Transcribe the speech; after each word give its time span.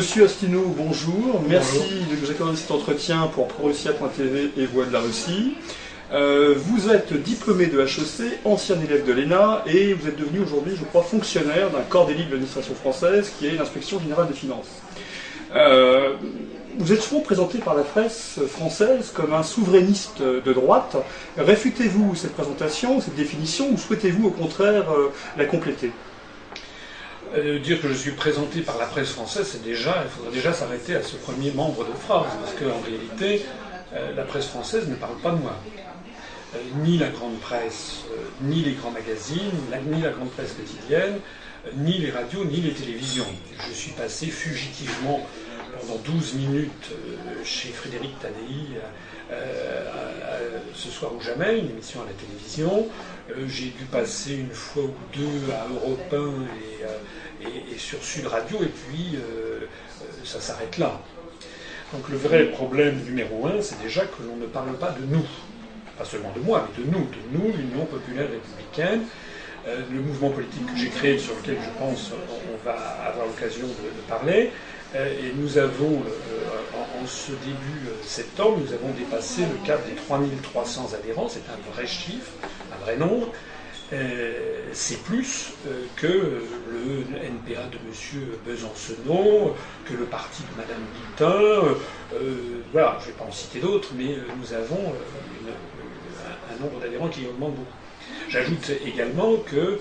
Monsieur 0.00 0.24
Astino, 0.24 0.62
bonjour. 0.78 1.42
Merci 1.46 2.06
de 2.10 2.16
nous 2.18 2.30
accorder 2.30 2.56
cet 2.56 2.70
entretien 2.70 3.26
pour 3.34 3.48
ProRussia.tv 3.48 4.50
et 4.56 4.64
Voix 4.64 4.86
de 4.86 4.94
la 4.94 5.00
Russie. 5.00 5.58
Euh, 6.10 6.54
vous 6.56 6.88
êtes 6.88 7.12
diplômé 7.12 7.66
de 7.66 7.78
HEC, 7.78 8.38
ancien 8.46 8.80
élève 8.80 9.04
de 9.04 9.12
l'ENA, 9.12 9.62
et 9.66 9.92
vous 9.92 10.08
êtes 10.08 10.16
devenu 10.18 10.40
aujourd'hui, 10.40 10.72
je 10.74 10.84
crois, 10.84 11.02
fonctionnaire 11.02 11.68
d'un 11.68 11.82
corps 11.82 12.06
d'élite 12.06 12.28
de 12.28 12.30
l'administration 12.30 12.74
française 12.74 13.30
qui 13.38 13.46
est 13.46 13.56
l'inspection 13.56 14.00
générale 14.00 14.28
des 14.28 14.32
finances. 14.32 14.70
Euh, 15.54 16.14
vous 16.78 16.94
êtes 16.94 17.02
souvent 17.02 17.20
présenté 17.20 17.58
par 17.58 17.74
la 17.74 17.82
presse 17.82 18.38
française 18.48 19.12
comme 19.14 19.34
un 19.34 19.42
souverainiste 19.42 20.22
de 20.22 20.52
droite. 20.54 20.96
Réfutez-vous 21.36 22.14
cette 22.14 22.32
présentation, 22.32 23.02
cette 23.02 23.16
définition, 23.16 23.68
ou 23.70 23.76
souhaitez-vous 23.76 24.28
au 24.28 24.30
contraire 24.30 24.90
euh, 24.92 25.10
la 25.36 25.44
compléter? 25.44 25.92
Euh, 27.36 27.60
dire 27.60 27.80
que 27.80 27.88
je 27.88 27.94
suis 27.94 28.10
présenté 28.10 28.60
par 28.60 28.76
la 28.76 28.86
presse 28.86 29.10
française, 29.10 29.46
c'est 29.52 29.62
déjà, 29.62 30.02
il 30.04 30.10
faudrait 30.10 30.32
déjà 30.32 30.52
s'arrêter 30.52 30.96
à 30.96 31.02
ce 31.02 31.16
premier 31.16 31.52
membre 31.52 31.86
de 31.86 31.92
phrase, 31.92 32.26
parce 32.40 32.54
qu'en 32.54 32.80
réalité, 32.80 33.46
euh, 33.94 34.14
la 34.16 34.24
presse 34.24 34.46
française 34.46 34.88
ne 34.88 34.96
parle 34.96 35.16
pas 35.18 35.30
de 35.30 35.36
moi. 35.36 35.56
Euh, 36.54 36.58
ni 36.82 36.98
la 36.98 37.08
grande 37.08 37.38
presse, 37.38 38.04
ni 38.40 38.62
les 38.62 38.72
grands 38.72 38.90
magazines, 38.90 39.52
ni 39.86 40.02
la 40.02 40.10
grande 40.10 40.30
presse 40.30 40.54
quotidienne, 40.54 41.20
ni 41.76 41.98
les 41.98 42.10
radios, 42.10 42.44
ni 42.44 42.60
les 42.60 42.72
télévisions. 42.72 43.26
Je 43.68 43.74
suis 43.74 43.92
passé 43.92 44.26
fugitivement 44.26 45.24
pendant 45.80 46.00
12 46.04 46.34
minutes 46.34 46.90
chez 47.44 47.68
Frédéric 47.68 48.18
Tadei 48.18 48.80
ce 50.74 50.88
soir 50.88 51.12
ou 51.14 51.20
jamais, 51.20 51.58
une 51.58 51.70
émission 51.70 52.02
à 52.02 52.06
la 52.06 52.12
télévision. 52.12 52.88
J'ai 53.46 53.66
dû 53.66 53.84
passer 53.90 54.34
une 54.34 54.50
fois 54.50 54.84
ou 54.84 55.16
deux 55.16 55.52
à 55.52 55.66
Europe 55.68 56.12
1 56.12 56.16
et 56.16 56.84
et, 57.42 57.78
sur 57.78 58.02
Sud 58.02 58.26
Radio, 58.26 58.58
et 58.62 58.66
puis 58.66 59.16
euh, 59.16 59.18
euh, 59.20 60.04
ça 60.24 60.40
s'arrête 60.40 60.78
là. 60.78 61.00
Donc 61.92 62.08
le 62.08 62.16
vrai 62.16 62.44
problème 62.46 63.02
numéro 63.04 63.46
un, 63.46 63.60
c'est 63.60 63.80
déjà 63.82 64.02
que 64.02 64.22
l'on 64.22 64.36
ne 64.36 64.46
parle 64.46 64.74
pas 64.74 64.92
de 64.92 65.04
nous. 65.04 65.24
Pas 65.98 66.04
seulement 66.04 66.32
de 66.34 66.40
moi, 66.40 66.68
mais 66.68 66.84
de 66.84 66.90
nous, 66.90 67.04
de 67.04 67.38
nous, 67.38 67.52
l'Union 67.56 67.84
populaire 67.84 68.28
républicaine, 68.30 69.02
euh, 69.66 69.80
le 69.92 70.00
mouvement 70.00 70.30
politique 70.30 70.66
que 70.66 70.78
j'ai 70.78 70.88
créé, 70.88 71.18
sur 71.18 71.34
lequel 71.36 71.56
je 71.62 71.78
pense 71.78 72.12
on 72.12 72.64
va 72.64 72.72
avoir 73.06 73.26
l'occasion 73.26 73.66
de, 73.66 74.08
parler. 74.08 74.50
et 74.94 75.32
nous 75.36 75.58
avons, 75.58 76.02
en, 77.02 77.06
ce 77.06 77.32
début 77.32 77.88
septembre, 78.04 78.58
nous 78.64 78.72
avons 78.72 78.90
dépassé 78.98 79.42
le 79.42 79.66
cap 79.66 79.86
des 79.88 79.94
3300 79.94 80.90
adhérents, 80.94 81.28
c'est 81.28 81.40
un 81.50 81.72
vrai 81.72 81.86
chiffre, 81.86 82.32
un 82.72 82.84
vrai 82.84 82.96
nombre. 82.96 83.32
Euh, 83.92 84.68
c'est 84.72 85.02
plus 85.02 85.52
euh, 85.66 85.84
que 85.96 86.06
le 86.06 87.00
NPA 87.16 87.66
de 87.66 87.76
M. 87.76 88.38
Besancenot, 88.46 89.56
que 89.84 89.94
le 89.94 90.04
parti 90.04 90.42
de 90.42 90.62
Mme 90.62 90.84
Guittin. 90.94 91.76
Euh, 92.14 92.62
voilà, 92.72 92.98
je 93.00 93.06
ne 93.06 93.10
vais 93.12 93.18
pas 93.18 93.24
en 93.24 93.32
citer 93.32 93.58
d'autres, 93.58 93.88
mais 93.96 94.16
nous 94.38 94.52
avons 94.52 94.94
un, 96.52 96.62
nombre 96.62 96.80
d'adhérents 96.80 97.08
qui 97.08 97.26
augmente 97.26 97.56
beaucoup. 97.56 97.66
J'ajoute 98.28 98.70
également 98.84 99.36
que 99.38 99.80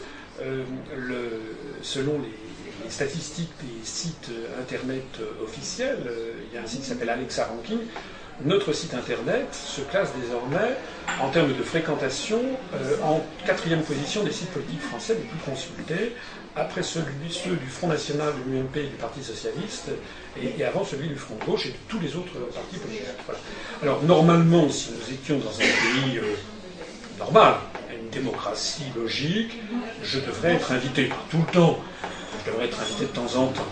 selon 1.82 2.20
les, 2.20 2.49
statistiques 2.88 3.52
des 3.62 3.86
sites 3.86 4.30
internet 4.60 5.20
officiels, 5.44 6.12
il 6.50 6.56
y 6.56 6.58
a 6.58 6.64
un 6.64 6.68
site 6.68 6.82
qui 6.82 6.88
s'appelle 6.88 7.10
Alexa 7.10 7.46
Ranking, 7.46 7.80
notre 8.46 8.72
site 8.72 8.94
internet 8.94 9.48
se 9.54 9.82
classe 9.82 10.12
désormais, 10.22 10.78
en 11.22 11.30
termes 11.30 11.54
de 11.54 11.62
fréquentation, 11.62 12.40
euh, 12.74 12.96
en 13.04 13.22
quatrième 13.46 13.82
position 13.82 14.24
des 14.24 14.32
sites 14.32 14.52
politiques 14.52 14.82
français 14.82 15.16
les 15.16 15.28
plus 15.28 15.40
consultés, 15.40 16.16
après 16.56 16.82
celui, 16.82 17.30
ceux 17.30 17.58
du 17.58 17.68
Front 17.68 17.88
National, 17.88 18.34
de 18.34 18.52
l'UMP 18.52 18.78
et 18.78 18.88
du 18.88 18.96
Parti 18.96 19.22
Socialiste, 19.24 19.90
et, 20.42 20.64
avant 20.64 20.86
celui 20.86 21.10
du 21.10 21.16
Front 21.16 21.38
Gauche 21.46 21.66
et 21.66 21.70
de 21.70 21.78
tous 21.90 22.00
les 22.00 22.16
autres 22.16 22.40
partis 22.54 22.78
politiques. 22.78 23.04
Alors 23.84 24.04
normalement, 24.04 24.70
si 24.70 24.92
nous 24.92 25.14
étions 25.14 25.38
dans 25.40 25.56
un 25.56 25.60
pays 25.60 26.18
euh, 26.18 26.36
normal, 27.18 27.56
démocratie 28.12 28.86
logique, 28.96 29.60
je 30.04 30.20
devrais 30.20 30.54
être 30.56 30.72
invité 30.72 31.10
tout 31.30 31.38
le 31.46 31.52
temps. 31.54 31.80
Je 32.46 32.52
devrais 32.52 32.66
être 32.66 32.80
invité 32.82 33.06
de 33.06 33.10
temps 33.10 33.36
en 33.36 33.48
temps 33.48 33.68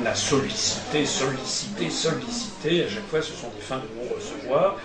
on 0.00 0.06
a 0.06 0.14
sollicité, 0.14 1.04
sollicité, 1.06 1.90
sollicité. 1.90 2.84
À 2.84 2.88
chaque 2.88 3.06
fois, 3.08 3.22
ce 3.22 3.32
sont 3.32 3.48
des 3.48 3.60
fins 3.60 3.78
de 3.78 4.02
non-recevoir 4.02 4.76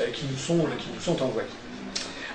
euh, 0.00 0.06
qui, 0.12 0.24
nous 0.30 0.38
sont, 0.38 0.66
qui 0.78 0.88
nous 0.94 1.00
sont 1.00 1.20
envoyées. 1.22 1.48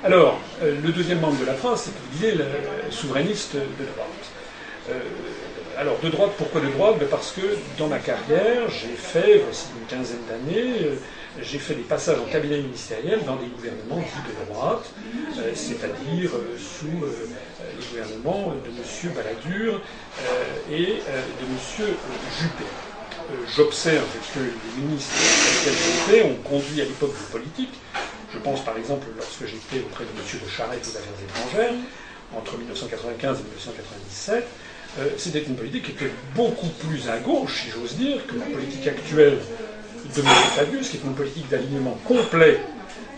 Alors, 0.03 0.39
euh, 0.63 0.79
le 0.81 0.91
deuxième 0.91 1.19
membre 1.19 1.39
de 1.39 1.45
la 1.45 1.53
phrase, 1.53 1.91
c'est 2.19 2.35
le 2.35 2.45
souverainiste 2.89 3.55
de 3.55 3.85
droite. 3.85 4.31
Euh, 4.89 4.99
alors, 5.77 5.99
de 5.99 6.09
droite, 6.09 6.31
pourquoi 6.37 6.61
de 6.61 6.69
droite? 6.69 6.95
Ben, 6.99 7.07
Parce 7.09 7.31
que 7.31 7.41
dans 7.77 7.87
ma 7.87 7.99
carrière, 7.99 8.69
j'ai 8.69 8.95
fait, 8.95 9.41
voici 9.43 9.67
une 9.79 9.87
quinzaine 9.87 10.25
d'années, 10.27 10.97
j'ai 11.41 11.59
fait 11.59 11.75
des 11.75 11.83
passages 11.83 12.19
en 12.19 12.25
cabinet 12.25 12.57
ministériel 12.59 13.23
dans 13.25 13.35
des 13.35 13.47
gouvernements 13.47 13.99
dits 13.99 14.23
de 14.27 14.53
droite, 14.53 14.85
c'est-à-dire 15.55 16.31
sous 16.57 16.87
les 16.87 17.85
gouvernements 17.89 18.53
de 18.53 18.69
M. 18.69 19.13
Balladur 19.15 19.81
et 20.69 20.85
de 20.85 21.45
M. 21.45 21.57
Juppé. 22.39 22.65
J'observe 23.55 24.07
que 24.33 24.39
les 24.39 24.81
ministres 24.81 25.15
avec 25.65 25.77
lesquels 26.09 26.31
ont 26.31 26.41
conduit 26.43 26.81
à 26.81 26.85
l'époque 26.85 27.13
de 27.13 27.31
politique. 27.31 27.73
Je 28.33 28.39
pense 28.39 28.63
par 28.65 28.77
exemple 28.77 29.07
lorsque 29.17 29.45
j'étais 29.45 29.85
auprès 29.85 30.03
de 30.03 30.09
M. 30.09 30.39
de 30.43 30.49
Charette 30.49 30.85
aux 30.85 30.97
affaires 30.97 31.21
étrangères, 31.23 31.73
entre 32.35 32.57
1995 32.57 33.39
et 33.39 33.43
1997, 33.43 34.47
c'était 35.17 35.43
une 35.43 35.55
politique 35.55 35.83
qui 35.85 35.91
était 35.91 36.11
beaucoup 36.35 36.67
plus 36.67 37.09
à 37.09 37.19
gauche, 37.19 37.63
si 37.63 37.69
j'ose 37.69 37.95
dire, 37.95 38.25
que 38.27 38.35
la 38.35 38.45
politique 38.45 38.87
actuelle 38.87 39.37
de 40.15 40.21
M. 40.21 40.27
Fabius, 40.55 40.89
qui 40.89 40.97
est 40.97 41.03
une 41.03 41.15
politique 41.15 41.49
d'alignement 41.49 41.97
complet 42.05 42.59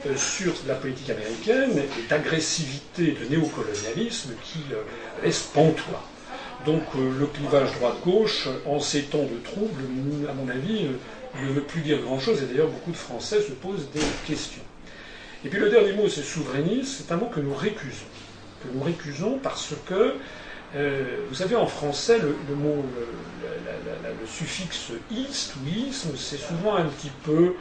euh, 0.06 0.16
sur 0.18 0.54
la 0.68 0.76
politique 0.76 1.10
américaine 1.10 1.78
et 1.78 2.10
d'agressivité, 2.10 3.18
de 3.20 3.30
néocolonialisme 3.30 4.32
qui 4.44 4.60
euh, 4.72 4.82
laisse 5.24 5.44
pantois. 5.54 6.04
Donc 6.66 6.84
euh, 6.96 7.20
le 7.20 7.26
clivage 7.28 7.72
droite-gauche, 7.74 8.48
en 8.66 8.80
ces 8.80 9.04
temps 9.04 9.24
de 9.24 9.38
troubles, 9.44 9.84
à 10.30 10.34
mon 10.34 10.50
avis, 10.50 10.88
ne 11.42 11.54
veut 11.54 11.62
plus 11.62 11.82
dire 11.82 12.00
grand-chose, 12.02 12.42
et 12.44 12.46
d'ailleurs 12.46 12.68
beaucoup 12.68 12.92
de 12.92 12.98
Français 12.98 13.42
se 13.42 13.52
posent 13.52 13.90
des 13.94 14.02
questions. 14.28 14.62
Et 15.46 15.50
puis 15.50 15.60
le 15.60 15.70
dernier 15.70 15.94
mot, 15.94 16.08
c'est 16.08 16.24
souverainiste, 16.24 17.02
c'est 17.06 17.14
un 17.14 17.18
mot 17.18 17.26
que 17.26 17.40
nous 17.40 17.54
récusons. 17.54 18.06
Que 18.64 18.70
nous 18.74 18.84
récusons 18.84 19.40
parce 19.42 19.74
que, 19.88 20.16
vous 20.76 21.36
savez, 21.36 21.56
en 21.56 21.68
français, 21.68 22.20
le, 22.20 22.56
mot, 22.56 22.84
le, 22.96 24.28
suffixe 24.28 24.92
ist 25.12 25.54
ou 25.56 25.68
isme, 25.68 26.12
c'est 26.18 26.38
souvent 26.38 26.76
un 26.76 26.86
petit 26.86 27.12
peu 27.24 27.54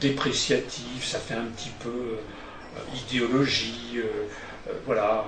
dépréciatif, 0.00 1.04
ça 1.04 1.18
fait 1.18 1.34
un 1.34 1.44
petit 1.44 1.70
peu 1.82 1.88
euh, 1.88 2.78
idéologie. 2.94 3.94
Euh, 3.96 4.68
euh, 4.68 4.72
voilà, 4.86 5.24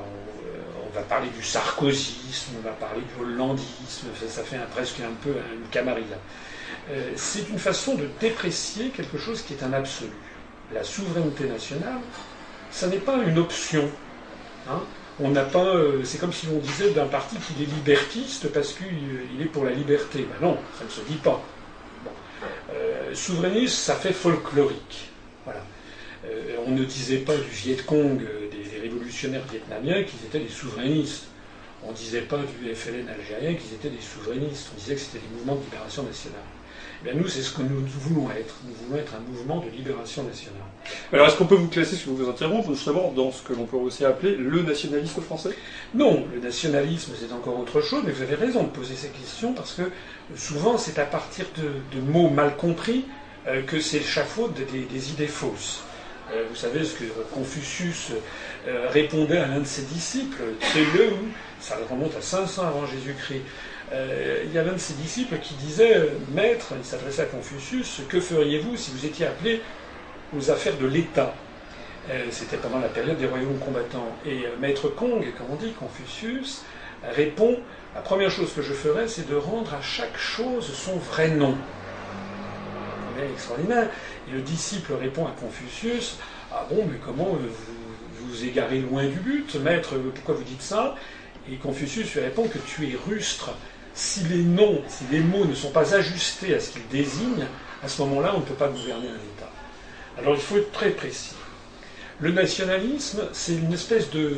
on, 0.85 0.95
va 0.95 1.03
parler 1.03 1.29
du 1.37 1.43
sarkozysme, 1.43 2.53
on 2.59 2.63
va 2.63 2.71
parler 2.71 3.01
du 3.01 3.23
hollandisme, 3.23 4.07
ça, 4.29 4.45
fait 4.45 4.59
presque 4.71 5.01
un 5.01 5.13
peu 5.25 5.35
une 5.53 5.69
camarilla. 5.69 6.17
c'est 7.17 7.49
une 7.49 7.59
façon 7.59 7.97
de 7.97 8.09
déprécier 8.21 8.91
quelque 8.91 9.19
chose 9.19 9.43
qui 9.43 9.55
est 9.55 9.65
un 9.65 9.73
absolu. 9.73 10.13
La 10.73 10.85
souveraineté 10.85 11.49
nationale, 11.49 11.99
ça 12.71 12.87
n'est 12.87 12.99
pas 12.99 13.17
une 13.17 13.39
option. 13.39 13.91
Hein. 14.71 14.83
On 15.21 15.31
n'a 15.31 15.43
pas. 15.43 15.75
c'est 16.03 16.19
comme 16.19 16.33
si 16.33 16.47
on 16.53 16.59
disait 16.59 16.91
d'un 16.91 17.07
parti 17.07 17.37
qu'il 17.37 17.63
est 17.63 17.71
libertiste 17.71 18.49
parce 18.53 18.73
qu'il 18.73 19.41
est 19.41 19.47
pour 19.47 19.65
la 19.65 19.71
liberté. 19.71 20.27
Ben 20.29 20.47
non, 20.47 20.57
ça 20.79 20.85
ne 20.85 20.91
se 20.91 21.01
dit 21.03 21.19
pas. 21.19 21.43
Euh, 22.73 23.15
souverainiste, 23.15 23.77
ça 23.77 23.95
fait 23.95 24.13
folklorique. 24.13 25.11
Voilà. 25.45 25.65
Euh, 26.27 26.57
on 26.67 26.71
ne 26.71 26.85
disait 26.85 27.19
pas 27.19 27.37
du 27.37 27.51
Viet 27.51 27.77
Cong, 27.87 28.21
euh, 28.23 28.49
des, 28.51 28.81
révolutionnaires 28.81 29.45
vietnamiens, 29.51 30.03
qu'ils 30.03 30.25
étaient 30.27 30.41
des 30.41 30.49
souverainistes. 30.49 31.25
On 31.83 31.91
ne 31.91 31.97
disait 31.97 32.23
pas 32.23 32.39
du 32.39 32.75
FLN 32.75 33.09
algérien 33.09 33.55
qu'ils 33.55 33.75
étaient 33.75 33.91
des 33.91 34.01
souverainistes. 34.01 34.71
On 34.75 34.79
disait 34.79 34.95
que 34.95 35.01
c'était 35.01 35.19
des 35.19 35.35
mouvements 35.35 35.57
de 35.57 35.65
libération 35.65 36.03
nationale. 36.03 36.41
Eh 37.07 37.15
nous, 37.15 37.29
c'est 37.29 37.43
ce 37.43 37.53
que 37.53 37.63
nous 37.63 37.85
voulons 37.87 38.31
être. 38.31 38.55
Nous 38.67 38.75
voulons 38.75 38.99
être 38.99 39.13
un 39.15 39.31
mouvement 39.31 39.59
de 39.61 39.69
libération 39.71 40.23
nationale. 40.23 40.63
Alors, 41.13 41.27
est-ce 41.27 41.37
qu'on 41.37 41.47
peut 41.47 41.55
vous 41.55 41.69
classer, 41.69 41.97
si 41.97 42.07
vous 42.07 42.17
vous 42.17 42.29
interrompre, 42.29 42.73
justement, 42.73 43.13
dans 43.13 43.31
ce 43.31 43.43
que 43.43 43.53
l'on 43.53 43.67
peut 43.67 43.77
aussi 43.77 44.05
appeler 44.05 44.37
le 44.37 44.63
nationalisme 44.63 45.21
français? 45.21 45.51
Non, 45.95 46.27
le 46.33 46.41
nationalisme, 46.41 47.13
c'est 47.19 47.33
encore 47.33 47.61
autre 47.61 47.83
chose, 47.83 48.03
mais 48.07 48.13
vous 48.13 48.23
avez 48.23 48.37
raison 48.37 48.63
de 48.63 48.69
poser 48.69 48.95
ces 48.95 49.09
questions, 49.09 49.53
parce 49.53 49.75
que 49.75 49.83
souvent, 50.35 50.79
c'est 50.79 50.99
à 50.99 51.05
partir 51.05 51.45
de, 51.59 52.01
mots 52.01 52.31
mal 52.31 52.57
compris 52.57 53.05
euh, 53.49 53.63
que 53.63 53.81
c'est 53.81 54.01
des, 54.57 54.85
des, 54.85 55.11
idées 55.11 55.27
fausses. 55.27 55.83
Euh, 56.33 56.45
vous 56.49 56.57
savez 56.57 56.85
ce 56.85 56.95
que 56.95 57.05
Confucius 57.33 58.13
euh, 58.67 58.89
répondait 58.89 59.39
à 59.39 59.47
l'un 59.47 59.61
de 59.61 59.67
ses 59.67 59.83
disciples, 59.83 60.43
c'est 60.61 60.85
le 60.97 61.11
ça 61.61 61.79
remonte 61.91 62.15
à 62.17 62.21
500 62.21 62.63
avant 62.63 62.87
Jésus-Christ. 62.87 63.41
Euh, 63.95 64.43
il 64.45 64.53
y 64.53 64.59
un 64.59 64.65
de 64.65 64.79
ses 64.79 64.95
disciples 64.95 65.39
qui 65.39 65.55
disait 65.55 66.09
Maître, 66.33 66.73
il 66.77 66.85
s'adressait 66.85 67.23
à 67.23 67.27
Confucius, 67.27 68.03
que 68.09 68.21
feriez-vous 68.21 68.77
si 68.77 68.91
vous 68.91 69.07
étiez 69.07 69.27
appelé 69.27 69.63
aux 70.37 70.51
affaires 70.51 70.77
de 70.79 70.87
l'État? 70.87 71.33
Euh, 72.11 72.25
C'était 72.31 72.57
pendant 72.57 72.81
la 72.81 72.89
période 72.89 73.17
des 73.19 73.27
royaumes 73.27 73.59
combattants. 73.59 74.17
Et 74.27 74.47
euh, 74.47 74.57
Maître 74.61 74.89
Kong, 74.89 75.25
comme 75.39 75.47
on 75.51 75.57
dit, 75.57 75.73
Confucius, 75.73 76.63
répond 77.15 77.59
La 77.95 78.01
première 78.01 78.31
chose 78.31 78.53
que 78.53 78.63
je 78.63 78.73
ferai, 78.73 79.07
c'est 79.07 79.29
de 79.29 79.37
rendre 79.37 79.73
à 79.75 79.81
chaque 79.81 80.17
chose 80.17 80.67
son 80.75 80.97
vrai 80.97 81.29
nom. 81.29 81.57
C'est 83.17 83.31
extraordinaire. 83.33 83.89
Et 84.29 84.33
le 84.33 84.41
disciple 84.41 84.95
répond 84.95 85.27
à 85.27 85.31
Confucius 85.39 86.19
Ah 86.53 86.67
bon, 86.69 86.85
mais 86.91 86.99
comment 87.05 87.27
vous 87.27 87.49
vous 88.27 88.45
égarez 88.45 88.81
loin 88.81 89.05
du 89.05 89.21
but 89.21 89.55
Maître, 89.57 89.95
pourquoi 90.15 90.35
vous 90.35 90.43
dites 90.43 90.63
ça? 90.63 90.97
Et 91.49 91.57
Confucius 91.57 92.13
lui 92.15 92.21
répond 92.23 92.49
que 92.49 92.59
tu 92.59 92.89
es 92.89 92.97
rustre. 93.07 93.51
Si 93.95 94.21
les 94.25 94.43
noms, 94.43 94.83
si 94.89 95.05
les 95.11 95.21
mots 95.21 95.45
ne 95.45 95.55
sont 95.55 95.71
pas 95.71 95.95
ajustés 95.95 96.55
à 96.55 96.61
ce 96.61 96.71
qu'ils 96.71 96.89
désignent, 96.89 97.47
à 97.83 97.89
ce 97.89 98.03
moment-là, 98.03 98.33
on 98.35 98.41
ne 98.41 98.45
peut 98.45 98.55
pas 98.55 98.69
gouverner 98.69 99.09
un 99.09 99.15
État. 99.15 99.51
Alors 100.19 100.35
il 100.35 100.41
faut 100.41 100.57
être 100.57 100.73
très 100.73 100.91
précis. 100.91 101.35
Le 102.21 102.31
nationalisme, 102.31 103.29
c'est 103.33 103.55
une 103.55 103.73
espèce 103.73 104.11
de, 104.11 104.37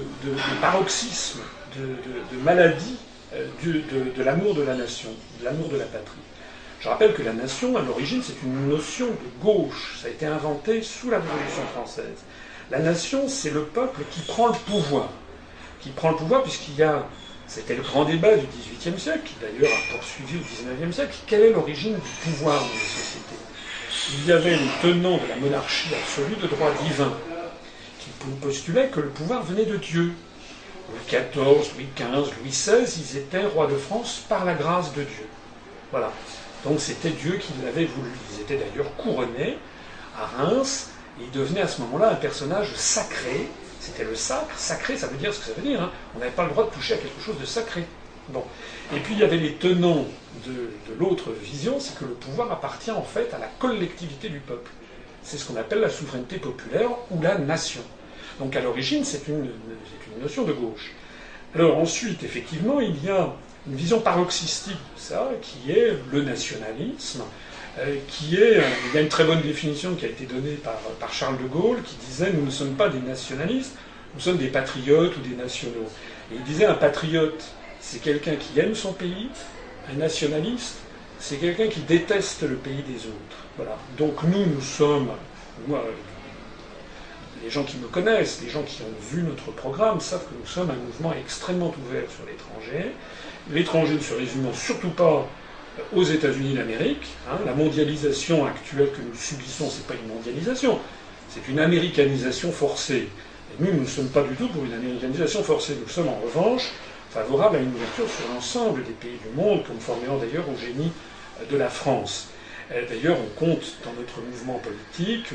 paroxysme, 0.60 1.40
de, 1.76 2.38
maladie 2.38 2.96
euh, 3.34 3.46
de, 3.62 4.22
l'amour 4.22 4.54
de 4.54 4.62
la 4.62 4.74
nation, 4.74 5.10
de 5.40 5.44
l'amour 5.44 5.68
de 5.68 5.76
la 5.76 5.84
patrie. 5.84 6.16
Je 6.80 6.88
rappelle 6.88 7.14
que 7.14 7.22
la 7.22 7.32
nation, 7.32 7.76
à 7.76 7.82
l'origine, 7.82 8.22
c'est 8.22 8.42
une 8.42 8.68
notion 8.68 9.06
de 9.06 9.44
gauche. 9.44 9.98
Ça 10.00 10.08
a 10.08 10.10
été 10.10 10.26
inventé 10.26 10.82
sous 10.82 11.10
la 11.10 11.18
Révolution 11.18 11.62
française. 11.74 12.24
La 12.70 12.78
nation, 12.78 13.28
c'est 13.28 13.50
le 13.50 13.64
peuple 13.64 14.02
qui 14.10 14.20
prend 14.20 14.48
le 14.48 14.54
pouvoir. 14.54 15.08
Qui 15.80 15.90
prend 15.90 16.10
le 16.10 16.16
pouvoir 16.16 16.42
puisqu'il 16.42 16.76
y 16.76 16.82
a, 16.82 17.06
c'était 17.48 17.74
le 17.74 17.82
grand 17.82 18.04
débat 18.04 18.36
du 18.36 18.46
XVIIIe 18.46 18.98
siècle, 18.98 19.20
qui 19.24 19.34
d'ailleurs 19.40 19.76
a 19.76 19.92
poursuivi 19.94 20.38
au 20.38 20.40
XIXe 20.40 20.94
siècle, 20.94 21.16
quelle 21.26 21.42
est 21.42 21.52
l'origine 21.52 21.94
du 21.94 22.30
pouvoir 22.30 22.60
dans 22.60 22.66
les 22.66 22.78
sociétés? 22.78 23.36
Il 24.18 24.26
y 24.26 24.32
avait 24.32 24.56
les 24.56 24.70
tenants 24.82 25.18
de 25.18 25.28
la 25.28 25.36
monarchie 25.36 25.88
absolue 25.94 26.36
de 26.40 26.46
droit 26.46 26.70
divin, 26.82 27.12
postulait 28.40 28.88
que 28.88 29.00
le 29.00 29.08
pouvoir 29.08 29.42
venait 29.42 29.64
de 29.64 29.76
Dieu. 29.76 30.12
Louis 30.88 31.00
XIV, 31.08 31.74
Louis 31.74 31.88
XV, 31.96 32.32
Louis 32.40 32.50
XVI, 32.50 33.00
ils 33.00 33.16
étaient 33.18 33.44
rois 33.44 33.66
de 33.66 33.76
France 33.76 34.22
par 34.28 34.44
la 34.44 34.54
grâce 34.54 34.92
de 34.92 35.02
Dieu. 35.02 35.26
Voilà. 35.90 36.12
Donc 36.64 36.80
c'était 36.80 37.10
Dieu 37.10 37.38
qui 37.38 37.52
l'avait 37.64 37.86
voulu. 37.86 38.10
Ils 38.32 38.42
étaient 38.42 38.56
d'ailleurs 38.56 38.94
couronnés 38.96 39.58
à 40.16 40.26
Reims, 40.26 40.90
et 41.20 41.24
ils 41.24 41.30
devenaient 41.30 41.62
à 41.62 41.68
ce 41.68 41.80
moment-là 41.82 42.10
un 42.10 42.16
personnage 42.16 42.74
sacré. 42.74 43.48
C'était 43.86 44.04
le 44.04 44.16
sacre. 44.16 44.58
Sacré, 44.58 44.96
ça 44.96 45.06
veut 45.06 45.16
dire 45.16 45.32
ce 45.32 45.38
que 45.38 45.46
ça 45.46 45.52
veut 45.52 45.62
dire. 45.62 45.80
Hein. 45.80 45.92
On 46.16 46.18
n'avait 46.18 46.32
pas 46.32 46.42
le 46.42 46.50
droit 46.50 46.64
de 46.64 46.70
toucher 46.70 46.94
à 46.94 46.96
quelque 46.96 47.22
chose 47.22 47.38
de 47.38 47.46
sacré. 47.46 47.84
Bon. 48.30 48.42
Et 48.92 48.98
puis 48.98 49.14
il 49.14 49.20
y 49.20 49.22
avait 49.22 49.36
les 49.36 49.52
tenants 49.52 50.06
de, 50.44 50.70
l'autre 50.98 51.30
vision, 51.30 51.78
c'est 51.78 51.96
que 51.96 52.04
le 52.04 52.14
pouvoir 52.14 52.50
appartient 52.50 52.90
en 52.90 53.02
fait 53.02 53.32
à 53.32 53.38
la 53.38 53.46
collectivité 53.46 54.28
du 54.28 54.40
peuple. 54.40 54.72
C'est 55.22 55.38
ce 55.38 55.44
qu'on 55.44 55.54
appelle 55.56 55.78
la 55.80 55.88
souveraineté 55.88 56.38
populaire 56.38 56.90
ou 57.12 57.22
la 57.22 57.38
nation. 57.38 57.82
Donc 58.40 58.56
à 58.56 58.60
l'origine, 58.60 59.04
c'est 59.04 59.28
une, 59.28 59.50
notion 60.20 60.42
de 60.42 60.52
gauche. 60.52 60.92
Alors 61.54 61.78
ensuite, 61.78 62.24
effectivement, 62.24 62.80
il 62.80 63.04
y 63.04 63.08
a 63.08 63.32
une 63.68 63.76
vision 63.76 64.00
paroxystique 64.00 64.74
de 64.74 65.00
ça, 65.00 65.30
qui 65.42 65.70
est 65.70 65.96
le 66.10 66.22
nationalisme, 66.22 67.22
qui 68.08 68.36
est, 68.36 68.62
il 68.88 68.94
y 68.94 68.98
a 68.98 69.00
une 69.02 69.08
très 69.08 69.24
bonne 69.24 69.42
définition 69.42 69.94
qui 69.94 70.06
a 70.06 70.08
été 70.08 70.24
donnée 70.24 70.54
par, 70.54 70.76
par, 70.98 71.12
Charles 71.12 71.38
de 71.42 71.46
Gaulle, 71.46 71.82
qui 71.82 71.96
disait 72.06 72.32
nous 72.32 72.46
ne 72.46 72.50
sommes 72.50 72.74
pas 72.74 72.88
des 72.88 73.00
nationalistes, 73.00 73.74
nous 74.14 74.20
sommes 74.20 74.38
des 74.38 74.48
patriotes 74.48 75.16
ou 75.16 75.20
des 75.20 75.36
nationaux. 75.36 75.88
Et 76.32 76.36
il 76.36 76.42
disait 76.44 76.64
un 76.64 76.74
patriote, 76.74 77.44
c'est 77.80 78.00
quelqu'un 78.00 78.36
qui 78.36 78.58
aime 78.58 78.74
son 78.74 78.92
pays, 78.92 79.28
un 79.92 79.96
nationaliste, 79.96 80.76
c'est 81.18 81.36
quelqu'un 81.36 81.68
qui 81.68 81.80
déteste 81.80 82.42
le 82.42 82.56
pays 82.56 82.82
des 82.82 83.06
autres. 83.06 83.36
Voilà. 83.56 83.76
Donc 83.98 84.22
nous, 84.22 84.46
nous 84.46 84.60
sommes, 84.60 85.10
moi, 85.66 85.84
les 87.42 87.50
gens 87.50 87.64
qui 87.64 87.76
me 87.76 87.86
connaissent, 87.86 88.40
les 88.42 88.50
gens 88.50 88.62
qui 88.62 88.82
ont 88.82 89.14
vu 89.14 89.22
notre 89.22 89.50
programme, 89.52 90.00
savent 90.00 90.24
que 90.24 90.34
nous 90.38 90.46
sommes 90.46 90.70
un 90.70 90.76
mouvement 90.76 91.12
extrêmement 91.12 91.74
ouvert 91.86 92.10
sur 92.10 92.24
l'étranger. 92.26 92.92
L'étranger 93.50 93.94
ne 93.94 94.00
se 94.00 94.14
résume 94.14 94.52
surtout 94.54 94.90
pas 94.90 95.28
aux 95.94 96.02
États-Unis 96.02 96.54
d'Amérique. 96.54 97.06
Hein. 97.28 97.38
La 97.44 97.54
mondialisation 97.54 98.46
actuelle 98.46 98.90
que 98.90 99.02
nous 99.02 99.14
subissons, 99.14 99.68
ce 99.70 99.78
n'est 99.78 99.84
pas 99.84 99.94
une 99.94 100.14
mondialisation, 100.14 100.78
c'est 101.28 101.46
une 101.50 101.58
américanisation 101.58 102.52
forcée. 102.52 103.08
Et 103.52 103.62
nous, 103.62 103.72
nous 103.72 103.82
ne 103.82 103.86
sommes 103.86 104.08
pas 104.08 104.22
du 104.22 104.34
tout 104.34 104.48
pour 104.48 104.64
une 104.64 104.72
américanisation 104.72 105.42
forcée. 105.42 105.76
Nous 105.80 105.88
sommes 105.88 106.08
en 106.08 106.20
revanche 106.24 106.70
favorables 107.10 107.56
à 107.56 107.60
une 107.60 107.74
ouverture 107.74 108.08
sur 108.08 108.28
l'ensemble 108.34 108.84
des 108.84 108.92
pays 108.92 109.18
du 109.22 109.40
monde, 109.40 109.64
conformément 109.64 110.16
d'ailleurs 110.18 110.44
au 110.48 110.56
génie 110.58 110.92
de 111.50 111.56
la 111.56 111.68
France. 111.68 112.28
Euh, 112.72 112.82
d'ailleurs, 112.88 113.16
on 113.20 113.38
compte 113.38 113.76
dans 113.84 113.92
notre 113.92 114.20
mouvement 114.20 114.58
politique 114.58 115.28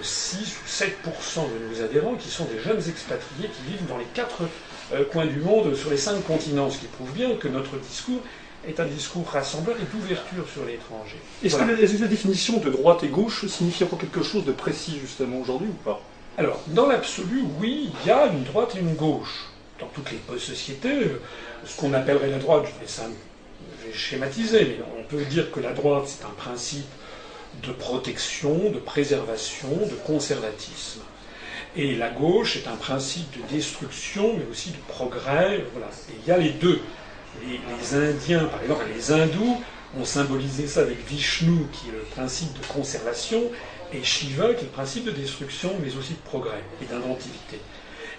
6 0.00 0.36
euh, 0.36 0.40
ou 0.40 0.68
7 0.68 0.98
de 1.04 1.74
nos 1.74 1.84
adhérents 1.84 2.14
qui 2.14 2.28
sont 2.28 2.46
des 2.46 2.58
jeunes 2.58 2.82
expatriés 2.88 3.48
qui 3.48 3.72
vivent 3.72 3.86
dans 3.88 3.98
les 3.98 4.06
quatre 4.14 4.42
euh, 4.94 5.04
coins 5.04 5.26
du 5.26 5.40
monde, 5.40 5.74
sur 5.74 5.90
les 5.90 5.96
cinq 5.96 6.24
continents, 6.24 6.70
ce 6.70 6.78
qui 6.78 6.86
prouve 6.86 7.12
bien 7.12 7.36
que 7.36 7.48
notre 7.48 7.76
discours 7.76 8.20
est 8.66 8.78
un 8.80 8.86
discours 8.86 9.28
rassembleur 9.28 9.76
et 9.76 9.96
d'ouverture 9.96 10.48
sur 10.48 10.64
l'étranger. 10.64 11.16
Est-ce 11.42 11.56
que 11.56 12.02
la, 12.02 12.08
définition 12.08 12.58
de 12.58 12.70
droite 12.70 13.02
et 13.02 13.08
gauche 13.08 13.46
signifie 13.46 13.84
encore 13.84 13.98
quelque 13.98 14.22
chose 14.22 14.44
de 14.44 14.52
précis 14.52 14.98
justement 15.00 15.40
aujourd'hui 15.40 15.68
ou 15.68 15.84
pas? 15.84 16.00
Alors, 16.38 16.60
dans 16.68 16.86
l'absolu, 16.86 17.42
oui, 17.60 17.90
il 17.92 18.08
y 18.08 18.10
a 18.10 18.26
une 18.26 18.44
droite 18.44 18.74
et 18.76 18.80
une 18.80 18.94
gauche. 18.94 19.48
Dans 19.78 19.88
toutes 19.88 20.10
les 20.12 20.38
sociétés, 20.38 21.10
ce 21.64 21.76
qu'on 21.76 21.92
appellerait 21.92 22.30
la 22.30 22.38
droite, 22.38 22.64
je 22.66 23.88
vais 23.88 23.92
schématiser, 23.92 24.64
mais 24.64 24.84
on 24.98 25.02
peut 25.02 25.24
dire 25.24 25.50
que 25.50 25.60
la 25.60 25.72
droite, 25.72 26.04
c'est 26.06 26.24
un 26.24 26.34
principe 26.36 26.86
de 27.64 27.72
protection, 27.72 28.70
de 28.70 28.78
préservation, 28.78 29.68
de 29.68 29.96
conservatisme. 30.06 31.00
Et 31.76 31.96
la 31.96 32.10
gauche 32.10 32.56
est 32.56 32.68
un 32.68 32.76
principe 32.76 33.30
de 33.36 33.54
destruction, 33.54 34.34
mais 34.36 34.44
aussi 34.50 34.70
de 34.70 34.76
progrès. 34.88 35.64
Voilà. 35.72 35.88
Et 36.10 36.14
il 36.22 36.28
y 36.28 36.30
a 36.30 36.38
les 36.38 36.50
deux. 36.50 36.80
Les, 37.40 37.94
Indiens, 37.96 38.44
par 38.44 38.62
exemple, 38.62 38.84
les 38.94 39.12
hindous 39.12 39.62
ont 39.98 40.04
symbolisé 40.04 40.66
ça 40.66 40.80
avec 40.80 41.06
Vishnu, 41.06 41.66
qui 41.72 41.88
est 41.88 41.92
le 41.92 42.04
principe 42.14 42.52
de 42.58 42.66
conservation, 42.66 43.42
et 43.92 44.02
Shiva, 44.02 44.54
qui 44.54 44.60
est 44.60 44.68
le 44.68 44.72
principe 44.72 45.04
de 45.04 45.10
destruction, 45.10 45.70
mais 45.82 45.94
aussi 45.96 46.12
de 46.12 46.18
progrès 46.24 46.62
et 46.82 46.86
d'inventivité. 46.86 47.58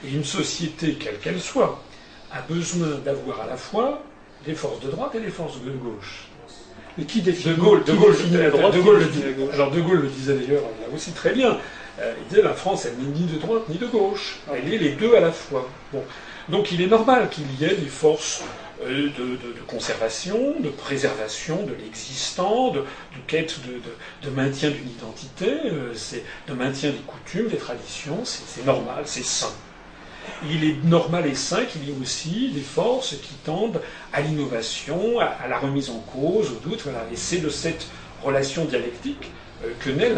Et 0.06 0.12
une 0.12 0.24
société, 0.24 0.96
quelle 0.96 1.18
qu'elle 1.20 1.40
soit, 1.40 1.82
a 2.32 2.42
besoin 2.42 2.88
d'avoir 3.06 3.42
à 3.42 3.48
la 3.48 3.58
fois 3.58 4.04
des 4.46 4.56
forces 4.56 4.80
de 4.82 4.90
droite 4.90 5.16
et 5.16 5.20
des 5.20 5.30
forces 5.30 5.62
de 5.62 5.72
gauche. 5.72 6.28
Mais 6.98 7.06
qui 7.06 7.22
définit 7.22 7.56
De 7.56 7.60
Gaulle, 7.60 7.84
de 7.84 7.94
Gaulle, 7.94 8.16
la 8.34 8.50
droite, 8.52 8.76
de 8.76 8.82
Gaulle, 8.82 9.00
le 9.00 9.54
Alors 9.54 9.72
De 9.72 9.82
Gaulle 9.82 10.02
le 10.02 10.10
disait 10.10 10.36
d'ailleurs 10.36 10.62
là 10.62 10.88
aussi 10.94 11.12
très 11.12 11.34
bien. 11.34 11.58
Euh, 12.00 12.14
il 12.22 12.28
disait 12.28 12.42
la 12.42 12.54
France, 12.54 12.86
elle 12.86 13.04
n'est 13.04 13.20
ni 13.20 13.26
de 13.26 13.40
droite 13.40 13.64
ni 13.70 13.78
de 13.78 13.88
gauche. 13.88 14.40
Elle 14.52 14.74
est 14.74 14.78
les 14.78 14.90
deux 14.90 15.16
à 15.16 15.20
la 15.20 15.32
fois. 15.32 15.68
Bon. 15.92 16.04
Donc 16.50 16.72
il 16.72 16.82
est 16.82 16.88
normal 16.88 17.30
qu'il 17.30 17.46
y 17.60 17.66
ait 17.66 17.76
des 17.76 17.88
forces 17.88 18.44
euh, 18.82 19.10
de, 19.18 19.38
conservation, 19.68 20.60
de 20.60 20.70
préservation 20.70 21.64
de 21.64 21.74
l'existant, 21.74 22.72
de, 22.72 22.84
quête 23.28 23.60
de, 24.24 24.30
maintien 24.30 24.72
d'une 24.72 24.90
identité, 24.90 25.52
euh, 25.66 25.94
de 26.48 26.54
maintien 26.54 26.92
des 26.92 26.98
coutumes, 27.06 27.48
des 27.48 27.58
traditions. 27.58 28.22
C'est 28.24 28.66
normal, 28.66 29.04
c'est 29.06 29.24
sain 29.24 29.54
il 30.50 30.64
est 30.64 30.84
normal 30.84 31.26
et 31.26 31.36
sain 31.36 31.66
qu'il 31.66 31.84
y 31.86 31.92
ait 31.92 31.96
aussi 32.02 32.50
des 32.54 32.62
forces 32.62 33.16
qui 33.22 33.34
tendent 33.46 33.82
à 34.12 34.22
l'innovation, 34.22 35.20
à, 35.20 35.48
la 35.48 35.58
remise 35.58 35.90
en 35.90 36.00
cause, 36.00 36.52
au 36.52 36.70
doute. 36.70 36.82
Voilà. 36.84 37.06
Et 37.12 37.16
c'est 37.16 37.38
de 37.38 37.50
cette 37.50 37.88
relation 38.24 38.66
dialectique 38.66 39.32
euh, 39.64 39.72
que 39.80 39.90
naît 39.90 40.12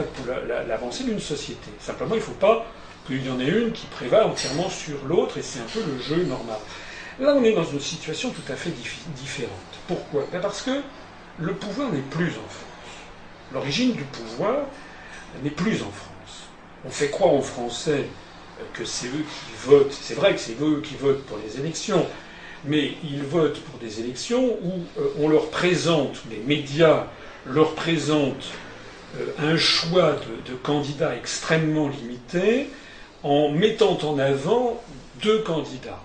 l'avancée 0.68 1.04
d'une 1.04 1.20
société. 1.20 1.70
Simplement, 1.80 2.16
il 2.16 2.20
ne 2.20 2.24
faut 2.24 2.32
pas 2.34 2.66
qu'il 3.08 3.26
y 3.26 3.30
en 3.30 3.40
ait 3.40 3.48
une 3.48 3.72
qui 3.72 3.86
prévale 3.88 4.26
entièrement 4.26 4.70
sur 4.70 4.98
l'autre, 5.08 5.38
et 5.38 5.44
c'est 5.44 5.60
un 5.60 5.68
peu 5.72 5.80
le 5.80 6.02
jeu 6.02 6.24
normal. 6.24 6.58
Là, 7.20 7.34
on 7.36 7.44
est 7.44 7.54
dans 7.54 7.64
une 7.64 7.80
situation 7.80 8.30
tout 8.32 8.52
à 8.52 8.56
fait 8.56 8.72
différente. 9.16 9.50
Pourquoi? 9.88 10.26
Ben 10.32 10.42
Parce 10.42 10.62
que 10.62 10.82
le 11.40 11.54
pouvoir 11.54 11.92
n'est 11.92 12.02
plus 12.02 12.30
en 12.30 12.50
France. 12.50 12.66
L'origine 13.54 13.94
du 13.94 14.04
pouvoir 14.04 14.66
n'est 15.44 15.50
plus 15.50 15.82
en 15.82 15.92
France. 15.92 16.48
On 16.86 16.90
fait 16.90 17.10
croire 17.10 17.34
aux 17.34 17.42
Français 17.42 18.06
que 18.74 18.86
c'est 18.86 19.08
eux 19.08 19.24
qui 19.24 19.68
votent. 19.68 19.94
C'est 19.94 20.14
vrai 20.14 20.34
que 20.34 20.40
c'est 20.40 20.60
eux 20.62 20.82
qui 20.84 20.96
votent 20.96 21.24
pour 21.26 21.38
les 21.38 21.60
élections, 21.60 22.06
mais 22.66 22.94
ils 23.04 23.24
votent 23.24 23.62
pour 23.62 23.80
des 23.80 24.00
élections 24.00 24.58
où 24.62 24.84
euh, 25.00 25.14
on 25.20 25.28
leur 25.28 25.50
présente, 25.50 26.18
les 26.30 26.38
médias 26.38 27.08
leur 27.46 27.76
présentent 27.76 28.52
euh, 29.18 29.28
un 29.40 29.58
choix 29.58 30.16
de, 30.48 30.56
candidats 30.56 31.16
extrêmement 31.16 31.90
limité 31.90 32.70
en 33.24 33.50
mettant 33.50 33.98
en 34.04 34.20
avant 34.20 34.82
deux 35.22 35.40
candidats. 35.40 36.02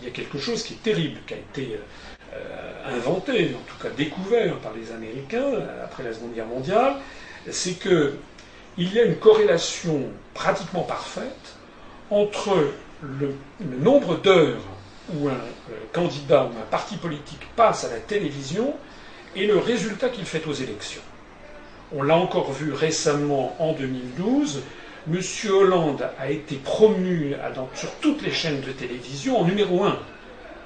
Il 0.00 0.08
y 0.08 0.10
a 0.10 0.14
quelque 0.14 0.38
chose 0.38 0.62
qui 0.62 0.74
est 0.74 0.82
terrible, 0.82 1.20
qui 1.26 1.34
a 1.34 1.36
été 1.36 1.78
euh, 2.34 2.96
inventé, 2.96 3.54
en 3.54 3.70
tout 3.70 3.82
cas 3.82 3.92
découvert 3.96 4.56
par 4.58 4.72
les 4.74 4.92
Américains 4.92 5.52
après 5.84 6.02
la 6.02 6.12
Seconde 6.12 6.34
Guerre 6.34 6.46
mondiale, 6.46 6.94
c'est 7.50 7.78
que 7.78 8.14
il 8.76 8.94
y 8.94 9.00
a 9.00 9.04
une 9.04 9.16
corrélation 9.16 10.02
pratiquement 10.34 10.82
parfaite 10.82 11.56
entre 12.10 12.56
le, 13.02 13.34
nombre 13.60 14.20
d'heures 14.20 14.62
où 15.12 15.28
un 15.28 15.32
euh, 15.32 15.74
candidat 15.92 16.44
ou 16.44 16.58
un 16.58 16.66
parti 16.70 16.96
politique 16.96 17.40
passe 17.56 17.84
à 17.84 17.88
la 17.88 17.98
télévision 17.98 18.74
et 19.34 19.46
le 19.46 19.58
résultat 19.58 20.08
qu'il 20.08 20.24
fait 20.24 20.46
aux 20.46 20.52
élections. 20.52 21.02
On 21.92 22.02
l'a 22.02 22.16
encore 22.16 22.52
vu 22.52 22.72
récemment 22.72 23.56
en 23.58 23.72
2012. 23.72 24.62
M. 25.06 25.20
Hollande 25.50 26.08
a 26.18 26.30
été 26.30 26.56
promu 26.56 27.34
sur 27.74 27.90
toutes 28.00 28.22
les 28.22 28.32
chaînes 28.32 28.60
de 28.60 28.72
télévision 28.72 29.38
en 29.40 29.44
numéro 29.44 29.84
un. 29.84 29.98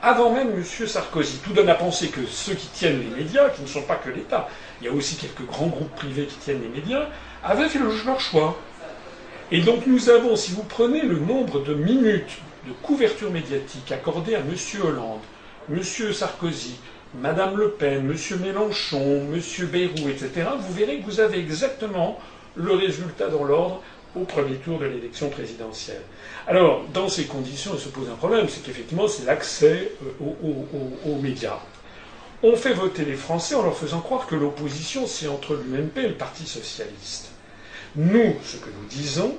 avant 0.03 0.33
même 0.33 0.51
M. 0.51 0.65
Sarkozy. 0.65 1.39
Tout 1.45 1.53
donne 1.53 1.69
à 1.69 1.75
penser 1.75 2.09
que 2.09 2.27
ceux 2.27 2.55
qui 2.55 2.67
tiennent 2.69 3.01
les 3.01 3.23
médias, 3.23 3.51
qui 3.51 3.63
ne 3.63 3.69
sont 3.69 3.83
pas 3.83 3.95
que 3.95 4.11
l'État, 4.11 4.49
il 4.81 4.87
y 4.87 4.91
a 4.91 4.93
aussi 4.93 5.17
quelques 5.17 5.47
grands 5.47 5.69
groupes 5.69 5.95
privés 5.95 6.27
qui 6.27 6.37
tiennent 6.37 6.63
les 6.63 6.81
médias, 6.81 7.07
avaient 7.45 7.69
fait 7.69 7.79
leur 7.79 8.21
choix. 8.21 8.59
Et 9.53 9.61
donc 9.61 9.87
nous 9.87 10.11
avons, 10.11 10.35
si 10.35 10.53
vous 10.53 10.65
prenez 10.65 11.03
le 11.03 11.19
nombre 11.19 11.63
de 11.63 11.75
minutes 11.75 12.39
de 12.67 12.73
couverture 12.83 13.31
médiatique 13.31 13.93
accordées 13.93 14.35
à 14.35 14.39
M. 14.39 14.55
Hollande, 14.83 15.21
M. 15.71 15.83
Sarkozy, 16.13 16.77
Mme 17.15 17.57
Le 17.57 17.71
Pen, 17.71 18.11
M. 18.11 18.41
Mélenchon, 18.41 19.29
M. 19.33 19.67
Bayrou, 19.67 20.09
etc., 20.09 20.49
vous 20.59 20.73
verrez 20.73 20.99
que 20.99 21.05
vous 21.05 21.21
avez 21.21 21.39
exactement 21.39 22.19
le 22.57 22.73
résultat 22.73 23.29
dans 23.29 23.45
l'ordre 23.45 23.83
au 24.15 24.25
premier 24.25 24.57
tour 24.57 24.79
de 24.79 24.87
l'élection 24.87 25.31
présidentielle. 25.31 26.03
Alors, 26.47 26.85
dans 26.93 27.09
ces 27.09 27.25
conditions, 27.25 27.73
il 27.75 27.81
se 27.81 27.89
pose 27.89 28.09
un 28.11 28.17
problème, 28.17 28.47
c'est 28.49 28.63
qu'effectivement, 28.63 29.09
c'est 29.09 29.25
l'accès 29.25 29.93
euh, 30.23 30.91
aux, 31.07 31.17
médias. 31.17 31.59
On 32.43 32.57
fait 32.57 32.75
voter 32.75 33.05
les 33.05 33.15
Français 33.15 33.55
en 33.55 33.63
leur 33.63 33.77
faisant 33.77 34.01
croire 34.01 34.27
que 34.27 34.35
l'opposition, 34.35 35.07
c'est 35.07 35.29
entre 35.29 35.55
l'UMP 35.55 35.97
et 35.99 36.09
le 36.09 36.15
Parti 36.15 36.47
socialiste. 36.47 37.31
Nous, 37.95 38.35
ce 38.45 38.57
que 38.57 38.67
nous 38.69 38.87
disons, 38.89 39.35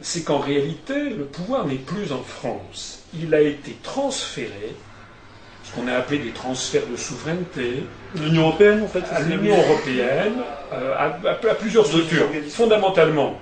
c'est 0.00 0.24
qu'en 0.24 0.38
réalité, 0.38 1.10
le 1.10 1.24
pouvoir 1.24 1.66
n'est 1.66 1.76
plus 1.76 2.12
en 2.12 2.22
France. 2.22 3.04
Il 3.14 3.34
a 3.34 3.40
été 3.40 3.76
transféré, 3.82 4.74
ce 5.62 5.72
qu'on 5.74 5.86
a 5.86 5.94
appelé 5.94 6.18
des 6.18 6.32
transferts 6.32 6.86
de 6.90 6.96
souveraineté. 6.96 7.84
L'Union 8.16 8.48
européenne, 8.48 8.82
en 8.82 8.88
fait 8.88 9.04
À 9.12 9.20
l'Union 9.20 9.56
européenne, 9.56 10.34
euh, 10.72 10.94
à, 10.98 11.54
plusieurs 11.54 11.86
structures. 11.86 12.26
Fondamentalement, 12.48 13.38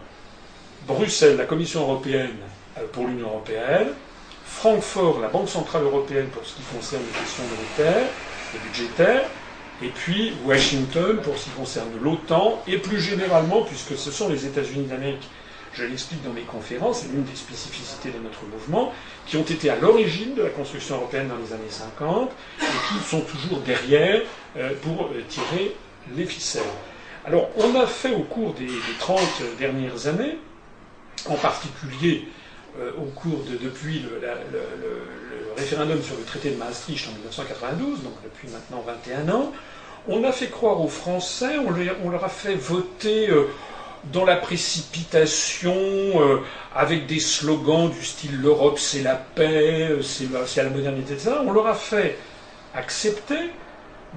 Bruxelles, 0.87 1.37
la 1.37 1.45
Commission 1.45 1.83
européenne 1.83 2.37
euh, 2.79 2.83
pour 2.93 3.07
l'Union 3.07 3.29
européenne, 3.29 3.89
Francfort, 4.45 5.21
la 5.21 5.29
Banque 5.29 5.49
centrale 5.49 5.83
européenne 5.85 6.27
pour 6.29 6.45
ce 6.45 6.55
qui 6.57 6.63
concerne 6.75 7.03
les 7.03 7.19
questions 7.21 7.45
monétaires 7.45 8.07
et 8.55 8.59
budgétaires, 8.69 9.25
et 9.83 9.89
puis 9.89 10.33
Washington 10.45 11.19
pour 11.23 11.39
ce 11.39 11.45
qui 11.45 11.51
concerne 11.51 11.89
l'OTAN, 12.03 12.63
et 12.67 12.79
plus 12.79 13.01
généralement, 13.01 13.63
puisque 13.63 13.97
ce 13.97 14.11
sont 14.11 14.29
les 14.29 14.45
États-Unis 14.47 14.87
d'Amérique, 14.87 15.29
je 15.73 15.85
l'explique 15.85 16.23
dans 16.25 16.33
mes 16.33 16.43
conférences, 16.43 17.03
c'est 17.03 17.09
l'une 17.13 17.23
des 17.25 17.37
spécificités 17.37 18.11
de 18.11 18.19
notre 18.19 18.45
mouvement, 18.45 18.93
qui 19.27 19.37
ont 19.37 19.43
été 19.45 19.71
à 19.71 19.77
l'origine 19.77 20.35
de 20.35 20.43
la 20.43 20.51
construction 20.51 20.97
européenne 20.97 21.29
dans 21.29 21.37
les 21.37 21.53
années 21.53 21.71
50 21.71 22.31
et 22.61 22.65
qui 22.65 23.09
sont 23.09 23.21
toujours 23.21 23.61
derrière 23.61 24.21
euh, 24.57 24.73
pour 24.83 25.07
euh, 25.07 25.23
tirer 25.29 25.77
les 26.17 26.25
ficelles. 26.27 26.63
Alors, 27.25 27.51
on 27.57 27.79
a 27.79 27.87
fait 27.87 28.15
au 28.15 28.23
cours 28.23 28.55
des, 28.55 28.67
30 28.99 29.21
dernières 29.59 30.07
années, 30.07 30.39
en 31.29 31.35
particulier 31.35 32.29
euh, 32.79 32.93
au 32.99 33.07
cours 33.07 33.45
de 33.51 33.57
depuis 33.57 33.99
le, 34.01 34.21
référendum 35.57 36.01
sur 36.03 36.17
le 36.17 36.23
traité 36.23 36.51
de 36.51 36.57
Maastricht 36.57 37.09
en 37.09 37.13
1992, 37.13 38.03
donc 38.03 38.13
depuis 38.23 38.49
maintenant 38.49 38.83
21 38.87 39.29
ans, 39.35 39.53
on 40.09 40.23
a 40.25 40.33
fait 40.33 40.47
croire 40.47 40.81
aux 40.81 40.89
Français, 40.89 41.57
on, 41.59 42.09
leur 42.09 42.25
a 42.25 42.29
fait 42.29 42.55
voter 42.55 43.29
euh, 43.29 43.49
dans 44.13 44.25
la 44.25 44.37
précipitation, 44.37 45.75
euh, 45.75 46.39
avec 46.75 47.07
des 47.07 47.19
slogans 47.19 47.91
du 47.91 48.05
style 48.05 48.41
l'Europe 48.41 48.79
c'est 48.79 49.03
la 49.03 49.17
paix, 49.17 49.91
c'est 50.03 50.63
la 50.63 50.71
modernité, 50.71 51.15
etc. 51.15 51.33
On 51.45 51.53
leur 51.53 51.67
a 51.67 51.75
fait 51.75 52.17
accepter 52.75 53.51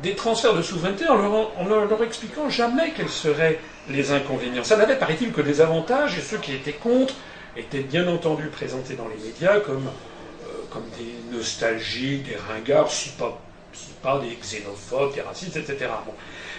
des 0.02 0.16
transferts 0.16 0.54
de 0.54 0.62
souveraineté 0.62 1.08
en 1.08 1.16
leur, 1.18 1.86
leur 1.86 2.04
expliquant 2.04 2.50
jamais 2.50 2.94
quels 2.96 3.10
seraient 3.10 3.60
les 3.90 4.12
inconvénients. 4.12 4.64
Ça 4.64 4.78
n'avait, 4.78 4.98
paraît-il, 4.98 5.32
que 5.32 5.42
des 5.42 5.62
avantages, 5.62 6.18
et 6.18 6.22
ceux 6.22 6.38
qui 6.38 6.54
étaient 6.54 6.74
contre 6.74 7.14
étaient 7.58 7.82
bien 7.82 8.08
entendu 8.08 8.48
présentés 8.48 8.96
dans 8.96 9.08
les 9.08 9.24
médias 9.24 9.60
comme, 9.60 9.88
euh, 9.88 10.48
comme 10.72 10.86
des 10.98 11.36
nostalgiques, 11.36 12.24
des 12.24 12.36
ringards, 12.36 12.90
si 12.90 13.10
pas, 13.10 13.40
si 13.74 13.90
pas 14.02 14.20
des 14.20 14.36
xénophobes, 14.36 15.14
des 15.14 15.22
racistes, 15.22 15.58
etc. 15.58 15.90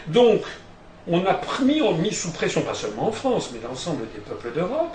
Donc, 0.06 0.42
on 1.08 1.24
a 1.26 1.40
mis, 1.62 1.80
mis 1.98 2.12
sous 2.12 2.32
pression, 2.32 2.62
pas 2.62 2.74
seulement 2.74 3.08
en 3.08 3.12
France, 3.12 3.50
mais 3.52 3.60
l'ensemble 3.66 4.02
des 4.14 4.20
peuples 4.20 4.52
d'Europe, 4.52 4.94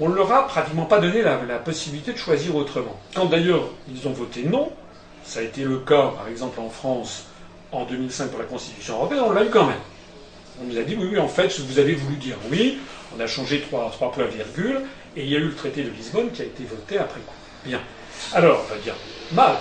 on 0.00 0.08
leur 0.08 0.32
a 0.32 0.46
pratiquement 0.46 0.84
pas 0.84 0.98
donné 0.98 1.22
la, 1.22 1.40
la 1.46 1.58
possibilité 1.58 2.12
de 2.12 2.18
choisir 2.18 2.54
autrement. 2.54 2.98
Quand 3.14 3.26
d'ailleurs 3.26 3.68
ils 3.88 4.06
ont 4.06 4.12
voté 4.12 4.44
non, 4.44 4.70
ça 5.24 5.40
a 5.40 5.42
été 5.42 5.64
le 5.64 5.78
cas 5.78 6.12
par 6.16 6.28
exemple 6.28 6.60
en 6.60 6.68
France 6.68 7.26
en 7.72 7.84
2005 7.84 8.28
pour 8.28 8.38
la 8.38 8.44
Constitution 8.44 8.94
européenne, 8.94 9.22
on 9.26 9.32
l'a 9.32 9.44
eu 9.44 9.50
quand 9.50 9.66
même. 9.66 9.80
On 10.60 10.64
nous 10.64 10.78
a 10.78 10.82
dit 10.82 10.96
oui, 10.98 11.08
oui, 11.12 11.18
en 11.18 11.28
fait, 11.28 11.58
vous 11.60 11.78
avez 11.78 11.94
voulu 11.94 12.16
dire 12.16 12.36
oui, 12.50 12.78
on 13.16 13.20
a 13.20 13.26
changé 13.26 13.60
trois, 13.60 13.90
points 13.90 14.24
virgule, 14.24 14.80
et 15.16 15.22
il 15.22 15.30
y 15.30 15.36
a 15.36 15.38
eu 15.38 15.44
le 15.44 15.54
traité 15.54 15.82
de 15.82 15.90
Lisbonne 15.90 16.30
qui 16.30 16.42
a 16.42 16.44
été 16.44 16.64
voté 16.64 16.98
après 16.98 17.20
coup. 17.20 17.34
Bien. 17.64 17.80
Alors, 18.34 18.64
on 18.66 18.74
va 18.74 18.80
dire 18.80 18.94
mal. 19.32 19.56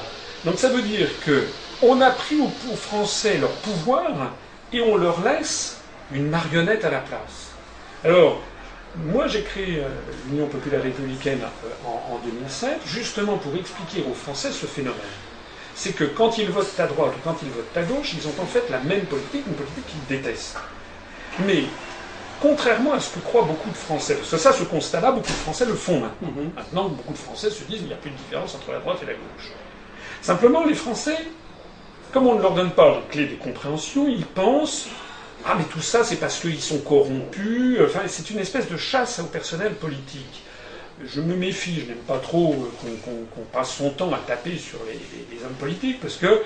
Donc 0.45 0.57
ça 0.57 0.69
veut 0.69 0.81
dire 0.81 1.07
que 1.25 1.45
on 1.81 2.01
a 2.01 2.09
pris 2.11 2.39
aux, 2.39 2.75
Français 2.75 3.37
leur 3.37 3.51
pouvoir 3.51 4.33
et 4.73 4.81
on 4.81 4.97
leur 4.97 5.23
laisse 5.23 5.77
une 6.11 6.29
marionnette 6.29 6.83
à 6.85 6.89
la 6.89 6.99
place. 6.99 7.51
Alors, 8.03 8.41
moi 8.95 9.27
j'ai 9.27 9.43
créé 9.43 9.79
euh, 9.79 9.87
l'Union 10.29 10.47
populaire 10.47 10.81
républicaine 10.81 11.41
euh, 11.41 11.69
en, 11.85 12.15
en 12.15 12.19
2007 12.25 12.79
justement 12.87 13.37
pour 13.37 13.55
expliquer 13.55 14.03
aux 14.09 14.13
Français 14.13 14.51
ce 14.51 14.65
phénomène 14.65 14.95
c'est 15.77 15.93
que 15.93 16.05
quand 16.05 16.39
ils 16.39 16.49
votent 16.49 16.79
à 16.79 16.87
droite 16.87 17.13
ou 17.15 17.19
quand 17.23 17.37
ils 17.43 17.49
votent 17.49 17.77
à 17.77 17.83
gauche, 17.83 18.15
ils 18.15 18.27
ont 18.27 18.33
en 18.41 18.47
fait 18.47 18.63
la 18.71 18.79
même 18.79 19.05
politique, 19.05 19.45
une 19.45 19.53
politique 19.53 19.85
qu'ils 19.85 20.17
détestent. 20.17 20.57
Mais, 21.45 21.63
contrairement 22.41 22.93
à 22.93 22.99
ce 22.99 23.13
que 23.15 23.19
croient 23.19 23.43
beaucoup 23.43 23.69
de 23.69 23.75
Français, 23.75 24.15
parce 24.15 24.29
que 24.29 24.37
ça, 24.37 24.53
ce 24.53 24.63
constat-là, 24.63 25.11
beaucoup 25.11 25.27
de 25.27 25.37
Français 25.37 25.65
le 25.65 25.73
font 25.73 25.99
maintenant. 25.99 26.31
Mhm. 26.35 26.51
Maintenant, 26.55 26.89
beaucoup 26.89 27.13
de 27.13 27.17
Français 27.17 27.49
se 27.49 27.63
disent 27.63 27.79
qu'il 27.79 27.87
n'y 27.87 27.93
a 27.93 27.97
plus 27.97 28.11
de 28.11 28.15
différence 28.15 28.55
entre 28.55 28.71
la 28.71 28.79
droite 28.79 28.99
et 29.03 29.05
la 29.05 29.13
gauche. 29.13 29.51
Simplement, 30.21 30.65
les 30.65 30.73
Français, 30.73 31.17
comme 32.11 32.27
on 32.27 32.35
ne 32.35 32.41
leur 32.41 32.53
donne 32.53 32.71
pas 32.71 32.89
la 32.89 33.01
clé 33.09 33.27
de 33.27 33.35
compréhension, 33.35 34.07
ils 34.07 34.25
pensent 34.25 34.87
Ah, 35.45 35.55
mais 35.57 35.65
tout 35.65 35.81
ça, 35.81 36.03
c'est 36.03 36.17
parce 36.17 36.39
qu'ils 36.39 36.61
sont 36.61 36.79
corrompus. 36.79 37.79
Enfin, 37.85 38.01
c'est 38.07 38.29
une 38.29 38.39
espèce 38.39 38.67
de 38.69 38.77
chasse 38.77 39.19
au 39.19 39.25
personnel 39.25 39.75
politique 39.75 40.43
je 41.05 41.21
me 41.21 41.35
méfie, 41.35 41.81
je 41.81 41.85
n'aime 41.87 42.03
pas 42.07 42.17
trop 42.17 42.53
euh, 42.53 42.89
qu'on 43.03 43.41
passe 43.43 43.75
son 43.75 43.91
temps 43.91 44.11
à 44.13 44.17
taper 44.17 44.57
sur 44.57 44.79
les, 44.87 45.43
hommes 45.43 45.53
politiques, 45.59 45.99
parce 45.99 46.15
que 46.15 46.25
euh, 46.25 46.41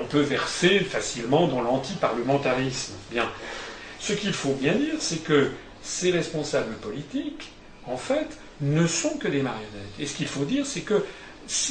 on 0.00 0.04
peut 0.04 0.20
verser 0.20 0.80
facilement 0.80 1.46
dans 1.46 1.60
l'anti-parlementarisme. 1.62 2.94
Bien. 3.10 3.28
Ce 4.02 4.12
qu'il 4.12 4.32
faut 4.32 4.54
bien 4.54 4.74
dire, 4.74 4.94
c'est 4.98 5.22
que 5.22 5.52
ces 5.80 6.10
responsables 6.10 6.74
politiques, 6.74 7.52
en 7.86 7.96
fait, 7.96 8.26
ne 8.60 8.84
sont 8.86 9.16
que 9.16 9.28
des 9.28 9.42
marionnettes. 9.42 9.70
Et 10.00 10.06
ce 10.06 10.14
qu'il 10.16 10.26
faut 10.26 10.44
dire, 10.44 10.66
c'est 10.66 10.80
que 10.80 11.04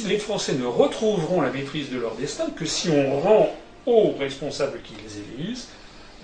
les 0.06 0.18
Français 0.18 0.54
ne 0.54 0.64
retrouveront 0.64 1.42
la 1.42 1.50
maîtrise 1.50 1.90
de 1.90 1.98
leur 1.98 2.14
destin 2.14 2.46
que 2.56 2.64
si 2.64 2.88
on 2.88 3.20
rend 3.20 3.54
aux 3.84 4.12
responsables 4.18 4.80
qui 4.82 4.94
les 5.04 5.44
élisent 5.44 5.68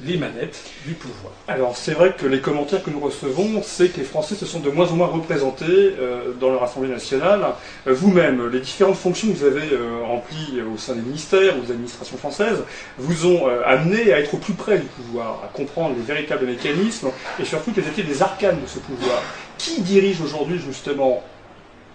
les 0.05 0.17
manettes 0.17 0.62
du 0.87 0.95
pouvoir. 0.95 1.33
Alors 1.49 1.76
c'est 1.76 1.93
vrai 1.93 2.14
que 2.17 2.26
les 2.26 2.40
commentaires 2.40 2.83
que 2.83 2.90
nous 2.90 3.00
recevons, 3.00 3.62
c'est 3.64 3.88
que 3.88 3.99
les 3.99 4.05
Français 4.05 4.35
se 4.35 4.47
sont 4.47 4.61
de 4.61 4.71
moins 4.71 4.88
en 4.88 4.95
moins 4.95 5.07
représentés 5.07 5.64
euh, 5.67 6.33
dans 6.38 6.50
leur 6.50 6.62
Assemblée 6.62 6.88
nationale. 6.88 7.45
Euh, 7.87 7.93
vous-même, 7.93 8.49
les 8.49 8.61
différentes 8.61 8.97
fonctions 8.97 9.28
que 9.28 9.37
vous 9.38 9.45
avez 9.45 9.73
euh, 9.73 10.02
remplies 10.05 10.61
au 10.62 10.78
sein 10.78 10.95
des 10.95 11.02
ministères 11.02 11.57
ou 11.59 11.62
des 11.62 11.73
administrations 11.73 12.17
françaises 12.17 12.62
vous 12.99 13.26
ont 13.26 13.49
amené 13.64 14.12
à 14.12 14.21
être 14.21 14.35
au 14.35 14.38
plus 14.38 14.55
près 14.55 14.78
du 14.78 14.87
pouvoir, 14.87 15.43
à 15.45 15.49
comprendre 15.49 15.97
les 15.97 16.02
véritables 16.02 16.47
mécanismes 16.47 17.11
et 17.40 17.45
surtout 17.45 17.73
quels 17.73 17.87
étaient 17.88 18.02
les 18.02 18.23
arcanes 18.23 18.61
de 18.61 18.67
ce 18.67 18.78
pouvoir. 18.78 19.23
Qui 19.57 19.81
dirige 19.83 20.21
aujourd'hui 20.21 20.59
justement 20.59 21.23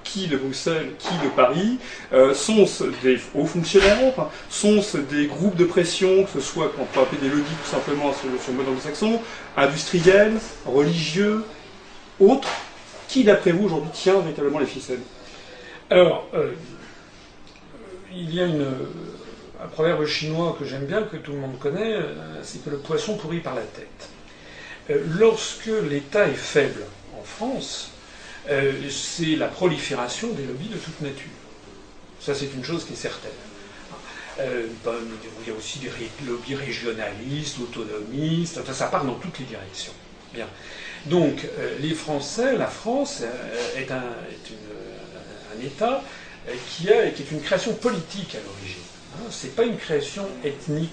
qui 0.03 0.27
de 0.27 0.37
Bruxelles, 0.37 0.91
qui 0.99 1.13
de 1.23 1.29
Paris, 1.29 1.79
euh, 2.11 2.33
sont-ce 2.33 2.85
des 3.01 3.19
hauts 3.35 3.45
fonctionnaires, 3.45 4.13
sont-ce 4.49 4.97
des 4.97 5.27
groupes 5.27 5.55
de 5.55 5.65
pression, 5.65 6.23
que 6.23 6.29
ce 6.31 6.41
soit 6.41 6.69
qu'on 6.69 6.85
peut 6.85 6.99
appeler 6.99 7.21
des 7.21 7.29
lobbies 7.29 7.55
tout 7.63 7.69
simplement 7.69 8.13
sur, 8.13 8.29
le 8.29 8.57
mode 8.57 8.67
anglo-saxon, 8.67 9.19
industriels, 9.57 10.33
religieux, 10.65 11.43
autres, 12.19 12.49
qui 13.07 13.23
d'après 13.23 13.51
vous 13.51 13.65
aujourd'hui 13.65 13.91
tient 13.93 14.19
véritablement 14.19 14.59
les 14.59 14.65
ficelles? 14.65 15.01
Alors, 15.89 16.27
euh, 16.33 16.51
il 18.15 18.33
y 18.33 18.41
a 18.41 18.45
un 18.45 19.67
proverbe 19.71 20.05
chinois 20.05 20.55
que 20.59 20.65
j'aime 20.65 20.85
bien, 20.85 21.03
que 21.03 21.17
tout 21.17 21.31
le 21.31 21.39
monde 21.39 21.57
connaît, 21.59 21.93
euh, 21.93 22.13
c'est 22.43 22.63
que 22.63 22.69
le 22.69 22.77
poisson 22.77 23.17
pourrit 23.17 23.39
par 23.39 23.55
la 23.55 23.61
tête. 23.61 24.09
lorsque 25.17 25.69
l'État 25.89 26.27
est 26.27 26.33
faible 26.33 26.81
en 27.17 27.23
France, 27.23 27.92
euh, 28.49 28.73
c'est 28.89 29.35
la 29.35 29.47
prolifération 29.47 30.29
des 30.29 30.43
lobbies 30.43 30.67
de 30.67 30.77
toute 30.77 30.99
nature. 31.01 31.31
Ça, 32.19 32.35
c'est 32.35 32.53
une 32.53 32.63
chose 32.63 32.85
qui 32.85 32.93
est 32.93 32.97
certaine. 32.97 33.31
Euh, 34.39 34.65
il 34.85 35.47
y 35.47 35.51
a 35.51 35.57
aussi 35.57 35.79
des 35.79 35.89
lobbies 36.25 36.55
régionalistes, 36.55 37.59
autonomistes, 37.59 38.57
enfin, 38.61 38.73
ça 38.73 38.87
part 38.87 39.05
dans 39.05 39.15
toutes 39.15 39.39
les 39.39 39.45
directions. 39.45 39.93
Donc, 41.05 41.45
euh, 41.59 41.77
les 41.79 41.93
Français, 41.93 42.57
la 42.57 42.67
France 42.67 43.23
est, 43.77 43.91
un, 43.91 44.03
État 45.61 46.01
qui, 46.69 46.87
est 46.87 47.31
une 47.31 47.41
création 47.41 47.73
politique 47.75 48.35
à 48.35 48.39
l'origine. 48.39 48.81
Hein. 49.15 49.27
Ce 49.29 49.45
n'est 49.45 49.51
pas 49.51 49.63
une 49.63 49.77
création 49.77 50.27
ethnique, 50.43 50.89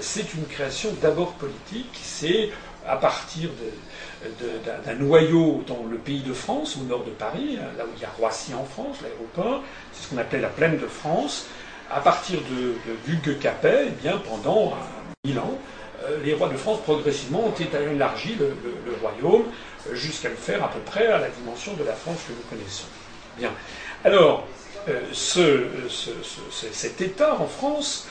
c'est 0.00 0.32
une 0.34 0.46
création 0.46 0.92
d'abord 1.02 1.34
politique. 1.34 1.90
C'est 2.02 2.50
à 2.90 2.96
partir 2.96 3.50
de, 3.50 4.46
d'un 4.84 4.94
noyau 4.94 5.62
dans 5.66 5.84
le 5.88 5.96
pays 5.96 6.22
de 6.22 6.32
France, 6.32 6.76
au 6.76 6.84
nord 6.84 7.04
de 7.04 7.10
Paris, 7.10 7.56
là 7.78 7.84
où 7.84 7.88
il 7.96 8.02
y 8.02 8.04
a 8.04 8.10
Roissy 8.18 8.52
en 8.52 8.64
France, 8.64 8.96
l'aéroport, 9.02 9.62
c'est 9.92 10.04
ce 10.04 10.10
qu'on 10.10 10.18
appelait 10.18 10.40
la 10.40 10.48
plaine 10.48 10.76
de 10.76 10.86
France, 10.86 11.46
à 11.90 12.00
partir 12.00 12.40
de, 12.40 12.74
Hugues 13.10 13.38
Capet, 13.38 13.86
eh 13.86 14.02
bien, 14.02 14.18
pendant 14.18 14.74
mille 15.24 15.38
ans, 15.38 15.56
les 16.24 16.34
rois 16.34 16.48
de 16.48 16.56
France 16.56 16.80
progressivement 16.82 17.46
ont 17.46 17.54
élargi 17.92 18.34
le, 18.38 18.56
le 18.86 18.96
royaume 19.00 19.44
jusqu'à 19.92 20.28
le 20.28 20.34
faire 20.34 20.64
à 20.64 20.68
peu 20.68 20.80
près 20.80 21.06
à 21.06 21.18
la 21.18 21.28
dimension 21.28 21.74
de 21.74 21.84
la 21.84 21.92
France 21.92 22.18
que 22.26 22.32
nous 22.32 22.48
connaissons. 22.50 22.86
Bien. 23.38 23.52
Alors, 24.04 24.46
ce, 25.12 25.66
cet 26.72 27.00
État 27.00 27.36
en 27.38 27.46
France 27.46 28.08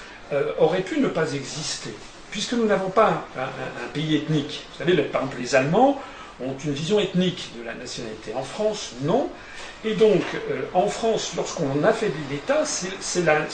aurait 0.59 0.81
pu 0.81 0.99
ne 0.99 1.07
pas 1.07 1.33
exister 1.33 1.93
puisque 2.31 2.53
nous 2.53 2.65
n'avons 2.65 2.89
pas 2.89 3.25
un, 3.37 3.87
pays 3.93 4.15
ethnique. 4.15 4.65
Vous 4.71 4.77
savez, 4.85 5.01
par 5.03 5.21
exemple, 5.21 5.41
les 5.41 5.55
Allemands 5.55 5.99
ont 6.41 6.55
une 6.63 6.71
vision 6.71 6.99
ethnique 6.99 7.51
de 7.57 7.63
la 7.63 7.73
nationalité. 7.73 8.33
En 8.35 8.43
France, 8.43 8.93
non. 9.01 9.29
Et 9.85 9.93
donc, 9.93 10.21
euh, 10.33 10.61
en 10.73 10.87
France, 10.87 11.33
lorsqu'on 11.35 11.83
affaiblit 11.83 12.23
l'État, 12.29 12.63
c'est 12.65 13.23
la, 13.23 13.45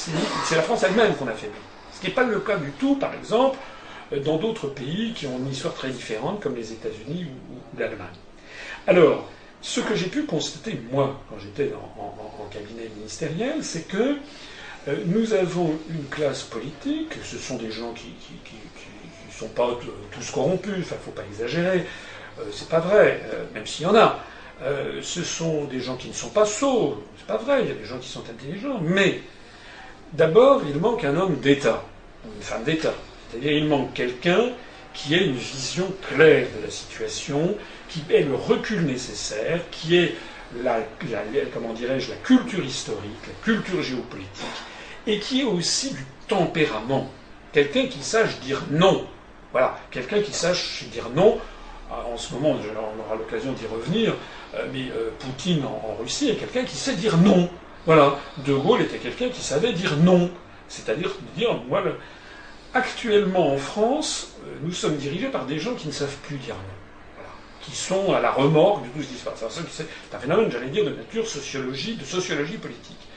France 0.61 0.83
elle-même 0.83 1.15
qu'on 1.15 1.27
affaiblit. 1.27 1.55
Ce 1.93 1.99
qui 1.99 2.07
n'est 2.07 2.13
pas 2.13 2.23
le 2.23 2.39
cas 2.39 2.57
du 2.57 2.71
tout, 2.71 2.95
par 2.95 3.13
exemple, 3.13 3.57
euh, 4.11 4.19
dans 4.19 4.37
d'autres 4.37 4.67
pays 4.67 5.13
qui 5.13 5.27
ont 5.27 5.37
une 5.37 5.49
histoire 5.49 5.73
très 5.73 5.89
différente, 5.89 6.41
comme 6.41 6.55
les 6.55 6.71
États-Unis 6.71 7.25
ou, 7.25 7.79
l'Allemagne. 7.79 8.07
Alors, 8.87 9.27
ce 9.61 9.81
que 9.81 9.95
j'ai 9.95 10.07
pu 10.07 10.23
constater, 10.23 10.79
moi, 10.91 11.21
quand 11.29 11.37
j'étais 11.39 11.73
en, 11.73 12.45
cabinet 12.51 12.89
ministériel, 12.95 13.63
c'est 13.63 13.87
que 13.87 14.17
euh, 14.87 14.95
nous 15.07 15.33
avons 15.33 15.73
une 15.89 16.05
classe 16.05 16.43
politique, 16.43 17.13
ce 17.23 17.37
sont 17.37 17.57
des 17.57 17.71
gens 17.71 17.91
qui 17.93 18.13
sont 19.39 19.47
pas 19.49 19.77
tous 20.11 20.31
corrompus, 20.31 20.73
enfin, 20.79 20.95
il 20.95 20.99
ne 20.99 21.03
faut 21.03 21.11
pas 21.11 21.23
exagérer, 21.23 21.85
euh, 22.39 22.43
c'est 22.51 22.69
pas 22.69 22.79
vrai, 22.79 23.21
euh, 23.33 23.43
même 23.53 23.65
s'il 23.65 23.85
y 23.85 23.89
en 23.89 23.95
a. 23.95 24.19
ce 25.01 25.23
sont 25.23 25.65
des 25.65 25.81
gens 25.81 25.97
qui 25.97 26.07
ne 26.07 26.13
sont 26.13 26.29
pas 26.29 26.45
sots, 26.45 27.03
c'est 27.17 27.27
pas 27.27 27.37
vrai, 27.37 27.63
il 27.63 27.67
y 27.67 27.71
a 27.71 27.75
des 27.75 27.85
gens 27.85 27.99
qui 27.99 28.09
sont 28.09 28.23
intelligents, 28.29 28.79
mais 28.81 29.21
d'abord, 30.13 30.61
il 30.67 30.79
manque 30.79 31.03
un 31.03 31.15
homme 31.17 31.39
d'État, 31.39 31.83
une 32.25 32.41
femme 32.41 32.63
d'État. 32.63 32.93
C'est-à-dire, 33.29 33.51
il 33.51 33.65
manque 33.65 33.93
quelqu'un 33.93 34.51
qui 34.93 35.13
ait 35.13 35.25
une 35.25 35.35
vision 35.35 35.91
claire 36.09 36.47
de 36.57 36.65
la 36.65 36.71
situation, 36.71 37.55
qui 37.89 38.03
ait 38.09 38.23
le 38.23 38.35
recul 38.35 38.85
nécessaire, 38.85 39.59
qui 39.71 39.97
ait 39.97 40.15
la, 40.63 40.79
comment 41.53 41.73
dirais-je, 41.73 42.09
la 42.11 42.17
culture 42.17 42.63
historique, 42.63 43.27
la 43.27 43.43
culture 43.43 43.81
géopolitique, 43.81 44.45
et 45.05 45.19
qui 45.19 45.41
ait 45.41 45.45
aussi 45.45 45.91
du 45.91 46.05
tempérament. 46.27 47.09
Quelqu'un 47.51 47.87
qui 47.87 48.01
sache 48.01 48.39
dire 48.39 48.63
non. 48.71 49.05
Voilà, 49.55 49.79
quelqu'un 49.89 50.21
qui 50.21 50.33
sache 50.33 50.83
dire 50.91 51.07
non. 51.15 51.39
Ah, 51.89 52.03
en 52.13 52.17
ce 52.17 52.33
moment, 52.33 52.57
on 52.59 52.99
aura 52.99 53.15
l'occasion 53.15 53.53
d'y 53.53 53.65
revenir, 53.65 54.13
euh, 54.53 54.67
mais 54.73 54.89
euh, 54.91 55.11
Poutine 55.17 55.63
en, 55.63 55.95
Russie 55.97 56.29
est 56.29 56.35
quelqu'un 56.35 56.65
qui 56.65 56.75
sait 56.75 56.97
dire 56.97 57.15
non. 57.15 57.49
Voilà, 57.85 58.19
De 58.39 58.53
Gaulle 58.53 58.81
était 58.81 58.97
quelqu'un 58.97 59.29
qui 59.29 59.39
savait 59.39 59.71
dire 59.71 59.95
non. 59.95 60.29
C'est-à-dire 60.67 61.09
dire, 61.37 61.53
moi, 61.69 61.81
actuellement 62.73 63.53
en 63.53 63.57
France, 63.57 64.33
euh, 64.45 64.55
nous 64.61 64.73
sommes 64.73 64.97
dirigés 64.97 65.29
par 65.29 65.45
des 65.45 65.57
gens 65.57 65.75
qui 65.75 65.87
ne 65.87 65.93
savent 65.93 66.17
plus 66.23 66.35
dire 66.35 66.55
non. 66.55 67.23
Qui 67.61 67.71
sont 67.77 68.13
à 68.13 68.19
la 68.19 68.31
remorque 68.31 68.83
de 68.83 68.89
tout 68.89 69.03
ce 69.03 69.07
qui 69.07 69.17
se 69.17 69.23
passe. 69.23 69.41
C'est 69.71 69.87
un 70.13 70.19
phénomène, 70.19 70.51
j'allais 70.51 70.67
dire, 70.67 70.83
de 70.83 70.89
nature 70.89 71.25
sociologie, 71.25 71.95
de 71.95 72.03
sociologie 72.03 72.57
politique. 72.57 73.07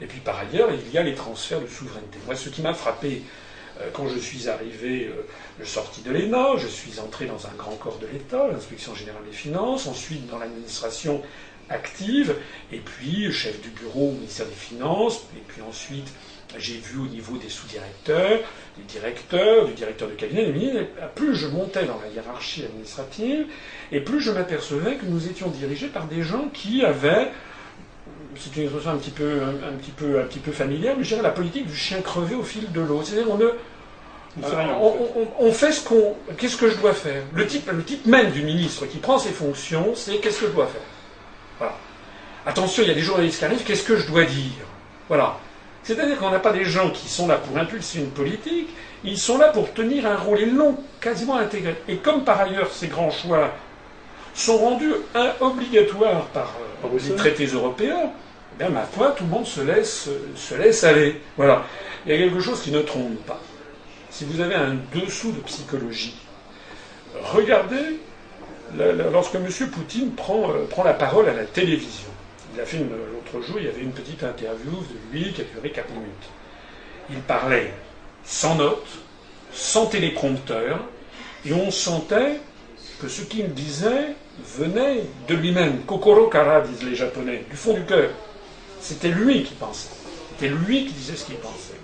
Et 0.00 0.06
puis 0.06 0.18
par 0.18 0.40
ailleurs, 0.40 0.70
il 0.72 0.92
y 0.92 0.98
a 0.98 1.04
les 1.04 1.14
transferts 1.14 1.60
de 1.60 1.68
souveraineté. 1.68 2.18
Moi, 2.26 2.34
ce 2.34 2.48
qui 2.48 2.62
m'a 2.62 2.74
frappé 2.74 3.22
euh, 3.80 3.90
quand 3.92 4.08
je 4.08 4.18
suis 4.18 4.48
arrivé, 4.48 5.06
euh, 5.06 5.26
je 5.58 5.64
sorti 5.64 6.02
de 6.02 6.10
l'ENA, 6.10 6.56
je 6.56 6.66
suis 6.66 6.98
entré 6.98 7.26
dans 7.26 7.46
un 7.46 7.54
grand 7.56 7.76
corps 7.76 7.98
de 7.98 8.06
l'État, 8.06 8.48
l'inspection 8.48 8.94
générale 8.94 9.22
des 9.24 9.36
finances, 9.36 9.86
ensuite 9.86 10.26
dans 10.26 10.38
l'administration 10.38 11.22
active, 11.70 12.34
et 12.72 12.78
puis 12.78 13.32
chef 13.32 13.60
du 13.60 13.70
bureau 13.70 14.08
au 14.08 14.12
ministère 14.12 14.46
des 14.46 14.52
Finances, 14.52 15.26
et 15.36 15.42
puis 15.46 15.62
ensuite 15.62 16.12
j'ai 16.58 16.74
vu 16.74 16.98
au 16.98 17.06
niveau 17.06 17.36
des 17.36 17.48
sous-directeurs, 17.48 18.40
des 18.76 18.84
directeurs, 18.84 19.66
du 19.66 19.72
directeur 19.72 20.08
de 20.08 20.14
cabinet, 20.14 20.46
des 20.46 20.52
ministres, 20.52 20.82
plus 21.14 21.34
je 21.34 21.46
montais 21.46 21.84
dans 21.86 21.98
la 22.00 22.08
hiérarchie 22.08 22.64
administrative, 22.64 23.46
et 23.92 24.00
plus 24.00 24.20
je 24.20 24.30
m'apercevais 24.30 24.96
que 24.96 25.06
nous 25.06 25.26
étions 25.26 25.48
dirigés 25.48 25.88
par 25.88 26.06
des 26.06 26.22
gens 26.22 26.48
qui 26.52 26.84
avaient 26.84 27.30
c'est 28.36 28.56
une 28.56 28.64
expression 28.64 28.90
un 28.90 28.96
petit 28.96 29.10
peu 30.40 30.52
familière, 30.52 30.96
mais 30.96 31.04
je 31.04 31.10
dirais 31.10 31.22
la 31.22 31.30
politique 31.30 31.66
du 31.66 31.76
chien 31.76 32.00
crevé 32.02 32.34
au 32.34 32.42
fil 32.42 32.70
de 32.72 32.80
l'eau. 32.80 33.00
C'est-à-dire 33.04 33.30
on 33.30 33.38
ne 33.38 33.50
on, 34.42 35.52
fait 35.52 35.72
ce 35.72 35.84
qu'on. 35.84 36.14
Qu'est-ce 36.36 36.56
que 36.56 36.68
je 36.68 36.76
dois 36.76 36.92
faire? 36.92 37.22
Le 37.32 37.46
type, 37.46 37.70
le 37.70 37.82
type 37.84 38.06
même 38.06 38.30
du 38.30 38.42
ministre 38.42 38.86
qui 38.86 38.98
prend 38.98 39.18
ses 39.18 39.30
fonctions, 39.30 39.92
c'est 39.94 40.16
qu'est-ce 40.18 40.40
que 40.40 40.46
je 40.46 40.52
dois 40.52 40.66
faire? 40.66 40.82
Voilà. 41.58 41.74
Attention, 42.46 42.82
il 42.82 42.88
y 42.88 42.92
a 42.92 42.94
des 42.94 43.00
journalistes 43.00 43.38
qui 43.38 43.44
arrivent, 43.44 43.62
qu'est-ce 43.64 43.84
que 43.84 43.96
je 43.96 44.06
dois 44.06 44.24
dire? 44.24 44.66
Voilà. 45.08 45.36
C'est-à-dire 45.82 46.18
qu'on 46.18 46.30
n'a 46.30 46.38
pas 46.38 46.52
des 46.52 46.64
gens 46.64 46.90
qui 46.90 47.08
sont 47.08 47.26
là 47.26 47.36
pour 47.36 47.56
impulser 47.56 48.00
une 48.00 48.10
politique, 48.10 48.70
ils 49.04 49.18
sont 49.18 49.38
là 49.38 49.48
pour 49.48 49.72
tenir 49.72 50.06
un 50.06 50.16
rôle, 50.16 50.40
ils 50.40 50.54
l'ont 50.54 50.76
quasiment 51.00 51.36
intégré. 51.36 51.76
Et 51.88 51.96
comme 51.96 52.24
par 52.24 52.40
ailleurs 52.40 52.72
ces 52.72 52.88
grands 52.88 53.10
choix 53.10 53.50
sont 54.34 54.58
rendus 54.58 54.92
obligatoires 55.40 56.24
par 56.28 56.54
euh, 56.84 56.98
les 56.98 57.14
traités 57.14 57.46
européens, 57.46 58.10
eh 58.60 58.68
ma 58.68 58.82
foi, 58.82 59.14
tout 59.16 59.24
le 59.24 59.30
monde 59.30 59.46
se 59.46 59.60
laisse, 59.60 60.08
se 60.36 60.54
laisse 60.54 60.84
aller. 60.84 61.20
Voilà. 61.36 61.64
Il 62.06 62.12
y 62.12 62.14
a 62.14 62.18
quelque 62.18 62.40
chose 62.40 62.62
qui 62.62 62.70
ne 62.70 62.80
trompe 62.80 63.18
pas. 63.26 63.40
Si 64.14 64.24
vous 64.26 64.40
avez 64.40 64.54
un 64.54 64.76
dessous 64.94 65.32
de 65.32 65.40
psychologie, 65.40 66.14
regardez 67.20 67.98
lorsque 69.12 69.34
M. 69.34 69.48
Poutine 69.72 70.12
prend, 70.12 70.52
euh, 70.52 70.66
prend, 70.70 70.84
la 70.84 70.94
parole 70.94 71.28
à 71.28 71.34
la 71.34 71.42
télévision. 71.42 72.06
Il 72.54 72.60
a 72.60 72.64
fait 72.64 72.78
l'autre 72.78 73.44
jour, 73.44 73.58
il 73.58 73.66
y 73.66 73.68
avait 73.68 73.80
une 73.80 73.90
petite 73.90 74.22
interview 74.22 74.70
de 74.70 75.12
lui 75.12 75.32
qui 75.32 75.40
a 75.40 75.44
duré 75.52 75.70
4 75.70 75.90
minutes. 75.90 76.28
Il 77.10 77.18
parlait 77.22 77.74
sans 78.22 78.54
notes, 78.54 78.86
sans 79.52 79.86
téléprompteur, 79.86 80.78
et 81.44 81.52
on 81.52 81.72
sentait 81.72 82.38
que 83.00 83.08
ce 83.08 83.22
qu'il 83.22 83.52
disait 83.52 84.14
venait 84.56 85.06
de 85.26 85.34
lui-même. 85.34 85.80
Kokoro 85.86 86.28
kara, 86.28 86.60
disent 86.60 86.84
les 86.84 86.94
Japonais, 86.94 87.44
du 87.50 87.56
fond 87.56 87.74
du 87.74 87.84
cœur. 87.84 88.10
C'était 88.80 89.08
lui 89.08 89.42
qui 89.42 89.54
pensait. 89.54 89.88
C'était 90.30 90.54
lui 90.54 90.86
qui 90.86 90.92
disait 90.92 91.16
ce 91.16 91.24
qu'il 91.24 91.34
pensait. 91.38 91.83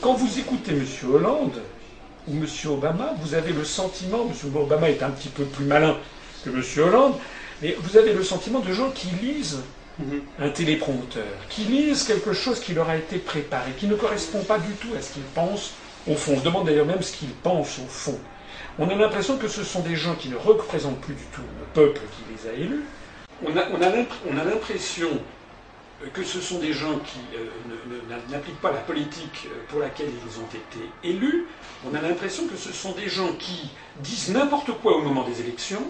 Quand 0.00 0.14
vous 0.14 0.38
écoutez 0.38 0.72
M. 0.72 0.84
Hollande 1.12 1.62
ou 2.28 2.32
M. 2.34 2.46
Obama, 2.66 3.14
vous 3.22 3.34
avez 3.34 3.52
le 3.52 3.64
sentiment, 3.64 4.26
M. 4.28 4.56
Obama 4.56 4.90
est 4.90 5.02
un 5.02 5.10
petit 5.10 5.28
peu 5.28 5.44
plus 5.44 5.64
malin 5.64 5.96
que 6.44 6.50
M. 6.50 6.62
Hollande, 6.86 7.14
mais 7.62 7.76
vous 7.80 7.96
avez 7.96 8.12
le 8.12 8.22
sentiment 8.22 8.60
de 8.60 8.72
gens 8.72 8.90
qui 8.90 9.08
lisent 9.22 9.62
mhm. 9.98 10.20
un 10.38 10.50
téléprompteur, 10.50 11.24
qui 11.48 11.62
lisent 11.62 12.04
quelque 12.04 12.32
chose 12.32 12.60
qui 12.60 12.74
leur 12.74 12.88
a 12.90 12.96
été 12.96 13.18
préparé, 13.18 13.72
qui 13.78 13.86
ne 13.86 13.94
correspond 13.94 14.42
pas 14.42 14.58
du 14.58 14.72
tout 14.74 14.94
à 14.96 15.00
ce 15.00 15.14
qu'ils 15.14 15.22
pensent 15.22 15.72
au 16.06 16.14
fond. 16.14 16.34
On 16.34 16.40
se 16.40 16.44
demande 16.44 16.66
d'ailleurs 16.66 16.86
même 16.86 17.02
ce 17.02 17.16
qu'ils 17.16 17.30
pensent 17.30 17.78
au 17.78 17.88
fond. 17.88 18.18
On 18.78 18.88
a 18.90 18.94
l'impression 18.94 19.38
que 19.38 19.48
ce 19.48 19.64
sont 19.64 19.80
des 19.80 19.96
gens 19.96 20.14
qui 20.14 20.28
ne 20.28 20.36
représentent 20.36 21.00
plus 21.00 21.14
du 21.14 21.24
tout 21.32 21.40
le 21.40 21.66
peuple 21.72 22.00
qui 22.00 22.44
les 22.44 22.50
a 22.50 22.52
élus. 22.52 22.84
On 23.44 23.56
a, 23.56 24.44
l'impression 24.44 25.08
que 26.12 26.24
ce 26.24 26.40
sont 26.40 26.58
des 26.58 26.72
gens 26.72 26.98
qui 26.98 27.18
euh, 27.36 28.18
n'appliquent 28.30 28.60
pas 28.60 28.72
la 28.72 28.80
politique 28.80 29.48
pour 29.68 29.80
laquelle 29.80 30.08
ils 30.08 30.40
ont 30.40 30.46
été 30.46 30.88
élus. 31.04 31.46
On 31.90 31.94
a 31.94 32.00
l'impression 32.00 32.46
que 32.46 32.56
ce 32.56 32.72
sont 32.72 32.92
des 32.92 33.08
gens 33.08 33.32
qui 33.38 33.70
disent 34.00 34.30
n'importe 34.30 34.70
quoi 34.82 34.96
au 34.96 35.02
moment 35.02 35.24
des 35.24 35.40
élections 35.40 35.82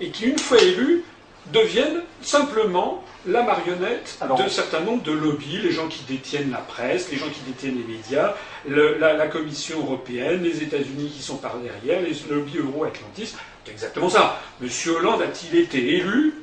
et 0.00 0.10
qui, 0.10 0.26
une 0.26 0.38
fois 0.38 0.58
élus, 0.58 1.04
deviennent 1.52 2.02
simplement 2.22 3.02
la 3.26 3.42
marionnette 3.42 4.18
d'un 4.20 4.48
certain 4.48 4.80
nombre 4.80 5.02
de 5.02 5.12
lobbies, 5.12 5.58
les 5.58 5.72
gens 5.72 5.88
qui 5.88 6.04
détiennent 6.04 6.50
la 6.50 6.58
presse, 6.58 7.10
les 7.10 7.18
gens 7.18 7.28
qui 7.28 7.40
détiennent 7.46 7.76
les 7.76 7.94
médias, 7.96 8.34
la, 8.66 9.26
Commission 9.28 9.78
européenne, 9.80 10.42
les 10.42 10.62
États-Unis 10.62 11.12
qui 11.14 11.22
sont 11.22 11.36
par 11.36 11.56
derrière, 11.58 12.02
les 12.02 12.16
lobbies 12.34 12.58
euro-atlantistes. 12.58 13.36
C'est 13.64 13.72
exactement 13.72 14.08
ça. 14.08 14.40
Monsieur 14.60 14.96
Hollande 14.96 15.22
a-t-il 15.22 15.58
été 15.58 15.96
élu 15.96 16.34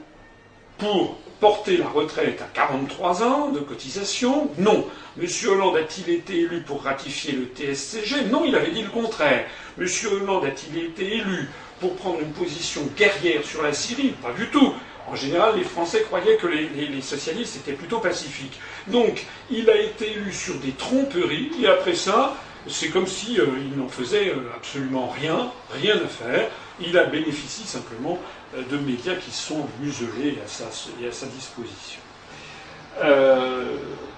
pour 0.78 1.18
porter 1.40 1.78
la 1.78 1.88
retraite 1.88 2.42
à 2.42 2.48
43 2.54 3.24
ans 3.24 3.50
de 3.50 3.60
cotisation 3.60 4.50
Non. 4.58 4.86
Monsieur 5.18 5.52
Hollande 5.52 5.78
a-t-il 5.78 6.14
été 6.14 6.40
élu 6.40 6.62
pour 6.62 6.84
ratifier 6.84 7.34
le 7.34 7.46
TSCG 7.46 8.26
Non, 8.32 8.44
il 8.46 8.56
avait 8.56 8.72
dit 8.72 8.82
le 8.82 8.90
contraire. 8.90 9.46
Monsieur 9.78 10.10
Hollande 10.10 10.46
a-t-il 10.46 10.78
été 10.84 11.18
élu 11.18 11.50
pour 11.80 11.96
prendre 11.96 12.20
une 12.20 12.32
position 12.32 12.82
guerrière 12.98 13.44
sur 13.44 13.62
la 13.62 13.74
Syrie? 13.74 14.14
Pas 14.22 14.34
du 14.34 14.48
tout. 14.48 14.74
En 15.10 15.16
général, 15.16 15.56
les 15.56 15.64
Français 15.64 16.02
croyaient 16.02 16.36
que 16.36 16.48
les, 16.48 17.02
socialistes 17.02 17.56
étaient 17.58 17.78
plutôt 17.78 18.00
pacifiques. 18.00 18.60
Donc, 18.88 19.26
il 19.50 19.70
a 19.70 19.80
été 19.80 20.12
élu 20.12 20.34
sur 20.34 20.56
des 20.56 20.72
tromperies, 20.72 21.52
et 21.62 21.68
après 21.68 21.96
ça, 21.96 22.36
c'est 22.68 22.90
comme 22.90 23.08
si 23.08 23.40
euh, 23.40 23.46
il 23.58 23.80
n'en 23.80 23.88
faisait 23.88 24.30
euh, 24.30 24.52
absolument 24.56 25.08
rien, 25.08 25.50
rien 25.72 25.96
à 25.96 26.08
faire. 26.08 26.50
Il 26.80 26.98
a 26.98 27.06
bénéficié 27.06 27.66
simplement 27.66 28.20
euh, 28.56 28.64
de 28.70 28.78
médias 28.78 29.16
qui 29.16 29.32
sont 29.32 29.68
muselés 29.80 30.40
à 30.44 30.48
sa, 30.48 30.66
à 30.66 31.12
sa 31.12 31.26
disposition. 31.28 32.02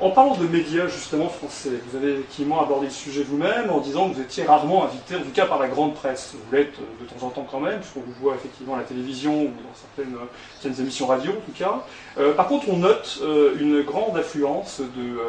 En 0.02 0.12
parlant 0.12 0.36
de 0.36 0.48
médias 0.48 0.88
justement 0.88 1.28
français, 1.28 1.72
vous 1.86 1.98
avez 1.98 2.14
effectivement 2.14 2.62
abordé 2.62 2.86
le 2.86 2.92
sujet 2.94 3.22
vous-même 3.22 3.70
en 3.70 3.80
disant 3.80 4.10
que 4.10 4.16
vous 4.16 4.22
étiez 4.22 4.46
rarement 4.46 4.86
invité, 4.86 5.18
en 5.18 5.20
tout 5.20 5.32
cas 5.34 5.46
par 5.46 5.60
la 5.60 5.68
grande 5.68 5.94
presse. 5.94 6.36
Vous 6.36 6.56
l'êtes 6.56 6.80
euh, 6.80 7.04
de 7.04 7.10
temps 7.10 7.26
en 7.26 7.30
temps 7.32 7.46
quand 7.52 7.60
même, 7.60 7.82
puisqu'on 7.82 8.00
vous 8.00 8.14
voit 8.22 8.36
effectivement 8.36 8.76
à 8.76 8.78
la 8.78 8.84
télévision 8.84 9.42
ou 9.42 9.48
dans 9.48 9.76
certaines, 9.76 10.16
euh, 10.16 10.82
émissions 10.82 11.06
radio 11.06 11.32
en 11.32 11.42
tout 11.46 11.52
cas. 11.58 11.84
Euh, 12.18 12.34
par 12.34 12.48
contre, 12.48 12.70
on 12.70 12.78
note 12.78 13.22
une 13.60 13.82
grande 13.82 14.16
affluence 14.16 14.80
de, 14.80 15.20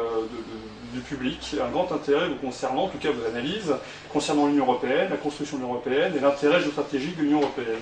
du 0.93 0.99
public, 0.99 1.55
un 1.61 1.69
grand 1.69 1.91
intérêt 1.91 2.27
vous 2.29 2.35
concernant, 2.35 2.83
en 2.83 2.87
tout 2.87 2.97
cas 2.97 3.09
vos 3.11 3.25
analyses, 3.25 3.73
concernant 4.11 4.47
l'Union 4.47 4.65
européenne, 4.65 5.09
la 5.09 5.17
construction 5.17 5.57
de 5.57 5.61
l'Union 5.63 5.73
européenne 5.75 6.13
et 6.15 6.19
l'intérêt 6.19 6.61
géostratégique 6.61 7.17
de 7.17 7.23
l'Union 7.23 7.39
européenne. 7.41 7.81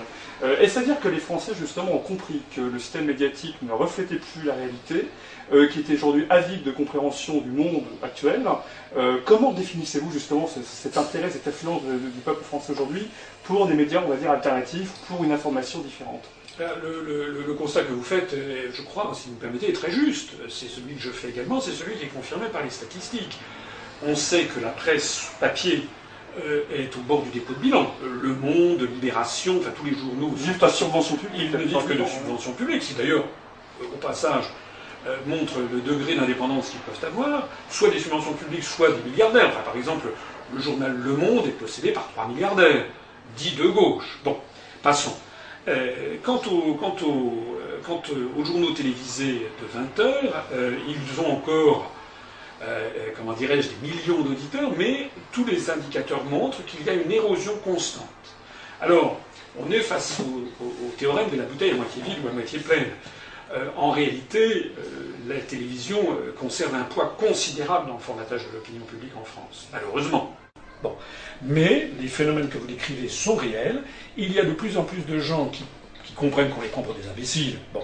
Est-ce 0.60 0.78
à 0.78 0.82
dire 0.82 0.98
que 1.00 1.08
les 1.08 1.18
Français 1.18 1.52
justement 1.58 1.94
ont 1.94 1.98
compris 1.98 2.40
que 2.54 2.60
le 2.60 2.78
système 2.78 3.04
médiatique 3.04 3.56
ne 3.62 3.72
reflétait 3.72 4.16
plus 4.16 4.44
la 4.46 4.54
réalité 4.54 5.08
euh, 5.52 5.66
qui 5.66 5.80
était 5.80 5.94
aujourd'hui 5.94 6.26
avide 6.30 6.62
de 6.62 6.70
compréhension 6.70 7.40
du 7.40 7.50
monde 7.50 7.82
actuel. 8.04 8.42
Euh, 8.96 9.18
comment 9.24 9.52
définissez-vous 9.52 10.12
justement 10.12 10.46
cet 10.46 10.96
intérêt, 10.96 11.28
cette 11.28 11.48
affluence 11.48 11.82
du 11.82 12.20
peuple 12.24 12.44
français 12.44 12.72
aujourd'hui 12.72 13.08
pour 13.42 13.66
des 13.66 13.74
médias, 13.74 14.00
on 14.04 14.08
va 14.08 14.14
dire, 14.14 14.30
alternatifs, 14.30 14.92
pour 15.08 15.24
une 15.24 15.32
information 15.32 15.80
différente? 15.80 16.22
Le, 16.82 17.54
constat 17.54 17.82
que 17.82 17.92
vous 17.92 18.02
faites, 18.02 18.34
je 18.34 18.82
crois, 18.82 19.12
si 19.14 19.28
vous 19.28 19.34
me 19.34 19.40
permettez, 19.40 19.70
est 19.70 19.74
très 19.74 19.90
juste. 19.90 20.30
C'est 20.48 20.68
celui 20.68 20.94
que 20.94 21.02
je 21.02 21.10
fais 21.10 21.28
également, 21.28 21.60
c'est 21.60 21.72
celui 21.72 21.96
qui 21.96 22.04
est 22.04 22.08
confirmé 22.14 22.46
par 22.46 22.62
les 22.62 22.70
statistiques. 22.70 23.38
On 24.06 24.14
sait 24.14 24.44
que 24.44 24.60
la 24.60 24.70
presse 24.70 25.32
papier 25.40 25.86
euh, 26.38 26.62
est 26.72 26.96
au 26.96 27.00
bord 27.00 27.22
du 27.22 27.30
dépôt 27.30 27.52
de 27.54 27.58
bilan. 27.58 27.92
Le 28.22 28.32
Monde, 28.34 28.82
Libération, 28.82 29.58
enfin 29.58 29.70
tous 29.76 29.84
les 29.84 29.94
journaux. 29.94 30.30
Vivent 30.34 30.58
pas 30.58 30.70
subvention 30.70 31.16
publique. 31.16 31.48
Ils 31.52 31.58
ne 31.58 31.64
vivent 31.64 31.86
que 31.86 31.92
de 31.92 32.04
subventions 32.04 32.52
publiques. 32.52 32.82
C'est 32.82 32.96
d'ailleurs, 32.96 33.24
au 33.82 33.96
passage, 33.96 34.44
euh, 35.06 35.16
montrent 35.26 35.58
le 35.72 35.80
degré 35.80 36.14
d'indépendance 36.14 36.70
qu'ils 36.70 36.80
peuvent 36.80 37.04
avoir, 37.04 37.48
soit 37.68 37.90
des 37.90 37.98
subventions 37.98 38.34
publiques, 38.34 38.64
soit 38.64 38.90
des 38.90 39.10
milliardaires. 39.10 39.50
par 39.64 39.76
exemple, 39.76 40.06
le 40.54 40.60
journal 40.60 40.96
Le 40.96 41.16
Monde 41.16 41.46
est 41.46 41.58
possédé 41.58 41.92
par 41.92 42.08
trois 42.12 42.28
milliardaires, 42.28 42.84
dits 43.36 43.56
de 43.56 43.66
gauche. 43.66 44.20
Bon, 44.24 44.36
passons. 44.82 45.16
Euh, 45.68 46.16
quant, 46.22 46.40
euh, 46.46 48.28
aux 48.38 48.44
journaux 48.44 48.72
télévisés 48.72 49.46
de 49.60 49.66
20 49.66 50.00
heures, 50.00 50.44
ils 50.88 51.20
ont 51.20 51.32
encore, 51.32 51.90
comment 53.16 53.32
dirais-je, 53.32 53.68
des 53.68 53.88
millions 53.88 54.22
d'auditeurs, 54.22 54.70
mais 54.76 55.08
tous 55.32 55.44
les 55.44 55.70
indicateurs 55.70 56.24
montrent 56.24 56.64
qu'il 56.64 56.84
y 56.84 56.90
a 56.90 56.94
une 56.94 57.10
érosion 57.10 57.56
constante. 57.64 58.06
Alors, 58.80 59.18
on 59.58 59.70
est 59.70 59.80
face 59.80 60.20
au 60.20 60.90
théorème 60.96 61.30
de 61.30 61.36
la 61.36 61.44
bouteille 61.44 61.72
à 61.72 61.74
moitié 61.74 62.02
vide 62.02 62.18
ou 62.24 62.28
à 62.28 62.32
moitié 62.32 62.58
pleine. 62.58 62.86
Euh, 63.52 63.68
en 63.76 63.90
réalité, 63.90 64.72
euh, 64.78 65.10
la 65.26 65.40
télévision 65.40 65.98
euh, 65.98 66.32
conserve 66.38 66.74
un 66.74 66.84
poids 66.84 67.16
considérable 67.18 67.88
dans 67.88 67.94
le 67.94 68.00
formatage 68.00 68.46
de 68.46 68.52
l'opinion 68.52 68.84
publique 68.84 69.16
en 69.16 69.24
France, 69.24 69.66
malheureusement. 69.72 70.36
Bon. 70.82 70.94
Mais 71.42 71.90
les 72.00 72.08
phénomènes 72.08 72.48
que 72.48 72.58
vous 72.58 72.66
décrivez 72.66 73.08
sont 73.08 73.36
réels. 73.36 73.82
Il 74.16 74.32
y 74.32 74.38
a 74.38 74.44
de 74.44 74.52
plus 74.52 74.76
en 74.76 74.84
plus 74.84 75.04
de 75.04 75.18
gens 75.18 75.46
qui, 75.46 75.64
comprennent 76.16 76.50
qu'on 76.50 76.60
les 76.60 76.68
prend 76.68 76.82
pour 76.82 76.94
des 76.94 77.08
imbéciles. 77.08 77.58
Bon. 77.72 77.82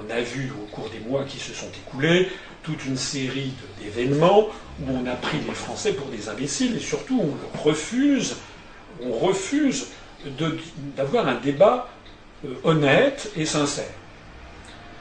On 0.00 0.10
a 0.10 0.20
vu 0.20 0.50
au 0.62 0.66
cours 0.74 0.88
des 0.90 1.00
mois 1.00 1.24
qui 1.24 1.38
se 1.38 1.52
sont 1.52 1.68
écoulés 1.86 2.28
toute 2.62 2.84
une 2.86 2.96
série 2.96 3.52
d'événements 3.80 4.48
où 4.80 4.90
on 4.90 5.06
a 5.06 5.14
pris 5.14 5.38
les 5.46 5.54
Français 5.54 5.92
pour 5.92 6.08
des 6.08 6.28
imbéciles 6.28 6.76
et 6.76 6.80
surtout 6.80 7.22
on 7.22 7.62
refuse, 7.62 8.36
on 9.02 9.12
refuse 9.12 9.88
d'avoir 10.96 11.28
un 11.28 11.34
débat 11.34 11.88
honnête 12.64 13.30
et 13.36 13.44
sincère 13.44 13.92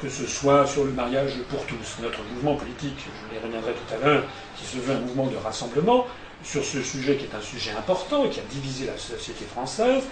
que 0.04 0.10
ce 0.10 0.28
soit 0.28 0.68
sur 0.68 0.84
le 0.84 0.92
mariage 0.92 1.32
pour 1.50 1.66
tous, 1.66 2.02
notre 2.02 2.20
mouvement 2.34 2.56
politique, 2.56 2.98
je 3.32 3.38
y 3.38 3.40
reviendrai 3.40 3.72
tout 3.72 3.94
à 3.94 4.06
l'heure, 4.06 4.24
qui 4.58 4.66
se 4.66 4.78
veut 4.78 4.94
un 4.94 5.00
mouvement 5.00 5.28
de 5.28 5.38
rassemblement, 5.38 6.06
sur 6.44 6.64
ce 6.64 6.82
sujet 6.82 7.16
qui 7.16 7.26
est 7.26 7.36
un 7.36 7.42
sujet 7.42 7.72
important 7.72 8.26
et 8.26 8.30
qui 8.30 8.40
a 8.40 8.44
divisé 8.50 8.86
la 8.86 8.98
société 8.98 9.46
française, 9.46 10.04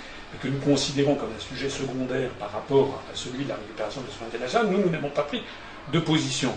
que 0.42 0.48
nous 0.48 0.60
considérons 0.60 1.16
comme 1.16 1.30
un 1.36 1.40
sujet 1.40 1.70
secondaire 1.70 2.30
par 2.40 2.52
rapport 2.52 3.02
à 3.12 3.16
celui 3.16 3.44
de 3.44 3.50
la 3.50 3.56
récupération 3.56 4.02
de 4.02 4.08
la 4.08 4.14
souveraineté 4.14 4.40
nationale, 4.40 4.68
nous, 4.72 4.80
nous 4.80 4.90
n'avons 4.90 5.10
pas 5.10 5.24
pris 5.24 5.44
de 5.92 6.00
position. 6.00 6.54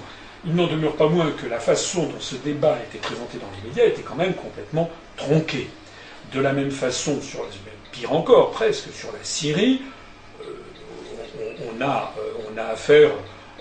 Il 0.47 0.55
n'en 0.55 0.67
demeure 0.67 0.95
pas 0.95 1.09
moins 1.09 1.31
que 1.33 1.47
la 1.47 1.59
façon 1.59 2.05
dont 2.05 2.21
ce 2.21 2.37
débat 2.37 2.75
a 2.75 2.83
été 2.83 2.99
présenté 2.99 3.39
dans 3.39 3.49
les 3.57 3.69
médias 3.69 3.87
était 3.87 4.03
quand 4.03 4.15
même 4.15 4.35
complètement 4.35 4.91
tronquée. 5.17 5.69
De 6.33 6.41
la 6.41 6.53
même 6.53 6.71
façon, 6.71 7.21
sur, 7.21 7.47
pire 7.91 8.13
encore 8.13 8.53
presque, 8.53 8.93
sur 8.93 9.11
la 9.13 9.23
Syrie, 9.23 9.83
on, 11.61 11.81
a, 11.83 12.15
euh, 12.19 12.33
on 12.53 12.59
a 12.59 12.65
affaire, 12.65 13.11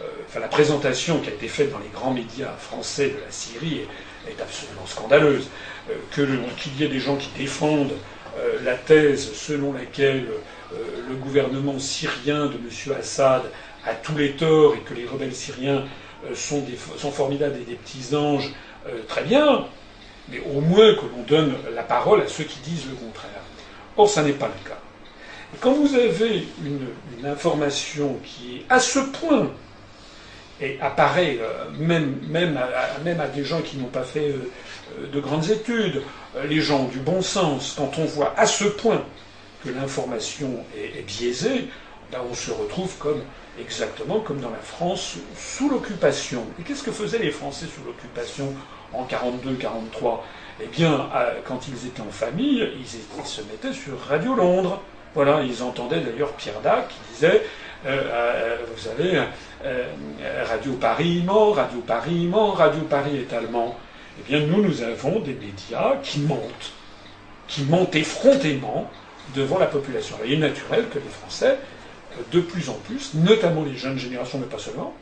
euh, 0.01 0.05
enfin 0.27 0.39
la 0.39 0.47
présentation 0.47 1.19
qui 1.19 1.29
a 1.29 1.33
été 1.33 1.47
faite 1.47 1.71
dans 1.71 1.79
les 1.79 1.89
grands 1.89 2.13
médias 2.13 2.53
français 2.57 3.09
de 3.09 3.19
la 3.23 3.31
Syrie 3.31 3.79
est, 3.79 3.87
absolument 4.31 4.85
scandaleuse. 4.85 5.49
Euh, 5.89 5.93
qu'il 6.57 6.79
y 6.79 6.83
ait 6.83 6.87
des 6.87 6.99
gens 6.99 7.17
qui 7.17 7.29
défendent 7.37 7.93
la 8.63 8.73
thèse 8.73 9.31
selon 9.33 9.73
laquelle 9.73 10.25
le 10.71 11.15
gouvernement 11.17 11.77
syrien 11.77 12.47
de 12.47 12.53
M. 12.53 12.95
Assad 12.99 13.43
a 13.85 13.93
tous 13.93 14.17
les 14.17 14.31
torts 14.31 14.73
et 14.73 14.79
que 14.79 14.95
les 14.95 15.05
rebelles 15.05 15.35
syriens 15.35 15.83
sont, 16.33 16.63
sont 16.97 17.11
formidables 17.11 17.57
et 17.61 17.65
des 17.65 17.75
petits 17.75 18.15
anges, 18.15 18.51
très 19.07 19.21
bien, 19.21 19.67
mais 20.29 20.41
au 20.51 20.61
moins 20.61 20.95
que 20.95 21.01
l'on 21.15 21.21
donne 21.27 21.53
la 21.75 21.83
parole 21.83 22.21
à 22.21 22.27
ceux 22.27 22.45
qui 22.45 22.57
disent 22.61 22.87
le 22.89 22.95
contraire. 22.95 23.43
Or, 23.97 24.09
ça 24.09 24.23
n'est 24.23 24.33
pas 24.33 24.47
le 24.47 24.67
cas 24.67 24.79
quand 25.59 25.73
vous 25.73 25.95
avez 25.95 26.47
une, 26.63 26.87
information 27.25 28.19
qui 28.25 28.57
est 28.57 28.65
à 28.69 28.79
ce 28.79 28.99
point 28.99 29.49
et 30.63 30.79
apparaît 30.81 31.37
euh, 31.41 31.65
même, 31.77 32.17
même, 32.29 32.57
à, 32.57 32.99
même 33.03 33.19
à 33.19 33.27
des 33.27 33.43
gens 33.43 33.61
qui 33.61 33.77
n'ont 33.77 33.87
pas 33.87 34.03
fait 34.03 34.29
euh, 34.29 35.07
de 35.11 35.19
grandes 35.19 35.49
études, 35.49 36.01
euh, 36.35 36.45
les 36.47 36.61
gens 36.61 36.85
du 36.85 36.99
bon 36.99 37.21
sens, 37.21 37.75
quand 37.77 37.91
on 37.99 38.05
voit 38.05 38.33
à 38.37 38.45
ce 38.45 38.63
point 38.63 39.03
que 39.63 39.69
l'information 39.69 40.65
est, 40.75 41.05
biaisée, 41.05 41.69
ben 42.11 42.19
on 42.29 42.33
se 42.33 42.51
retrouve 42.51 42.97
comme 42.97 43.21
exactement 43.59 44.19
comme 44.19 44.39
dans 44.39 44.49
la 44.49 44.57
France 44.57 45.17
sous 45.37 45.69
l'occupation. 45.69 46.45
Et 46.59 46.63
qu'est-ce 46.63 46.83
que 46.83 46.91
faisaient 46.91 47.19
les 47.19 47.31
Français 47.31 47.65
sous 47.65 47.83
l'occupation 47.85 48.53
en 48.93 49.05
42-43 49.05 50.19
Eh 50.61 50.67
bien, 50.67 51.09
quand 51.45 51.67
ils 51.67 51.87
étaient 51.87 52.01
en 52.01 52.11
famille, 52.11 52.67
ils 52.77 53.25
se 53.25 53.41
mettaient 53.41 53.73
sur 53.73 53.97
Radio 54.01 54.35
Londres. 54.35 54.81
Voilà, 55.15 55.43
ils 55.43 55.63
entendaient 55.63 56.01
d'ailleurs 56.01 56.33
Pierre 56.33 56.59
Dac 56.61 56.89
qui 56.89 57.13
disait, 57.13 57.43
euh, 57.85 58.01
euh, 58.05 58.57
vous 58.73 58.81
savez, 58.81 59.21
euh, 59.65 59.85
Radio 60.45 60.73
Paris 60.73 61.23
ment, 61.25 61.51
Radio 61.51 61.79
Paris 61.79 62.27
ment, 62.27 62.51
Radio 62.51 62.81
Paris 62.81 63.17
est 63.17 63.33
allemand. 63.33 63.77
Eh 64.19 64.29
bien, 64.29 64.45
nous, 64.45 64.61
nous 64.61 64.81
avons 64.83 65.19
des 65.19 65.33
médias 65.33 65.95
qui 66.03 66.19
mentent, 66.19 66.73
qui 67.47 67.63
mentent 67.63 67.95
effrontément 67.95 68.89
devant 69.35 69.57
la 69.57 69.67
population. 69.67 70.17
il 70.25 70.33
est 70.33 70.37
naturel 70.37 70.87
que 70.89 70.99
les 70.99 71.09
Français, 71.09 71.57
de 72.31 72.39
plus 72.41 72.69
en 72.69 72.73
plus, 72.73 73.13
notamment 73.15 73.63
les 73.63 73.75
jeunes 73.75 73.97
générations, 73.97 74.37
mais 74.37 74.45
pas 74.45 74.59
seulement, 74.59 74.93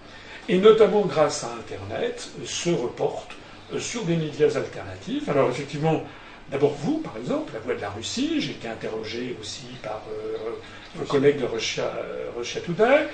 et 0.47 0.57
notamment 0.57 1.01
grâce 1.01 1.43
à 1.43 1.49
Internet, 1.59 2.29
se 2.45 2.69
reportent 2.69 3.35
sur 3.79 4.03
des 4.05 4.15
médias 4.15 4.55
alternatifs. 4.55 5.27
Alors 5.27 5.49
effectivement, 5.49 6.03
D'abord 6.51 6.73
vous, 6.73 6.97
par 6.97 7.15
exemple, 7.15 7.53
la 7.53 7.59
voix 7.59 7.75
de 7.75 7.81
la 7.81 7.89
Russie. 7.89 8.41
J'ai 8.41 8.51
été 8.51 8.67
interrogé 8.67 9.37
aussi 9.39 9.67
par 9.81 10.01
euh, 10.11 10.51
vos 10.95 11.05
collègues 11.05 11.39
de 11.39 11.45
Russia, 11.45 11.89
Russia 12.37 12.59
Today, 12.59 12.83
euh, 12.83 13.05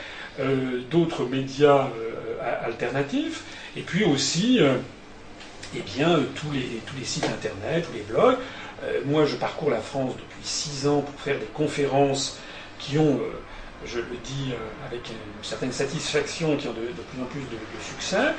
d'autres 0.90 1.26
médias 1.26 1.88
euh, 1.88 2.66
alternatifs, 2.66 3.44
et 3.76 3.82
puis 3.82 4.04
aussi 4.06 4.60
eh 5.76 5.82
bien, 5.82 6.20
tous, 6.36 6.52
les, 6.52 6.82
tous 6.86 6.96
les 6.98 7.06
sites 7.06 7.26
internet, 7.26 7.86
tous 7.86 7.94
les 7.94 8.04
blogs. 8.04 8.38
moi, 9.06 9.26
je 9.26 9.36
parcours 9.36 9.70
la 9.70 9.82
France 9.82 10.14
depuis 10.14 10.44
six 10.44 10.88
ans 10.88 11.02
pour 11.02 11.20
faire 11.20 11.40
des 11.40 11.46
conférences 11.54 12.40
qui 12.80 12.98
ont, 12.98 13.20
je 13.86 14.00
le 14.00 14.18
dis 14.24 14.54
avec 14.88 15.10
une 15.10 15.44
certaine 15.44 15.72
satisfaction, 15.72 16.56
qui 16.56 16.68
ont 16.68 16.74
de, 16.74 16.80
plus 16.80 17.22
en 17.22 17.26
plus 17.26 17.42
de, 17.42 17.46
de 17.46 17.84
succès. 17.84 18.34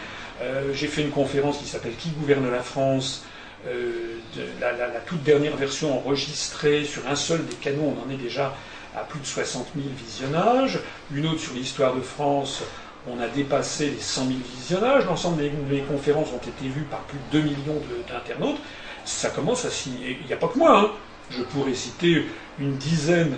J'ai 0.72 0.86
fait 0.86 1.02
une 1.02 1.10
conférence 1.10 1.58
qui 1.58 1.66
s'appelle 1.66 1.94
Qui 1.96 2.10
gouverne 2.10 2.50
la 2.50 2.62
France? 2.62 3.24
Euh, 3.66 4.18
la, 4.60 5.00
toute 5.04 5.22
dernière 5.24 5.56
version 5.56 5.98
enregistrée 5.98 6.84
sur 6.84 7.08
un 7.08 7.16
seul 7.16 7.44
des 7.44 7.56
canaux, 7.56 7.96
on 7.96 8.06
en 8.06 8.10
est 8.14 8.16
déjà 8.16 8.54
à 8.98 9.04
plus 9.04 9.20
de 9.20 9.26
60 9.26 9.68
000 9.74 9.88
visionnages. 9.96 10.80
Une 11.12 11.26
autre 11.26 11.40
sur 11.40 11.54
l'histoire 11.54 11.94
de 11.94 12.00
France, 12.00 12.62
on 13.06 13.20
a 13.20 13.28
dépassé 13.28 13.90
les 13.90 14.00
100 14.00 14.26
000 14.26 14.38
visionnages. 14.56 15.06
L'ensemble 15.06 15.42
des, 15.42 15.80
conférences 15.80 16.28
ont 16.32 16.38
été 16.38 16.68
vues 16.68 16.86
par 16.90 17.00
plus 17.00 17.18
de 17.30 17.42
2 17.42 17.48
millions 17.48 17.82
d'internautes. 18.08 18.58
Ça 19.04 19.30
commence 19.30 19.64
à 19.64 19.70
signer. 19.70 20.18
Il 20.20 20.26
n'y 20.26 20.32
a 20.32 20.36
pas 20.36 20.48
que 20.48 20.58
moi. 20.58 20.78
Hein. 20.78 20.90
Je 21.30 21.42
pourrais 21.42 21.74
citer 21.74 22.26
une 22.58 22.76
dizaine 22.76 23.36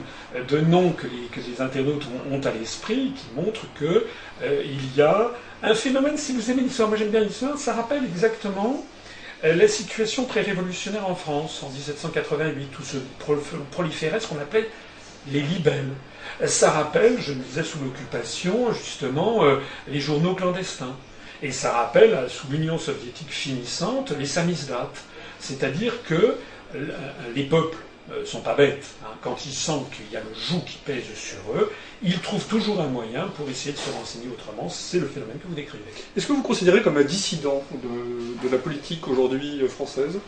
de 0.49 0.59
noms 0.59 0.93
que 0.93 1.07
les, 1.07 1.61
internautes 1.61 2.07
ont, 2.31 2.41
à 2.41 2.51
l'esprit 2.53 3.13
qui 3.17 3.27
montrent 3.35 3.67
qu'il 3.77 4.03
euh, 4.45 4.65
y 4.97 5.03
a 5.03 5.33
un 5.63 5.75
phénomène, 5.75 6.17
si 6.17 6.33
vous 6.33 6.51
aimez 6.51 6.63
l'histoire, 6.63 6.89
moi 6.89 6.97
j'aime 6.97 7.11
bien 7.11 7.21
l'histoire, 7.21 7.59
ça 7.59 7.75
rappelle 7.75 8.05
exactement 8.05 8.83
euh, 9.45 9.55
la 9.55 9.69
situation 9.69 10.25
pré-révolutionnaire 10.25 11.09
en 11.09 11.15
France, 11.15 11.63
en 11.63 11.69
1788, 11.71 12.69
tout 12.71 12.83
se 12.83 12.97
proliférait 13.73 14.21
ce 14.21 14.29
qu'on 14.29 14.39
appelait 14.39 14.71
les 15.29 15.41
libelles. 15.41 15.91
Ça 16.47 16.71
rappelle, 16.71 17.21
je 17.21 17.33
me 17.33 17.43
disais 17.43 17.65
sous 17.65 17.79
l'occupation, 17.79 18.73
justement, 18.73 19.45
euh, 19.45 19.57
les 19.89 20.01
journaux 20.01 20.35
clandestins. 20.35 20.97
Et 21.43 21.53
ça 21.53 21.73
rappelle, 21.73 22.27
sous 22.29 22.49
l'Union 22.49 22.79
soviétique 22.79 23.31
finissante, 23.31 24.13
les 24.19 24.27
samizdat. 24.27 24.91
C'est-à-dire 25.39 26.03
que 26.05 26.37
les 27.35 27.45
peuples 27.45 27.79
euh, 28.13 28.25
sont 28.25 28.41
pas 28.41 28.55
bêtes. 28.55 28.87
Hein. 29.05 29.11
Quand 29.23 29.45
ils 29.47 29.53
sentent 29.53 29.91
qu'il 29.91 30.11
y 30.11 30.17
a 30.17 30.21
le 30.21 30.35
joug 30.35 30.65
qui 30.65 30.79
pèse 30.79 31.05
sur 31.15 31.39
eux, 31.55 31.71
ils 32.03 32.19
trouvent 32.19 32.47
toujours 32.47 32.81
un 32.81 32.89
moyen 32.89 33.29
pour 33.37 33.49
essayer 33.49 33.73
de 33.73 33.79
se 33.79 33.91
renseigner 33.91 34.27
autrement. 34.29 34.69
C'est 34.69 34.99
le 34.99 35.07
phénomène 35.07 35.39
que 35.39 35.47
vous 35.47 35.55
décrivez. 35.55 35.85
Est-ce 36.17 36.27
que 36.27 36.33
vous 36.33 36.43
considérez 36.43 36.83
comme 36.83 36.97
un 36.97 37.05
dissident 37.05 37.63
de, 37.73 38.49
la 38.51 38.59
politique 38.59 39.07
aujourd'hui 39.07 39.63
euh, 39.63 39.69
française? 39.69 40.19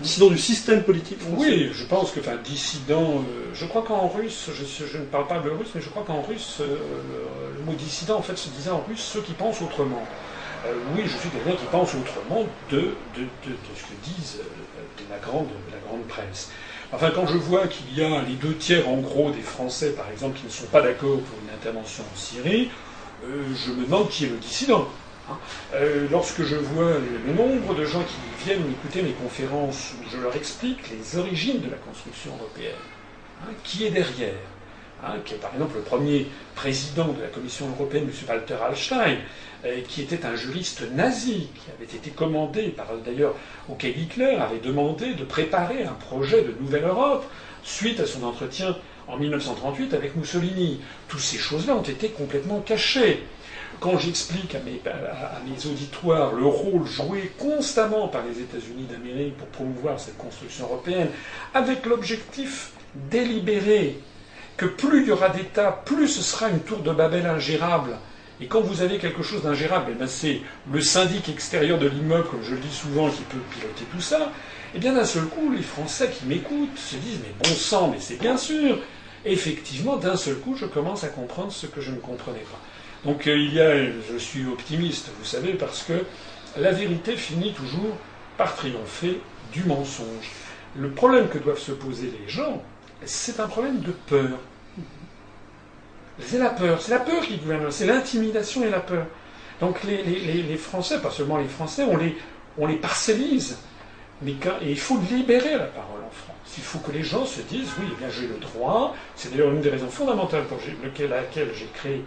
Dissident 0.00 0.28
du 0.28 0.38
système 0.38 0.82
politique 0.82 1.18
Oui, 1.36 1.70
je 1.72 1.84
pense 1.84 2.10
que, 2.10 2.20
enfin, 2.20 2.36
dissident, 2.42 3.18
euh, 3.18 3.50
je 3.54 3.66
crois 3.66 3.82
qu'en 3.82 4.08
russe, 4.08 4.48
je, 4.54 4.98
ne 4.98 5.04
parle 5.04 5.26
pas 5.26 5.40
le 5.44 5.52
russe, 5.52 5.68
mais 5.74 5.80
je 5.80 5.88
crois 5.88 6.04
qu'en 6.04 6.22
russe, 6.22 6.60
le, 6.60 7.64
mot 7.64 7.74
dissident, 7.74 8.16
en 8.16 8.22
fait, 8.22 8.36
se 8.36 8.48
disait 8.48 8.70
en 8.70 8.82
russe 8.88 9.00
ceux 9.00 9.20
qui 9.20 9.32
pensent 9.32 9.60
autrement. 9.60 10.02
oui, 10.94 11.02
je 11.04 11.16
suis 11.16 11.28
quelqu'un 11.28 11.58
qui 11.58 11.66
pense 11.70 11.94
autrement 11.94 12.46
de, 12.70 12.94
de, 13.16 13.26
ce 13.76 13.82
que 13.82 14.14
disent 14.14 14.38
la, 15.10 15.18
grande, 15.18 15.48
la 15.70 15.78
grande 15.86 16.06
presse. 16.06 16.50
Enfin, 16.92 17.10
quand 17.14 17.26
je 17.26 17.36
vois 17.36 17.68
qu'il 17.68 17.96
y 17.96 18.02
a 18.02 18.22
les 18.22 18.34
deux 18.34 18.54
tiers, 18.54 18.88
en 18.88 18.96
gros, 18.96 19.30
des 19.30 19.42
Français, 19.42 19.90
par 19.90 20.10
exemple, 20.10 20.38
qui 20.38 20.46
ne 20.46 20.50
sont 20.50 20.66
pas 20.66 20.82
d'accord 20.82 21.20
pour 21.20 21.38
une 21.46 21.54
intervention 21.54 22.02
en 22.02 22.16
Syrie, 22.16 22.70
euh, 23.24 23.44
je 23.54 23.72
me 23.72 23.84
demande 23.84 24.08
qui 24.08 24.24
est 24.24 24.28
le 24.28 24.36
dissident. 24.36 24.88
Hein. 25.30 25.38
Euh, 25.74 26.06
lorsque 26.10 26.42
je 26.42 26.56
vois 26.56 26.92
le 27.26 27.32
nombre 27.32 27.74
de 27.74 27.84
gens 27.84 28.02
qui 28.02 28.44
viennent 28.44 28.70
écouter 28.70 29.02
mes 29.02 29.12
conférences 29.12 29.92
où 30.00 30.10
je 30.10 30.18
leur 30.18 30.34
explique 30.34 30.78
les 30.90 31.18
origines 31.18 31.60
de 31.60 31.70
la 31.70 31.76
construction 31.76 32.32
européenne, 32.38 32.72
hein, 33.42 33.52
qui 33.62 33.84
est 33.86 33.90
derrière, 33.90 34.34
hein, 35.04 35.14
qui 35.24 35.34
est 35.34 35.38
par 35.38 35.52
exemple 35.54 35.76
le 35.76 35.82
premier 35.82 36.26
président 36.54 37.08
de 37.08 37.22
la 37.22 37.28
Commission 37.28 37.68
européenne, 37.68 38.04
M. 38.04 38.12
Walter 38.28 38.56
Hallstein, 38.62 39.18
euh, 39.64 39.80
qui 39.88 40.02
était 40.02 40.24
un 40.24 40.34
juriste 40.34 40.82
nazi, 40.92 41.48
qui 41.54 41.70
avait 41.76 41.84
été 41.84 42.10
commandé 42.10 42.68
par 42.68 42.86
d'ailleurs 43.04 43.34
auquel 43.68 43.96
Hitler 43.96 44.36
avait 44.40 44.60
demandé 44.60 45.14
de 45.14 45.24
préparer 45.24 45.84
un 45.84 45.92
projet 45.92 46.42
de 46.42 46.54
nouvelle 46.60 46.84
Europe 46.84 47.24
suite 47.62 48.00
à 48.00 48.06
son 48.06 48.24
entretien 48.24 48.76
en 49.06 49.16
1938 49.16 49.94
avec 49.94 50.16
Mussolini. 50.16 50.80
Toutes 51.08 51.20
ces 51.20 51.38
choses-là 51.38 51.74
ont 51.76 51.82
été 51.82 52.08
complètement 52.08 52.60
cachées. 52.60 53.22
Quand 53.80 53.98
j'explique 53.98 54.54
à 54.54 54.58
mes, 54.58 55.66
auditoires 55.66 56.32
le 56.32 56.44
rôle 56.44 56.86
joué 56.86 57.32
constamment 57.38 58.08
par 58.08 58.22
les 58.22 58.40
États-Unis 58.40 58.86
d'Amérique 58.90 59.38
pour 59.38 59.48
promouvoir 59.48 59.98
cette 59.98 60.18
construction 60.18 60.66
européenne, 60.66 61.08
avec 61.54 61.86
l'objectif 61.86 62.72
délibéré 62.94 63.98
que 64.58 64.66
plus 64.66 65.02
il 65.02 65.08
y 65.08 65.10
aura 65.10 65.30
d'États, 65.30 65.72
plus 65.72 66.08
ce 66.08 66.22
sera 66.22 66.50
une 66.50 66.60
tour 66.60 66.80
de 66.80 66.92
Babel 66.92 67.24
ingérable, 67.24 67.96
et 68.42 68.46
quand 68.46 68.60
vous 68.60 68.82
avez 68.82 68.98
quelque 68.98 69.22
chose 69.22 69.42
d'ingérable, 69.42 69.92
eh 69.92 69.94
ben, 69.94 70.06
c'est 70.06 70.40
le 70.70 70.80
syndic 70.80 71.28
extérieur 71.28 71.78
de 71.78 71.86
l'immeuble, 71.86 72.26
comme 72.28 72.42
je 72.42 72.54
le 72.54 72.60
dis 72.60 72.74
souvent, 72.74 73.10
qui 73.10 73.22
peut 73.22 73.38
piloter 73.54 73.84
tout 73.92 74.00
ça. 74.00 74.32
Et 74.72 74.76
eh 74.76 74.78
bien 74.78 74.94
d'un 74.94 75.04
seul 75.04 75.24
coup, 75.24 75.50
les 75.50 75.62
Français 75.62 76.10
qui 76.10 76.26
m'écoutent 76.26 76.78
se 76.78 76.96
disent 76.96 77.18
mais 77.22 77.34
bon 77.42 77.54
sang, 77.54 77.90
mais 77.92 78.00
c'est 78.00 78.20
bien 78.20 78.36
sûr. 78.36 78.78
effectivement, 79.24 79.96
d'un 79.96 80.16
seul 80.16 80.36
coup, 80.36 80.54
je 80.54 80.64
commence 80.64 81.04
à 81.04 81.08
comprendre 81.08 81.52
ce 81.52 81.66
que 81.66 81.80
je 81.80 81.90
ne 81.90 81.98
comprenais 81.98 82.38
pas. 82.40 82.60
Donc 83.04 83.26
euh, 83.26 83.36
il 83.36 83.54
y 83.54 83.60
a, 83.60 83.76
je 84.12 84.18
suis 84.18 84.46
optimiste, 84.46 85.10
vous 85.18 85.24
savez, 85.24 85.54
parce 85.54 85.82
que 85.82 86.04
la 86.58 86.72
vérité 86.72 87.16
finit 87.16 87.52
toujours 87.52 87.96
par 88.36 88.54
triompher 88.54 89.20
du 89.52 89.64
mensonge. 89.64 90.30
Le 90.76 90.90
problème 90.90 91.28
que 91.28 91.38
doivent 91.38 91.58
se 91.58 91.72
poser 91.72 92.12
les 92.20 92.28
gens, 92.28 92.62
c'est 93.04 93.40
un 93.40 93.48
problème 93.48 93.80
de 93.80 93.92
peur. 93.92 94.38
C'est 96.18 96.38
la 96.38 96.50
peur, 96.50 96.80
c'est 96.82 96.90
la 96.90 97.00
peur 97.00 97.22
qui 97.22 97.38
gouverne, 97.38 97.70
c'est 97.70 97.86
l'intimidation 97.86 98.62
et 98.64 98.70
la 98.70 98.80
peur. 98.80 99.06
Donc 99.60 99.82
les, 99.84 100.56
Français, 100.56 101.00
pas 101.00 101.10
seulement 101.10 101.38
les 101.38 101.48
Français, 101.48 101.84
on 101.84 101.96
les, 101.96 102.16
on 102.58 102.66
les 102.66 102.76
parcellise. 102.76 103.58
Mais 104.22 104.32
et 104.32 104.70
il 104.70 104.78
faut 104.78 104.98
libérer 105.10 105.52
la 105.52 105.64
parole 105.64 106.00
en 106.06 106.10
France. 106.10 106.36
Il 106.58 106.62
faut 106.62 106.78
que 106.80 106.92
les 106.92 107.02
gens 107.02 107.24
se 107.24 107.40
disent, 107.40 107.70
oui, 107.78 107.86
eh 107.90 107.96
bien 107.96 108.08
j'ai 108.10 108.26
le 108.26 108.36
droit. 108.36 108.94
C'est 109.16 109.30
d'ailleurs 109.30 109.50
une 109.50 109.62
des 109.62 109.70
raisons 109.70 109.88
fondamentales 109.88 110.44
pour 110.44 110.58
laquelle 111.08 111.50
j'ai 111.54 111.68
créé 111.72 112.04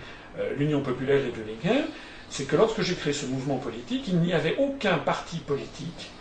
l'Union 0.58 0.82
populaire 0.82 1.22
républicaine, 1.22 1.86
c'est 2.30 2.46
que 2.46 2.56
lorsque 2.56 2.82
j'ai 2.82 2.96
créé 2.96 3.14
ce 3.14 3.26
mouvement 3.26 3.58
politique, 3.58 4.06
il 4.08 4.18
n'y 4.20 4.34
avait 4.34 4.56
aucun 4.58 4.98
parti 4.98 5.38
politique 5.38 6.12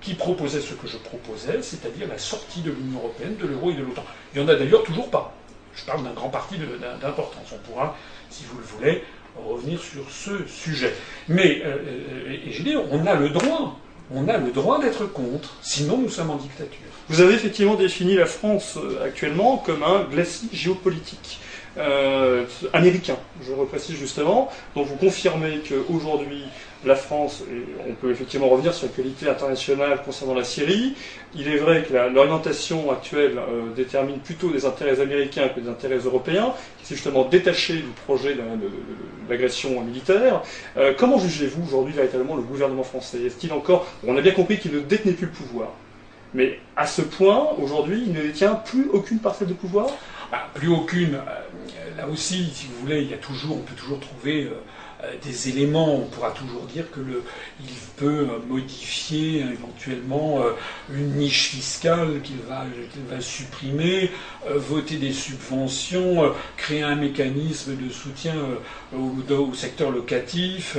qui 0.00 0.14
proposait 0.14 0.60
ce 0.60 0.74
que 0.74 0.86
je 0.86 0.96
proposais, 0.98 1.62
c'est-à-dire 1.62 2.06
la 2.08 2.18
sortie 2.18 2.60
de 2.60 2.70
l'Union 2.70 2.98
européenne, 2.98 3.36
de 3.36 3.46
l'euro 3.46 3.70
et 3.70 3.74
de 3.74 3.82
l'OTAN. 3.82 4.04
Il 4.32 4.40
n'y 4.40 4.46
en 4.46 4.48
a 4.48 4.54
d'ailleurs 4.54 4.84
toujours 4.84 5.10
pas. 5.10 5.34
Je 5.74 5.84
parle 5.84 6.04
d'un 6.04 6.12
grand 6.12 6.28
parti 6.28 6.56
d'importance. 7.02 7.52
On 7.52 7.58
pourra, 7.68 7.96
si 8.30 8.44
vous 8.44 8.58
le 8.58 8.64
voulez, 8.64 9.02
revenir 9.44 9.80
sur 9.80 10.08
ce 10.10 10.46
sujet. 10.46 10.94
Mais, 11.28 11.62
euh, 11.64 11.76
euh, 11.76 12.36
et 12.46 12.52
je 12.52 12.62
dis, 12.62 12.76
on 12.76 13.04
a 13.06 13.14
le 13.14 13.28
droit, 13.30 13.78
on 14.14 14.28
a 14.28 14.38
le 14.38 14.52
droit 14.52 14.80
d'être 14.80 15.06
contre, 15.06 15.56
sinon 15.62 15.98
nous 15.98 16.08
sommes 16.08 16.30
en 16.30 16.36
dictature. 16.36 16.86
Vous 17.08 17.20
avez 17.20 17.34
effectivement 17.34 17.74
défini 17.74 18.14
la 18.14 18.26
France 18.26 18.76
euh, 18.76 19.04
actuellement 19.04 19.58
comme 19.58 19.82
un 19.82 20.04
glacis 20.04 20.48
géopolitique. 20.52 21.40
Américain, 22.72 23.16
je 23.42 23.52
reprécise 23.52 23.96
justement. 23.96 24.50
Donc 24.74 24.86
vous 24.86 24.96
confirmez 24.96 25.60
qu'aujourd'hui, 25.68 26.44
la 26.86 26.94
France, 26.94 27.42
et 27.50 27.64
on 27.88 27.94
peut 27.94 28.10
effectivement 28.10 28.48
revenir 28.48 28.72
sur 28.72 28.86
l'actualité 28.86 29.28
internationale 29.28 30.02
concernant 30.04 30.34
la 30.34 30.44
Syrie, 30.44 30.94
il 31.34 31.48
est 31.48 31.56
vrai 31.56 31.82
que 31.82 31.92
l'orientation 32.12 32.90
actuelle 32.90 33.38
euh, 33.38 33.74
détermine 33.74 34.18
plutôt 34.18 34.50
des 34.50 34.64
intérêts 34.64 35.00
américains 35.00 35.48
que 35.48 35.60
des 35.60 35.68
intérêts 35.68 35.98
européens, 35.98 36.52
qui 36.78 36.86
s'est 36.86 36.94
justement 36.94 37.24
détaché 37.24 37.74
du 37.74 37.90
projet 38.06 38.34
de, 38.34 38.40
l'agression 39.28 39.80
militaire. 39.82 40.42
Euh, 40.76 40.94
comment 40.96 41.18
jugez-vous 41.18 41.64
aujourd'hui 41.66 41.94
véritablement 41.94 42.36
le 42.36 42.42
gouvernement 42.42 42.84
français? 42.84 43.18
Est-ce 43.26 43.36
qu'il 43.36 43.52
encore... 43.52 43.86
On 44.06 44.16
a 44.16 44.20
bien 44.20 44.32
compris 44.32 44.58
qu'il 44.58 44.72
ne 44.72 44.80
détenait 44.80 45.12
plus 45.12 45.26
le 45.26 45.32
pouvoir. 45.32 45.70
Mais 46.34 46.60
à 46.76 46.86
ce 46.86 47.02
point, 47.02 47.48
aujourd'hui, 47.60 48.04
il 48.06 48.12
ne 48.12 48.20
détient 48.20 48.54
plus 48.54 48.88
aucune 48.92 49.18
parcelle 49.18 49.48
de 49.48 49.54
pouvoir? 49.54 49.88
Bah, 50.30 50.48
Plus 50.54 50.68
aucune. 50.68 51.18
Euh, 51.78 51.96
là 51.96 52.08
aussi, 52.08 52.50
si 52.52 52.66
vous 52.66 52.80
voulez, 52.80 53.02
il 53.02 53.10
y 53.10 53.14
a 53.14 53.18
toujours, 53.18 53.56
on 53.56 53.62
peut 53.62 53.74
toujours 53.74 54.00
trouver 54.00 54.50
euh, 55.04 55.12
des 55.22 55.50
éléments. 55.50 55.94
On 55.94 56.06
pourra 56.06 56.30
toujours 56.30 56.62
dire 56.62 56.90
que 56.90 57.00
il 57.60 57.66
peut 57.96 58.26
modifier 58.48 59.40
éventuellement 59.40 60.40
euh, 60.40 60.52
une 60.90 61.16
niche 61.16 61.48
fiscale 61.48 62.22
qu'il 62.22 62.38
va, 62.48 62.64
supprimer, 63.20 64.10
euh, 64.48 64.54
voter 64.56 64.96
des 64.96 65.12
subventions, 65.12 66.32
créer 66.56 66.82
un 66.82 66.94
mécanisme 66.94 67.76
de 67.76 67.90
soutien 67.90 68.34
au, 68.94 69.54
secteur 69.54 69.90
locatif, 69.90 70.76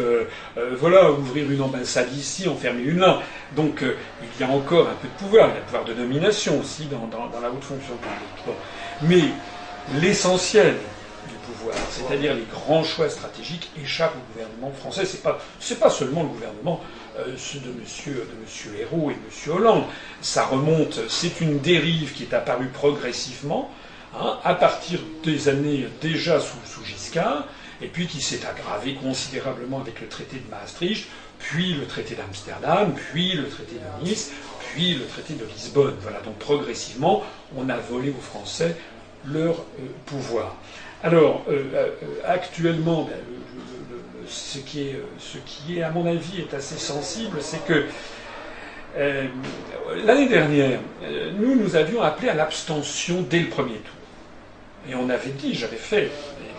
voilà, 0.79 1.11
ouvrir 1.11 1.51
une 1.51 1.61
ambassade 1.61 2.11
ici, 2.15 2.47
en 2.47 2.55
fermer 2.55 2.83
une 2.83 2.99
là. 2.99 3.21
Donc 3.55 3.83
il 3.83 4.41
y 4.41 4.43
a 4.43 4.49
encore 4.49 4.87
un 4.87 4.95
peu 4.95 5.07
de 5.07 5.13
pouvoir, 5.25 5.49
il 5.49 5.53
y 5.53 5.57
a 5.57 5.59
le 5.59 5.65
pouvoir 5.65 5.85
de 5.85 5.93
nomination 5.93 6.59
aussi 6.59 6.85
dans, 6.85 7.07
dans 7.07 7.39
la 7.39 7.49
haute 7.51 7.63
fonction 7.63 7.95
publique. 7.97 8.57
Mais 9.03 9.31
l'essentiel, 9.95 10.75
c'est-à-dire 11.89 12.33
les 12.33 12.45
grands 12.51 12.83
choix 12.83 13.09
stratégiques, 13.09 13.71
échappent 13.81 14.15
au 14.15 14.33
gouvernement 14.33 14.71
français. 14.71 15.05
Ce 15.05 15.15
n'est 15.15 15.23
pas, 15.23 15.39
pas 15.79 15.89
seulement 15.89 16.23
le 16.23 16.29
gouvernement 16.29 16.81
euh, 17.19 17.25
de 17.25 17.69
M. 17.69 18.25
monsieur 18.41 18.75
Hérault 18.79 19.11
et 19.11 19.13
M. 19.13 19.53
Hollande. 19.53 19.83
Ça 20.21 20.45
remonte, 20.45 20.99
c'est 21.09 21.41
une 21.41 21.59
dérive 21.59 22.13
qui 22.13 22.23
est 22.23 22.33
apparue 22.33 22.67
progressivement, 22.67 23.71
hein, 24.15 24.37
à 24.43 24.55
partir 24.55 24.99
des 25.23 25.49
années 25.49 25.87
déjà 26.01 26.39
sous, 26.39 26.57
sous 26.65 26.83
Giscard, 26.83 27.45
et 27.81 27.87
puis 27.87 28.07
qui 28.07 28.21
s'est 28.21 28.41
aggravée 28.45 28.95
considérablement 28.95 29.79
avec 29.79 30.01
le 30.01 30.07
traité 30.07 30.37
de 30.37 30.49
Maastricht, 30.49 31.07
puis 31.39 31.75
le 31.75 31.85
traité 31.85 32.15
d'Amsterdam, 32.15 32.93
puis 32.93 33.33
le 33.33 33.47
traité 33.47 33.75
de 33.75 34.05
Nice, 34.05 34.31
puis 34.73 34.95
le 34.95 35.05
traité 35.05 35.35
de 35.35 35.45
Lisbonne. 35.45 35.95
Voilà, 36.01 36.19
donc 36.21 36.37
progressivement, 36.39 37.23
on 37.55 37.69
a 37.69 37.77
volé 37.77 38.09
aux 38.09 38.21
Français 38.21 38.75
leur 39.25 39.53
euh, 39.53 39.87
pouvoir. 40.05 40.55
Alors, 41.03 41.43
euh, 41.49 41.63
euh, 41.73 41.89
actuellement, 42.25 43.03
ben, 43.03 43.17
ce, 44.27 44.59
qui 44.59 44.81
est, 44.81 45.01
ce 45.19 45.37
qui 45.45 45.79
est, 45.79 45.83
à 45.83 45.91
mon 45.91 46.05
avis, 46.05 46.41
est 46.41 46.53
assez 46.53 46.77
sensible, 46.77 47.37
c'est 47.41 47.63
que 47.65 47.85
l'année 50.05 50.27
dernière, 50.27 50.79
nous, 51.39 51.55
nous 51.55 51.75
avions 51.75 52.01
appelé 52.01 52.29
à 52.29 52.33
l'abstention 52.33 53.23
dès 53.29 53.41
le 53.41 53.47
premier 53.47 53.75
tour. 53.75 53.93
Et 54.89 54.95
on 54.95 55.09
avait 55.09 55.29
dit, 55.29 55.53
j'avais 55.53 55.77
fait, 55.77 56.09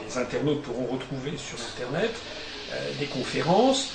les, 0.07 0.19
internautes 0.19 0.63
pourront 0.63 0.87
retrouver 0.87 1.33
sur 1.37 1.59
Internet, 1.75 2.15
des 2.99 3.07
conférences 3.07 3.93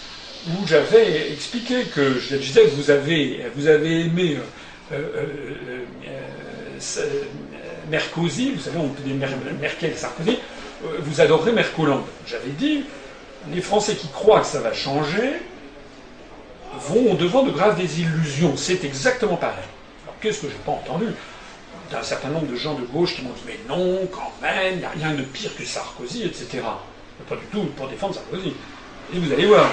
où 0.48 0.68
j'avais 0.68 1.32
expliqué 1.32 1.86
que 1.86 2.20
je 2.20 2.36
disais 2.36 2.66
que 2.66 2.72
vous 2.72 2.92
avez, 2.92 3.46
vous 3.56 3.68
avez 3.68 4.02
aimé 4.02 4.38
Mercosi, 7.90 8.52
vous 8.52 8.62
savez, 8.62 8.78
on 8.78 8.90
peut 8.90 9.04
dire 9.04 9.16
Merkel, 9.60 9.96
Sarkozy, 9.96 10.40
euh, 10.86 10.98
vous 11.00 11.22
adorez 11.22 11.52
Mercoland. 11.52 12.04
J'avais 12.26 12.52
dit, 12.52 12.86
les 13.52 13.62
Français 13.62 13.96
qui 13.96 14.08
croient 14.10 14.42
que 14.42 14.48
ça 14.48 14.60
va 14.60 14.74
changer 14.74 15.34
vont 16.80 17.12
au-devant 17.12 17.44
de 17.44 17.52
graves 17.52 17.78
désillusions. 17.78 18.56
C'est 18.56 18.84
exactement 18.84 19.36
pareil. 19.36 19.66
Alors 20.04 20.16
qu'est-ce 20.22 20.42
que 20.42 20.48
j'ai 20.48 20.60
pas 20.66 20.72
entendu? 20.72 21.08
D'un 21.92 22.04
certain 22.04 22.30
nombre 22.30 22.48
de 22.48 22.56
gens 22.56 22.74
de 22.74 22.86
gauche 22.86 23.16
qui 23.16 23.22
m'ont 23.22 23.34
dit 23.34 23.44
mais 23.46 23.60
non, 23.68 24.08
quand 24.12 24.32
même, 24.42 24.76
il 24.76 24.80
n'y 24.80 24.86
a 24.86 24.90
rien 24.90 25.14
de 25.14 25.22
pire 25.24 25.56
que 25.56 25.66
Sarkozy, 25.66 26.24
etc. 26.24 26.64
Pas 27.30 27.36
du 27.36 27.46
tout 27.52 27.64
pour 27.78 27.88
défendre 27.88 28.16
Sarkozy. 28.16 28.54
Et 29.14 29.20
vous 29.20 29.32
allez 29.32 29.46
voir, 29.46 29.70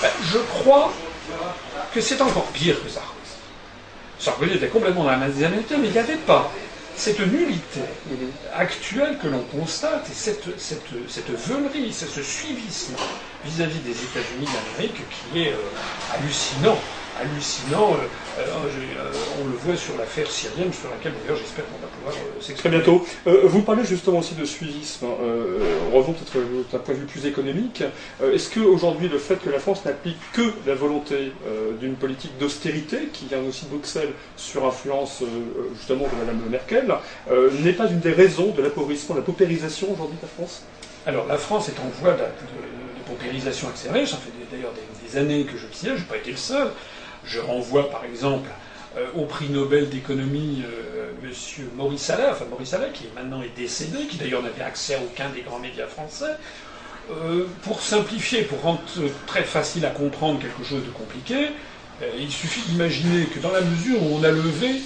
ben, 0.00 0.08
Je 0.22 0.38
crois 0.38 0.92
que 1.92 2.00
c'est 2.00 2.20
encore 2.22 2.46
pire 2.46 2.82
que 2.82 2.88
Sarkozy. 2.88 3.14
Sarkozy 4.18 4.54
était 4.54 4.68
complètement 4.68 5.04
dans 5.04 5.10
la 5.10 5.16
masse 5.16 5.34
des 5.34 5.46
mais 5.46 5.62
il 5.84 5.90
n'y 5.90 5.98
avait 5.98 6.16
pas 6.16 6.50
cette 6.98 7.20
nullité 7.20 7.80
actuelle 8.56 9.18
que 9.22 9.28
l'on 9.28 9.42
constate 9.56 10.10
et 10.10 10.14
cette, 10.14 10.58
cette, 10.58 10.80
cette 11.08 11.30
veulerie, 11.30 11.92
ce 11.92 12.22
suivisme 12.22 12.94
vis-à-vis 13.44 13.78
des 13.80 13.92
États-Unis 13.92 14.48
d'Amérique 14.76 15.00
qui 15.32 15.42
est 15.42 15.52
euh, 15.52 15.56
hallucinant 16.12 16.76
hallucinant. 17.20 17.92
Euh, 17.92 18.40
euh, 18.40 18.42
euh, 18.42 19.12
on 19.42 19.48
le 19.48 19.56
voit 19.56 19.76
sur 19.76 19.96
l'affaire 19.96 20.30
syrienne, 20.30 20.72
sur 20.72 20.90
laquelle 20.90 21.12
d'ailleurs 21.22 21.38
j'espère 21.38 21.64
qu'on 21.66 21.78
va 21.78 21.88
pouvoir 21.88 22.14
s'exprimer. 22.40 22.82
Très 22.82 22.92
bientôt. 22.92 23.04
vous 23.44 23.62
parlez 23.62 23.84
justement 23.84 24.18
aussi 24.18 24.34
de 24.34 24.44
suivisme. 24.44 25.06
revenons 25.92 26.14
peut-être 26.14 26.38
d'un 26.72 26.78
point 26.78 26.94
de 26.94 27.00
vue 27.00 27.06
plus 27.06 27.26
économique. 27.26 27.82
Est-ce 28.22 28.50
qu'aujourd'hui, 28.54 29.08
le 29.08 29.18
fait 29.18 29.36
que 29.36 29.50
la 29.50 29.58
France 29.58 29.84
n'applique 29.84 30.18
que 30.32 30.52
la 30.66 30.74
volonté 30.74 31.32
d'une 31.80 31.94
politique 31.94 32.36
d'austérité, 32.38 33.08
qui 33.12 33.26
vient 33.26 33.42
aussi 33.48 33.66
de 33.66 33.70
Bruxelles 33.70 34.12
sur 34.36 34.66
influence 34.66 35.22
justement 35.76 36.04
de 36.04 36.24
Mme 36.24 36.40
Merkel, 36.50 36.94
n'est 37.60 37.72
pas 37.72 37.88
une 37.88 38.00
des 38.00 38.12
raisons 38.12 38.52
de 38.56 38.62
l'appauvrissement, 38.62 39.14
de 39.14 39.20
la 39.20 39.26
paupérisation 39.26 39.92
aujourd'hui 39.92 40.16
de 40.16 40.22
la 40.22 40.28
France? 40.28 40.62
Alors 41.06 41.26
la 41.26 41.38
France 41.38 41.68
est 41.68 41.80
en 41.80 41.88
voie 42.00 42.12
de, 42.12 42.24
paupérisation 43.06 43.68
accélérée, 43.68 44.04
ça 44.04 44.18
fait 44.18 44.30
d'ailleurs 44.50 44.72
des, 44.74 45.08
des, 45.08 45.16
années 45.16 45.44
que 45.44 45.56
je 45.56 45.64
le 45.64 45.96
je 45.96 46.00
n'ai 46.02 46.06
pas 46.06 46.16
été 46.16 46.30
le 46.30 46.36
seul. 46.36 46.68
Je 47.28 47.40
renvoie 47.40 47.90
par 47.90 48.04
exemple 48.04 48.48
euh, 48.96 49.06
au 49.14 49.26
prix 49.26 49.50
Nobel 49.50 49.90
d'économie 49.90 50.62
euh, 50.64 51.10
M. 51.22 51.30
Maurice 51.76 52.08
Allais, 52.08 52.28
enfin 52.30 52.46
Maurice 52.50 52.72
Allais 52.72 52.90
qui 52.92 53.04
maintenant 53.14 53.42
est 53.42 53.54
décédé, 53.54 54.06
qui 54.06 54.16
d'ailleurs 54.16 54.42
n'avait 54.42 54.62
accès 54.62 54.94
à 54.94 54.98
aucun 54.98 55.28
des 55.28 55.42
grands 55.42 55.58
médias 55.58 55.86
français. 55.86 56.36
Euh, 57.10 57.46
pour 57.62 57.82
simplifier, 57.82 58.42
pour 58.42 58.60
rendre 58.62 58.80
très 59.26 59.42
facile 59.42 59.84
à 59.84 59.90
comprendre 59.90 60.40
quelque 60.40 60.64
chose 60.64 60.84
de 60.84 60.90
compliqué, 60.90 61.48
il 62.16 62.30
suffit 62.30 62.60
d'imaginer 62.68 63.24
que 63.24 63.40
dans 63.40 63.50
la 63.50 63.60
mesure 63.60 64.00
où 64.00 64.20
on 64.20 64.22
a 64.22 64.30
levé 64.30 64.82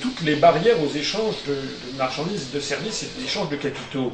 toutes 0.00 0.22
les 0.22 0.34
barrières 0.34 0.82
aux 0.82 0.92
échanges 0.92 1.36
de, 1.46 1.56
marchandises, 1.96 2.50
de 2.50 2.58
services 2.58 3.04
et 3.04 3.20
d'échanges 3.22 3.48
de 3.48 3.54
capitaux, 3.54 4.12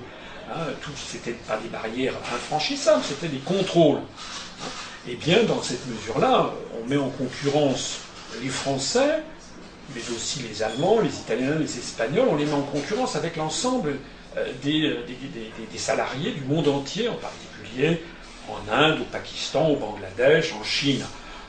hein, 0.52 0.66
tout 0.80 0.90
c'était 0.96 1.32
pas 1.32 1.56
des 1.58 1.68
barrières 1.68 2.14
infranchissables, 2.34 3.02
c'était 3.02 3.28
des 3.28 3.38
contrôles. 3.38 4.00
Eh 5.06 5.16
bien, 5.16 5.42
dans 5.44 5.62
cette 5.62 5.86
mesure-là, 5.86 6.50
on 6.80 6.88
met 6.88 6.96
en 6.96 7.10
concurrence 7.10 7.98
les 8.42 8.48
Français, 8.48 9.22
mais 9.94 10.00
aussi 10.14 10.40
les 10.40 10.62
Allemands, 10.62 11.00
les 11.00 11.14
Italiens, 11.14 11.56
les 11.58 11.78
Espagnols, 11.78 12.28
on 12.30 12.36
les 12.36 12.46
met 12.46 12.54
en 12.54 12.62
concurrence 12.62 13.16
avec 13.16 13.36
l'ensemble 13.36 13.98
euh, 14.36 14.46
des, 14.62 14.96
des, 15.70 15.78
salariés 15.78 16.32
du 16.32 16.40
monde 16.42 16.68
entier, 16.68 17.08
en 17.08 17.16
particulier 17.16 18.02
en 18.48 18.72
Inde, 18.72 19.00
au 19.00 19.04
Pakistan, 19.04 19.68
au 19.68 19.76
Bangladesh, 19.76 20.54
en 20.54 20.64
Chine. 20.64 21.04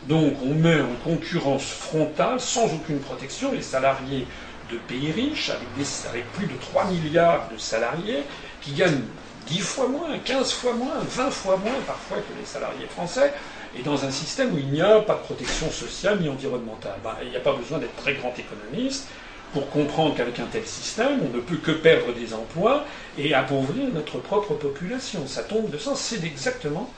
Donc 0.08 0.34
on 0.44 0.54
met 0.54 0.82
en 0.82 0.96
concurrence 1.04 1.66
frontale, 1.66 2.40
sans 2.40 2.66
aucune 2.66 3.00
protection, 3.00 3.52
les 3.52 3.62
salariés 3.62 4.28
de 4.72 4.78
pays 4.78 5.12
riches, 5.12 5.50
avec, 5.50 5.68
avec 6.10 6.32
plus 6.34 6.48
de 6.48 6.60
3 6.60 6.86
milliards 6.86 7.50
de 7.52 7.58
salariés, 7.58 8.24
qui 8.66 8.74
gagnent 8.74 9.04
10 9.48 9.60
fois 9.60 9.88
moins, 9.88 10.18
15 10.18 10.52
fois 10.54 10.74
moins, 10.74 10.96
20 11.08 11.30
fois 11.30 11.58
moins 11.58 11.80
parfois 11.86 12.18
que 12.18 12.40
les 12.40 12.46
salariés 12.46 12.88
français, 12.88 13.32
et 13.78 13.84
dans 13.84 14.04
un 14.04 14.12
système 14.12 14.54
où 14.54 14.58
il 14.58 14.68
n'y 14.68 14.82
a 14.82 15.02
pas 15.02 15.16
de 15.16 15.20
protection 15.20 15.70
sociale 15.70 16.20
ni 16.20 16.30
environnementale. 16.30 16.96
Ben, 17.04 17.16
il 17.22 17.30
n'y 17.30 17.36
a 17.36 17.42
pas 17.42 17.54
besoin 17.54 17.78
d'être 17.78 17.96
très 17.98 18.16
grand 18.16 18.34
économiste 18.38 19.08
pour 19.54 19.70
comprendre 19.70 20.16
qu'avec 20.16 20.40
un 20.40 20.48
tel 20.48 20.66
système, 20.66 21.20
on 21.22 21.36
ne 21.36 21.42
peut 21.42 21.58
que 21.58 21.72
perdre 21.72 22.14
des 22.14 22.34
emplois 22.34 22.86
et 23.18 23.34
appauvrir 23.34 23.90
notre 23.94 24.18
propre 24.18 24.56
population. 24.56 25.28
Ça 25.28 25.44
tombe 25.44 25.70
de 25.70 25.78
sens, 25.78 26.00
c'est 26.00 26.24
exactement 26.26 26.90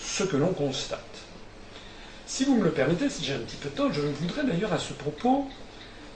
ce 0.00 0.24
que 0.24 0.36
l'on 0.36 0.52
constate. 0.52 1.00
Si 2.26 2.44
vous 2.44 2.56
me 2.56 2.64
le 2.64 2.70
permettez, 2.70 3.08
si 3.08 3.24
j'ai 3.24 3.34
un 3.34 3.38
petit 3.38 3.56
peu 3.56 3.68
de 3.68 3.74
temps, 3.74 3.92
je 3.92 4.00
voudrais 4.00 4.44
d'ailleurs 4.44 4.72
à 4.72 4.78
ce 4.78 4.92
propos 4.92 5.48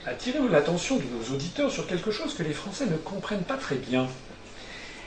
attirer 0.05 0.39
l'attention 0.49 0.97
de 0.97 1.03
nos 1.03 1.33
auditeurs 1.33 1.71
sur 1.71 1.87
quelque 1.87 2.11
chose 2.11 2.33
que 2.33 2.43
les 2.43 2.53
Français 2.53 2.85
ne 2.87 2.97
comprennent 2.97 3.43
pas 3.43 3.57
très 3.57 3.75
bien 3.75 4.07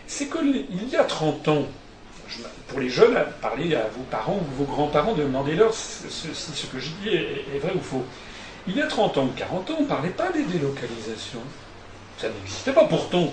c'est 0.06 0.26
qu'il 0.26 0.88
y 0.90 0.96
a 0.96 1.04
30 1.04 1.48
ans, 1.48 1.66
pour 2.68 2.80
les 2.80 2.88
jeunes, 2.88 3.16
parlez 3.40 3.74
à 3.74 3.82
vos 3.96 4.02
parents 4.10 4.40
ou 4.40 4.64
vos 4.64 4.64
grands-parents, 4.64 5.14
demandez-leur 5.14 5.72
si 5.72 6.04
ce, 6.10 6.66
que 6.66 6.78
je 6.78 6.88
dis 7.02 7.08
est, 7.08 7.58
vrai 7.60 7.72
ou 7.74 7.80
faux. 7.80 8.04
Il 8.66 8.76
y 8.76 8.82
a 8.82 8.86
30 8.86 9.18
ans 9.18 9.24
ou 9.24 9.32
40 9.36 9.70
ans, 9.70 9.74
on 9.78 9.82
ne 9.82 9.86
parlait 9.86 10.10
pas 10.10 10.30
des 10.32 10.44
délocalisations. 10.44 11.42
Ça 12.18 12.28
n'existait 12.28 12.72
pas. 12.72 12.84
Pourtant, 12.84 13.32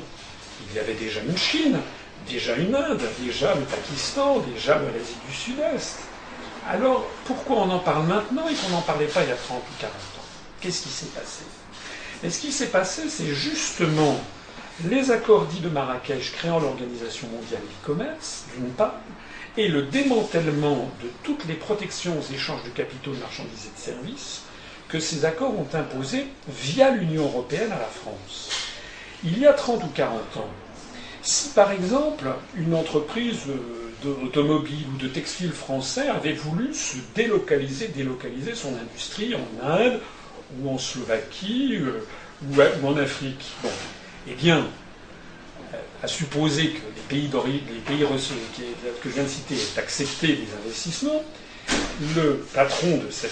il 0.69 0.75
y 0.75 0.79
avait 0.79 0.93
déjà 0.93 1.21
une 1.21 1.37
Chine, 1.37 1.79
déjà 2.27 2.55
une 2.55 2.75
Inde, 2.75 3.01
déjà 3.23 3.55
le 3.55 3.61
Pakistan, 3.61 4.39
déjà 4.39 4.75
l'Asie 4.75 5.15
du 5.27 5.33
Sud-Est. 5.33 5.99
Alors, 6.69 7.05
pourquoi 7.25 7.57
on 7.57 7.69
en 7.69 7.79
parle 7.79 8.05
maintenant 8.05 8.47
et 8.47 8.53
qu'on 8.53 8.69
n'en 8.69 8.81
parlait 8.81 9.07
pas 9.07 9.23
il 9.23 9.29
y 9.29 9.31
a 9.31 9.35
30 9.35 9.57
ou 9.57 9.81
40 9.81 9.93
ans? 9.93 10.25
Qu'est-ce 10.59 10.83
qui 10.83 10.89
s'est 10.89 11.07
passé? 11.07 11.43
Et 12.23 12.29
ce 12.29 12.39
qui 12.39 12.51
s'est 12.51 12.67
passé, 12.67 13.09
c'est 13.09 13.33
justement 13.33 14.19
les 14.89 15.11
accords 15.11 15.45
dits 15.45 15.59
de 15.59 15.69
Marrakech 15.69 16.31
créant 16.33 16.59
l'Organisation 16.59 17.27
mondiale 17.27 17.61
du 17.61 17.85
commerce, 17.85 18.45
d'une 18.55 18.71
part, 18.71 18.95
et 19.57 19.67
le 19.67 19.83
démantèlement 19.83 20.89
de 21.03 21.09
toutes 21.23 21.45
les 21.45 21.55
protections 21.55 22.17
aux 22.17 22.33
échanges 22.33 22.63
de 22.63 22.69
capitaux, 22.69 23.11
de 23.11 23.19
marchandises 23.19 23.67
et 23.67 23.77
de 23.77 23.83
services 23.83 24.43
que 24.87 24.99
ces 24.99 25.25
accords 25.25 25.57
ont 25.57 25.67
imposés 25.73 26.27
via 26.49 26.91
l'Union 26.91 27.23
européenne 27.23 27.71
à 27.71 27.79
la 27.79 27.85
France. 27.85 28.49
Il 29.23 29.39
y 29.39 29.45
a 29.45 29.53
30 29.53 29.83
ou 29.83 29.87
40 29.87 30.37
ans, 30.37 30.49
si 31.21 31.49
par 31.49 31.71
exemple 31.71 32.25
une 32.55 32.73
entreprise 32.73 33.39
d'automobile 34.03 34.85
ou 34.93 34.97
de 34.97 35.07
textile 35.07 35.51
français 35.51 36.07
avait 36.07 36.33
voulu 36.33 36.73
se 36.73 36.97
délocaliser, 37.15 37.87
délocaliser 37.89 38.55
son 38.55 38.73
industrie 38.75 39.35
en 39.35 39.65
Inde 39.65 39.99
ou 40.59 40.69
en 40.69 40.77
Slovaquie 40.77 41.77
euh, 41.77 42.03
ou 42.81 42.87
en 42.87 42.97
Afrique, 42.97 43.45
eh 44.27 44.33
bien, 44.33 44.67
à 46.03 46.07
supposer 46.07 46.69
que 46.71 46.81
les 46.95 47.01
pays, 47.07 47.29
les 47.67 47.79
pays 47.79 48.05
que 49.01 49.09
je 49.09 49.13
viens 49.13 49.23
de 49.23 49.29
citer 49.29 49.55
aient 49.55 49.79
accepté 49.79 50.27
des 50.27 50.47
investissements, 50.63 51.23
le 52.15 52.45
patron 52.53 52.97
de 52.97 53.11
cette 53.11 53.31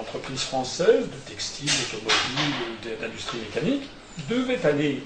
entreprise 0.00 0.40
française 0.40 1.04
de 1.04 1.30
textile, 1.30 1.68
d'automobile, 1.68 2.98
d'industrie 3.00 3.38
mécanique 3.38 3.88
devait 4.28 4.64
aller 4.64 5.02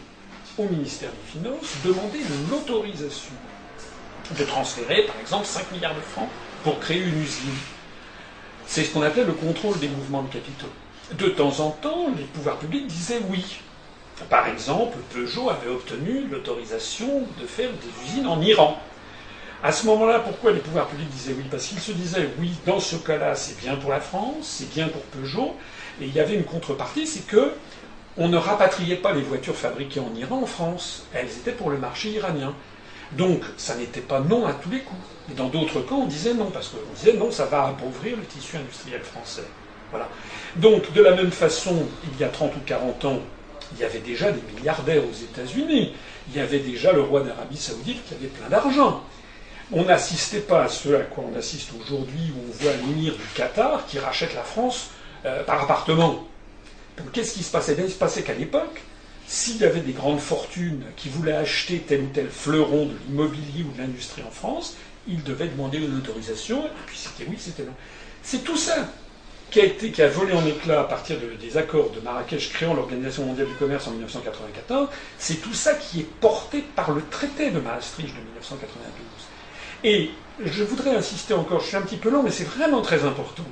au 0.57 0.65
ministère 0.65 1.11
des 1.11 1.41
Finances 1.41 1.75
demander 1.85 2.21
l'autorisation 2.51 3.33
de 4.39 4.45
transférer, 4.45 5.07
par 5.07 5.17
exemple, 5.21 5.47
5 5.47 5.73
milliards 5.73 5.95
de 5.95 6.01
francs 6.01 6.29
pour 6.63 6.79
créer 6.79 7.01
une 7.01 7.21
usine. 7.21 7.51
C'est 8.67 8.85
ce 8.85 8.93
qu'on 8.93 9.03
appelle 9.03 9.27
le 9.27 9.33
contrôle 9.33 9.79
des 9.81 9.89
mouvements 9.89 10.23
de 10.23 10.33
capitaux. 10.33 10.71
De 11.19 11.29
temps 11.29 11.59
en 11.59 11.71
temps, 11.71 12.07
les 12.17 12.25
pouvoirs 12.25 12.59
publics 12.59 12.87
disaient 12.87 13.21
oui. 13.29 13.45
Par 14.29 14.49
exemple, 14.49 14.99
Peugeot 15.13 15.51
avait 15.51 15.71
obtenu 15.71 16.27
l'autorisation 16.31 17.23
de 17.41 17.47
faire 17.47 17.71
des 17.71 18.09
usines 18.09 18.27
en 18.27 18.41
Iran. 18.41 18.79
À 19.63 19.73
ce 19.73 19.87
moment-là, 19.87 20.21
pourquoi 20.21 20.53
les 20.53 20.61
pouvoirs 20.61 20.87
publics 20.87 21.11
disaient 21.11 21.35
oui? 21.37 21.45
Parce 21.51 21.67
qu'ils 21.67 21.81
se 21.81 21.93
disaient 21.93 22.29
oui, 22.39 22.53
dans 22.67 22.81
ce 22.81 22.97
cas-là, 22.97 23.35
c'est 23.35 23.59
bien 23.61 23.77
pour 23.77 23.91
la 23.91 24.01
France, 24.01 24.57
c'est 24.59 24.71
bien 24.71 24.89
pour 24.89 25.03
Peugeot, 25.03 25.55
et 26.01 26.07
il 26.07 26.15
y 26.15 26.21
avait 26.21 26.35
une 26.35 26.45
contrepartie, 26.45 27.07
c'est 27.07 27.27
que 27.27 27.53
on 28.17 28.29
ne 28.29 28.37
rapatriait 28.37 28.97
pas 28.97 29.13
les 29.13 29.23
voitures 29.23 29.57
fabriquées 29.57 30.01
en 30.01 30.15
Iran 30.15 30.43
en 30.43 30.47
France. 30.47 31.07
Elles 31.15 31.29
étaient 31.29 31.53
pour 31.53 31.71
le 31.71 31.79
marché 31.79 32.11
iranien. 32.11 32.55
Donc, 33.13 33.43
ça 33.57 33.77
n'était 33.77 34.01
pas 34.01 34.21
non 34.21 34.47
à 34.47 34.53
tous 34.53 34.71
les 34.71 34.81
coups. 34.81 35.01
Et 35.31 35.35
dans 35.35 35.49
d'autres 35.49 35.81
cas, 35.81 35.95
on 35.95 36.07
disait 36.07 36.35
non, 36.35 36.51
parce 36.51 36.69
qu'on 36.69 36.93
disait 36.95 37.15
non, 37.15 37.31
ça 37.31 37.47
va 37.47 37.67
appauvrir 37.67 38.17
le 38.17 38.25
tissu 38.25 38.57
industriel 38.57 39.01
français. 39.01 39.45
Voilà. 39.91 40.09
Donc, 40.57 40.93
de 40.93 41.03
la 41.03 41.15
même 41.15 41.31
façon, 41.31 41.87
il 42.13 42.21
y 42.21 42.25
a 42.25 42.29
30 42.29 42.57
ou 42.57 42.61
40 42.67 43.05
ans, 43.05 43.21
il 43.73 43.81
y 43.81 43.85
avait 43.85 44.01
déjà 44.01 44.33
des 44.33 44.41
milliardaires 44.55 45.03
aux 45.05 45.25
États-Unis. 45.25 45.93
Il 46.29 46.37
y 46.37 46.41
avait 46.41 46.59
déjà 46.59 46.93
le 46.93 47.03
roi 47.03 47.23
d'Arabie 47.23 47.57
Saoudite 47.57 48.05
qui 48.07 48.15
avait 48.15 48.27
plein 48.27 48.49
d'argent. 48.49 49.03
On 49.73 49.85
n'assistait 49.85 50.41
pas 50.41 50.65
à 50.65 50.69
ce 50.69 50.95
à 50.95 51.03
quoi 51.03 51.25
on 51.33 51.39
assiste 51.39 51.71
aujourd'hui, 51.81 52.33
où 52.35 52.41
on 52.49 52.63
voit 52.63 52.73
l'émir 52.73 53.13
du 53.13 53.25
Qatar 53.35 53.87
qui 53.87 53.99
rachète 53.99 54.35
la 54.35 54.43
France 54.43 54.91
euh, 55.25 55.45
par 55.45 55.63
appartement. 55.63 56.27
Donc 56.99 57.13
qu'est-ce 57.13 57.35
qui 57.35 57.43
se 57.43 57.53
passait? 57.53 57.77
Il 57.79 57.91
se 57.91 57.95
passait 57.95 58.23
qu'à 58.23 58.35
l'époque, 58.35 58.83
s'il 59.27 59.59
y 59.59 59.65
avait 59.65 59.81
des 59.81 59.93
grandes 59.93 60.19
fortunes 60.19 60.83
qui 60.97 61.09
voulaient 61.09 61.37
acheter 61.37 61.79
tel 61.79 62.03
ou 62.03 62.09
tel 62.13 62.29
fleuron 62.29 62.87
de 62.87 62.97
l'immobilier 63.07 63.63
ou 63.63 63.73
de 63.73 63.79
l'industrie 63.79 64.23
en 64.27 64.31
France, 64.33 64.77
ils 65.07 65.23
devaient 65.23 65.47
demander 65.47 65.79
une 65.79 65.97
autorisation, 65.97 66.65
et 66.65 66.71
puis 66.87 66.99
c'était 66.99 67.31
oui, 67.31 67.37
c'était 67.39 67.63
non. 67.63 67.75
C'est 68.23 68.43
tout 68.45 68.57
ça 68.57 68.89
qui 69.51 69.61
a, 69.61 69.65
été, 69.65 69.91
qui 69.91 70.03
a 70.03 70.09
volé 70.09 70.33
en 70.33 70.47
éclats 70.47 70.81
à 70.81 70.85
partir 70.85 71.17
des 71.41 71.57
accords 71.57 71.91
de 71.91 72.01
Marrakech 72.01 72.53
créant 72.53 72.75
l'Organisation 72.75 73.25
mondiale 73.25 73.49
du 73.49 73.55
commerce 73.55 73.89
en 73.89 73.93
1994, 73.93 74.89
c'est 75.19 75.43
tout 75.43 75.55
ça 75.55 75.75
qui 75.75 76.01
est 76.01 76.11
porté 76.21 76.65
par 76.77 76.93
le 76.93 77.03
traité 77.11 77.51
de 77.51 77.59
Maastricht 77.59 78.15
de 78.15 78.21
1992. 78.21 78.91
Et 79.83 80.11
je 80.45 80.63
voudrais 80.63 80.95
insister 80.95 81.35
encore, 81.35 81.61
je 81.61 81.67
suis 81.67 81.77
un 81.77 81.83
petit 81.83 81.97
peu 81.97 82.11
long, 82.11 82.23
mais 82.23 82.31
c'est 82.31 82.45
vraiment 82.45 82.83
très 82.83 83.05
important. 83.05 83.45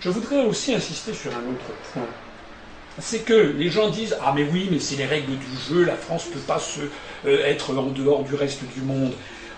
Je 0.00 0.08
voudrais 0.08 0.44
aussi 0.44 0.74
insister 0.74 1.12
sur 1.12 1.30
un 1.32 1.50
autre 1.50 1.72
point. 1.92 2.06
C'est 2.98 3.20
que 3.20 3.34
les 3.34 3.70
gens 3.70 3.88
disent 3.88 4.16
Ah, 4.20 4.32
mais 4.34 4.44
oui, 4.44 4.68
mais 4.70 4.78
c'est 4.78 4.96
les 4.96 5.06
règles 5.06 5.36
du 5.36 5.56
jeu, 5.68 5.84
la 5.84 5.96
France 5.96 6.26
ne 6.28 6.32
peut 6.34 6.40
pas 6.40 6.58
se, 6.58 6.80
euh, 7.26 7.44
être 7.44 7.76
en 7.76 7.84
dehors 7.84 8.24
du 8.24 8.34
reste 8.34 8.64
du 8.74 8.80
monde. 8.80 9.12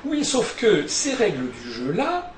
Oui, 0.05 0.25
sauf 0.25 0.57
que 0.57 0.87
ces 0.87 1.15
règles 1.15 1.51
du 1.51 1.73
jeu-là, 1.73 2.34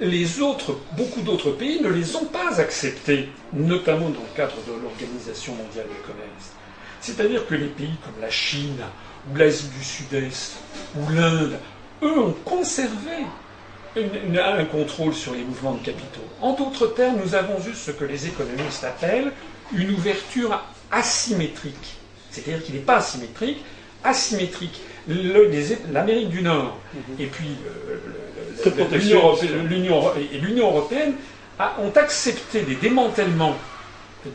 les 0.00 0.40
autres, 0.40 0.78
beaucoup 0.96 1.22
d'autres 1.22 1.50
pays 1.50 1.80
ne 1.80 1.88
les 1.88 2.14
ont 2.16 2.26
pas 2.26 2.60
acceptés, 2.60 3.28
notamment 3.52 4.08
dans 4.10 4.20
le 4.20 4.36
cadre 4.36 4.56
de 4.66 4.72
l'Organisation 4.82 5.54
mondiale 5.54 5.86
du 5.88 6.00
commerce. 6.02 6.52
C'est-à-dire 7.00 7.46
que 7.46 7.54
les 7.54 7.66
pays 7.66 7.94
comme 8.04 8.20
la 8.20 8.30
Chine, 8.30 8.78
ou 9.30 9.36
l'Asie 9.36 9.68
du 9.76 9.84
Sud-Est, 9.84 10.56
ou 10.96 11.10
l'Inde, 11.12 11.58
eux 12.02 12.18
ont 12.18 12.34
conservé 12.44 13.26
un 13.96 14.64
contrôle 14.66 15.14
sur 15.14 15.34
les 15.34 15.42
mouvements 15.42 15.74
de 15.74 15.84
capitaux. 15.84 16.20
En 16.40 16.52
d'autres 16.52 16.88
termes, 16.88 17.18
nous 17.24 17.34
avons 17.34 17.58
eu 17.66 17.74
ce 17.74 17.90
que 17.90 18.04
les 18.04 18.26
économistes 18.26 18.84
appellent 18.84 19.32
une 19.72 19.90
ouverture 19.90 20.62
asymétrique. 20.90 21.96
C'est-à-dire 22.30 22.62
qu'il 22.62 22.76
n'est 22.76 22.80
pas 22.80 22.98
asymétrique, 22.98 23.64
asymétrique. 24.04 24.80
L'Amérique 25.92 26.28
du 26.28 26.42
Nord 26.42 26.78
mhm. 26.94 27.16
et 27.18 27.26
puis 27.26 27.56
l'Union 30.40 30.68
européenne, 30.68 31.14
ont 31.78 31.92
accepté 31.96 32.62
des 32.62 32.76
démantèlements 32.76 33.56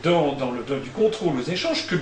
dans, 0.02 0.50
le, 0.50 0.80
du 0.80 0.90
contrôle 0.90 1.38
aux 1.38 1.50
échanges 1.50 1.86
que 1.86 1.96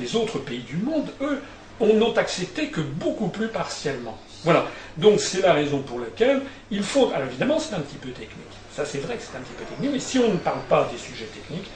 les 0.00 0.16
autres 0.16 0.38
pays 0.38 0.60
du 0.60 0.76
monde, 0.76 1.06
eux, 1.20 1.40
n'ont 1.80 2.16
accepté 2.16 2.68
que 2.68 2.80
beaucoup 2.80 3.28
plus 3.28 3.48
partiellement. 3.48 4.18
Voilà. 4.44 4.66
Donc 4.96 5.20
c'est 5.20 5.40
la 5.40 5.52
raison 5.52 5.80
pour 5.80 6.00
laquelle 6.00 6.42
il 6.70 6.82
faut. 6.82 7.10
Alors 7.14 7.28
évidemment, 7.28 7.58
c'est 7.58 7.74
un 7.74 7.80
petit 7.80 7.96
peu 7.96 8.10
technique. 8.10 8.36
Ça, 8.74 8.84
c'est 8.84 8.98
vrai 8.98 9.16
que 9.16 9.22
c'est 9.22 9.36
un 9.36 9.40
petit 9.40 9.54
peu 9.54 9.64
technique. 9.64 9.90
Mais 9.92 10.00
si 10.00 10.18
on 10.18 10.28
ne 10.28 10.38
parle 10.38 10.60
pas 10.68 10.88
des 10.92 10.98
sujets 10.98 11.26
techniques, 11.26 11.70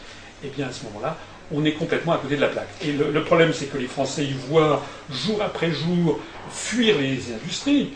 eh 0.44 0.48
bien 0.48 0.68
à 0.68 0.72
ce 0.72 0.84
moment-là, 0.84 1.16
on 1.52 1.64
est 1.64 1.72
complètement 1.72 2.12
à 2.12 2.18
côté 2.18 2.36
de 2.36 2.40
la 2.40 2.48
plaque. 2.48 2.68
Et 2.82 2.92
le, 2.92 3.22
problème, 3.22 3.52
c'est 3.52 3.66
que 3.66 3.78
les 3.78 3.86
Français 3.86 4.24
y 4.24 4.32
voient 4.32 4.82
jour 5.10 5.40
après 5.42 5.70
jour 5.70 6.18
fuir 6.50 6.98
les 6.98 7.32
industries. 7.32 7.92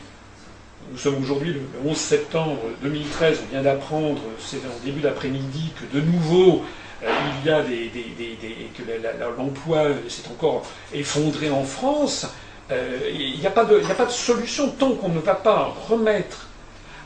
Nous 0.92 0.98
sommes 0.98 1.20
aujourd'hui 1.20 1.52
le 1.52 1.60
11 1.84 1.96
septembre 1.96 2.60
2013, 2.82 3.40
on 3.44 3.52
vient 3.52 3.62
d'apprendre, 3.62 4.20
c'est 4.38 4.58
en 4.58 4.84
début 4.84 5.00
d'après-midi, 5.00 5.72
que 5.80 5.96
de 5.96 6.00
nouveau, 6.00 6.62
euh, 7.02 7.08
il 7.42 7.48
y 7.48 7.52
a 7.52 7.62
des, 7.62 7.90
que 8.76 8.82
l'emploi 9.36 9.88
s'est 10.08 10.28
encore 10.30 10.64
effondré 10.94 11.50
en 11.50 11.64
France. 11.64 12.26
Euh, 12.70 12.98
il 13.12 13.38
n'y 13.38 13.46
a, 13.46 13.50
pas 13.50 13.64
de 13.64 14.10
solution 14.10 14.70
tant 14.70 14.92
qu'on 14.92 15.08
ne 15.08 15.20
va 15.20 15.34
pas 15.34 15.74
remettre 15.88 16.48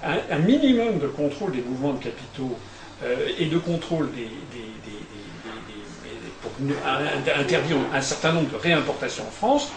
un, 0.02 0.38
minimum 0.38 0.98
de 0.98 1.06
contrôle 1.06 1.52
des 1.52 1.62
mouvements 1.62 1.92
de 1.92 2.02
capitaux 2.02 2.56
euh, 3.02 3.28
et 3.38 3.46
de 3.46 3.58
contrôle 3.58 4.10
des, 4.12 4.28
pour 6.42 6.52
interdire 7.38 7.76
un 7.92 8.00
certain 8.00 8.32
nombre 8.32 8.50
de 8.50 8.56
réimportations 8.56 9.24
en 9.26 9.30
France, 9.30 9.68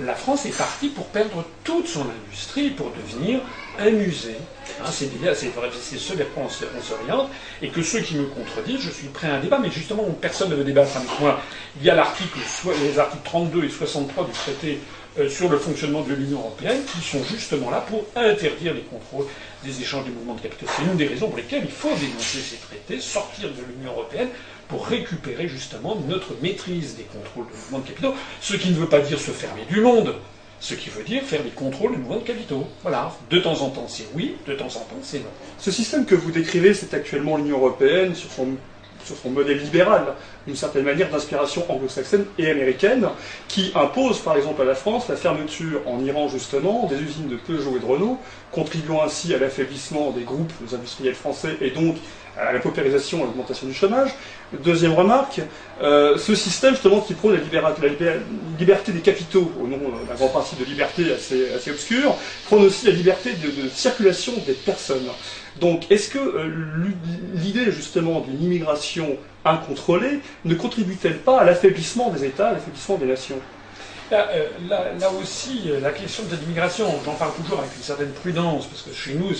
la 0.00 0.14
France 0.14 0.46
est 0.46 0.56
partie 0.56 0.88
pour 0.88 1.06
perdre 1.06 1.44
toute 1.64 1.88
son 1.88 2.02
industrie, 2.02 2.70
pour 2.70 2.92
devenir 2.92 3.40
un 3.78 3.90
musée. 3.90 4.36
Hein, 4.80 4.90
c'est 4.92 5.08
ce 5.98 6.12
vers 6.14 6.32
quoi 6.32 6.44
on 6.44 6.80
s'oriente, 6.80 7.30
et 7.62 7.68
que 7.68 7.82
ceux 7.82 8.00
qui 8.00 8.14
me 8.14 8.26
contredisent, 8.26 8.80
je 8.80 8.90
suis 8.90 9.08
prêt 9.08 9.28
à 9.28 9.34
un 9.34 9.40
débat, 9.40 9.58
mais 9.58 9.70
justement, 9.70 10.04
personne 10.20 10.50
ne 10.50 10.54
veut 10.54 10.64
débattre 10.64 10.96
avec 10.96 11.20
moi. 11.20 11.40
Il 11.80 11.86
y 11.86 11.90
a 11.90 11.94
les 11.94 12.98
articles 12.98 13.24
32 13.24 13.64
et 13.64 13.68
63 13.68 14.24
du 14.24 14.32
traité 14.32 14.78
euh, 15.18 15.28
sur 15.28 15.48
le 15.48 15.58
fonctionnement 15.58 16.02
de 16.02 16.14
l'Union 16.14 16.38
européenne, 16.38 16.80
qui 16.92 17.00
sont 17.00 17.24
justement 17.24 17.70
là 17.70 17.84
pour 17.88 18.04
interdire 18.14 18.74
les 18.74 18.82
contrôles 18.82 19.26
des 19.64 19.80
échanges 19.80 20.04
des 20.04 20.10
mouvements 20.10 20.34
de 20.34 20.42
capitaux. 20.42 20.66
C'est 20.76 20.84
une 20.84 20.96
des 20.96 21.06
raisons 21.06 21.28
pour 21.28 21.38
lesquelles 21.38 21.64
il 21.64 21.70
faut 21.70 21.94
dénoncer 21.94 22.38
ces 22.38 22.56
traités, 22.56 23.00
sortir 23.00 23.48
de 23.48 23.62
l'Union 23.72 23.92
européenne, 23.92 24.28
pour 24.68 24.86
récupérer 24.86 25.48
justement 25.48 25.96
notre 26.08 26.34
maîtrise 26.42 26.96
des 26.96 27.04
contrôles 27.04 27.46
de 27.46 27.56
mouvements 27.56 27.78
de 27.78 27.88
capitaux, 27.88 28.14
ce 28.40 28.54
qui 28.56 28.70
ne 28.70 28.76
veut 28.76 28.88
pas 28.88 29.00
dire 29.00 29.18
se 29.18 29.30
fermer 29.30 29.64
du 29.68 29.80
monde, 29.80 30.14
ce 30.60 30.74
qui 30.74 30.90
veut 30.90 31.04
dire 31.04 31.22
faire 31.22 31.42
des 31.42 31.50
contrôles 31.50 31.92
des 31.92 31.98
mouvements 31.98 32.18
de 32.18 32.26
capitaux. 32.26 32.66
Voilà, 32.82 33.12
de 33.30 33.38
temps 33.38 33.60
en 33.62 33.70
temps 33.70 33.86
c'est 33.88 34.06
oui, 34.14 34.36
de 34.46 34.54
temps 34.54 34.66
en 34.66 34.80
temps 34.80 35.00
c'est 35.02 35.20
non. 35.20 35.30
Ce 35.58 35.70
système 35.70 36.04
que 36.04 36.14
vous 36.14 36.30
décrivez, 36.30 36.74
c'est 36.74 36.94
actuellement 36.94 37.36
l'Union 37.36 37.58
européenne 37.58 38.14
sur 38.14 38.30
son 38.30 38.56
sur 39.04 39.16
son 39.16 39.30
modèle 39.30 39.58
libéral, 39.58 40.14
d'une 40.46 40.56
certaine 40.56 40.84
manière 40.84 41.08
d'inspiration 41.08 41.64
anglo-saxonne 41.70 42.26
et 42.36 42.50
américaine, 42.50 43.08
qui 43.46 43.72
impose 43.74 44.18
par 44.18 44.36
exemple 44.36 44.62
à 44.62 44.64
la 44.64 44.74
France 44.74 45.08
la 45.08 45.16
fermeture 45.16 45.80
en 45.86 46.04
Iran 46.04 46.28
justement 46.28 46.86
des 46.86 47.00
usines 47.00 47.28
de 47.28 47.36
Peugeot 47.36 47.76
et 47.76 47.80
de 47.80 47.86
Renault, 47.86 48.18
contribuant 48.52 49.02
ainsi 49.02 49.34
à 49.34 49.38
l'affaiblissement 49.38 50.10
des 50.10 50.24
groupes 50.24 50.52
industriels 50.72 51.14
français 51.14 51.56
et 51.60 51.70
donc 51.70 51.96
à 52.38 52.52
la 52.52 52.58
paupérisation 52.60 53.22
à 53.22 53.26
l'augmentation 53.26 53.66
du 53.66 53.74
chômage. 53.74 54.10
Deuxième 54.64 54.92
remarque, 54.92 55.40
euh, 55.82 56.16
ce 56.16 56.34
système 56.34 56.74
justement 56.74 57.00
qui 57.00 57.14
prône 57.14 57.38
la, 57.52 57.72
liberté 58.58 58.92
des 58.92 59.00
capitaux, 59.00 59.52
au 59.60 59.66
nom 59.66 59.78
d'un 59.78 60.14
grand 60.14 60.28
principe 60.28 60.60
de 60.60 60.64
liberté 60.64 61.12
assez, 61.12 61.52
assez 61.52 61.70
obscur, 61.70 62.16
prône 62.46 62.64
aussi 62.64 62.86
la 62.86 62.92
liberté 62.92 63.32
de 63.32 63.68
circulation 63.68 64.32
des 64.46 64.54
personnes. 64.54 65.08
Donc, 65.60 65.90
est-ce 65.90 66.08
que 66.08 66.18
euh, 66.18 66.50
l'idée 67.34 67.72
justement 67.72 68.20
d'une 68.20 68.42
immigration 68.42 69.16
incontrôlée 69.44 70.20
ne 70.44 70.54
contribue-t-elle 70.54 71.18
pas 71.18 71.40
à 71.40 71.44
l'affaiblissement 71.44 72.10
des 72.10 72.24
États, 72.24 72.48
à 72.48 72.52
l'affaiblissement 72.52 72.96
des 72.96 73.06
nations? 73.06 73.38
Là, 74.10 74.26
euh, 74.32 75.20
aussi, 75.20 75.64
euh, 75.66 75.80
la 75.80 75.90
question 75.90 76.22
de 76.24 76.36
l'immigration, 76.36 76.86
j'en 77.04 77.12
parle 77.14 77.32
toujours 77.34 77.58
avec 77.58 77.76
une 77.76 77.82
certaine 77.82 78.12
prudence, 78.12 78.66
parce 78.66 78.82
que 78.82 78.94
chez 78.94 79.14
nous, 79.14 79.34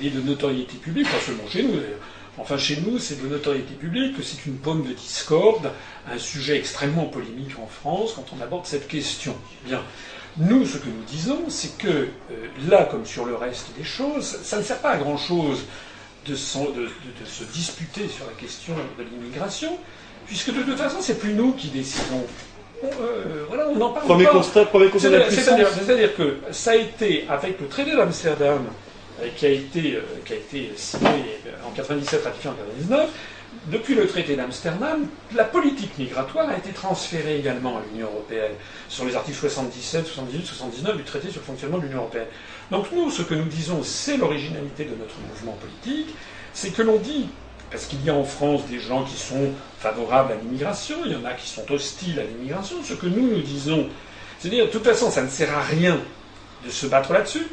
il 0.00 0.06
est 0.06 0.10
de 0.10 0.20
notoriété 0.20 0.76
publique, 0.76 1.08
pas 1.10 1.20
seulement 1.20 1.48
chez 1.48 1.62
nous 1.62 1.72
d'ailleurs. 1.72 2.00
Enfin, 2.38 2.58
chez 2.58 2.78
nous, 2.84 2.98
c'est 2.98 3.22
de 3.22 3.28
notoriété 3.28 3.74
publique 3.74 4.16
que 4.16 4.22
c'est 4.22 4.44
une 4.44 4.56
pomme 4.56 4.82
de 4.82 4.92
discorde, 4.92 5.70
un 6.10 6.18
sujet 6.18 6.58
extrêmement 6.58 7.06
polémique 7.06 7.58
en 7.62 7.66
France 7.66 8.12
quand 8.14 8.26
on 8.38 8.42
aborde 8.42 8.66
cette 8.66 8.88
question. 8.88 9.34
Bien. 9.64 9.82
Nous, 10.38 10.66
ce 10.66 10.76
que 10.76 10.88
nous 10.88 11.02
disons, 11.08 11.44
c'est 11.48 11.78
que 11.78 11.88
euh, 11.88 12.08
là, 12.68 12.84
comme 12.90 13.06
sur 13.06 13.24
le 13.24 13.34
reste 13.36 13.68
des 13.78 13.84
choses, 13.84 14.38
ça 14.42 14.58
ne 14.58 14.62
sert 14.62 14.78
pas 14.80 14.90
à 14.90 14.96
grand-chose 14.98 15.60
de, 16.26 16.32
de, 16.32 16.88
se 17.24 17.44
disputer 17.44 18.08
sur 18.08 18.26
la 18.26 18.32
question 18.32 18.74
de 18.98 19.02
l'immigration, 19.02 19.78
puisque 20.26 20.52
de 20.52 20.62
toute 20.62 20.76
façon, 20.76 20.98
c'est 21.00 21.18
plus 21.18 21.32
nous 21.32 21.52
qui 21.52 21.68
décidons. 21.68 22.26
Euh, 22.84 23.44
voilà, 23.48 23.68
on 23.68 23.80
en 23.80 23.90
parle 23.90 24.04
premier 24.04 24.26
Constat, 24.26 24.66
premier 24.66 24.90
constat 24.90 25.30
C'est-à-dire 25.30 26.14
que 26.14 26.36
ça 26.50 26.72
a 26.72 26.76
été, 26.76 27.24
avec 27.30 27.58
le 27.58 27.68
traité 27.68 27.92
d'Amsterdam, 27.92 28.66
euh, 28.66 28.85
qui, 29.36 29.46
a 29.46 29.50
été, 29.50 29.98
qui 30.24 30.32
a 30.32 30.36
été 30.36 30.72
signé 30.76 31.08
en 31.66 31.70
97, 31.70 32.24
ratifié 32.24 32.50
en 32.50 32.54
99, 32.54 33.10
depuis 33.70 33.94
le 33.94 34.06
traité 34.06 34.36
d'Amsterdam, 34.36 35.06
la 35.34 35.44
politique 35.44 35.98
migratoire 35.98 36.48
a 36.48 36.56
été 36.56 36.70
transférée 36.70 37.38
également 37.38 37.78
à 37.78 37.80
l'Union 37.90 38.06
européenne, 38.06 38.52
sur 38.88 39.04
les 39.04 39.16
articles 39.16 39.38
77, 39.38 40.06
78, 40.06 40.46
79 40.46 40.96
du 40.98 41.02
traité 41.04 41.30
sur 41.30 41.40
le 41.40 41.46
fonctionnement 41.46 41.78
de 41.78 41.84
l'Union 41.84 41.98
européenne. 41.98 42.26
Donc 42.70 42.86
nous, 42.92 43.10
ce 43.10 43.22
que 43.22 43.34
nous 43.34 43.44
disons, 43.44 43.82
c'est 43.82 44.16
l'originalité 44.18 44.84
de 44.84 44.94
notre 44.94 45.14
mouvement 45.28 45.56
politique, 45.60 46.14
c'est 46.52 46.70
que 46.70 46.82
l'on 46.82 46.98
dit, 46.98 47.28
parce 47.70 47.86
qu'il 47.86 48.04
y 48.04 48.10
a 48.10 48.14
en 48.14 48.24
France 48.24 48.66
des 48.66 48.78
gens 48.78 49.04
qui 49.04 49.16
sont 49.16 49.50
favorables 49.78 50.32
à 50.32 50.36
l'immigration, 50.36 50.96
il 51.04 51.12
y 51.12 51.16
en 51.16 51.24
a 51.24 51.32
qui 51.32 51.48
sont 51.48 51.64
hostiles 51.70 52.20
à 52.20 52.24
l'immigration, 52.24 52.76
ce 52.84 52.94
que 52.94 53.06
nous 53.06 53.26
nous 53.26 53.42
disons, 53.42 53.88
c'est-à-dire, 54.38 54.66
de 54.66 54.70
toute 54.70 54.84
façon, 54.84 55.10
ça 55.10 55.22
ne 55.22 55.28
sert 55.28 55.56
à 55.56 55.62
rien 55.62 55.98
de 56.64 56.70
se 56.70 56.86
battre 56.86 57.12
là-dessus, 57.12 57.46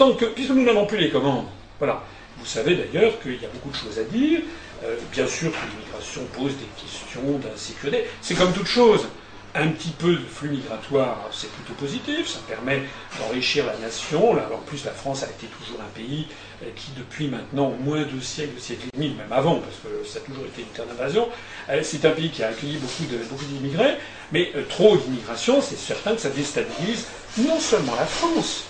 tant 0.00 0.14
que, 0.14 0.24
puisque 0.24 0.52
nous 0.52 0.64
n'avons 0.64 0.86
plus 0.86 0.96
les 0.96 1.10
commandes. 1.10 1.44
Voilà. 1.78 2.02
Vous 2.38 2.46
savez 2.46 2.74
d'ailleurs 2.74 3.20
qu'il 3.20 3.34
y 3.34 3.44
a 3.44 3.48
beaucoup 3.52 3.68
de 3.68 3.76
choses 3.76 3.98
à 3.98 4.04
dire. 4.04 4.40
Euh, 4.82 4.96
bien 5.12 5.26
sûr 5.26 5.50
que 5.50 5.58
l'immigration 5.70 6.22
pose 6.34 6.52
des 6.56 6.70
questions 6.80 7.38
d'insécurité. 7.38 8.06
C'est 8.22 8.34
comme 8.34 8.52
toute 8.54 8.66
chose. 8.66 9.06
Un 9.54 9.68
petit 9.68 9.90
peu 9.90 10.12
de 10.12 10.24
flux 10.24 10.48
migratoire, 10.48 11.28
c'est 11.32 11.50
plutôt 11.50 11.74
positif, 11.74 12.28
ça 12.28 12.38
permet 12.48 12.82
d'enrichir 13.18 13.66
la 13.66 13.76
nation. 13.78 14.32
Là, 14.32 14.48
en 14.54 14.58
plus, 14.58 14.84
la 14.84 14.92
France 14.92 15.24
a 15.24 15.26
été 15.26 15.48
toujours 15.48 15.80
un 15.80 15.92
pays 15.92 16.28
euh, 16.62 16.66
qui, 16.76 16.92
depuis 16.96 17.26
maintenant 17.26 17.70
moins 17.80 18.04
deux 18.04 18.20
siècles, 18.22 18.54
deux 18.54 18.60
siècles 18.60 18.86
et 18.94 18.96
demi, 18.96 19.14
même 19.14 19.32
avant, 19.32 19.56
parce 19.56 19.76
que 19.82 20.08
ça 20.08 20.20
a 20.20 20.22
toujours 20.22 20.46
été 20.46 20.62
une 20.62 20.68
terre 20.68 20.86
d'invasion, 20.86 21.28
euh, 21.68 21.80
c'est 21.82 22.04
un 22.06 22.12
pays 22.12 22.30
qui 22.30 22.42
a 22.42 22.48
accueilli 22.48 22.78
beaucoup 22.78 23.44
d'immigrés. 23.44 23.96
Mais 24.32 24.52
trop 24.70 24.96
d'immigration, 24.96 25.60
c'est 25.60 25.76
certain 25.76 26.14
que 26.14 26.20
ça 26.20 26.30
déstabilise 26.30 27.06
non 27.38 27.58
seulement 27.58 27.96
la 27.96 28.06
France, 28.06 28.64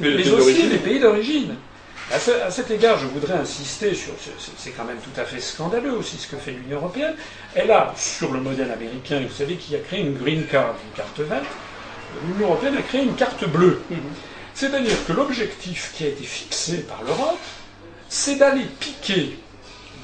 mais 0.00 0.30
aussi 0.30 0.62
les 0.68 0.78
pays 0.78 1.00
d'origine. 1.00 1.56
À, 2.10 2.50
cet 2.50 2.70
égard, 2.70 2.98
je 2.98 3.06
voudrais 3.06 3.34
insister 3.34 3.94
sur. 3.94 4.12
C'est 4.58 4.70
quand 4.72 4.84
même 4.84 4.98
tout 4.98 5.18
à 5.18 5.24
fait 5.24 5.40
scandaleux 5.40 5.92
aussi 5.92 6.18
ce 6.18 6.26
que 6.26 6.36
fait 6.36 6.50
l'Union 6.50 6.78
européenne. 6.78 7.14
Elle 7.54 7.70
a, 7.70 7.94
sur 7.96 8.32
le 8.32 8.40
modèle 8.40 8.70
américain, 8.70 9.20
vous 9.26 9.34
savez, 9.34 9.54
qui 9.54 9.74
a 9.76 9.78
créé 9.78 10.00
une 10.00 10.14
green 10.14 10.44
card, 10.46 10.74
une 10.84 10.96
carte 10.96 11.20
verte, 11.20 11.46
l'Union 12.26 12.48
européenne 12.48 12.76
a 12.76 12.82
créé 12.82 13.02
une 13.02 13.14
carte 13.14 13.44
bleue. 13.48 13.80
Mhm. 13.90 13.98
C'est-à-dire 14.54 14.96
que 15.06 15.12
l'objectif 15.12 15.92
qui 15.94 16.04
a 16.04 16.08
été 16.08 16.24
fixé 16.24 16.82
par 16.82 17.02
l'Europe, 17.02 17.38
c'est 18.08 18.36
d'aller 18.36 18.66
piquer 18.78 19.38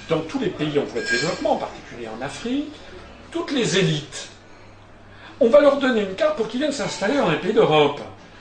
dans 0.08 0.20
tous 0.20 0.38
les 0.38 0.48
pays 0.48 0.78
en 0.78 0.84
voie 0.84 1.02
de 1.02 1.10
développement, 1.10 1.52
en 1.52 1.56
particulier 1.56 2.08
en 2.08 2.24
Afrique, 2.24 2.72
toutes 3.30 3.52
les 3.52 3.78
élites. 3.78 4.28
On 5.40 5.50
va 5.50 5.60
leur 5.60 5.76
donner 5.76 6.02
une 6.02 6.14
carte 6.14 6.36
pour 6.36 6.48
qu'ils 6.48 6.60
viennent 6.60 6.72
s'installer 6.72 7.18
dans 7.18 7.30
les 7.30 7.36
pays 7.36 7.52
d'Europe. 7.52 8.00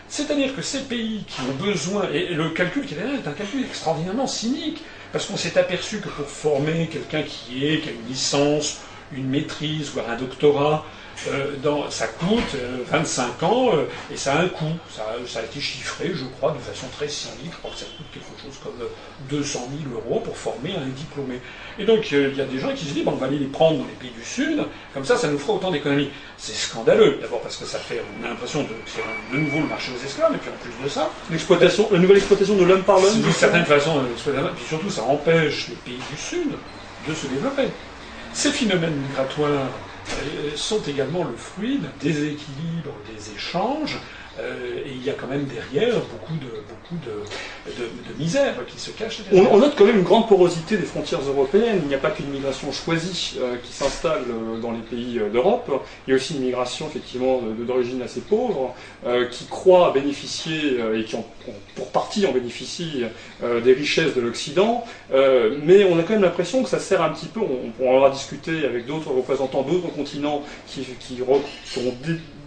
C'est-à-dire 0.09 0.55
que 0.55 0.61
ces 0.61 0.81
pays 0.81 1.23
qui 1.27 1.41
ont 1.41 1.65
besoin, 1.65 2.09
et 2.11 2.33
le 2.33 2.49
calcul 2.49 2.85
qui 2.85 2.93
est 2.93 2.97
derrière 2.97 3.19
est 3.19 3.27
un 3.27 3.33
calcul 3.33 3.63
extraordinairement 3.65 4.27
cynique, 4.27 4.81
parce 5.11 5.25
qu'on 5.25 5.37
s'est 5.37 5.57
aperçu 5.57 5.99
que 5.99 6.09
pour 6.09 6.27
former 6.27 6.87
quelqu'un 6.91 7.23
qui 7.23 7.65
est, 7.65 7.81
qui 7.81 7.89
a 7.89 7.91
une 7.91 8.07
licence, 8.07 8.79
une 9.11 9.27
maîtrise, 9.27 9.89
voire 9.89 10.09
un 10.09 10.15
doctorat, 10.17 10.85
euh, 11.27 11.55
dans, 11.63 11.89
ça 11.89 12.07
coûte 12.07 12.55
25 12.89 13.23
euh, 13.41 13.45
ans 13.45 13.69
euh, 13.73 13.85
et 14.11 14.17
ça 14.17 14.33
a 14.33 14.41
un 14.43 14.49
coût. 14.49 14.65
Ça, 14.95 15.03
ça, 15.25 15.39
a 15.39 15.43
été 15.43 15.59
chiffré, 15.59 16.11
je 16.13 16.25
crois, 16.37 16.51
de 16.51 16.59
façon 16.59 16.87
très 16.95 17.07
cynique. 17.07 17.51
Je 17.51 17.57
crois 17.57 17.71
que 17.71 17.77
ça 17.77 17.85
coûte 17.97 18.05
quelque 18.13 18.25
chose 18.41 18.59
comme 18.63 18.87
200 19.29 19.67
000 19.83 19.95
euros 19.95 20.19
pour 20.19 20.37
former 20.37 20.75
un 20.75 20.87
diplômé. 20.87 21.41
Et 21.79 21.85
donc 21.85 22.11
il 22.11 22.35
y 22.35 22.41
a 22.41 22.45
des 22.45 22.59
gens 22.59 22.73
qui 22.73 22.85
se 22.85 22.93
disent 22.93 23.03
bon, 23.03 23.13
on 23.13 23.15
va 23.15 23.27
aller 23.27 23.39
les 23.39 23.47
prendre 23.47 23.79
dans 23.79 23.85
les 23.85 23.93
pays 23.93 24.11
du 24.11 24.23
Sud, 24.23 24.63
comme 24.93 25.05
ça, 25.05 25.17
ça 25.17 25.27
nous 25.27 25.39
fera 25.39 25.53
autant 25.53 25.71
d'économies. 25.71 26.09
C'est 26.37 26.55
scandaleux, 26.55 27.17
d'abord 27.21 27.41
parce 27.41 27.57
que 27.57 27.65
ça 27.65 27.79
fait, 27.79 28.01
on 28.21 28.25
a 28.25 28.29
l'impression 28.29 28.61
de 28.61 28.69
c'est 28.85 29.01
de 29.33 29.41
nouveau 29.41 29.59
le 29.59 29.67
marché 29.67 29.91
aux 29.91 30.05
esclaves, 30.05 30.33
et 30.35 30.37
puis 30.37 30.49
en 30.49 30.63
plus 30.63 30.83
de 30.83 30.89
ça, 30.89 31.09
l'exploitation, 31.31 31.89
la 31.91 31.99
nouvelle 31.99 32.17
exploitation 32.17 32.55
de 32.55 32.63
l'homme 32.63 32.83
par 32.83 32.99
l'homme. 32.99 33.21
D'une 33.21 33.31
certaine 33.31 33.65
façon, 33.65 34.01
et 34.01 34.55
puis 34.55 34.65
surtout, 34.67 34.89
ça 34.89 35.03
empêche 35.03 35.69
les 35.69 35.75
pays 35.75 35.99
du 36.11 36.17
Sud 36.17 36.51
de 37.07 37.13
se 37.13 37.27
développer. 37.27 37.69
Ces 38.33 38.51
phénomènes 38.51 38.95
migratoires 38.95 39.49
euh, 39.49 39.65
sont 40.55 40.81
également 40.81 41.23
le 41.23 41.35
fruit 41.35 41.79
d'un 41.79 41.91
déséquilibre 42.01 42.93
des 43.07 43.33
échanges 43.33 43.97
euh, 44.39 44.85
et 44.85 44.91
il 44.91 45.03
y 45.03 45.09
a 45.09 45.13
quand 45.13 45.27
même 45.27 45.45
derrière 45.45 45.95
beaucoup 45.95 46.33
de, 46.33 48.17
misère 48.17 48.55
qui 48.67 48.79
se 48.79 48.91
cache. 48.91 49.21
On, 49.31 49.57
note 49.57 49.75
quand 49.75 49.85
même 49.85 49.97
une 49.97 50.03
grande 50.03 50.27
porosité 50.27 50.77
des 50.77 50.85
frontières 50.85 51.21
européennes. 51.21 51.79
Il 51.83 51.87
n'y 51.87 51.95
a 51.95 51.99
pas 51.99 52.11
qu'une 52.11 52.29
migration 52.29 52.71
choisie 52.71 53.37
euh, 53.39 53.55
qui 53.61 53.71
s'installe 53.71 54.23
euh, 54.29 54.59
dans 54.59 54.71
les 54.71 54.79
pays 54.79 55.19
d'Europe. 55.31 55.69
Il 56.07 56.11
y 56.11 56.13
a 56.13 56.15
aussi 56.15 56.35
une 56.35 56.41
migration 56.41 56.87
effectivement 56.87 57.41
d'origine 57.59 58.01
assez 58.01 58.21
pauvre 58.21 58.73
qui 59.31 59.45
croit 59.45 59.91
bénéficier 59.93 60.79
et 60.95 61.03
qui 61.03 61.15
pour 61.75 61.87
partie 61.91 62.25
en 62.25 62.31
bénéficie 62.31 63.03
des 63.41 63.73
richesses 63.73 64.15
de 64.15 64.21
l'Occident. 64.21 64.83
mais 65.11 65.83
on 65.85 65.97
a 65.99 66.03
quand 66.03 66.13
même 66.13 66.21
l'impression 66.21 66.63
que 66.63 66.69
ça 66.69 66.79
sert 66.79 67.01
un 67.01 67.09
petit 67.09 67.27
peu. 67.27 67.39
On, 67.39 67.83
on 67.83 67.97
aura 67.97 68.09
discuté 68.09 68.65
avec 68.65 68.85
d'autres 68.85 69.11
représentants 69.11 69.63
d'autres 69.63 69.91
continents 69.93 70.43
qui, 70.67 70.81
qui, 70.99 71.15
qui 71.15 71.79
ont 71.79 71.91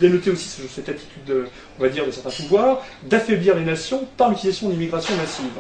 dénoté 0.01 0.31
aussi 0.31 0.49
cette 0.69 0.89
attitude 0.89 1.47
on 1.79 1.83
va 1.83 1.89
dire, 1.89 2.07
de 2.07 2.11
certains 2.11 2.31
pouvoirs, 2.31 2.83
d'affaiblir 3.05 3.57
les 3.57 3.65
nations 3.65 4.07
par 4.17 4.31
l'utilisation 4.31 4.69
d'immigration 4.69 5.15
massive. 5.17 5.51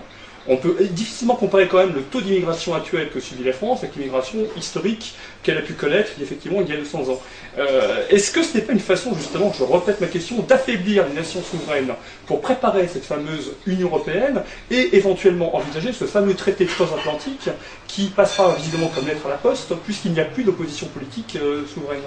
On 0.48 0.56
peut 0.56 0.74
difficilement 0.90 1.36
comparer 1.36 1.68
quand 1.68 1.78
même 1.78 1.94
le 1.94 2.00
taux 2.00 2.22
d'immigration 2.22 2.74
actuel 2.74 3.10
que 3.10 3.20
subit 3.20 3.44
la 3.44 3.52
France 3.52 3.80
avec 3.80 3.94
l'immigration 3.96 4.38
historique 4.56 5.14
qu'elle 5.42 5.58
a 5.58 5.62
pu 5.62 5.74
connaître 5.74 6.10
effectivement 6.20 6.62
il 6.62 6.68
y 6.68 6.72
a 6.72 6.76
200 6.78 7.10
ans. 7.10 7.20
Euh, 7.58 8.02
est-ce 8.08 8.30
que 8.30 8.42
ce 8.42 8.56
n'est 8.56 8.62
pas 8.62 8.72
une 8.72 8.80
façon, 8.80 9.14
justement, 9.14 9.52
je 9.56 9.62
répète 9.64 10.00
ma 10.00 10.06
question, 10.06 10.38
d'affaiblir 10.40 11.06
les 11.06 11.14
nations 11.14 11.42
souveraines 11.42 11.92
pour 12.26 12.40
préparer 12.40 12.88
cette 12.88 13.04
fameuse 13.04 13.52
Union 13.66 13.88
européenne 13.88 14.42
et 14.70 14.96
éventuellement 14.96 15.54
envisager 15.56 15.92
ce 15.92 16.06
fameux 16.06 16.34
traité 16.34 16.64
transatlantique 16.64 17.50
qui 17.86 18.06
passera 18.06 18.54
visiblement 18.54 18.88
comme 18.88 19.06
lettre 19.06 19.26
à 19.26 19.30
la 19.30 19.36
poste 19.36 19.74
puisqu'il 19.84 20.12
n'y 20.12 20.20
a 20.20 20.24
plus 20.24 20.44
d'opposition 20.44 20.86
politique 20.86 21.36
euh, 21.36 21.66
souveraine? 21.66 22.00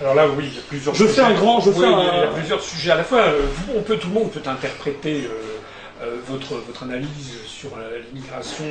Alors 0.00 0.14
là, 0.14 0.28
oui, 0.28 0.46
il 0.48 0.54
y 0.54 0.58
a 0.58 0.62
plusieurs. 0.62 0.94
Je 0.94 1.06
fais 1.06 1.20
un 1.20 1.34
grand, 1.34 1.60
je 1.60 1.70
fais 1.70 1.84
un... 1.84 2.02
Il 2.02 2.20
y 2.20 2.22
a 2.24 2.26
plusieurs 2.28 2.62
sujets 2.62 2.90
à 2.90 2.96
la 2.96 3.04
fois. 3.04 3.20
Euh, 3.20 3.42
on 3.76 3.82
peut, 3.82 3.96
tout 3.96 4.08
le 4.08 4.14
monde 4.14 4.30
peut 4.32 4.42
interpréter 4.44 5.24
euh, 5.24 6.02
euh, 6.02 6.16
votre 6.26 6.56
votre 6.56 6.82
analyse 6.82 7.32
sur 7.46 7.70
l'immigration. 8.12 8.64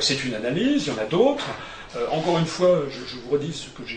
c'est 0.00 0.24
une 0.24 0.34
analyse. 0.34 0.86
Il 0.86 0.94
y 0.94 0.96
en 0.96 1.02
a 1.02 1.04
d'autres. 1.04 1.46
encore 2.10 2.38
une 2.38 2.46
fois, 2.46 2.82
je, 2.90 3.16
vous 3.18 3.30
redis 3.30 3.52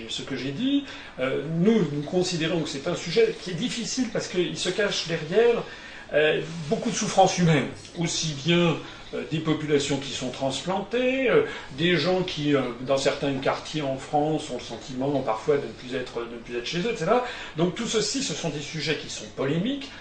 ce 0.10 0.22
que 0.22 0.36
j'ai 0.36 0.52
dit. 0.52 0.84
nous, 1.20 1.88
nous 1.94 2.02
considérons 2.02 2.62
que 2.62 2.70
c'est 2.70 2.88
un 2.88 2.96
sujet 2.96 3.36
qui 3.42 3.52
est 3.52 3.56
difficile 3.56 4.10
parce 4.12 4.28
qu'il 4.28 4.58
se 4.58 4.70
cache 4.70 5.08
derrière 5.08 5.64
beaucoup 6.70 6.90
de 6.90 6.96
souffrances 6.96 7.38
humaines, 7.38 7.70
aussi 7.98 8.36
bien 8.46 8.76
des 9.32 9.40
populations 9.40 9.98
qui 9.98 10.12
sont 10.12 10.30
transplantées, 10.30 11.30
euh, 11.30 11.44
des 11.78 11.98
gens 11.98 12.22
qui, 12.22 12.56
euh, 12.56 12.62
dans 12.82 12.98
certains 12.98 13.34
quartiers 13.36 13.82
en 13.82 13.98
France, 13.98 14.50
ont 14.50 14.58
le 14.58 14.64
sentiment 14.64 15.10
parfois 15.22 15.58
de 15.58 15.64
ne 15.64 15.72
plus 15.72 15.96
être, 15.96 16.20
de 16.20 16.36
ne 16.36 16.40
plus 16.40 16.58
être 16.58 16.66
chez 16.66 16.80
eux, 16.80 16.92
etc. 16.92 17.12
Donc 17.58 17.76
tout 17.76 17.88
ceci, 17.88 18.24
ce 18.24 18.34
sont 18.34 18.50
des 18.50 18.60
sujets 18.60 18.98
qui 18.98 19.10
sont 19.10 19.26
polémiques. 19.36 19.92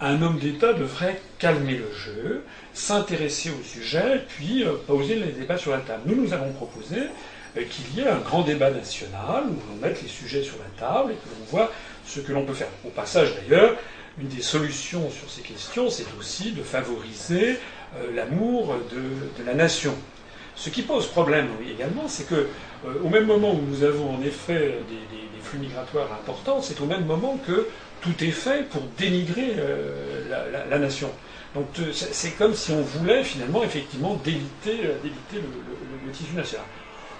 Un 0.00 0.22
homme 0.22 0.38
d'État 0.38 0.74
devrait 0.74 1.20
calmer 1.38 1.74
le 1.74 1.92
jeu, 1.92 2.44
s'intéresser 2.72 3.50
au 3.50 3.64
sujet, 3.64 4.24
puis 4.28 4.64
poser 4.86 5.16
les 5.16 5.32
débats 5.32 5.58
sur 5.58 5.72
la 5.72 5.78
table. 5.78 6.02
Nous, 6.06 6.14
nous 6.14 6.32
avons 6.32 6.52
proposé 6.52 6.98
qu'il 7.56 7.96
y 7.96 8.00
ait 8.02 8.08
un 8.08 8.18
grand 8.18 8.42
débat 8.42 8.70
national 8.70 9.44
où 9.48 9.56
l'on 9.68 9.76
mette 9.80 10.00
les 10.00 10.08
sujets 10.08 10.44
sur 10.44 10.54
la 10.58 10.80
table 10.80 11.12
et 11.12 11.14
que 11.14 11.28
l'on 11.36 11.44
voit 11.50 11.72
ce 12.06 12.20
que 12.20 12.32
l'on 12.32 12.44
peut 12.44 12.54
faire. 12.54 12.68
Au 12.84 12.90
passage, 12.90 13.34
d'ailleurs, 13.34 13.74
une 14.20 14.28
des 14.28 14.42
solutions 14.42 15.10
sur 15.10 15.30
ces 15.30 15.42
questions, 15.42 15.90
c'est 15.90 16.06
aussi 16.18 16.52
de 16.52 16.62
favoriser 16.62 17.50
euh, 17.50 17.54
l'amour 18.14 18.74
de, 18.90 19.44
la 19.44 19.54
nation. 19.54 19.94
Ce 20.58 20.70
qui 20.70 20.82
pose 20.82 21.06
problème 21.06 21.48
également, 21.70 22.08
c'est 22.08 22.28
que 22.28 22.34
euh, 22.34 22.94
au 23.04 23.08
même 23.08 23.26
moment 23.26 23.52
où 23.54 23.60
nous 23.60 23.84
avons 23.84 24.16
en 24.16 24.22
effet 24.22 24.78
des, 24.88 24.98
flux 25.42 25.60
migratoires 25.60 26.12
importants, 26.12 26.60
c'est 26.60 26.78
au 26.82 26.84
même 26.84 27.06
moment 27.06 27.38
que 27.46 27.68
tout 28.02 28.22
est 28.22 28.32
fait 28.32 28.68
pour 28.68 28.82
dénigrer 28.98 29.54
euh, 29.56 30.66
la, 30.68 30.78
nation. 30.78 31.10
Donc 31.54 31.68
c'est 31.92 32.32
comme 32.32 32.54
si 32.54 32.72
on 32.72 32.82
voulait 32.82 33.24
finalement 33.24 33.64
effectivement 33.64 34.20
déliter, 34.22 34.82
le, 35.32 36.12
tissu 36.12 36.34
national. 36.34 36.66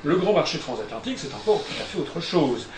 Le 0.04 0.16
grand 0.16 0.34
marché 0.34 0.58
transatlantique, 0.58 1.18
c'est 1.18 1.32
encore 1.32 1.64
tout 1.64 1.72
à 1.80 1.84
fait 1.84 1.98
autre 1.98 2.20
chose. 2.20 2.68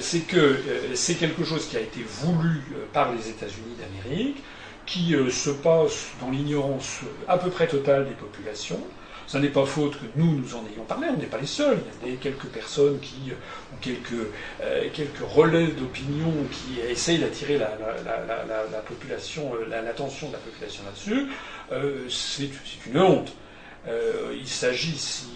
c'est 0.00 0.20
que 0.20 0.58
c'est 0.92 1.14
quelque 1.14 1.44
chose 1.44 1.66
qui 1.66 1.78
a 1.78 1.80
été 1.80 2.04
voulu 2.06 2.60
par 2.92 3.12
les 3.12 3.30
États-Unis 3.30 3.76
d'Amérique, 3.78 4.42
qui 4.90 5.14
euh, 5.14 5.30
se 5.30 5.50
passe 5.50 6.08
dans 6.20 6.30
l'ignorance 6.30 7.00
à 7.28 7.38
peu 7.38 7.48
près 7.48 7.68
totale 7.68 8.08
des 8.08 8.14
populations. 8.14 8.80
Ce 9.28 9.38
n'est 9.38 9.48
pas 9.48 9.64
faute 9.64 9.92
que 9.92 10.06
nous, 10.16 10.40
nous 10.40 10.54
en 10.56 10.64
ayons 10.66 10.82
parlé, 10.82 11.06
on 11.08 11.16
n'est 11.16 11.26
pas 11.26 11.38
les 11.38 11.46
seuls. 11.46 11.78
Il 12.04 12.10
y 12.10 12.14
a 12.14 12.16
quelques 12.16 12.48
personnes 12.48 12.98
qui, 12.98 13.30
euh, 13.30 13.34
ou 13.72 13.76
quelques, 13.80 14.26
euh, 14.60 14.88
quelques 14.92 15.20
relais 15.20 15.68
d'opinion 15.68 16.32
qui 16.50 16.80
essayent 16.80 17.20
d'attirer 17.20 17.56
la, 17.56 17.78
la, 18.04 18.78
population, 18.80 19.52
l'attention 19.68 20.26
de 20.28 20.32
la 20.32 20.38
population 20.40 20.82
là-dessus. 20.84 21.28
c'est 22.08 22.50
une 22.90 22.98
honte. 22.98 23.32
il 23.86 24.48
s'agit, 24.48 24.98
si, 24.98 25.28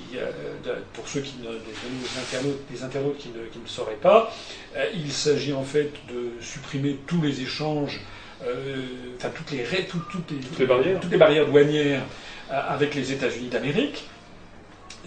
pour 0.94 1.07
ceux 1.07 1.20
qui 1.20 1.36
ne, 1.38 1.52
des, 1.52 2.20
internautes, 2.20 2.61
des 2.68 2.82
internautes 2.82 3.18
qui 3.18 3.28
ne, 3.28 3.44
qui 3.44 3.61
ne 3.61 3.68
sauraient 3.68 3.94
pas, 4.02 4.34
il 4.92 5.12
s'agit 5.12 5.52
en 5.52 5.62
fait 5.62 5.92
de 6.09 6.32
supprimer 6.40 6.98
tous 7.07 7.22
les 7.22 7.42
échanges 7.42 8.00
enfin 9.16 9.30
toutes 9.34 9.51
les, 9.51 9.64
toutes, 9.86 10.59
les, 10.59 10.66
barrières. 10.66 11.01
toutes 11.01 11.11
les 11.11 11.16
barrières 11.16 11.47
douanières 11.47 12.03
euh, 12.51 12.61
avec 12.68 12.95
les 12.95 13.12
États-Unis 13.12 13.49
d'Amérique. 13.49 14.05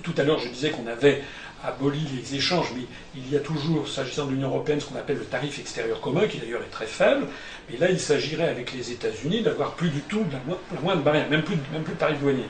Tout 0.01 0.13
à 0.17 0.23
l'heure, 0.23 0.39
je 0.39 0.49
disais 0.49 0.71
qu'on 0.71 0.87
avait 0.87 1.21
aboli 1.63 1.99
les 2.15 2.35
échanges, 2.35 2.71
mais 2.75 2.83
il 3.15 3.31
y 3.31 3.35
a 3.35 3.39
toujours, 3.39 3.87
s'agissant 3.87 4.25
de 4.25 4.31
l'Union 4.31 4.49
européenne, 4.49 4.79
ce 4.79 4.85
qu'on 4.85 4.95
appelle 4.97 5.17
le 5.17 5.25
tarif 5.25 5.59
extérieur 5.59 6.01
commun, 6.01 6.27
qui 6.27 6.37
d'ailleurs 6.37 6.61
est 6.61 6.71
très 6.71 6.85
faible. 6.85 7.27
Mais 7.69 7.77
là, 7.77 7.89
il 7.89 7.99
s'agirait 7.99 8.49
avec 8.49 8.73
les 8.73 8.91
États-Unis 8.91 9.41
d'avoir 9.41 9.73
plus 9.73 9.89
du 9.89 10.01
tout 10.01 10.23
la, 10.31 10.81
moindre 10.81 11.03
barrière, 11.03 11.29
même 11.29 11.43
plus, 11.43 11.57
même 11.71 11.83
plus 11.83 11.93
de 11.93 11.99
tarif 11.99 12.19
douanier. 12.19 12.45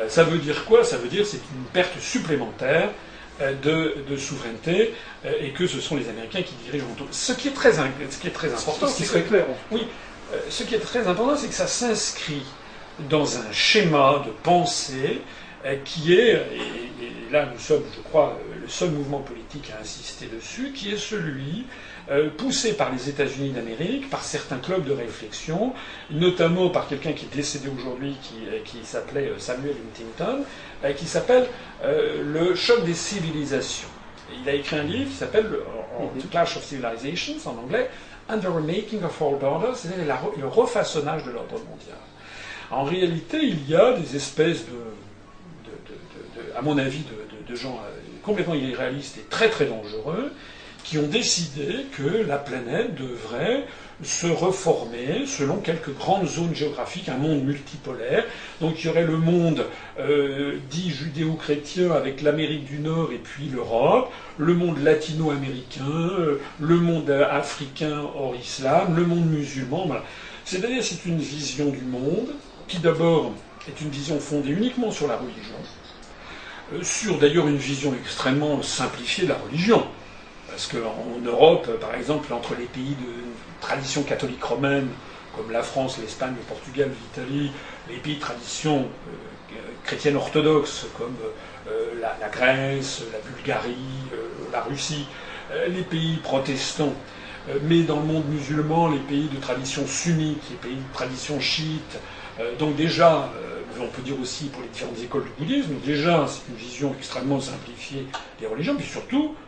Euh, 0.00 0.08
ça 0.08 0.24
veut 0.24 0.38
dire 0.38 0.64
quoi? 0.64 0.84
Ça 0.84 0.96
veut 0.96 1.08
dire 1.08 1.26
c'est 1.26 1.36
une 1.36 1.64
perte 1.72 1.98
supplémentaire 2.00 2.90
de, 3.62 4.16
souveraineté 4.16 4.94
et 5.40 5.50
que 5.50 5.66
ce 5.66 5.78
sont 5.78 5.96
les 5.96 6.08
Américains 6.08 6.40
qui 6.40 6.54
dirigent 6.64 6.86
tout. 6.96 7.06
Ce 7.10 7.32
qui 7.32 7.48
est 7.48 7.52
très, 7.54 7.70
ce 7.72 8.18
qui 8.18 8.28
est 8.28 8.30
très 8.30 8.50
important, 8.50 8.86
ce 8.86 8.96
qui 8.96 9.04
serait 9.04 9.24
clair. 9.24 9.44
Oui, 9.70 9.82
euh, 9.82 10.05
ce 10.48 10.62
qui 10.64 10.74
est 10.74 10.80
très 10.80 11.06
important, 11.06 11.36
c'est 11.36 11.48
que 11.48 11.54
ça 11.54 11.66
s'inscrit 11.66 12.42
dans 13.08 13.38
un 13.38 13.52
schéma 13.52 14.22
de 14.26 14.30
pensée 14.42 15.20
euh, 15.64 15.76
qui 15.84 16.14
est, 16.14 16.34
et, 16.34 17.32
là 17.32 17.48
nous 17.52 17.58
sommes, 17.58 17.82
je 17.94 18.00
crois, 18.02 18.38
euh, 18.38 18.60
le 18.62 18.68
seul 18.68 18.90
mouvement 18.90 19.20
politique 19.20 19.70
à 19.76 19.80
insister 19.80 20.26
dessus, 20.26 20.72
qui 20.72 20.92
est 20.92 20.98
celui 20.98 21.66
poussé 22.36 22.74
par 22.74 22.92
les 22.92 23.08
États-Unis 23.08 23.50
d'Amérique, 23.50 24.08
par 24.10 24.22
certains 24.22 24.58
clubs 24.58 24.84
de 24.84 24.92
réflexion, 24.92 25.72
notamment 26.08 26.70
par 26.70 26.86
quelqu'un 26.86 27.12
qui 27.12 27.24
est 27.24 27.34
décédé 27.34 27.68
aujourd'hui, 27.68 28.14
qui, 28.64 28.78
s'appelait 28.84 29.32
Samuel 29.38 29.74
Huntington, 29.74 30.44
qui 30.96 31.04
s'appelle 31.04 31.48
Le 31.82 32.54
choc 32.54 32.84
des 32.84 32.94
civilisations. 32.94 33.88
Il 34.40 34.48
a 34.48 34.54
écrit 34.54 34.76
un 34.76 34.84
livre 34.84 35.10
qui 35.10 35.16
s'appelle 35.16 35.50
The 36.20 36.30
Clash 36.30 36.56
of 36.56 36.64
Civilizations 36.64 37.38
en 37.44 37.58
anglais, 37.64 37.90
and 38.28 38.40
the 38.40 38.48
remaking 38.48 39.02
of 39.04 39.20
all 39.20 39.36
borders, 39.36 39.76
c'est-à-dire 39.76 40.04
le 40.38 40.48
refaçonnage 40.48 41.24
de 41.24 41.30
l'ordre 41.30 41.58
mondial. 41.70 41.96
En 42.70 42.84
réalité, 42.84 43.38
il 43.42 43.68
y 43.68 43.76
a 43.76 43.92
des 43.92 44.16
espèces 44.16 44.64
de, 44.66 45.70
à 46.56 46.62
mon 46.62 46.78
avis, 46.78 47.04
de, 47.48 47.54
gens 47.54 47.80
euh, 47.84 47.96
complètement 48.22 48.54
irréalistes 48.54 49.18
et 49.18 49.26
très 49.30 49.48
très 49.48 49.66
dangereux, 49.66 50.32
qui 50.82 50.98
ont 50.98 51.06
décidé 51.06 51.86
que 51.96 52.26
la 52.26 52.38
planète 52.38 52.94
devrait 52.94 53.64
se 54.02 54.26
reformer 54.26 55.24
selon 55.26 55.56
quelques 55.56 55.94
grandes 55.94 56.28
zones 56.28 56.54
géographiques, 56.54 57.08
un 57.08 57.16
monde 57.16 57.44
multipolaire. 57.44 58.24
Donc 58.60 58.82
il 58.82 58.86
y 58.86 58.90
aurait 58.90 59.06
le 59.06 59.16
monde 59.16 59.64
euh, 59.98 60.56
dit 60.70 60.90
judéo-chrétien 60.90 61.92
avec 61.92 62.20
l'Amérique 62.22 62.64
du 62.64 62.78
Nord 62.78 63.12
et 63.12 63.18
puis 63.18 63.48
l'Europe, 63.48 64.12
le 64.38 64.54
monde 64.54 64.82
latino-américain, 64.82 65.84
euh, 65.88 66.40
le 66.60 66.76
monde 66.76 67.10
africain 67.10 68.02
hors 68.14 68.34
islam, 68.36 68.94
le 68.96 69.06
monde 69.06 69.26
musulman. 69.26 69.88
C'est-à-dire 70.44 70.82
c'est 70.84 71.06
une 71.06 71.18
vision 71.18 71.70
du 71.70 71.82
monde 71.82 72.34
qui 72.68 72.78
d'abord 72.78 73.32
est 73.68 73.80
une 73.80 73.90
vision 73.90 74.20
fondée 74.20 74.50
uniquement 74.50 74.90
sur 74.90 75.08
la 75.08 75.16
religion, 75.16 75.56
euh, 76.74 76.82
sur 76.82 77.18
d'ailleurs 77.18 77.48
une 77.48 77.56
vision 77.56 77.94
extrêmement 77.94 78.62
simplifiée 78.62 79.24
de 79.24 79.30
la 79.30 79.38
religion. 79.38 79.86
Parce 80.56 80.68
qu'en 80.68 81.20
Europe, 81.22 81.68
par 81.82 81.94
exemple, 81.94 82.32
entre 82.32 82.54
les 82.58 82.64
pays 82.64 82.96
de 82.98 83.12
tradition 83.60 84.02
catholique 84.02 84.42
romaine, 84.42 84.88
comme 85.36 85.50
la 85.50 85.62
France, 85.62 85.98
l'Espagne, 85.98 86.32
le 86.34 86.42
Portugal, 86.44 86.90
l'Italie, 86.98 87.50
les 87.90 87.96
pays 87.96 88.14
de 88.14 88.20
tradition 88.20 88.78
euh, 88.78 89.54
chrétienne 89.84 90.16
orthodoxe, 90.16 90.86
comme 90.96 91.14
euh, 91.68 92.00
la, 92.00 92.28
Grèce, 92.30 93.02
la 93.12 93.18
Bulgarie, 93.30 93.76
la 94.50 94.62
Russie, 94.62 95.04
les 95.68 95.82
pays 95.82 96.16
protestants, 96.22 96.94
mais 97.64 97.82
dans 97.82 98.00
le 98.00 98.06
monde 98.06 98.24
musulman, 98.30 98.88
les 98.88 98.98
pays 99.00 99.28
de 99.28 99.38
tradition 99.38 99.86
sunnite, 99.86 100.42
les 100.50 100.56
pays 100.56 100.76
de 100.76 100.94
tradition 100.94 101.38
chiite, 101.38 101.98
donc 102.58 102.74
déjà, 102.76 103.30
on 103.78 103.86
peut 103.88 104.02
dire 104.02 104.18
aussi 104.20 104.46
pour 104.46 104.62
les 104.62 104.68
différentes 104.68 104.98
écoles 105.04 105.24
du 105.24 105.30
bouddhisme, 105.38 105.74
déjà 105.84 106.26
c'est 106.26 106.50
une 106.50 106.56
vision 106.56 106.94
extrêmement 106.98 107.40
simplifiée 107.40 108.06
des 108.40 108.46
religions, 108.46 108.74
puis 108.74 108.86
surtout, 108.86 109.34
euh, 109.34 109.45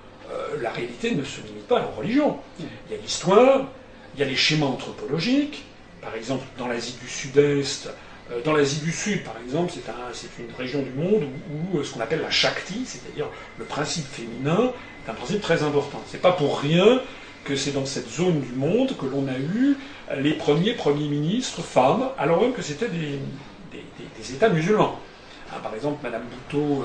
la 0.60 0.70
réalité 0.70 1.14
ne 1.14 1.24
se 1.24 1.40
limite 1.40 1.66
pas 1.66 1.78
à 1.78 1.80
la 1.80 1.86
religion. 1.86 2.38
Il 2.58 2.94
y 2.94 2.98
a 2.98 3.00
l'histoire, 3.00 3.66
il 4.14 4.20
y 4.20 4.22
a 4.22 4.26
les 4.26 4.36
schémas 4.36 4.66
anthropologiques, 4.66 5.64
par 6.00 6.14
exemple 6.14 6.44
dans 6.58 6.68
l'Asie 6.68 6.96
du 7.00 7.08
Sud-Est, 7.08 7.88
euh, 8.30 8.40
dans 8.44 8.52
l'Asie 8.52 8.80
du 8.80 8.92
Sud, 8.92 9.24
par 9.24 9.36
exemple, 9.42 9.72
c'est 10.12 10.42
une 10.42 10.54
région 10.56 10.82
du 10.82 10.90
monde 10.90 11.24
où, 11.24 11.78
euh, 11.78 11.84
ce 11.84 11.94
qu'on 11.94 12.00
appelle 12.00 12.20
la 12.20 12.30
Shakti, 12.30 12.82
c'est-à-dire 12.84 13.26
le 13.58 13.64
principe 13.64 14.06
féminin, 14.06 14.72
est 15.06 15.10
un 15.10 15.14
principe 15.14 15.40
très 15.40 15.62
important. 15.62 16.02
C'est 16.06 16.20
pas 16.20 16.32
pour 16.32 16.60
rien 16.60 17.00
que 17.44 17.56
c'est 17.56 17.72
dans 17.72 17.86
cette 17.86 18.08
zone 18.08 18.40
du 18.40 18.52
monde 18.52 18.94
que 18.98 19.06
l'on 19.06 19.26
a 19.28 19.38
eu 19.38 19.76
les 20.18 20.34
premiers 20.34 20.74
premiers 20.74 21.08
ministres 21.08 21.62
femmes, 21.62 22.08
alors 22.18 22.42
même 22.42 22.52
que 22.52 22.62
c'était 22.62 22.88
des, 22.88 23.18
États 24.34 24.50
musulmans. 24.50 24.98
Hein, 25.50 25.60
par 25.62 25.74
exemple, 25.74 25.98
Madame 26.02 26.24
Bhutto 26.24 26.84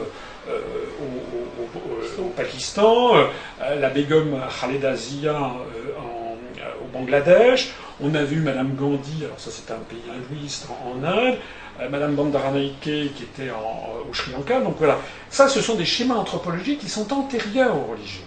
euh, 0.50 0.52
euh, 0.52 2.22
au, 2.22 2.30
Pakistan, 2.36 3.16
euh, 3.16 3.80
la 3.80 3.90
Begum 3.90 4.40
Khaleda 4.60 4.96
Zia 4.96 5.38
au 6.82 6.88
Bangladesh, 6.98 7.72
on 8.02 8.14
a 8.14 8.24
vu 8.24 8.40
Madame 8.42 8.76
Gandhi, 8.76 9.24
alors 9.26 9.40
ça 9.40 9.50
c'est 9.52 9.72
un 9.72 9.78
pays 9.78 10.02
hindouiste 10.10 10.68
en, 10.70 11.04
Inde, 11.04 11.38
Madame 11.90 12.16
Bandaranaike 12.16 12.82
qui 12.82 13.24
était 13.24 13.50
au 13.50 14.14
Sri 14.14 14.32
Lanka, 14.32 14.60
donc 14.60 14.76
voilà. 14.78 15.00
Ça, 15.30 15.48
ce 15.48 15.62
sont 15.62 15.76
des 15.76 15.86
schémas 15.86 16.16
anthropologiques 16.16 16.80
qui 16.80 16.90
sont 16.90 17.12
antérieurs 17.12 17.76
aux 17.76 17.92
religions. 17.92 18.26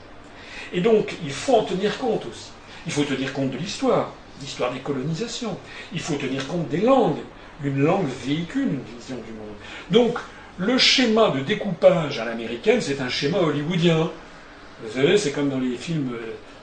Et 0.73 0.81
donc, 0.81 1.15
il 1.23 1.31
faut 1.31 1.55
en 1.55 1.65
tenir 1.65 1.97
compte 1.99 2.27
aussi. 2.27 2.51
Il 2.87 2.93
faut 2.93 3.05
tenir 3.05 3.33
compte 3.33 3.51
de 3.51 3.57
l'histoire, 3.57 4.13
l'histoire 4.41 4.73
des 4.73 4.81
colonisations. 4.81 5.57
Il 5.93 6.01
faut 6.01 6.17
tenir 6.17 6.47
compte 6.49 6.69
des 6.69 6.81
langues 6.81 7.21
une 7.65 7.83
langue 7.83 8.09
véhicule 8.25 8.69
une 8.69 8.99
vision 8.99 9.17
du 9.17 9.33
monde. 9.33 9.57
Donc, 9.91 10.19
le 10.59 10.79
schéma 10.79 11.31
de 11.31 11.41
découpage 11.41 12.19
à 12.19 12.25
l'américaine, 12.25 12.81
c'est 12.81 13.01
un 13.01 13.09
schéma 13.09 13.39
hollywoodien. 13.39 14.11
Vous 14.83 14.93
savez, 14.95 15.19
c'est 15.19 15.33
comme 15.33 15.51
dans 15.51 15.59
les 15.59 15.77
films 15.77 16.13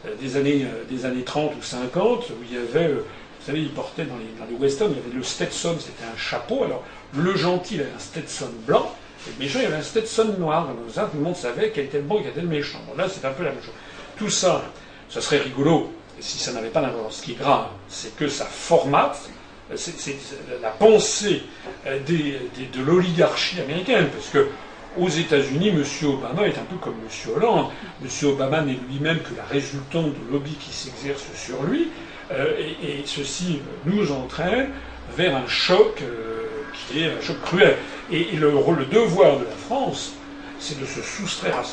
euh, 0.05 0.15
des, 0.19 0.35
années, 0.35 0.65
euh, 0.65 0.83
des 0.89 1.05
années 1.05 1.23
30 1.23 1.53
ou 1.57 1.61
50, 1.61 2.29
où 2.29 2.33
il 2.49 2.55
y 2.55 2.57
avait, 2.57 2.91
euh, 2.91 3.05
vous 3.39 3.45
savez, 3.45 3.61
ils 3.61 3.71
portaient 3.71 4.05
dans 4.05 4.17
les, 4.17 4.39
dans 4.39 4.49
les 4.49 4.55
westerns, 4.55 4.91
il 4.91 4.97
y 4.97 4.99
avait 4.99 5.15
le 5.15 5.23
Stetson, 5.23 5.75
c'était 5.79 6.03
un 6.11 6.17
chapeau. 6.17 6.63
Alors, 6.63 6.83
le 7.15 7.35
gentil 7.35 7.75
avait 7.75 7.91
un 7.95 7.99
Stetson 7.99 8.49
blanc, 8.65 8.95
et 9.27 9.31
le 9.37 9.43
méchant, 9.43 9.59
il 9.61 9.67
avait 9.67 9.77
un 9.77 9.83
Stetson 9.83 10.35
noir. 10.39 10.67
Donc, 10.67 10.91
ça, 10.91 11.09
tout 11.11 11.17
le 11.17 11.23
monde 11.23 11.35
savait 11.35 11.71
quel 11.71 11.85
était 11.85 11.97
le 11.97 12.03
bon 12.03 12.19
et 12.19 12.23
quel 12.23 12.31
était 12.31 12.41
le 12.41 12.47
méchant. 12.47 12.79
Là, 12.97 13.07
c'est 13.09 13.25
un 13.25 13.31
peu 13.31 13.43
la 13.43 13.51
même 13.51 13.61
chose. 13.61 13.73
Tout 14.17 14.29
ça, 14.29 14.63
ça 15.09 15.21
serait 15.21 15.39
rigolo 15.39 15.91
si 16.19 16.39
ça 16.39 16.51
n'avait 16.51 16.69
pas 16.69 16.81
d'importance. 16.81 17.17
Ce 17.17 17.23
qui 17.23 17.33
est 17.33 17.39
grave, 17.39 17.67
c'est 17.87 18.15
que 18.15 18.27
ça 18.27 18.45
formate 18.45 19.29
c'est 19.75 20.15
la 20.61 20.69
pensée 20.69 21.43
euh, 21.87 21.99
de 21.99 22.83
l'oligarchie 22.83 23.61
américaine, 23.61 24.09
parce 24.09 24.29
que 24.29 24.49
aux 24.97 25.09
États-Unis, 25.09 25.69
M. 25.69 25.83
Obama 26.07 26.47
est 26.47 26.57
un 26.57 26.65
peu 26.69 26.75
comme 26.75 26.93
M. 26.93 27.31
Hollande. 27.35 27.71
M. 28.03 28.29
Obama 28.29 28.61
n'est 28.61 28.77
lui-même 28.89 29.19
que 29.19 29.35
la 29.35 29.43
résultante 29.43 30.13
de 30.13 30.31
lobby 30.31 30.51
qui 30.51 30.71
s'exerce 30.71 31.23
sur 31.35 31.63
lui, 31.63 31.89
euh, 32.31 32.53
et, 32.59 33.03
ceci 33.05 33.61
nous 33.85 34.11
entraîne 34.11 34.69
vers 35.17 35.35
un 35.35 35.47
choc 35.47 36.01
euh, 36.01 36.47
qui 36.73 37.03
est 37.03 37.07
un 37.07 37.21
choc 37.21 37.41
cruel. 37.41 37.77
Et, 38.11 38.35
le, 38.35 38.51
le, 38.51 38.85
devoir 38.85 39.39
de 39.39 39.45
la 39.45 39.55
France, 39.67 40.13
c'est 40.59 40.79
de 40.79 40.85
se 40.85 41.01
soustraire 41.01 41.57
à 41.57 41.63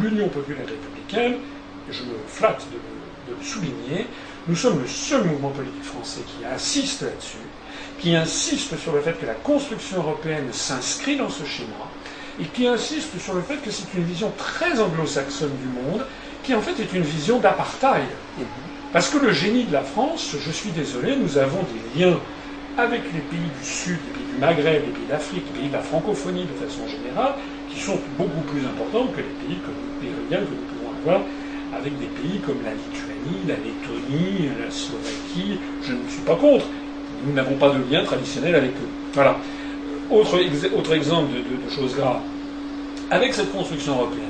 l'Union 0.00 0.28
populaire 0.28 0.66
républicaine, 0.66 1.38
je 1.90 2.02
me 2.02 2.14
flatte 2.28 2.64
de 2.72 3.34
le 3.34 3.44
souligner, 3.44 4.06
nous 4.48 4.56
sommes 4.56 4.80
le 4.80 4.88
seul 4.88 5.24
mouvement 5.24 5.50
politique 5.50 5.84
français 5.84 6.20
qui 6.26 6.44
insiste 6.44 7.02
là-dessus, 7.02 7.36
qui 8.00 8.16
insiste 8.16 8.76
sur 8.76 8.92
le 8.92 9.00
fait 9.00 9.18
que 9.20 9.26
la 9.26 9.34
construction 9.34 9.98
européenne 9.98 10.48
s'inscrit 10.52 11.16
dans 11.16 11.28
ce 11.30 11.44
schéma, 11.44 11.90
et 12.40 12.44
qui 12.46 12.66
insiste 12.66 13.18
sur 13.20 13.34
le 13.34 13.42
fait 13.42 13.56
que 13.56 13.70
c'est 13.70 13.94
une 13.94 14.04
vision 14.04 14.32
très 14.36 14.80
anglo-saxonne 14.80 15.56
du 15.56 15.68
monde, 15.68 16.04
qui 16.42 16.54
en 16.54 16.60
fait 16.60 16.80
est 16.80 16.92
une 16.92 17.02
vision 17.04 17.38
d'apartheid. 17.38 18.08
Parce 18.92 19.08
que 19.08 19.18
le 19.18 19.32
génie 19.32 19.64
de 19.64 19.72
la 19.72 19.82
France, 19.82 20.34
je 20.44 20.50
suis 20.50 20.70
désolé, 20.70 21.14
nous 21.16 21.38
avons 21.38 21.60
des 21.62 22.00
liens 22.00 22.18
avec 22.76 23.02
les 23.12 23.20
pays 23.20 23.50
du 23.60 23.64
Sud, 23.64 23.98
les 24.06 24.12
pays 24.12 24.32
du 24.34 24.40
Maghreb, 24.40 24.82
les 24.86 24.92
pays 24.92 25.06
d'Afrique, 25.08 25.44
les 25.54 25.60
pays 25.60 25.68
de 25.68 25.74
la 25.74 25.82
francophonie 25.82 26.44
de 26.44 26.66
façon 26.66 26.88
générale, 26.88 27.34
qui 27.70 27.80
sont 27.80 27.98
beaucoup 28.18 28.40
plus 28.50 28.60
importants 28.66 29.06
que 29.06 29.18
les 29.18 29.46
pays 29.46 29.58
comme 29.64 29.74
les 30.02 30.36
que 30.36 30.40
nous 30.40 30.46
pouvons 30.46 30.90
avoir 31.04 31.20
avec 31.74 31.98
des 31.98 32.06
pays 32.06 32.40
comme 32.40 32.62
la 32.64 32.72
Lituanie, 32.72 33.11
la 33.46 33.54
Lettonie, 33.54 34.48
la 34.58 34.70
Slovaquie. 34.70 35.58
Je 35.82 35.92
ne 35.92 36.08
suis 36.08 36.22
pas 36.26 36.36
contre. 36.36 36.66
Nous 37.24 37.32
n'avons 37.32 37.56
pas 37.56 37.70
de 37.70 37.78
lien 37.90 38.04
traditionnel 38.04 38.54
avec 38.54 38.70
eux. 38.70 38.88
Voilà. 39.14 39.36
Autre, 40.10 40.38
autre 40.76 40.92
exemple 40.92 41.30
de, 41.32 41.38
de, 41.38 41.70
choses 41.70 41.94
graves. 41.94 42.20
Avec 43.10 43.34
cette 43.34 43.52
construction 43.52 43.94
européenne, 43.94 44.24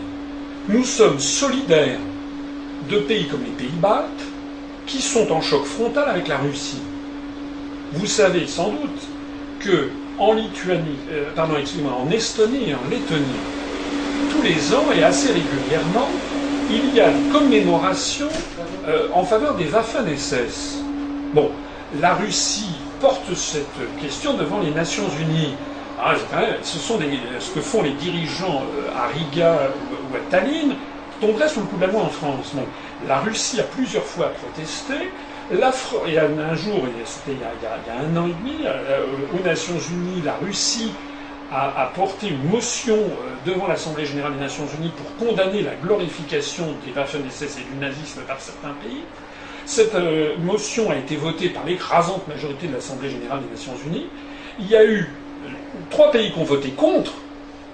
nous 0.69 0.85
sommes 0.85 1.19
solidaires 1.19 1.99
de 2.89 2.99
pays 2.99 3.27
comme 3.27 3.43
les 3.45 3.65
pays 3.65 3.77
baltes 3.81 4.25
qui 4.87 5.01
sont 5.01 5.31
en 5.33 5.41
choc 5.41 5.65
frontal 5.65 6.09
avec 6.09 6.29
la 6.29 6.39
Russie. 6.39 6.83
Vous 7.93 8.07
savez 8.07 8.47
sans 8.47 8.71
doute 8.71 9.09
que 9.61 9.91
en 10.19 10.35
Lituanie, 10.35 10.99
euh, 11.11 11.25
pardon, 11.35 11.55
excusez-moi, 11.59 11.93
en 11.93 12.11
Estonie 12.11 12.71
et 12.71 12.75
en 12.75 12.91
Lettonie, 12.91 13.25
tous 14.31 14.43
les 14.43 14.75
ans 14.75 14.85
et 14.95 15.03
assez 15.03 15.29
régulièrement, 15.29 16.09
il 16.73 16.95
y 16.95 17.01
a 17.01 17.11
une 17.11 17.31
commémoration 17.31 18.29
euh, 18.87 19.09
en 19.13 19.25
faveur 19.25 19.55
des 19.55 19.67
Waffen-SS. 19.67 20.79
Bon, 21.35 21.51
la 22.01 22.15
Russie 22.15 22.77
porte 23.01 23.35
cette 23.35 23.67
question 24.01 24.35
devant 24.35 24.61
les 24.61 24.71
Nations 24.71 25.09
Unies. 25.21 25.55
Ah, 26.01 26.15
ce 26.63 26.79
sont 26.79 26.99
ce 27.39 27.51
que 27.51 27.61
font 27.61 27.83
les 27.83 27.93
dirigeants 27.93 28.63
euh, 28.77 28.97
à 28.97 29.09
Riga 29.09 29.71
ou, 30.11 30.17
à 30.17 30.31
Tallinn 30.31 30.75
tomberait 31.21 31.49
sous 31.49 31.61
le 31.61 31.67
coup 31.67 31.77
de 31.77 31.83
la 31.83 31.93
loi 31.93 32.03
en 32.03 32.09
France. 32.09 32.53
la 33.07 33.19
Russie 33.21 33.61
a 33.61 33.65
plusieurs 33.65 34.05
fois 34.05 34.31
protesté. 34.31 34.95
Et 35.53 36.19
un 36.19 36.55
jour, 36.55 36.81
c'était 37.05 37.33
il, 37.33 37.39
y 37.39 37.91
a 37.91 37.95
un 38.01 38.17
an 38.17 38.27
et 38.27 38.33
demi, 38.33 38.65
euh, 38.65 39.05
aux 39.35 39.45
Nations 39.45 39.79
Unies, 39.79 40.23
la 40.25 40.35
Russie 40.43 40.93
a, 41.53 41.93
porté 41.95 42.29
une 42.29 42.43
motion 42.45 42.97
euh, 42.97 43.51
devant 43.51 43.67
l'Assemblée 43.67 44.07
générale 44.07 44.35
des 44.35 44.41
Nations 44.41 44.67
Unies 44.79 44.93
pour 44.97 45.29
condamner 45.29 45.63
la 45.63 45.75
glorification 45.75 46.67
des 46.85 46.93
Waffen-SS 46.93 47.59
et 47.59 47.73
du 47.73 47.79
nazisme 47.79 48.23
par 48.23 48.41
certains 48.41 48.75
pays. 48.83 49.03
Cette 49.67 49.95
euh, 49.95 50.37
motion 50.39 50.91
a 50.91 50.97
été 50.97 51.17
votée 51.17 51.51
par 51.51 51.65
l'écrasante 51.65 52.27
majorité 52.27 52.69
de 52.69 52.75
l'Assemblée 52.75 53.11
générale 53.11 53.41
des 53.43 53.51
Nations 53.51 53.75
Unies. 53.87 54.07
Il 54.59 54.69
y 54.69 54.77
a 54.77 54.85
eu 54.85 55.01
euh, 55.01 55.49
trois 55.91 56.11
pays 56.11 56.33
qui 56.33 56.39
ont 56.39 56.45
voté 56.45 56.71
contre, 56.71 57.13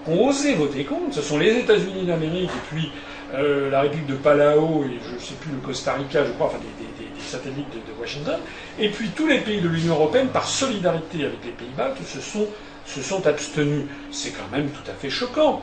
qui 0.04 0.10
ont 0.10 0.28
osé 0.28 0.54
voter 0.54 0.84
contre. 0.84 1.14
Ce 1.14 1.22
sont 1.22 1.38
les 1.38 1.58
États-Unis 1.58 2.04
d'Amérique 2.04 2.50
et 2.50 2.74
puis 2.74 2.92
la 3.30 3.82
République 3.82 4.06
de 4.06 4.14
Palau 4.14 4.84
et 4.84 4.98
je 5.06 5.14
ne 5.14 5.20
sais 5.20 5.34
plus 5.38 5.50
le 5.50 5.58
Costa 5.58 5.92
Rica, 5.92 6.24
je 6.24 6.30
crois, 6.32 6.46
enfin 6.46 6.56
des, 6.56 7.22
satellites 7.22 7.68
de, 7.68 7.92
de, 7.92 8.00
Washington. 8.00 8.38
Et 8.78 8.88
puis 8.88 9.10
tous 9.10 9.26
les 9.26 9.40
pays 9.40 9.60
de 9.60 9.68
l'Union 9.68 9.96
européenne, 9.96 10.28
par 10.28 10.48
solidarité 10.48 11.26
avec 11.26 11.44
les 11.44 11.50
pays 11.50 11.68
baltes, 11.76 11.98
se 12.06 12.22
sont 12.22 12.46
se 12.94 13.02
sont 13.02 13.26
abstenus. 13.26 13.84
C'est 14.10 14.30
quand 14.30 14.48
même 14.50 14.70
tout 14.70 14.90
à 14.90 14.94
fait 14.94 15.10
choquant. 15.10 15.62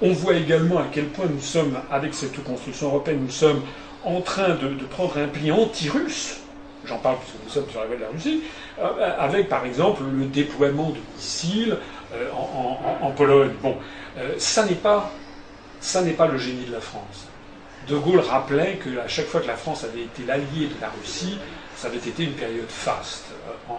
On 0.00 0.12
voit 0.12 0.34
également 0.34 0.78
à 0.78 0.86
quel 0.90 1.06
point 1.06 1.26
nous 1.26 1.40
sommes, 1.40 1.78
avec 1.90 2.14
cette 2.14 2.42
construction 2.42 2.88
européenne, 2.88 3.20
nous 3.22 3.30
sommes 3.30 3.62
en 4.04 4.20
train 4.20 4.50
de, 4.50 4.68
prendre 4.90 5.16
un 5.18 5.28
pli 5.28 5.52
anti-russe. 5.52 6.38
J'en 6.84 6.98
parle 6.98 7.18
puisque 7.18 7.44
nous 7.44 7.50
sommes 7.50 7.70
sur 7.70 7.80
la 7.80 7.86
voie 7.86 7.96
de 7.96 8.00
la 8.00 8.08
Russie, 8.08 8.42
euh, 8.80 9.16
avec 9.18 9.48
par 9.48 9.64
exemple 9.64 10.02
le 10.12 10.24
déploiement 10.24 10.90
de 10.90 10.98
missiles 11.16 11.76
euh, 12.12 12.28
en, 13.00 13.10
Pologne. 13.12 13.52
Bon, 13.62 13.76
euh, 14.18 14.34
ça 14.38 14.64
n'est 14.66 14.74
pas, 14.74 15.12
le 16.32 16.38
génie 16.38 16.64
de 16.64 16.72
la 16.72 16.80
France. 16.80 17.28
De 17.86 17.96
Gaulle 17.96 18.20
rappelait 18.20 18.80
qu'à 18.82 19.06
chaque 19.06 19.26
fois 19.26 19.40
que 19.40 19.46
la 19.46 19.56
France 19.56 19.84
avait 19.84 20.02
été 20.02 20.24
l'allié 20.26 20.66
de 20.66 20.80
la 20.80 20.88
Russie, 20.88 21.38
ça 21.76 21.86
avait 21.86 21.98
été 21.98 22.24
une 22.24 22.32
période 22.32 22.68
faste 22.68 23.26
euh, 23.48 23.72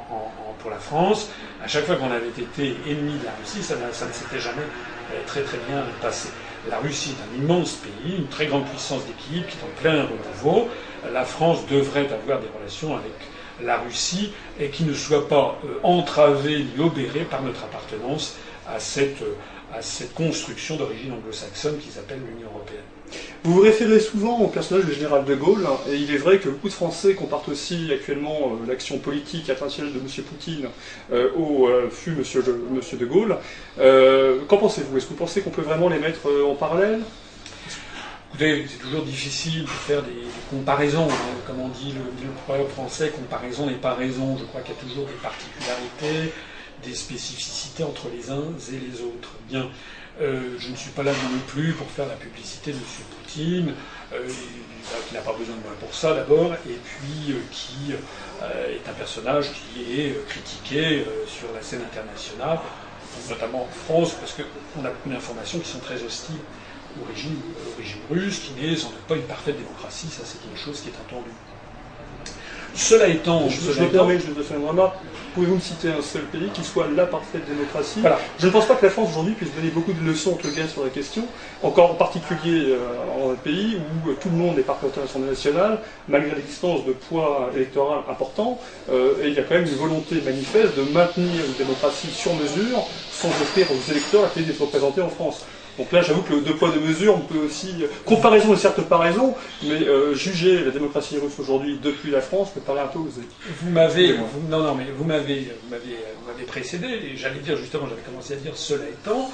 pour 0.59 0.71
la 0.71 0.77
France. 0.77 1.29
À 1.63 1.67
chaque 1.67 1.85
fois 1.85 1.95
qu'on 1.95 2.11
avait 2.11 2.27
été 2.27 2.75
ennemi 2.87 3.17
de 3.19 3.25
la 3.25 3.31
Russie, 3.39 3.63
ça, 3.63 3.75
ne 3.75 4.13
s'était 4.13 4.39
jamais 4.39 4.61
euh, 4.61 5.21
très 5.25 5.41
très 5.41 5.57
bien 5.69 5.83
passé. 6.01 6.29
La 6.69 6.79
Russie 6.79 7.15
est 7.17 7.39
un 7.39 7.43
immense 7.43 7.73
pays, 7.73 8.17
une 8.17 8.27
très 8.27 8.47
grande 8.47 8.65
puissance 8.65 9.05
d'équilibre 9.05 9.47
qui 9.47 9.57
est 9.57 9.63
en 9.63 9.81
plein 9.81 10.03
renouveau. 10.03 10.69
La 11.11 11.25
France 11.25 11.65
devrait 11.67 12.07
avoir 12.11 12.39
des 12.39 12.47
relations 12.57 12.95
avec 12.95 13.11
la 13.61 13.77
Russie 13.77 14.31
et 14.59 14.69
qui 14.69 14.83
ne 14.83 14.93
soient 14.93 15.27
pas 15.27 15.57
euh, 15.65 15.79
entravées 15.83 16.65
ni 16.75 16.83
obérées 16.83 17.25
par 17.25 17.41
notre 17.41 17.63
appartenance 17.63 18.37
à 18.67 18.79
cette, 18.79 19.23
à 19.73 19.81
cette 19.81 20.13
construction 20.13 20.77
d'origine 20.77 21.13
anglo-saxonne 21.13 21.77
qui 21.79 21.89
s'appelle 21.89 22.21
l'Union 22.25 22.49
européenne. 22.53 22.92
Vous 23.43 23.55
vous 23.55 23.61
référez 23.61 23.99
souvent 23.99 24.39
au 24.39 24.47
personnage 24.47 24.85
du 24.85 24.93
général 24.93 25.25
de 25.25 25.35
Gaulle, 25.35 25.67
et 25.89 25.95
il 25.95 26.13
est 26.13 26.17
vrai 26.17 26.39
que 26.39 26.47
beaucoup 26.47 26.69
de 26.69 26.73
Français 26.73 27.13
comparent 27.13 27.43
aussi 27.49 27.89
actuellement 27.91 28.53
euh, 28.53 28.67
l'action 28.67 28.99
politique 28.99 29.49
internationale 29.49 29.91
de 29.91 29.99
M. 29.99 30.07
Poutine 30.23 30.67
euh, 31.11 31.29
au 31.35 31.67
euh, 31.67 31.89
fut 31.89 32.11
M. 32.11 32.23
Monsieur, 32.71 32.97
de 32.97 33.05
Gaulle. 33.05 33.37
Qu'en 34.47 34.57
pensez-vous? 34.57 34.95
Est-ce 34.95 35.05
que 35.05 35.09
vous 35.09 35.17
pensez 35.17 35.41
qu'on 35.41 35.49
peut 35.49 35.61
vraiment 35.61 35.89
les 35.89 35.99
mettre 35.99 36.21
en 36.47 36.55
parallèle? 36.55 37.01
C'est 38.39 38.79
toujours 38.81 39.03
difficile 39.03 39.63
de 39.63 39.67
faire 39.67 40.01
des, 40.01 40.23
comparaisons. 40.49 41.07
Hein. 41.09 41.35
Comme 41.45 41.59
on 41.59 41.67
dit 41.67 41.93
le, 41.93 42.29
proverbe 42.45 42.69
français, 42.69 43.09
comparaison 43.09 43.67
n'est 43.67 43.73
pas 43.73 43.93
raison. 43.93 44.37
Je 44.37 44.45
crois 44.45 44.61
qu'il 44.61 44.73
y 44.73 44.77
a 44.77 44.81
toujours 44.81 45.05
des 45.05 45.13
particularités, 45.21 46.33
des 46.83 46.95
spécificités 46.95 47.83
entre 47.83 48.07
les 48.15 48.31
uns 48.31 48.43
et 48.69 48.91
les 48.91 49.01
autres. 49.01 49.33
Bien. 49.49 49.69
Euh, 50.21 50.57
je 50.59 50.69
ne 50.69 50.75
suis 50.75 50.91
pas 50.91 51.01
là 51.01 51.11
non 51.11 51.39
plus 51.47 51.73
pour 51.73 51.89
faire 51.89 52.05
la 52.05 52.15
publicité 52.15 52.71
de 52.71 52.77
M. 52.77 52.83
Poutine, 53.17 53.73
euh, 54.13 54.27
qui 55.07 55.13
n'a 55.15 55.21
pas 55.21 55.33
besoin 55.33 55.55
de 55.55 55.61
moi 55.61 55.71
pour 55.79 55.93
ça 55.93 56.13
d'abord, 56.13 56.53
et 56.53 56.77
puis 56.83 57.31
euh, 57.33 57.39
qui 57.51 57.93
est 57.93 58.89
un 58.89 58.93
personnage 58.93 59.51
qui 59.51 60.01
est 60.01 60.27
critiqué 60.27 61.03
sur 61.25 61.51
la 61.55 61.61
scène 61.63 61.81
internationale, 61.81 62.59
notamment 63.27 63.63
en 63.63 63.69
France, 63.85 64.13
parce 64.19 64.33
qu'on 64.33 64.85
a 64.85 64.89
beaucoup 64.89 65.09
d'informations 65.09 65.59
qui 65.59 65.69
sont 65.69 65.79
très 65.79 66.03
hostiles 66.03 66.35
au 67.01 67.11
régime, 67.11 67.39
au 67.67 67.77
régime 67.77 68.01
russe, 68.11 68.39
qui 68.39 68.53
n'est 68.61 68.75
sans 68.75 68.89
doute 68.89 69.07
pas 69.07 69.15
une 69.15 69.23
parfaite 69.23 69.57
démocratie, 69.57 70.07
ça 70.07 70.21
c'est 70.25 70.47
une 70.47 70.57
chose 70.57 70.81
qui 70.81 70.89
est 70.89 70.99
entendue. 71.07 71.31
Cela 72.75 73.07
étant, 73.07 73.49
je, 73.49 73.81
me 73.81 73.87
permets, 73.87 74.19
je 74.19 74.41
faire 74.41 74.57
une 74.57 74.67
remarque. 74.67 74.95
Pouvez-vous 75.33 75.55
me 75.55 75.59
citer 75.59 75.89
un 75.89 76.01
seul 76.01 76.23
pays 76.23 76.49
qui 76.53 76.63
soit 76.63 76.87
la 76.95 77.07
parfaite 77.07 77.47
démocratie 77.47 78.01
Je 78.37 78.45
ne 78.45 78.51
pense 78.51 78.67
pas 78.67 78.75
que 78.75 78.85
la 78.85 78.91
France 78.91 79.09
aujourd'hui 79.11 79.33
puisse 79.33 79.53
donner 79.55 79.69
beaucoup 79.69 79.93
de 79.93 80.03
leçons 80.03 80.33
en 80.33 80.35
tout 80.35 80.51
cas 80.51 80.67
sur 80.67 80.83
la 80.83 80.89
question, 80.89 81.23
encore 81.63 81.91
en 81.91 81.95
particulier 81.95 82.65
euh, 82.67 82.77
en 83.19 83.31
un 83.31 83.35
pays 83.35 83.77
où 83.77 84.09
euh, 84.09 84.17
tout 84.21 84.29
le 84.29 84.35
monde 84.35 84.59
est 84.59 84.63
partenaire 84.63 84.93
à 84.97 85.01
l'Assemblée 85.01 85.29
nationale, 85.29 85.79
malgré 86.07 86.35
l'existence 86.35 86.85
de 86.85 86.91
poids 86.91 87.49
électoral 87.55 88.01
important, 88.09 88.59
euh, 88.91 89.23
et 89.23 89.29
il 89.29 89.33
y 89.33 89.39
a 89.39 89.43
quand 89.43 89.55
même 89.55 89.65
une 89.65 89.75
volonté 89.75 90.21
manifeste 90.21 90.77
de 90.77 90.83
maintenir 90.83 91.45
une 91.45 91.53
démocratie 91.57 92.11
sur 92.11 92.33
mesure 92.35 92.85
sans 93.11 93.29
offrir 93.29 93.67
aux 93.71 93.91
électeurs 93.91 94.21
la 94.21 94.27
pays 94.27 94.43
d'être 94.43 94.61
représentés 94.61 95.01
en 95.01 95.09
France. 95.09 95.45
Donc 95.77 95.91
là, 95.91 96.01
j'avoue 96.01 96.21
que 96.21 96.33
le 96.33 96.41
deux 96.41 96.55
poids 96.55 96.69
deux 96.69 96.79
mesures, 96.79 97.15
on 97.15 97.21
peut 97.21 97.39
aussi 97.39 97.73
comparaison 98.05 98.53
est 98.53 98.57
certes 98.57 98.81
pas 98.81 98.97
raison, 98.97 99.33
mais 99.63 99.81
euh, 99.87 100.13
juger 100.13 100.63
la 100.63 100.71
démocratie 100.71 101.17
russe 101.17 101.39
aujourd'hui 101.39 101.79
depuis 101.81 102.11
la 102.11 102.21
France 102.21 102.55
me 102.55 102.61
paraît 102.61 102.81
un 102.81 102.87
peu 102.87 102.99
osé. 102.99 103.21
Vous 103.61 103.71
m'avez, 103.71 104.15
non 104.49 104.61
non, 104.61 104.75
mais 104.75 104.85
vous 104.95 105.03
m'avez, 105.03 105.51
vous 105.63 105.69
m'avez, 105.69 106.43
précédé. 106.45 106.87
Et 106.87 107.17
j'allais 107.17 107.39
dire 107.39 107.57
justement, 107.57 107.87
j'avais 107.89 108.01
commencé 108.01 108.33
à 108.33 108.37
dire 108.37 108.55
cela 108.55 108.83
étant, 108.87 109.31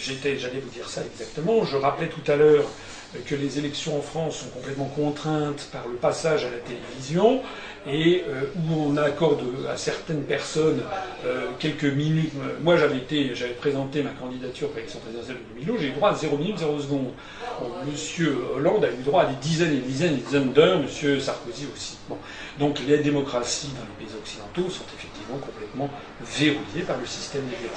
j'étais, 0.00 0.38
j'allais 0.38 0.60
vous 0.60 0.70
dire 0.70 0.88
ça 0.88 1.02
exactement. 1.04 1.64
Je 1.64 1.76
rappelais 1.76 2.08
tout 2.08 2.30
à 2.30 2.36
l'heure 2.36 2.64
que 3.26 3.34
les 3.34 3.58
élections 3.58 3.98
en 3.98 4.02
France 4.02 4.38
sont 4.38 4.48
complètement 4.50 4.86
contraintes 4.86 5.68
par 5.72 5.86
le 5.88 5.94
passage 5.94 6.44
à 6.44 6.50
la 6.50 6.58
télévision 6.58 7.40
et 7.88 8.24
euh, 8.28 8.42
où 8.56 8.90
on 8.90 8.96
accorde 8.96 9.42
à 9.70 9.76
certaines 9.76 10.24
personnes 10.24 10.82
euh, 11.24 11.46
quelques 11.58 11.84
minutes. 11.84 12.32
Moi, 12.62 12.76
j'avais 12.76 12.96
été, 12.96 13.34
j'avais 13.34 13.52
présenté 13.52 14.02
ma 14.02 14.10
candidature 14.10 14.68
pour 14.68 14.76
l'élection 14.76 14.98
présidentielle 15.00 15.36
de 15.36 15.60
2012, 15.60 15.80
j'ai 15.80 15.88
eu 15.88 15.92
droit 15.92 16.10
à 16.10 16.14
0 16.14 16.36
minutes, 16.36 16.58
0 16.58 16.80
secondes. 16.80 17.12
Monsieur 17.90 18.36
Hollande 18.56 18.84
a 18.84 18.88
eu 18.88 19.02
droit 19.04 19.22
à 19.22 19.26
des 19.26 19.36
dizaines 19.36 19.72
et 19.72 19.76
des 19.76 19.86
dizaines 19.86 20.14
et 20.14 20.16
des 20.16 20.22
dizaines 20.22 20.52
d'heures, 20.52 20.80
Monsieur 20.80 21.20
Sarkozy 21.20 21.66
aussi. 21.72 21.98
Bon. 22.08 22.18
Donc 22.58 22.80
les 22.86 22.98
démocraties 22.98 23.68
dans 23.68 23.86
les 24.00 24.06
pays 24.06 24.16
occidentaux 24.18 24.68
sont 24.68 24.84
effectivement 24.96 25.38
complètement 25.38 25.88
verrouillées 26.24 26.82
par 26.86 26.98
le 26.98 27.06
système 27.06 27.44
médiatique. 27.44 27.70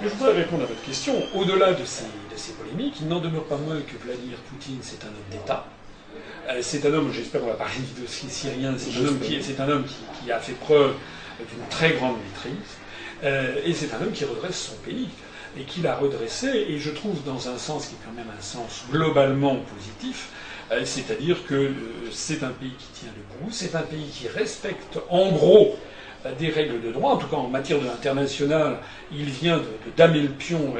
Mais 0.00 0.08
je 0.08 0.14
voudrais 0.14 0.34
répondre 0.34 0.62
à 0.62 0.66
votre 0.66 0.82
question. 0.82 1.14
Au-delà 1.34 1.72
de 1.72 1.84
ces, 1.84 2.04
de 2.04 2.36
ces 2.36 2.52
polémiques, 2.52 2.96
il 3.00 3.08
n'en 3.08 3.20
demeure 3.20 3.44
pas 3.44 3.56
moins 3.56 3.80
que 3.80 3.96
Vladimir 4.04 4.38
Poutine, 4.48 4.78
c'est 4.80 5.02
un 5.04 5.08
homme 5.08 5.30
d'État. 5.30 5.66
Euh, 6.48 6.58
c'est 6.62 6.86
un 6.86 6.94
homme, 6.94 7.10
j'espère 7.12 7.40
qu'on 7.40 7.48
va 7.48 7.54
parler 7.54 7.74
de 8.00 8.06
syrien, 8.06 8.74
c'est 8.78 8.96
un 8.96 9.06
homme, 9.06 9.18
qui, 9.18 9.42
c'est 9.42 9.60
un 9.60 9.68
homme 9.68 9.84
qui, 10.22 10.30
a 10.30 10.38
fait 10.38 10.52
preuve 10.52 10.94
d'une 11.38 11.66
très 11.68 11.92
grande 11.94 12.16
maîtrise, 12.24 12.76
euh, 13.24 13.60
et 13.64 13.74
c'est 13.74 13.92
un 13.92 14.00
homme 14.00 14.12
qui 14.12 14.24
redresse 14.24 14.70
son 14.70 14.76
pays, 14.76 15.08
et 15.58 15.64
qui 15.64 15.80
l'a 15.80 15.96
redressé, 15.96 16.46
et 16.46 16.78
je 16.78 16.90
trouve 16.90 17.22
dans 17.24 17.48
un 17.48 17.58
sens 17.58 17.86
qui 17.86 17.94
est 17.94 17.98
quand 18.04 18.16
même 18.16 18.32
un 18.36 18.42
sens 18.42 18.84
globalement 18.90 19.56
positif, 19.56 20.30
euh, 20.70 20.82
c'est-à-dire 20.84 21.44
que 21.46 21.72
c'est 22.10 22.42
un 22.42 22.50
pays 22.50 22.72
qui 22.78 23.00
tient 23.00 23.10
debout, 23.10 23.50
c'est 23.52 23.74
un 23.74 23.82
pays 23.82 24.06
qui 24.12 24.28
respecte 24.28 24.98
en 25.10 25.32
gros 25.32 25.76
des 26.32 26.50
règles 26.50 26.80
de 26.80 26.92
droit, 26.92 27.12
en 27.12 27.16
tout 27.16 27.26
cas 27.26 27.36
en 27.36 27.48
matière 27.48 27.78
de 27.80 27.86
l'international, 27.86 28.78
il 29.12 29.26
vient 29.26 29.58
de, 29.58 29.64
damer 29.96 30.22
le 30.22 30.28
pion 30.28 30.74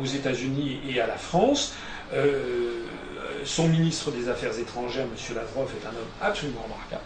aux 0.00 0.06
États-Unis 0.06 0.80
et 0.88 1.00
à 1.00 1.06
la 1.06 1.16
France. 1.16 1.74
Euh, 2.12 2.84
son 3.44 3.68
ministre 3.68 4.10
des 4.10 4.28
Affaires 4.28 4.58
étrangères, 4.58 5.04
M. 5.04 5.36
Lavrov, 5.36 5.70
est 5.70 5.86
un 5.86 5.90
homme 5.90 6.10
absolument 6.20 6.62
remarquable. 6.62 7.02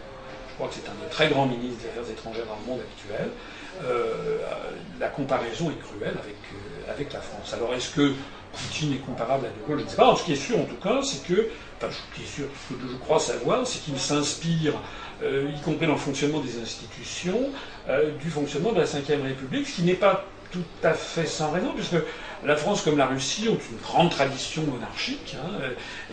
Je 0.49 0.53
crois 0.55 0.67
que 0.67 0.75
c'est 0.75 0.89
un 0.89 1.03
des 1.03 1.09
très 1.09 1.29
grands 1.29 1.45
ministres 1.45 1.83
des 1.83 1.89
Affaires 1.89 2.11
étrangères 2.11 2.45
dans 2.45 2.57
le 2.61 2.65
monde 2.65 2.81
actuel. 2.81 3.29
Euh, 3.83 4.39
la 4.99 5.09
comparaison 5.09 5.69
est 5.69 5.79
cruelle 5.79 6.15
avec, 6.17 6.35
euh, 6.53 6.91
avec 6.91 7.13
la 7.13 7.19
France. 7.19 7.53
Alors 7.53 7.73
est-ce 7.73 7.93
que 7.93 8.13
Poutine 8.53 8.93
est 8.93 9.05
comparable 9.05 9.47
à 9.47 9.49
De 9.49 9.67
Gaulle? 9.67 9.79
Je 9.79 9.83
ne 9.83 9.89
sais 9.89 9.97
pas. 9.97 10.15
Ce 10.15 10.23
qui 10.23 10.31
est 10.31 10.37
sûr 10.37 10.57
en 10.59 10.63
tout 10.63 10.77
cas, 10.81 11.01
c'est 11.03 11.27
que, 11.27 11.49
enfin, 11.77 11.91
ce 11.91 12.21
qui 12.21 12.25
ce 12.25 12.41
que 12.41 12.79
je 12.89 12.97
crois 12.97 13.19
savoir, 13.19 13.67
c'est 13.67 13.79
qu'il 13.79 13.99
s'inspire, 13.99 14.73
y 15.23 15.61
compris 15.61 15.87
dans 15.87 15.93
le 15.93 15.99
fonctionnement 15.99 16.39
des 16.39 16.61
institutions, 16.61 17.49
du 18.21 18.29
fonctionnement 18.29 18.71
de 18.71 18.79
la 18.79 18.85
Ve 18.85 19.23
République, 19.23 19.67
ce 19.67 19.75
qui 19.77 19.83
n'est 19.83 19.93
pas 19.93 20.25
tout 20.51 20.63
à 20.83 20.93
fait 20.93 21.25
sans 21.25 21.51
raison, 21.51 21.71
puisque 21.75 21.97
la 22.45 22.55
France 22.55 22.81
comme 22.81 22.97
la 22.97 23.07
Russie 23.07 23.47
ont 23.49 23.57
une 23.71 23.77
grande 23.81 24.11
tradition 24.11 24.63
monarchique, 24.63 25.35
hein, 25.41 25.51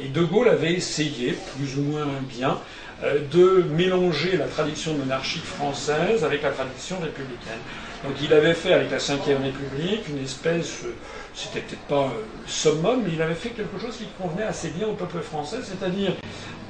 et 0.00 0.08
De 0.08 0.22
Gaulle 0.22 0.48
avait 0.48 0.72
essayé, 0.72 1.36
plus 1.56 1.78
ou 1.78 1.82
moins 1.82 2.06
bien, 2.28 2.58
euh, 3.04 3.18
de 3.32 3.64
mélanger 3.74 4.36
la 4.36 4.46
tradition 4.46 4.94
monarchique 4.94 5.44
française 5.44 6.24
avec 6.24 6.42
la 6.42 6.50
tradition 6.50 6.96
républicaine. 7.00 7.58
Donc 8.04 8.12
il 8.22 8.32
avait 8.32 8.54
fait 8.54 8.72
avec 8.72 8.92
la 8.92 8.98
Ve 8.98 9.42
République 9.42 10.08
une 10.08 10.22
espèce, 10.22 10.84
euh, 10.84 10.94
c'était 11.34 11.60
peut-être 11.60 11.82
pas 11.82 12.04
euh, 12.04 12.24
le 12.42 12.48
summum, 12.48 13.02
mais 13.04 13.12
il 13.14 13.22
avait 13.22 13.34
fait 13.34 13.50
quelque 13.50 13.78
chose 13.78 13.96
qui 13.96 14.06
convenait 14.20 14.44
assez 14.44 14.68
bien 14.70 14.86
au 14.88 14.94
peuple 14.94 15.20
français, 15.20 15.58
c'est-à-dire 15.62 16.12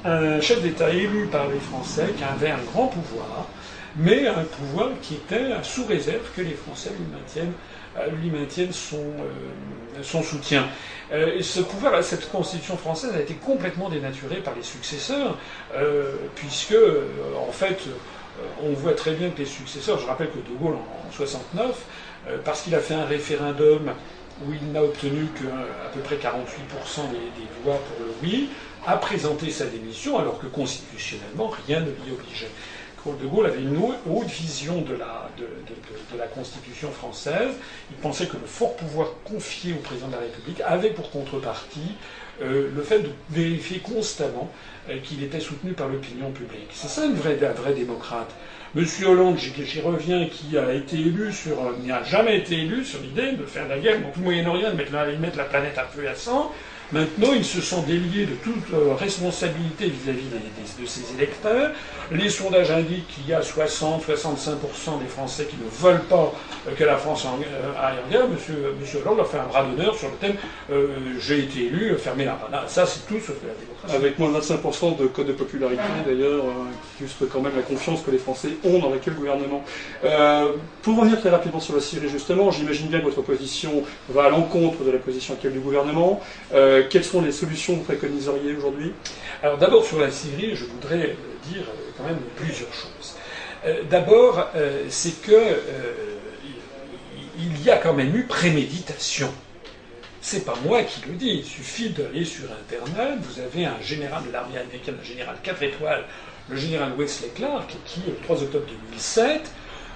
un 0.05 0.41
chef 0.41 0.61
d'État 0.61 0.89
élu 0.89 1.27
par 1.27 1.47
les 1.47 1.59
Français 1.59 2.13
qui 2.17 2.23
avait 2.23 2.51
un 2.51 2.63
grand 2.73 2.87
pouvoir, 2.87 3.47
mais 3.95 4.27
un 4.27 4.43
pouvoir 4.43 4.89
qui 5.01 5.15
était 5.15 5.51
sous 5.63 5.85
réserve 5.85 6.29
que 6.35 6.41
les 6.41 6.55
Français 6.55 6.91
lui 6.97 7.05
maintiennent 7.11 7.53
euh, 7.97 8.07
lui 8.09 8.31
maintiennent 8.31 8.73
son, 8.73 8.97
euh, 8.97 10.23
soutien. 10.23 10.67
Euh, 11.11 11.37
et 11.37 11.43
ce 11.43 11.59
pouvoir, 11.59 12.03
cette 12.03 12.31
constitution 12.31 12.75
française 12.75 13.11
a 13.15 13.21
été 13.21 13.35
complètement 13.35 13.87
dénaturée 13.87 14.37
par 14.37 14.55
les 14.55 14.63
successeurs, 14.63 15.37
puisque, 16.35 16.75
en 17.37 17.51
fait, 17.51 17.79
on 18.63 18.73
voit 18.73 18.93
très 18.93 19.11
bien 19.11 19.29
que 19.29 19.39
les 19.39 19.45
successeurs, 19.45 19.99
je 19.99 20.07
rappelle 20.07 20.29
que 20.29 20.37
De 20.37 20.57
Gaulle 20.59 20.75
en 20.75 21.11
69, 21.11 21.85
parce 22.43 22.61
qu'il 22.61 22.73
a 22.73 22.79
fait 22.79 22.95
un 22.95 23.05
référendum 23.05 23.91
où 24.41 24.53
il 24.53 24.71
n'a 24.71 24.83
obtenu 24.83 25.27
qu'à 25.35 25.89
peu 25.93 25.99
près 26.01 26.15
48% 26.15 26.19
des, 27.11 27.17
des, 27.17 27.47
voix 27.63 27.75
pour 27.75 28.05
le 28.05 28.13
oui, 28.21 28.49
a 28.85 28.97
présenté 28.97 29.49
sa 29.49 29.65
démission 29.65 30.17
alors 30.17 30.39
que 30.39 30.47
constitutionnellement 30.47 31.51
rien 31.67 31.79
ne 31.81 31.91
l'y 32.05 32.11
obligeait. 32.11 32.49
De 33.05 33.27
Gaulle 33.27 33.47
avait 33.47 33.61
une 33.61 33.77
haute 34.09 34.27
vision 34.27 34.81
de 34.81 34.93
la, 34.93 35.29
de, 35.37 36.17
la, 36.17 36.25
Constitution 36.27 36.89
française. 36.89 37.51
Il 37.91 37.97
pensait 37.97 38.27
que 38.27 38.37
le 38.37 38.45
fort 38.45 38.77
pouvoir 38.77 39.09
confié 39.25 39.73
au 39.73 39.79
président 39.79 40.07
de 40.07 40.13
la 40.13 40.19
République 40.19 40.61
avait 40.61 40.91
pour 40.91 41.11
contrepartie 41.11 41.97
euh, 42.41 42.69
le 42.73 42.81
fait 42.81 42.99
de 42.99 43.09
vérifier 43.29 43.79
constamment 43.79 44.49
euh, 44.89 44.99
qu'il 45.03 45.21
était 45.21 45.41
soutenu 45.41 45.73
par 45.73 45.89
l'opinion 45.89 46.31
publique. 46.31 46.69
C'est 46.71 46.87
ça 46.87 47.05
une 47.05 47.15
vraie, 47.15 47.37
un 47.45 47.51
vrai 47.51 47.73
démocrate. 47.73 48.33
Monsieur 48.75 49.09
Hollande, 49.09 49.37
j'y 49.37 49.81
reviens, 49.81 50.27
qui 50.27 50.57
a 50.57 50.73
été 50.73 50.95
élu 50.95 51.31
sur, 51.31 51.59
euh, 51.59 51.77
n'a 51.85 52.01
jamais 52.01 52.39
été 52.39 52.55
élu 52.55 52.83
sur 52.83 52.99
l'idée 53.01 53.33
de 53.33 53.45
faire 53.45 53.67
la 53.67 53.77
guerre 53.77 53.99
dans 54.01 54.23
Moyen-Orient, 54.23 54.71
de 54.71 54.75
mettre 54.75 54.91
la, 54.91 55.05
mettre 55.05 55.37
la 55.37 55.43
planète 55.43 55.77
à 55.77 55.83
feu 55.83 56.05
et 56.05 56.07
à 56.07 56.15
sang, 56.15 56.51
Maintenant, 56.91 57.33
ils 57.33 57.45
se 57.45 57.59
sont 57.59 57.81
déliés 57.83 58.27
de 58.27 58.35
toute 58.35 58.71
euh, 58.73 58.93
responsabilité 58.93 59.87
vis-à-vis 59.87 60.25
de 60.79 60.85
ces 60.85 61.13
électeurs. 61.15 61.71
Les 62.11 62.29
sondages 62.29 62.69
indiquent 62.69 63.07
qu'il 63.07 63.27
y 63.27 63.33
a 63.33 63.41
60-65% 63.41 64.99
des 65.01 65.07
Français 65.07 65.45
qui 65.45 65.55
ne 65.55 65.69
veulent 65.69 66.03
pas 66.03 66.31
euh, 66.67 66.71
que 66.75 66.83
la 66.83 66.97
France 66.97 67.25
aille 67.25 67.95
en 68.05 68.11
guerre. 68.11 68.27
Monsieur, 68.27 68.99
Hollande 69.03 69.21
a 69.21 69.25
fait 69.25 69.39
un 69.39 69.47
bras 69.47 69.63
d'honneur 69.63 69.95
sur 69.95 70.09
le 70.09 70.15
thème 70.15 70.35
J'ai 71.19 71.39
été 71.39 71.65
élu, 71.65 71.95
fermez 71.97 72.25
la 72.25 72.33
panne. 72.33 72.59
Ça, 72.67 72.85
c'est 72.85 73.07
tout 73.07 73.19
sauf 73.19 73.37
la 73.41 73.53
démocratie. 73.53 73.72
Avec 73.89 74.17
moins 74.17 74.31
de 74.31 74.39
25% 74.39 74.97
de 74.97 75.07
code 75.07 75.27
de 75.27 75.33
popularité, 75.33 75.81
d'ailleurs, 76.05 76.43
qui 76.97 77.03
illustre 77.03 77.25
quand 77.25 77.41
même 77.41 77.55
la 77.55 77.61
confiance 77.61 78.01
que 78.01 78.11
les 78.11 78.17
Français 78.17 78.49
ont 78.63 78.79
dans 78.79 78.89
le 78.89 78.99
gouvernement. 79.11 79.63
pour 80.81 80.97
revenir 80.97 81.19
très 81.19 81.29
rapidement 81.29 81.59
sur 81.59 81.75
la 81.75 81.81
Syrie, 81.81 82.07
justement, 82.07 82.49
j'imagine 82.51 82.87
bien 82.87 82.99
que 82.99 83.05
votre 83.05 83.21
position 83.21 83.83
va 84.09 84.25
à 84.25 84.29
l'encontre 84.29 84.83
de 84.83 84.91
la 84.91 84.99
position 84.99 85.33
actuelle 85.33 85.53
du 85.53 85.59
gouvernement. 85.59 86.21
Euh, 86.53 86.83
quelles 86.89 87.03
sont 87.03 87.21
les 87.21 87.31
solutions 87.31 87.73
que 87.73 87.79
vous 87.79 87.85
préconiseriez 87.85 88.55
aujourd'hui? 88.55 88.93
Alors 89.41 89.57
d'abord 89.57 89.85
sur 89.85 89.99
la 89.99 90.11
Syrie, 90.11 90.55
je 90.55 90.65
voudrais 90.65 91.15
dire 91.49 91.63
euh, 91.67 91.91
quand 91.97 92.03
même 92.03 92.19
plusieurs 92.35 92.73
choses. 92.73 93.15
Euh, 93.65 93.83
d'abord, 93.89 94.47
c'est 94.89 95.21
que 95.21 95.57
il 97.37 97.63
y 97.63 97.69
a 97.69 97.77
quand 97.77 97.93
même 97.93 98.15
eu 98.15 98.23
préméditation 98.23 99.29
C'est 100.25 100.45
pas 100.45 100.55
moi 100.63 100.81
qui 100.83 101.01
le 101.05 101.15
dis. 101.15 101.39
Il 101.39 101.43
suffit 101.43 101.89
d'aller 101.89 102.23
sur 102.23 102.45
Internet. 102.45 103.19
Vous 103.21 103.41
avez 103.41 103.65
un 103.65 103.81
général 103.81 104.25
de 104.25 104.31
l'armée 104.31 104.57
américaine, 104.57 104.95
un 104.99 105.03
général 105.03 105.35
4 105.43 105.63
étoiles, 105.63 106.05
le 106.47 106.55
général 106.55 106.93
Wesley 106.97 107.27
Clark, 107.35 107.69
qui, 107.85 107.99
le 108.07 108.15
3 108.23 108.41
octobre 108.41 108.65
2007, 108.89 109.51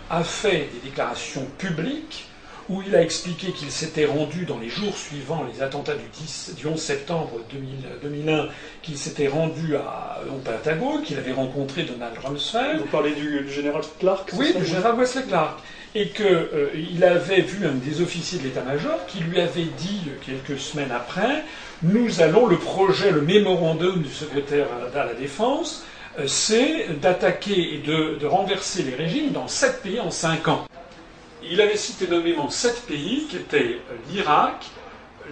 a 0.10 0.24
fait 0.26 0.68
des 0.74 0.90
déclarations 0.90 1.48
publiques 1.58 2.28
où 2.68 2.82
il 2.86 2.94
a 2.94 3.02
expliqué 3.02 3.54
qu'il 3.54 3.72
s'était 3.72 4.04
rendu 4.04 4.44
dans 4.44 4.58
les 4.58 4.68
jours 4.68 4.98
suivants 4.98 5.46
les 5.50 5.64
attentats 5.64 5.96
du, 5.96 6.10
10, 6.12 6.56
du 6.58 6.68
11 6.68 6.78
septembre 6.78 7.40
2001, 7.50 8.50
qu'il 8.82 8.98
s'était 8.98 9.30
rendu 9.30 9.78
à, 9.78 10.20
au 10.30 10.40
Pentagon, 10.40 11.02
qu'il 11.02 11.18
avait 11.18 11.32
rencontré 11.32 11.84
Donald 11.84 12.18
Rumsfeld. 12.18 12.82
Vous 12.82 12.88
parlez 12.88 13.14
du, 13.14 13.50
général 13.50 13.84
Clark 13.98 14.30
Oui, 14.34 14.54
du 14.54 14.66
général 14.66 14.96
Wesley 14.96 15.24
Clark. 15.24 15.60
Et 16.00 16.10
qu'il 16.10 16.26
euh, 16.26 17.02
avait 17.02 17.42
vu 17.42 17.66
un 17.66 17.74
des 17.74 18.02
officiers 18.02 18.38
de 18.38 18.44
l'état-major 18.44 19.06
qui 19.08 19.20
lui 19.20 19.42
avait 19.42 19.64
dit 19.64 20.04
quelques 20.24 20.60
semaines 20.60 20.92
après 20.92 21.44
Nous 21.82 22.22
allons, 22.22 22.46
le 22.46 22.58
projet, 22.58 23.10
le 23.12 23.22
mémorandum 23.22 24.04
du 24.04 24.14
secrétaire 24.14 24.68
à 24.94 25.06
la 25.06 25.14
Défense, 25.16 25.84
euh, 26.20 26.28
c'est 26.28 27.00
d'attaquer 27.02 27.76
et 27.76 27.78
de, 27.80 28.26
renverser 28.28 28.84
les 28.84 28.94
régimes 28.94 29.32
dans 29.32 29.48
sept 29.48 29.82
pays 29.82 30.00
en 30.00 30.12
cinq 30.12 30.48
ans 30.48 30.68
il 31.50 31.62
avait 31.62 31.78
cité 31.78 32.08
nommément 32.08 32.50
sept 32.50 32.86
pays 32.88 33.28
qui 33.30 33.38
étaient 33.38 33.80
euh, 33.92 33.96
l'Irak, 34.12 34.66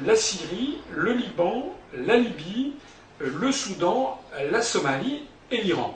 la 0.05 0.15
Syrie, 0.15 0.77
le 0.93 1.13
Liban, 1.13 1.75
la 1.93 2.17
Libye, 2.17 2.73
euh, 3.21 3.31
le 3.39 3.51
Soudan, 3.51 4.21
la 4.51 4.61
Somalie 4.61 5.23
et 5.51 5.61
l'Iran. 5.61 5.93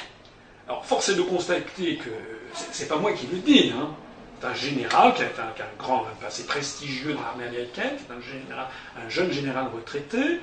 Alors, 0.67 0.85
force 0.85 1.09
est 1.09 1.15
de 1.15 1.21
constater 1.21 1.95
que 1.95 2.09
c'est 2.71 2.87
pas 2.87 2.97
moi 2.97 3.13
qui 3.13 3.27
le 3.27 3.39
dis, 3.39 3.71
hein. 3.75 3.89
Un 4.43 4.53
général 4.53 5.13
qui 5.13 5.23
est 5.23 5.39
un, 5.39 5.77
grand, 5.77 6.05
un 6.05 6.23
passé 6.23 6.45
prestigieux 6.45 7.13
dans 7.13 7.21
l'armée 7.21 7.45
américaine, 7.45 7.97
un, 8.09 9.01
un, 9.01 9.09
jeune 9.09 9.31
général 9.31 9.67
retraité, 9.73 10.39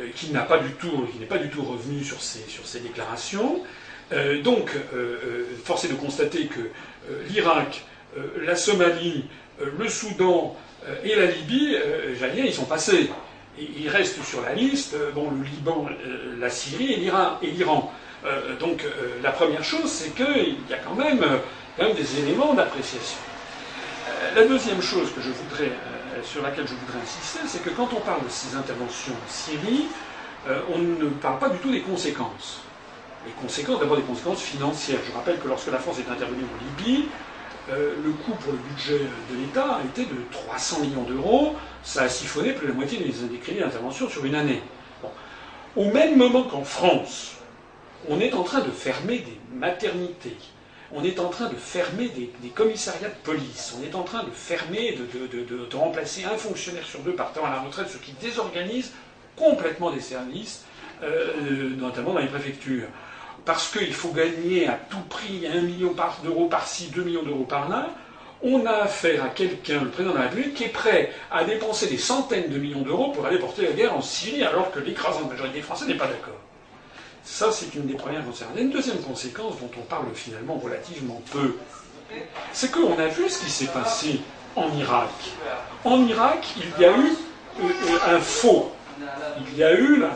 euh, 0.00 0.08
qui 0.14 0.30
n'a 0.30 0.42
pas 0.42 0.58
du 0.58 0.70
tout, 0.72 1.06
qui 1.12 1.18
n'est 1.18 1.26
pas 1.26 1.38
du 1.38 1.48
tout 1.50 1.62
revenu 1.62 2.02
sur 2.04 2.20
ses, 2.20 2.80
déclarations. 2.80 3.62
donc, 4.42 4.70
force 5.64 5.84
est 5.84 5.88
de 5.88 5.94
constater 5.94 6.46
que 6.46 6.70
l'Irak, 7.30 7.84
euh, 8.16 8.44
la 8.44 8.54
Somalie, 8.54 9.24
euh, 9.60 9.66
le 9.78 9.88
Soudan 9.88 10.56
euh, 10.88 10.94
et 11.02 11.14
la 11.16 11.26
Libye, 11.26 11.76
j'allais 12.18 12.34
dire, 12.34 12.44
ils 12.46 12.54
sont 12.54 12.64
passés. 12.64 13.10
Et 13.58 13.68
il 13.78 13.88
reste 13.88 14.22
sur 14.24 14.42
la 14.42 14.52
liste 14.52 14.96
bon, 15.14 15.30
le 15.30 15.44
Liban, 15.44 15.86
la 16.40 16.50
Syrie 16.50 16.92
et 16.92 16.96
l'Iran. 16.96 17.92
donc 18.58 18.84
la 19.22 19.30
première 19.30 19.62
chose, 19.62 19.88
c'est 19.88 20.12
qu'il 20.12 20.56
y 20.68 20.74
a 20.74 20.78
quand 20.78 20.96
même, 20.96 21.24
des 21.78 22.18
éléments 22.18 22.52
d'appréciation. 22.52 23.18
La 24.34 24.44
deuxième 24.46 24.82
chose 24.82 25.12
que 25.14 25.20
je 25.20 25.30
voudrais, 25.30 25.72
sur 26.22 26.42
laquelle 26.42 26.66
je 26.66 26.74
voudrais 26.74 27.00
insister, 27.02 27.40
c'est 27.46 27.62
que 27.62 27.70
quand 27.70 27.88
on 27.92 28.00
parle 28.00 28.24
de 28.24 28.28
ces 28.28 28.56
interventions 28.56 29.12
en 29.12 29.30
Syrie, 29.30 29.86
on 30.74 30.78
ne 30.78 31.08
parle 31.08 31.38
pas 31.38 31.48
du 31.48 31.58
tout 31.58 31.70
des 31.70 31.82
conséquences. 31.82 32.60
Les 33.26 33.32
conséquences, 33.32 33.80
d'abord 33.80 33.96
des 33.96 34.02
conséquences 34.02 34.42
financières. 34.42 34.98
Je 35.06 35.12
rappelle 35.12 35.38
que 35.38 35.48
lorsque 35.48 35.72
la 35.72 35.78
France 35.78 35.98
est 35.98 36.10
intervenue 36.10 36.44
en 36.44 36.82
Libye, 36.82 37.08
euh, 37.70 37.94
le 38.04 38.10
coût 38.10 38.32
pour 38.32 38.52
le 38.52 38.58
budget 38.58 38.98
de 39.30 39.36
l'État 39.36 39.80
était 39.86 40.04
de 40.04 40.20
300 40.30 40.80
millions 40.80 41.02
d'euros. 41.02 41.56
Ça 41.82 42.02
a 42.02 42.08
siphonné 42.08 42.52
plus 42.52 42.66
de 42.66 42.72
la 42.72 42.76
moitié 42.76 42.98
des, 42.98 43.38
crédits 43.38 43.60
d'intervention 43.60 44.08
sur 44.08 44.24
une 44.24 44.34
année. 44.34 44.62
Au 45.76 45.86
même 45.86 46.16
moment 46.16 46.42
qu'en 46.42 46.64
France, 46.64 47.36
on 48.08 48.20
est 48.20 48.34
en 48.34 48.42
train 48.42 48.60
de 48.60 48.70
fermer 48.70 49.20
des 49.20 49.38
maternités, 49.54 50.36
on 50.94 51.02
est 51.02 51.18
en 51.18 51.28
train 51.28 51.48
de 51.48 51.56
fermer 51.56 52.08
des, 52.08 52.48
commissariats 52.50 53.08
de 53.08 53.14
police, 53.24 53.74
on 53.78 53.84
est 53.84 53.94
en 53.94 54.04
train 54.04 54.22
de 54.22 54.30
fermer, 54.30 54.96
de, 54.96 55.76
remplacer 55.76 56.24
un 56.24 56.36
fonctionnaire 56.36 56.84
sur 56.84 57.00
deux 57.00 57.14
partant 57.14 57.44
à 57.44 57.50
la 57.50 57.60
retraite, 57.60 57.88
ce 57.88 57.98
qui 57.98 58.12
désorganise 58.12 58.92
complètement 59.36 59.90
des 59.90 60.00
services, 60.00 60.64
euh, 61.02 61.70
notamment 61.76 62.12
dans 62.14 62.20
les 62.20 62.28
préfectures. 62.28 62.86
Parce 63.44 63.70
qu'il 63.70 63.92
faut 63.92 64.12
gagner 64.12 64.68
à 64.68 64.78
tout 64.88 65.02
prix 65.08 65.46
un 65.46 65.62
million 65.62 65.94
d'euros 66.22 66.46
par-ci, 66.46 66.86
deux 66.94 67.02
millions 67.02 67.24
d'euros 67.24 67.44
par-là, 67.44 67.88
on 68.42 68.64
a 68.66 68.72
affaire 68.72 69.24
à 69.24 69.28
quelqu'un, 69.28 69.82
le 69.82 69.90
président 69.90 70.12
de 70.12 70.18
la 70.18 70.24
République, 70.24 70.54
qui 70.54 70.64
est 70.64 70.68
prêt 70.68 71.10
à 71.30 71.44
dépenser 71.44 71.88
des 71.88 71.98
centaines 71.98 72.50
de 72.50 72.58
millions 72.58 72.82
d'euros 72.82 73.10
pour 73.10 73.26
aller 73.26 73.38
porter 73.38 73.62
la 73.62 73.72
guerre 73.72 73.96
en 73.96 74.02
Syrie, 74.02 74.44
alors 74.44 74.70
que 74.70 74.78
l'écrasante 74.78 75.28
majorité 75.28 75.56
des 75.56 75.62
Français 75.62 75.86
n'est 75.86 75.96
pas 75.96 76.06
d'accord. 76.06 76.43
Ça, 77.24 77.50
c'est 77.50 77.74
une 77.74 77.86
des 77.86 77.94
premières 77.94 78.24
conséquences. 78.24 78.58
une 78.58 78.70
deuxième 78.70 78.98
conséquence 78.98 79.54
dont 79.58 79.70
on 79.78 79.82
parle 79.82 80.06
finalement 80.14 80.56
relativement 80.56 81.22
peu. 81.32 81.56
C'est 82.52 82.70
qu'on 82.70 82.98
a 82.98 83.06
vu 83.08 83.28
ce 83.28 83.44
qui 83.44 83.50
s'est 83.50 83.72
passé 83.72 84.20
en 84.56 84.70
Irak. 84.76 85.10
En 85.84 86.06
Irak, 86.06 86.46
il 86.56 86.82
y 86.82 86.84
a 86.84 86.90
eu 86.90 87.12
euh, 87.60 87.64
euh, 87.64 88.16
un 88.16 88.20
faux. 88.20 88.72
Il 89.48 89.58
y 89.58 89.64
a 89.64 89.72
eu 89.72 89.96
le 89.96 90.08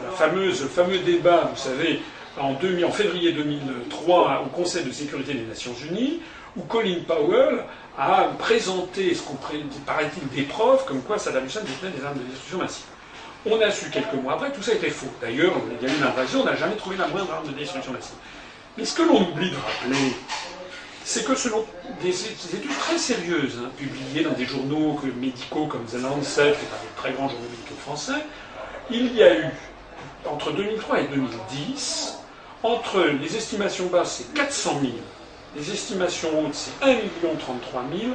fameux 0.66 0.98
débat, 0.98 1.50
vous 1.50 1.60
savez, 1.60 2.00
en, 2.38 2.54
février 2.90 3.32
2003 3.32 4.44
au 4.44 4.48
Conseil 4.48 4.84
de 4.84 4.92
sécurité 4.92 5.34
des 5.34 5.44
Nations 5.44 5.74
Unies, 5.90 6.20
où 6.56 6.62
Colin 6.62 7.00
Powell 7.06 7.64
a 7.98 8.28
présenté 8.38 9.14
ce 9.14 9.22
qu'on 9.22 9.36
paraît-il 9.86 10.28
des 10.28 10.42
preuves 10.42 10.84
comme 10.84 11.02
quoi 11.02 11.18
Saddam 11.18 11.46
Hussein 11.46 11.62
détenait 11.62 11.96
des 11.98 12.04
armes 12.04 12.18
de 12.18 12.24
destruction 12.24 12.58
massive. 12.58 12.84
On 13.46 13.60
a 13.60 13.70
su 13.70 13.88
quelques 13.90 14.14
mois 14.14 14.34
après, 14.34 14.52
tout 14.52 14.62
ça 14.62 14.74
était 14.74 14.90
faux. 14.90 15.06
D'ailleurs, 15.20 15.52
il 15.80 15.86
y 15.86 15.90
a 15.90 15.94
eu 15.94 15.96
une 15.96 16.04
invasion, 16.04 16.40
on 16.42 16.44
n'a 16.44 16.56
jamais 16.56 16.76
trouvé 16.76 16.96
la 16.96 17.06
moindre 17.06 17.32
arme 17.32 17.46
de 17.46 17.52
destruction 17.52 17.92
massive. 17.92 18.16
Mais 18.76 18.84
ce 18.84 18.94
que 18.94 19.02
l'on 19.02 19.22
oublie 19.30 19.50
de 19.50 19.56
rappeler, 19.56 20.16
c'est 21.04 21.24
que 21.24 21.34
selon 21.34 21.64
des, 22.02 22.26
études 22.26 22.78
très 22.80 22.98
sérieuses, 22.98 23.60
hein, 23.64 23.70
publiées 23.76 24.24
dans 24.24 24.32
des 24.32 24.44
journaux 24.44 25.00
médicaux 25.20 25.66
comme 25.66 25.84
The 25.84 26.02
Lancet, 26.02 26.52
qui 26.52 26.64
est 26.64 26.68
un 26.68 26.82
des 26.82 26.94
très 26.96 27.12
grands 27.12 27.28
journaux 27.28 27.48
médicaux 27.48 27.80
français, 27.80 28.24
il 28.90 29.14
y 29.14 29.22
a 29.22 29.38
eu, 29.38 29.46
entre 30.26 30.52
2003 30.52 31.00
et 31.00 31.08
2010, 31.08 32.18
entre 32.62 33.00
les 33.02 33.36
estimations 33.36 33.86
basses, 33.86 34.18
c'est 34.18 34.34
400 34.34 34.80
000, 34.80 34.92
les 35.56 35.70
estimations 35.70 36.28
hautes, 36.40 36.54
c'est 36.54 36.84
1 36.84 36.96
33 37.38 37.84
000 37.98 38.12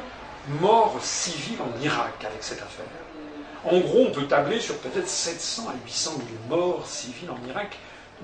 morts 0.60 0.96
civils 1.00 1.58
en 1.60 1.82
Irak 1.82 2.14
avec 2.20 2.42
cette 2.42 2.62
affaire. 2.62 2.84
En 3.64 3.78
gros, 3.80 4.06
on 4.08 4.10
peut 4.10 4.26
tabler 4.26 4.60
sur 4.60 4.76
peut-être 4.78 5.08
700 5.08 5.68
à 5.68 5.74
800 5.86 6.12
000 6.50 6.58
morts 6.60 6.86
civils 6.86 7.30
en 7.30 7.48
Irak 7.48 7.78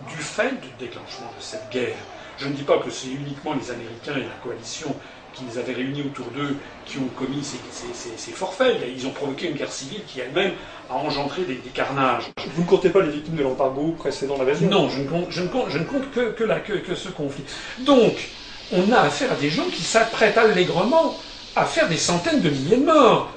du 0.08 0.16
fait 0.16 0.60
du 0.60 0.68
déclenchement 0.78 1.32
de 1.36 1.42
cette 1.42 1.70
guerre. 1.70 1.96
Je 2.38 2.46
ne 2.46 2.52
dis 2.52 2.62
pas 2.62 2.78
que 2.78 2.90
c'est 2.90 3.08
uniquement 3.08 3.54
les 3.54 3.70
Américains 3.70 4.16
et 4.16 4.22
la 4.22 4.36
coalition 4.42 4.94
qui 5.34 5.44
les 5.44 5.58
avaient 5.58 5.72
réunis 5.72 6.02
autour 6.02 6.26
d'eux 6.26 6.56
qui 6.86 6.98
ont 6.98 7.08
commis 7.16 7.42
ces, 7.44 8.32
forfaits. 8.32 8.76
Ils 8.94 9.06
ont 9.06 9.10
provoqué 9.10 9.48
une 9.48 9.56
guerre 9.56 9.72
civile 9.72 10.02
qui 10.06 10.20
elle-même 10.20 10.52
a 10.88 10.94
engendré 10.94 11.42
des, 11.44 11.56
carnages. 11.72 12.24
Vous 12.54 12.62
ne 12.62 12.66
comptez 12.66 12.90
pas 12.90 13.00
les 13.00 13.10
victimes 13.10 13.36
de 13.36 13.42
l'embargo 13.42 13.94
précédent 13.98 14.36
l'invasion? 14.38 14.68
Non, 14.68 14.88
je 14.88 15.00
ne 15.00 15.08
compte, 15.08 15.26
je 15.30 15.42
ne 15.42 15.48
compte, 15.48 15.70
je 15.70 15.78
ne 15.78 15.84
compte 15.84 16.10
que, 16.10 16.32
que, 16.32 16.72
que, 16.78 16.94
ce 16.94 17.08
conflit. 17.08 17.44
Donc, 17.80 18.30
on 18.72 18.90
a 18.92 19.00
affaire 19.00 19.32
à 19.32 19.36
des 19.36 19.50
gens 19.50 19.68
qui 19.72 19.82
s'apprêtent 19.82 20.38
allègrement 20.38 21.16
à 21.56 21.64
faire 21.64 21.88
des 21.88 21.96
centaines 21.96 22.40
de 22.40 22.50
milliers 22.50 22.76
de 22.76 22.84
morts. 22.84 23.30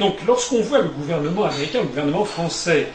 Donc, 0.00 0.14
lorsqu'on 0.26 0.62
voit 0.62 0.78
le 0.78 0.88
gouvernement 0.88 1.44
américain, 1.44 1.80
le 1.82 1.88
gouvernement 1.88 2.24
français, 2.24 2.88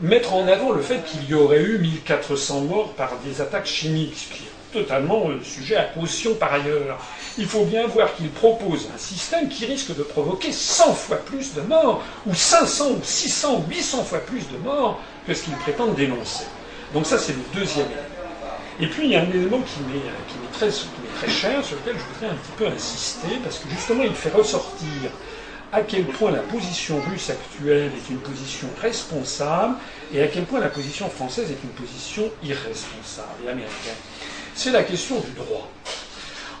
mettre 0.00 0.32
en 0.32 0.46
avant 0.46 0.70
le 0.70 0.80
fait 0.80 1.04
qu'il 1.04 1.28
y 1.28 1.34
aurait 1.34 1.60
eu 1.60 1.78
1400 1.78 2.60
morts 2.62 2.92
par 2.92 3.10
des 3.24 3.40
attaques 3.40 3.66
chimiques, 3.66 4.28
qui 4.32 4.44
est 4.44 4.80
totalement 4.80 5.28
euh, 5.28 5.40
sujet 5.42 5.74
à 5.74 5.86
caution 5.86 6.34
par 6.36 6.54
ailleurs, 6.54 7.04
il 7.36 7.46
faut 7.46 7.64
bien 7.64 7.88
voir 7.88 8.14
qu'il 8.14 8.30
propose 8.30 8.88
un 8.94 8.98
système 8.98 9.48
qui 9.48 9.66
risque 9.66 9.96
de 9.96 10.04
provoquer 10.04 10.52
100 10.52 10.94
fois 10.94 11.16
plus 11.16 11.52
de 11.52 11.62
morts, 11.62 12.00
ou 12.26 12.34
500, 12.34 12.90
ou 12.90 13.00
600, 13.02 13.56
ou 13.56 13.68
800 13.68 14.04
fois 14.04 14.20
plus 14.20 14.48
de 14.48 14.58
morts 14.58 15.00
que 15.26 15.34
ce 15.34 15.42
qu'il 15.42 15.54
prétend 15.54 15.88
dénoncer. 15.88 16.44
Donc 16.94 17.06
ça, 17.06 17.18
c'est 17.18 17.32
le 17.32 17.42
deuxième 17.58 17.86
élément. 17.86 18.06
Et 18.78 18.86
puis, 18.86 19.06
il 19.06 19.10
y 19.10 19.16
a 19.16 19.22
un 19.22 19.30
élément 19.30 19.60
qui 19.62 19.80
m'est 19.92 20.52
très, 20.52 20.70
cher, 21.28 21.64
sur 21.64 21.76
lequel 21.78 21.96
je 21.98 22.14
voudrais 22.14 22.32
un 22.32 22.38
petit 22.38 22.52
peu 22.56 22.66
insister, 22.68 23.40
parce 23.42 23.58
que 23.58 23.68
justement, 23.68 24.04
il 24.04 24.14
fait 24.14 24.30
ressortir 24.30 25.10
à 25.72 25.80
quel 25.80 26.04
point 26.04 26.30
la 26.30 26.40
position 26.40 27.00
russe 27.10 27.30
actuelle 27.30 27.90
est 27.96 28.10
une 28.10 28.18
position 28.18 28.68
responsable, 28.80 29.76
et 30.12 30.22
à 30.22 30.26
quel 30.26 30.44
point 30.44 30.60
la 30.60 30.68
position 30.68 31.08
française 31.08 31.50
est 31.50 31.64
une 31.64 31.70
position 31.70 32.30
irresponsable, 32.44 33.48
et. 33.48 33.94
C'est 34.54 34.70
la 34.70 34.82
question 34.82 35.18
du 35.20 35.30
droit. 35.30 35.70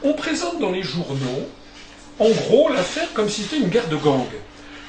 On 0.02 0.14
présente 0.14 0.58
dans 0.60 0.70
les 0.70 0.82
journaux, 0.82 1.46
en 2.18 2.30
gros, 2.30 2.70
l'affaire 2.70 3.12
comme 3.12 3.28
si 3.28 3.42
c'était 3.42 3.58
une 3.58 3.68
guerre 3.68 3.88
de 3.88 3.96
gangs. 3.96 4.26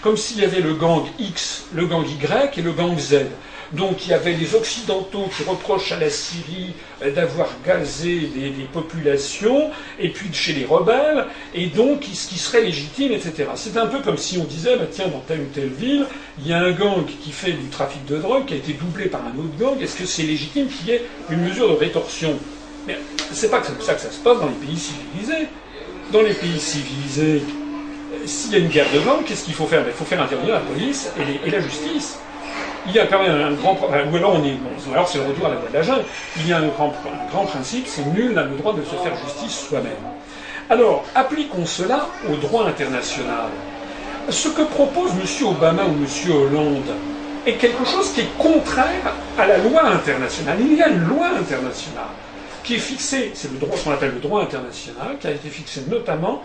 Comme 0.01 0.17
s'il 0.17 0.39
y 0.39 0.45
avait 0.45 0.61
le 0.61 0.73
gang 0.73 1.05
X, 1.19 1.65
le 1.73 1.85
gang 1.85 2.05
Y 2.05 2.57
et 2.57 2.61
le 2.61 2.71
gang 2.71 2.97
Z. 2.97 3.25
Donc 3.73 4.05
il 4.05 4.11
y 4.11 4.13
avait 4.13 4.33
les 4.33 4.53
Occidentaux 4.53 5.29
qui 5.35 5.43
reprochent 5.43 5.91
à 5.91 5.99
la 5.99 6.09
Syrie 6.09 6.73
euh, 7.01 7.11
d'avoir 7.11 7.49
gazé 7.65 8.29
des, 8.33 8.51
populations, 8.71 9.71
et 9.99 10.09
puis 10.09 10.29
chez 10.31 10.53
les 10.53 10.65
rebelles, 10.65 11.25
et 11.53 11.67
donc 11.67 12.05
ce 12.13 12.27
qui 12.27 12.37
serait 12.37 12.61
légitime, 12.61 13.11
etc. 13.11 13.49
C'est 13.55 13.77
un 13.77 13.87
peu 13.87 13.99
comme 13.99 14.17
si 14.17 14.37
on 14.37 14.43
disait, 14.43 14.77
bah, 14.77 14.85
tiens, 14.89 15.07
dans 15.07 15.19
telle 15.19 15.41
ou 15.41 15.49
telle 15.53 15.69
ville, 15.69 16.05
il 16.39 16.47
y 16.47 16.53
a 16.53 16.59
un 16.59 16.71
gang 16.71 17.05
qui 17.05 17.31
fait 17.31 17.53
du 17.53 17.67
trafic 17.69 18.05
de 18.05 18.17
drogue, 18.17 18.45
qui 18.45 18.53
a 18.53 18.57
été 18.57 18.73
doublé 18.73 19.05
par 19.05 19.21
un 19.21 19.37
autre 19.37 19.57
gang, 19.59 19.81
est-ce 19.81 19.95
que 19.95 20.05
c'est 20.05 20.23
légitime 20.23 20.67
qu'il 20.67 20.89
y 20.89 20.91
ait 20.91 21.03
une 21.29 21.41
mesure 21.41 21.69
de 21.69 21.75
rétorsion? 21.75 22.37
Mais 22.87 22.97
c'est 23.31 23.49
pas 23.49 23.59
comme 23.59 23.79
ça 23.81 23.93
que 23.95 24.01
ça 24.01 24.11
se 24.11 24.19
passe 24.19 24.39
dans 24.39 24.47
les 24.47 24.67
pays 24.67 24.77
civilisés. 24.77 25.47
Dans 26.11 26.21
les 26.21 26.33
pays 26.33 26.59
civilisés, 26.59 27.41
s'il 28.25 28.51
y 28.51 28.55
a 28.55 28.59
une 28.59 28.67
guerre 28.67 28.91
de 28.93 28.99
gang, 28.99 29.23
qu'est-ce 29.25 29.45
qu'il 29.45 29.53
faut 29.53 29.65
faire? 29.65 29.81
Ben, 29.81 29.89
Il 29.89 29.97
faut 29.97 30.05
faire 30.05 30.21
intervenir 30.21 30.53
la 30.55 30.59
police 30.59 31.09
et, 31.45 31.49
la 31.49 31.59
justice. 31.59 32.19
Il 32.85 32.91
y 32.91 32.99
a 32.99 33.07
quand 33.07 33.21
même 33.21 33.41
un 33.41 33.51
grand. 33.53 33.77
ou 33.81 34.15
alors 34.15 34.35
on 34.35 34.43
est. 34.43 34.57
alors 34.93 35.07
c'est 35.07 35.19
le 35.19 35.25
retour 35.25 35.45
à 35.45 35.49
la 35.49 35.55
voie 35.55 35.69
de 35.69 35.73
la 35.73 35.81
jungle. 35.83 36.03
Il 36.37 36.47
y 36.47 36.53
a 36.53 36.57
un 36.57 36.67
grand, 36.67 36.93
un 37.05 37.31
grand 37.31 37.45
principe, 37.45 37.87
c'est 37.87 38.05
nul 38.07 38.33
n'a 38.33 38.43
le 38.43 38.57
droit 38.57 38.73
de 38.73 38.83
se 38.83 38.95
faire 38.95 39.13
justice 39.25 39.67
soi-même. 39.69 39.91
Alors, 40.69 41.03
appliquons 41.13 41.65
cela 41.65 42.07
au 42.29 42.35
droit 42.37 42.65
international. 42.67 43.49
Ce 44.29 44.47
que 44.47 44.61
propose 44.61 45.11
M. 45.11 45.47
Obama 45.47 45.83
ou 45.83 45.91
M. 45.91 46.31
Hollande 46.31 46.95
est 47.45 47.53
quelque 47.53 47.83
chose 47.85 48.13
qui 48.13 48.21
est 48.21 48.37
contraire 48.37 49.13
à 49.37 49.45
la 49.45 49.57
loi 49.57 49.85
internationale. 49.85 50.57
Il 50.61 50.77
y 50.77 50.81
a 50.81 50.87
une 50.87 51.03
loi 51.03 51.27
internationale 51.27 52.05
qui 52.63 52.75
est 52.75 52.79
fixée, 52.79 53.31
c'est 53.33 53.51
le 53.51 53.59
droit, 53.59 53.75
ce 53.77 53.83
qu'on 53.83 53.91
appelle 53.91 54.13
le 54.13 54.21
droit 54.21 54.41
international, 54.41 55.17
qui 55.19 55.27
a 55.27 55.31
été 55.31 55.49
fixé 55.49 55.81
notamment 55.89 56.41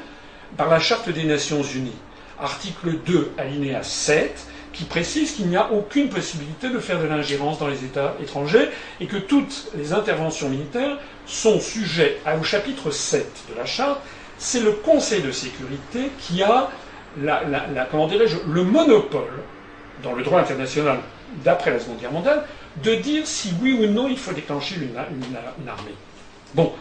par 0.56 0.68
la 0.68 0.80
Charte 0.80 1.08
des 1.10 1.24
Nations 1.24 1.62
Unies. 1.62 1.96
Article 2.40 2.98
2, 3.06 3.32
alinéa 3.38 3.84
7, 3.84 4.46
qui 4.78 4.84
précise 4.84 5.32
qu'il 5.32 5.48
n'y 5.48 5.56
a 5.56 5.72
aucune 5.72 6.08
possibilité 6.08 6.68
de 6.68 6.78
faire 6.78 7.00
de 7.00 7.08
l'ingérence 7.08 7.58
dans 7.58 7.66
les 7.66 7.84
États 7.84 8.14
étrangers 8.22 8.68
et 9.00 9.06
que 9.06 9.16
toutes 9.16 9.72
les 9.76 9.92
interventions 9.92 10.48
militaires 10.48 10.98
sont 11.26 11.58
sujettes 11.58 12.20
au 12.38 12.44
chapitre 12.44 12.92
7 12.92 13.26
de 13.50 13.58
la 13.58 13.66
Charte. 13.66 13.98
C'est 14.38 14.60
le 14.60 14.70
Conseil 14.70 15.20
de 15.20 15.32
sécurité 15.32 16.12
qui 16.20 16.44
a 16.44 16.70
le 17.20 18.62
monopole 18.62 19.42
dans 20.04 20.12
le 20.14 20.22
droit 20.22 20.38
international 20.38 21.00
d'après 21.44 21.72
la 21.72 21.80
Seconde 21.80 21.98
Guerre 21.98 22.12
mondiale 22.12 22.44
de 22.80 22.94
dire 22.94 23.26
si 23.26 23.52
oui 23.60 23.72
ou 23.72 23.86
non 23.88 24.06
il 24.06 24.16
faut 24.16 24.32
déclencher 24.32 24.76
une, 24.76 24.96
armée. 24.96 25.94
Bon, 26.54 26.72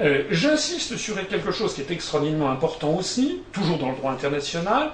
euh, 0.00 0.24
j'insiste 0.30 0.96
sur 0.96 1.14
quelque 1.28 1.52
chose 1.52 1.72
qui 1.72 1.82
est 1.82 1.92
extraordinairement 1.92 2.50
important 2.50 2.96
aussi, 2.96 3.42
toujours 3.52 3.78
dans 3.78 3.90
le 3.90 3.96
droit 3.96 4.10
international, 4.10 4.90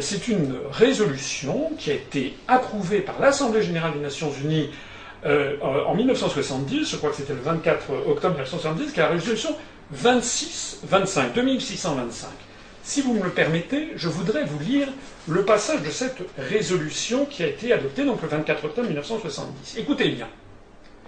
c'est 0.00 0.28
une 0.28 0.54
résolution 0.70 1.70
qui 1.78 1.90
a 1.90 1.94
été 1.94 2.34
approuvée 2.48 3.00
par 3.00 3.20
l'Assemblée 3.20 3.62
générale 3.62 3.94
des 3.94 4.00
Nations 4.00 4.32
unies 4.42 4.70
euh, 5.26 5.56
en 5.62 5.94
1970, 5.94 6.90
je 6.90 6.96
crois 6.96 7.10
que 7.10 7.16
c'était 7.16 7.32
le 7.32 7.40
24 7.40 7.90
octobre 8.08 8.34
1970, 8.34 8.92
qui 8.92 9.00
est 9.00 9.02
la 9.02 9.08
résolution 9.08 9.56
26-25, 9.96 11.32
2625. 11.34 12.28
Si 12.82 13.00
vous 13.00 13.14
me 13.14 13.22
le 13.24 13.30
permettez, 13.30 13.92
je 13.96 14.08
voudrais 14.08 14.44
vous 14.44 14.58
lire 14.58 14.88
le 15.26 15.42
passage 15.44 15.80
de 15.82 15.90
cette 15.90 16.18
résolution 16.36 17.24
qui 17.24 17.42
a 17.42 17.46
été 17.46 17.72
adoptée 17.72 18.04
le 18.04 18.12
24 18.12 18.64
octobre 18.66 18.86
1970. 18.88 19.78
Écoutez 19.78 20.10
bien. 20.10 20.28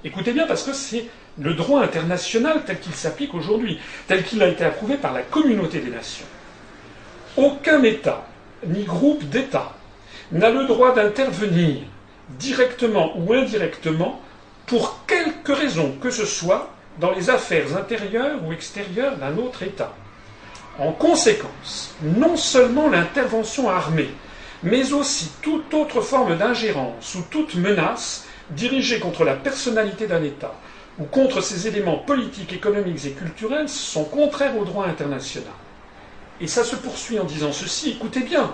Écoutez 0.02 0.32
bien 0.32 0.46
parce 0.46 0.62
que 0.62 0.72
c'est 0.72 1.04
le 1.38 1.52
droit 1.52 1.82
international 1.82 2.62
tel 2.64 2.80
qu'il 2.80 2.94
s'applique 2.94 3.34
aujourd'hui, 3.34 3.78
tel 4.08 4.24
qu'il 4.24 4.42
a 4.42 4.48
été 4.48 4.64
approuvé 4.64 4.96
par 4.96 5.12
la 5.12 5.20
communauté 5.22 5.80
des 5.80 5.90
nations. 5.90 6.24
Aucun 7.36 7.82
État 7.82 8.26
ni 8.66 8.84
groupe 8.84 9.24
d'États 9.24 9.72
n'a 10.32 10.50
le 10.50 10.66
droit 10.66 10.94
d'intervenir 10.94 11.82
directement 12.30 13.16
ou 13.18 13.32
indirectement 13.32 14.20
pour 14.66 15.04
quelque 15.06 15.52
raison 15.52 15.94
que 16.00 16.10
ce 16.10 16.24
soit 16.26 16.70
dans 16.98 17.12
les 17.12 17.30
affaires 17.30 17.76
intérieures 17.76 18.38
ou 18.44 18.52
extérieures 18.52 19.16
d'un 19.16 19.36
autre 19.36 19.62
État. 19.62 19.92
En 20.78 20.92
conséquence, 20.92 21.94
non 22.02 22.36
seulement 22.36 22.88
l'intervention 22.88 23.70
armée, 23.70 24.10
mais 24.62 24.92
aussi 24.92 25.30
toute 25.42 25.72
autre 25.74 26.00
forme 26.00 26.36
d'ingérence 26.36 27.14
ou 27.14 27.22
toute 27.30 27.54
menace 27.54 28.26
dirigée 28.50 28.98
contre 28.98 29.24
la 29.24 29.34
personnalité 29.34 30.06
d'un 30.06 30.22
État 30.22 30.54
ou 30.98 31.04
contre 31.04 31.40
ses 31.42 31.68
éléments 31.68 31.98
politiques, 31.98 32.52
économiques 32.52 33.04
et 33.04 33.10
culturels 33.10 33.68
sont 33.68 34.04
contraires 34.04 34.56
au 34.56 34.64
droit 34.64 34.86
international. 34.86 35.52
Et 36.40 36.46
ça 36.46 36.64
se 36.64 36.76
poursuit 36.76 37.18
en 37.18 37.24
disant 37.24 37.52
ceci, 37.52 37.90
écoutez 37.90 38.20
bien, 38.20 38.52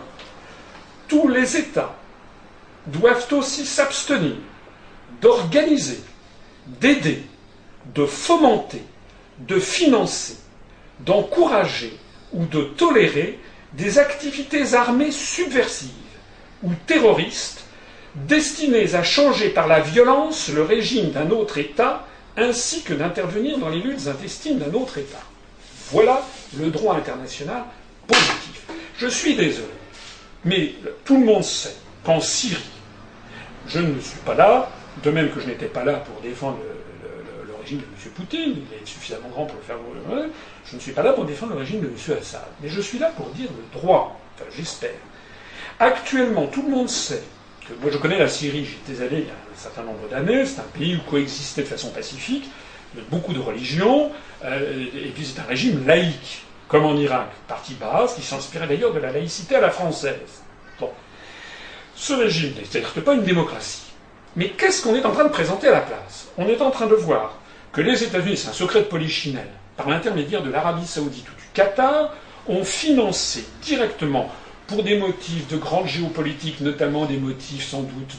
tous 1.09 1.29
les 1.29 1.57
États 1.57 1.97
doivent 2.87 3.27
aussi 3.33 3.67
s'abstenir 3.67 4.37
d'organiser, 5.21 6.01
d'aider, 6.67 7.23
de 7.95 8.07
fomenter, 8.07 8.83
de 9.39 9.59
financer, 9.59 10.37
d'encourager 11.01 11.99
ou 12.33 12.45
de 12.47 12.63
tolérer 12.63 13.39
des 13.75 13.99
activités 13.99 14.75
armées 14.75 15.11
subversives 15.11 15.91
ou 16.63 16.71
terroristes 16.87 17.65
destinées 18.15 18.95
à 18.95 19.03
changer 19.03 19.49
par 19.49 19.67
la 19.67 19.81
violence 19.81 20.49
le 20.49 20.63
régime 20.63 21.11
d'un 21.11 21.31
autre 21.31 21.59
État 21.59 22.07
ainsi 22.37 22.83
que 22.83 22.95
d'intervenir 22.95 23.59
dans 23.59 23.69
les 23.69 23.81
luttes 23.81 24.07
intestines 24.07 24.59
d'un 24.59 24.73
autre 24.75 24.99
État. 24.99 25.23
Voilà 25.93 26.23
le 26.59 26.71
droit 26.71 26.97
international 26.97 27.65
positif. 28.07 28.67
Je 28.97 29.07
suis 29.07 29.37
désolé, 29.37 29.69
mais 30.45 30.75
tout 31.05 31.19
le 31.19 31.27
monde 31.27 31.45
sait 31.45 31.77
qu'en 32.03 32.19
Syrie, 32.19 32.63
je 33.69 33.79
ne 33.79 34.01
suis 34.01 34.19
pas 34.21 34.35
là, 34.35 34.71
de 35.03 35.11
même 35.11 35.31
que 35.31 35.41
je 35.41 35.47
n'étais 35.47 35.67
pas 35.67 35.85
là 35.85 35.95
pour 35.95 36.19
défendre 36.23 36.59
le, 37.47 37.55
régime 37.61 37.79
de 37.79 37.85
M. 37.85 38.11
Poutine, 38.15 38.55
il 38.57 38.83
est 38.83 38.87
suffisamment 38.87 39.29
grand 39.29 39.45
pour 39.45 39.57
le 39.57 39.63
faire. 39.63 39.77
Je 40.65 40.75
ne 40.75 40.81
suis 40.81 40.93
pas 40.93 41.03
là 41.03 41.13
pour 41.13 41.27
défendre 41.27 41.53
le 41.53 41.59
régime 41.59 41.81
de 41.81 41.87
M. 41.87 42.19
Assad, 42.19 42.41
mais 42.63 42.69
je 42.71 42.81
suis 42.81 42.99
là 42.99 43.11
pour 43.11 43.29
dire 43.31 43.51
le 43.51 43.79
droit, 43.79 44.19
enfin 44.35 44.47
j'espère. 44.57 44.91
Actuellement, 45.79 46.47
tout 46.47 46.63
le 46.63 46.71
monde 46.71 46.89
sait 46.89 47.23
que 47.69 47.75
moi 47.83 47.91
je 47.93 47.99
connais 47.99 48.19
la 48.19 48.29
Syrie, 48.29 48.65
j'y 48.65 48.77
étais 48.77 49.03
allé 49.03 49.19
il 49.19 49.27
y 49.27 49.31
a 49.31 49.35
un 49.35 49.59
certain 49.59 49.83
nombre 49.83 50.09
d'années, 50.09 50.47
c'est 50.47 50.61
un 50.61 50.79
pays 50.79 50.97
où 50.97 51.11
coexistait 51.11 51.63
de 51.63 51.69
façon 51.69 51.91
pacifique, 51.91 52.51
beaucoup 53.11 53.33
de 53.33 53.41
religions, 53.41 54.11
euh, 54.45 54.87
et 54.95 55.09
puis 55.11 55.25
c'est 55.25 55.41
un 55.41 55.45
régime 55.45 55.87
laïque 55.87 56.45
comme 56.69 56.87
en 56.87 56.97
Irak, 56.97 57.29
parti 57.49 57.75
basse, 57.75 58.15
qui 58.15 58.23
s'inspirait 58.23 58.67
d'ailleurs 58.67 58.95
de 58.95 58.99
la 58.99 59.13
laïcité 59.13 59.57
à 59.57 59.61
la 59.61 59.71
française. 59.71 60.43
Ce 61.95 62.15
régime 62.15 62.55
n'est 62.55 62.65
certes 62.65 63.01
pas 63.01 63.13
une 63.13 63.23
démocratie. 63.23 63.83
Mais 64.37 64.49
qu'est-ce 64.49 64.83
qu'on 64.83 64.95
est 64.95 65.05
en 65.05 65.13
train 65.13 65.25
de 65.25 65.29
présenter 65.29 65.69
à 65.69 65.73
la 65.73 65.81
place? 65.81 66.29
On 66.39 66.49
est 66.49 66.63
en 66.63 66.71
train 66.71 66.87
de 66.87 66.95
voir 66.95 67.35
que 67.73 67.83
les 67.83 68.03
États-Unis, 68.03 68.39
c'est 68.39 68.49
un 68.49 68.55
secret 68.55 68.81
de 68.81 68.87
polichinelle, 68.87 69.51
par 69.77 69.89
l'intermédiaire 69.89 70.43
de 70.43 70.51
l'Arabie 70.51 70.87
saoudite 70.87 71.29
ou 71.29 71.35
du 71.35 71.47
Qatar, 71.53 72.15
ont 72.49 72.65
financé 72.65 73.47
directement 73.63 74.31
pour 74.73 74.83
des 74.83 74.97
motifs 74.97 75.49
de 75.49 75.59
grande 75.59 75.87
géopolitique, 75.87 76.61
notamment 76.61 77.05
des 77.05 77.19
motifs 77.19 77.69
sans 77.69 77.83
doute 77.83 78.17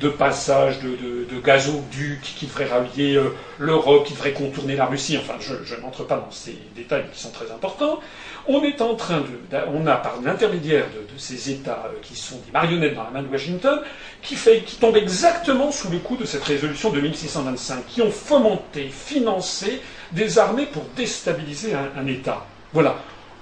de, 0.00 0.08
passage 0.08 0.80
de, 0.80 1.40
gazoducs 1.44 2.22
qui 2.22 2.46
devraient 2.46 2.68
rallier 2.68 3.16
euh, 3.16 3.34
l'Europe, 3.58 4.06
qui 4.06 4.14
devraient 4.14 4.32
contourner 4.32 4.76
la 4.76 4.86
Russie. 4.86 5.18
Enfin, 5.18 5.34
je, 5.40 5.74
n'entre 5.76 6.04
pas 6.04 6.16
dans 6.16 6.30
ces 6.30 6.56
détails 6.74 7.04
qui 7.12 7.20
sont 7.20 7.30
très 7.30 7.50
importants. 7.50 8.00
On 8.48 8.62
est 8.62 8.80
en 8.80 8.94
train 8.94 9.20
de, 9.20 9.58
on 9.74 9.86
a 9.86 9.96
par 9.96 10.20
l'intermédiaire 10.22 10.86
de, 10.86 11.18
ces 11.18 11.50
États 11.50 11.84
euh, 11.86 11.98
qui 12.02 12.16
sont 12.16 12.36
des 12.46 12.52
marionnettes 12.52 12.94
dans 12.94 13.04
la 13.04 13.10
main 13.10 13.22
de 13.22 13.28
Washington, 13.28 13.80
qui 14.22 14.36
tombent 14.80 14.96
exactement 14.96 15.70
sous 15.70 15.90
le 15.90 15.98
coup 15.98 16.16
de 16.16 16.24
cette 16.24 16.44
résolution 16.44 16.90
de 16.90 17.00
1625, 17.00 17.86
qui 17.86 18.00
ont 18.00 18.10
fomenté, 18.10 18.88
financé 18.88 19.82
des 20.12 20.38
armées 20.38 20.66
pour 20.66 20.84
déstabiliser 20.96 21.74
un 21.74 22.06
État. 22.06 22.46
Voilà. 22.72 22.96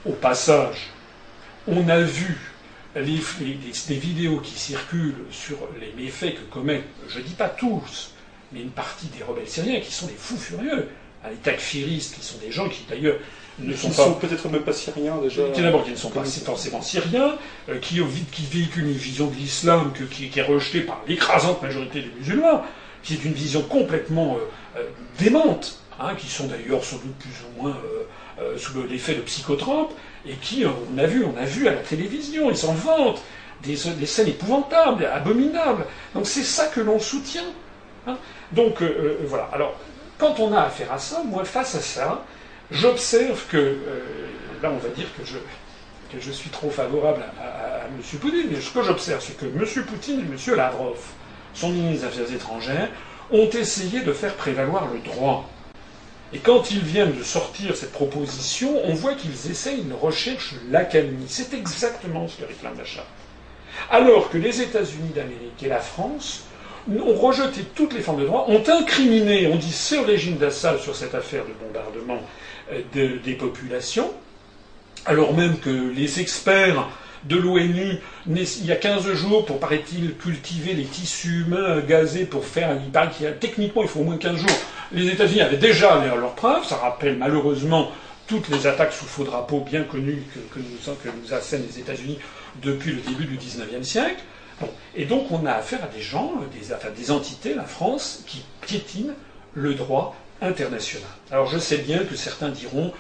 Au 0.06 0.12
passage, 0.12 0.90
on 1.70 1.88
a 1.88 2.00
vu 2.00 2.36
les, 2.96 3.96
vidéos 3.96 4.38
qui 4.38 4.58
circulent 4.58 5.24
sur 5.30 5.56
les 5.80 5.92
méfaits 6.02 6.34
que 6.34 6.52
commettent, 6.52 6.84
je 7.08 7.18
ne 7.18 7.24
dis 7.24 7.34
pas 7.34 7.48
tous, 7.48 8.12
mais 8.52 8.60
une 8.60 8.70
partie 8.70 9.06
des 9.06 9.22
rebelles 9.22 9.48
syriens 9.48 9.80
qui 9.80 9.92
sont 9.92 10.06
des 10.06 10.14
fous 10.16 10.36
furieux, 10.36 10.88
les 11.28 11.36
takfiristes, 11.36 12.16
qui 12.16 12.24
sont 12.24 12.38
des 12.38 12.50
gens 12.50 12.68
qui 12.68 12.84
d'ailleurs 12.88 13.16
ne 13.58 13.74
sont, 13.74 13.90
sont 13.90 14.14
peut-être 14.14 14.48
même 14.48 14.62
pas 14.62 14.72
syriens 14.72 15.18
déjà. 15.22 15.42
Qui 15.50 15.62
d'abord 15.62 15.84
qui 15.84 15.90
ne 15.90 15.96
sont 15.96 16.10
pas 16.10 16.24
forcément 16.24 16.80
syriens, 16.80 17.36
euh, 17.68 17.78
qui, 17.78 18.00
qui, 18.32 18.46
véhiculent 18.46 18.86
une 18.86 18.92
vision 18.92 19.26
de 19.26 19.34
l'islam 19.34 19.92
qui, 20.10 20.30
est 20.34 20.42
rejetée 20.42 20.82
par 20.82 21.02
l'écrasante 21.06 21.62
majorité 21.62 22.02
des 22.02 22.10
musulmans, 22.18 22.62
qui 23.02 23.14
est 23.14 23.24
une 23.24 23.32
vision 23.32 23.62
complètement 23.62 24.36
euh, 24.36 24.80
euh, 24.80 24.88
démente, 25.18 25.80
hein, 25.98 26.14
qui 26.16 26.28
sont 26.28 26.46
d'ailleurs 26.46 26.84
sans 26.84 26.96
doute 26.96 27.16
plus 27.18 27.30
ou 27.30 27.62
moins 27.62 27.76
sous 28.56 28.80
l'effet 28.88 29.16
de 29.16 29.20
psychotropes, 29.22 29.92
et 30.28 30.34
qui, 30.34 30.64
on 30.66 30.98
a 30.98 31.06
vu, 31.06 31.24
on 31.24 31.36
a 31.40 31.44
vu 31.44 31.66
à 31.68 31.74
la 31.74 31.80
télévision, 31.80 32.50
ils 32.50 32.56
s'en 32.56 32.74
vantent, 32.74 33.22
des, 33.62 33.76
scènes 33.76 34.28
épouvantables, 34.28 35.06
abominables. 35.06 35.84
Donc 36.14 36.26
c'est 36.26 36.42
ça 36.42 36.66
que 36.66 36.80
l'on 36.80 36.98
soutient. 36.98 37.46
Hein. 38.06 38.16
Donc 38.52 38.82
euh, 38.82 38.86
euh, 38.86 39.16
voilà. 39.26 39.48
Alors, 39.52 39.74
quand 40.18 40.38
on 40.40 40.52
a 40.52 40.62
affaire 40.62 40.92
à 40.92 40.98
ça, 40.98 41.22
moi, 41.24 41.44
face 41.44 41.74
à 41.74 41.80
ça, 41.80 42.24
j'observe 42.70 43.46
que, 43.48 43.56
euh, 43.56 44.00
là 44.62 44.70
on 44.70 44.78
va 44.78 44.88
dire 44.90 45.06
que 45.16 45.24
je, 45.24 45.38
que 46.12 46.22
je 46.22 46.30
suis 46.30 46.50
trop 46.50 46.70
favorable 46.70 47.22
à, 47.40 47.86
M. 47.86 48.18
Poutine, 48.20 48.46
mais 48.50 48.60
ce 48.60 48.70
que 48.70 48.82
j'observe, 48.82 49.22
c'est 49.22 49.36
que 49.36 49.46
M. 49.46 49.84
Poutine 49.84 50.20
et 50.20 50.22
M. 50.22 50.56
Lavrov, 50.56 50.98
son 51.54 51.70
ministre 51.70 52.08
des 52.08 52.22
Affaires 52.22 52.34
étrangères, 52.34 52.88
ont 53.30 53.48
essayé 53.50 54.00
de 54.00 54.12
faire 54.12 54.34
prévaloir 54.34 54.88
le 54.92 55.00
droit. 55.00 55.48
Et 56.32 56.38
quand 56.38 56.70
ils 56.70 56.80
viennent 56.80 57.16
de 57.16 57.22
sortir 57.22 57.74
cette 57.76 57.92
proposition, 57.92 58.80
on 58.84 58.94
voit 58.94 59.14
qu'ils 59.14 59.50
essayent 59.50 59.80
une 59.80 59.94
recherche 59.94 60.54
l'accalmie. 60.70 61.24
C'est 61.26 61.54
exactement 61.54 62.28
ce 62.28 62.36
que 62.36 62.44
réclame 62.44 62.76
la 62.76 62.84
Charte. 62.84 63.06
Alors 63.90 64.28
que 64.28 64.36
les 64.36 64.60
États-Unis 64.60 65.12
d'Amérique 65.14 65.62
et 65.62 65.68
la 65.68 65.78
France 65.78 66.44
ont 66.90 67.14
rejeté 67.14 67.62
toutes 67.74 67.94
les 67.94 68.00
formes 68.00 68.20
de 68.20 68.26
droit, 68.26 68.46
ont 68.48 68.62
incriminé, 68.68 69.46
on 69.46 69.56
dit 69.56 69.74
le 69.92 70.00
régime 70.00 70.36
d'Assad 70.36 70.78
sur 70.80 70.96
cette 70.96 71.14
affaire 71.14 71.44
de 71.44 71.52
bombardement 71.52 72.20
euh, 72.72 73.16
des 73.22 73.34
populations, 73.34 74.10
alors 75.06 75.34
même 75.34 75.58
que 75.58 75.70
les 75.70 76.20
experts 76.20 76.88
de 77.24 77.36
l'ONU 77.36 77.98
il 78.26 78.66
y 78.66 78.72
a 78.72 78.76
15 78.76 79.12
jours 79.14 79.44
pour, 79.44 79.58
paraît-il, 79.58 80.14
cultiver 80.16 80.74
les 80.74 80.84
tissus 80.84 81.44
humains 81.46 81.80
gazés 81.80 82.24
pour 82.24 82.44
faire. 82.44 82.76
Il 82.84 82.90
paraît 82.90 83.10
qu'il 83.10 83.24
y 83.24 83.28
a, 83.28 83.32
techniquement, 83.32 83.82
il 83.82 83.88
faut 83.88 84.00
au 84.00 84.04
moins 84.04 84.18
15 84.18 84.36
jours. 84.36 84.56
Les 84.92 85.08
États-Unis 85.08 85.42
avaient 85.42 85.56
déjà 85.56 86.02
leurs 86.04 86.34
preuves. 86.34 86.64
Ça 86.64 86.76
rappelle 86.76 87.16
malheureusement 87.16 87.90
toutes 88.26 88.48
les 88.48 88.66
attaques 88.66 88.92
sous 88.92 89.06
faux 89.06 89.24
drapeau 89.24 89.60
bien 89.60 89.84
connues 89.84 90.22
que, 90.52 90.58
nous, 90.58 91.34
assènent 91.34 91.66
les 91.66 91.80
États-Unis 91.80 92.18
depuis 92.62 92.92
le 92.92 93.00
début 93.00 93.24
du 93.24 93.36
XIXe 93.36 93.86
siècle. 93.86 94.22
Et 94.94 95.04
donc 95.04 95.30
on 95.30 95.46
a 95.46 95.52
affaire 95.52 95.84
à 95.84 95.86
des 95.86 96.02
gens, 96.02 96.32
des, 96.52 96.72
enfin, 96.72 96.88
des 96.96 97.10
entités, 97.10 97.54
la 97.54 97.64
France, 97.64 98.24
qui 98.26 98.42
piétinent 98.60 99.14
le 99.54 99.74
droit 99.74 100.16
international. 100.40 101.08
Alors 101.30 101.46
je 101.46 101.58
sais 101.58 101.78
bien 101.78 101.98
que 102.04 102.16
certains 102.16 102.48
diront 102.48 102.92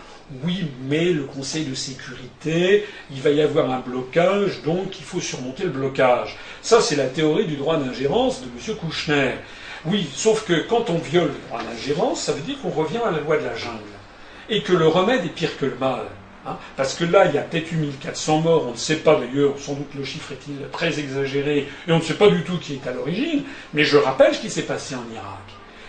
oui, 0.44 0.66
mais 0.82 1.12
le 1.12 1.24
Conseil 1.24 1.64
de 1.64 1.74
sécurité, 1.74 2.84
il 3.10 3.22
va 3.22 3.30
y 3.30 3.40
avoir 3.40 3.70
un 3.70 3.80
blocage, 3.80 4.62
donc 4.62 4.98
il 4.98 5.04
faut 5.04 5.20
surmonter 5.20 5.64
le 5.64 5.70
blocage. 5.70 6.36
Ça, 6.60 6.82
c'est 6.82 6.96
la 6.96 7.06
théorie 7.06 7.46
du 7.46 7.56
droit 7.56 7.78
d'ingérence 7.78 8.42
de 8.42 8.46
M. 8.46 8.76
Kouchner. 8.76 9.32
Oui, 9.86 10.08
sauf 10.14 10.44
que 10.44 10.66
quand 10.68 10.90
on 10.90 10.98
viole 10.98 11.28
le 11.28 11.48
droit 11.48 11.62
d'ingérence, 11.62 12.22
ça 12.22 12.32
veut 12.32 12.40
dire 12.40 12.60
qu'on 12.60 12.70
revient 12.70 12.98
à 12.98 13.10
la 13.10 13.20
loi 13.20 13.38
de 13.38 13.44
la 13.44 13.54
jungle. 13.54 13.78
Et 14.48 14.62
que 14.62 14.72
le 14.72 14.88
remède 14.88 15.24
est 15.24 15.28
pire 15.28 15.56
que 15.58 15.66
le 15.66 15.76
mal. 15.76 16.06
Hein. 16.46 16.56
parce 16.76 16.94
que 16.94 17.04
là, 17.04 17.26
il 17.26 17.34
y 17.34 17.38
a 17.38 17.42
peut-être 17.42 17.72
eu 17.72 17.76
1400 17.76 18.40
morts, 18.40 18.66
on 18.68 18.70
ne 18.70 18.76
sait 18.76 18.96
pas 18.96 19.16
d'ailleurs, 19.16 19.58
sans 19.58 19.74
doute 19.74 19.92
le 19.94 20.04
chiffre 20.04 20.32
est-il 20.32 20.56
très 20.70 20.98
exagéré, 20.98 21.68
et 21.86 21.92
on 21.92 21.98
ne 21.98 22.02
sait 22.02 22.14
pas 22.14 22.28
du 22.28 22.42
tout 22.42 22.56
qui 22.58 22.74
est 22.74 22.88
à 22.88 22.92
l'origine, 22.92 23.42
mais 23.74 23.84
je 23.84 23.98
rappelle 23.98 24.34
ce 24.34 24.40
qui 24.40 24.48
s'est 24.48 24.62
passé 24.62 24.94
en 24.94 25.04
Irak. 25.12 25.44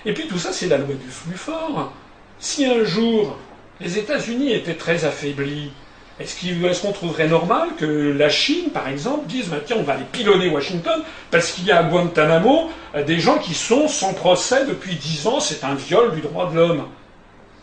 Et 0.05 0.13
puis 0.13 0.27
tout 0.27 0.39
ça, 0.39 0.51
c'est 0.51 0.67
la 0.67 0.77
loi 0.77 0.95
du 0.95 1.07
flux 1.07 1.37
fort. 1.37 1.93
Si 2.39 2.65
un 2.65 2.83
jour 2.83 3.37
les 3.81 3.97
États-Unis 3.97 4.53
étaient 4.53 4.75
très 4.75 5.05
affaiblis. 5.05 5.71
Est-ce 6.19 6.81
qu'on 6.81 6.91
trouverait 6.91 7.29
normal 7.29 7.69
que 7.77 7.85
la 7.85 8.29
Chine, 8.29 8.71
par 8.71 8.89
exemple, 8.89 9.25
dise 9.27 9.47
bah, 9.47 9.57
tiens, 9.65 9.77
on 9.79 9.83
va 9.83 9.93
aller 9.93 10.03
pilonner 10.11 10.49
Washington 10.49 11.01
parce 11.31 11.51
qu'il 11.51 11.65
y 11.65 11.71
a 11.71 11.79
à 11.79 11.83
Guantanamo 11.83 12.69
euh, 12.95 13.03
des 13.03 13.19
gens 13.19 13.37
qui 13.37 13.53
sont 13.53 13.87
sans 13.87 14.13
procès 14.13 14.65
depuis 14.65 14.95
dix 14.95 15.27
ans, 15.27 15.39
c'est 15.39 15.63
un 15.63 15.75
viol 15.75 16.13
du 16.13 16.21
droit 16.21 16.49
de 16.51 16.55
l'homme 16.55 16.87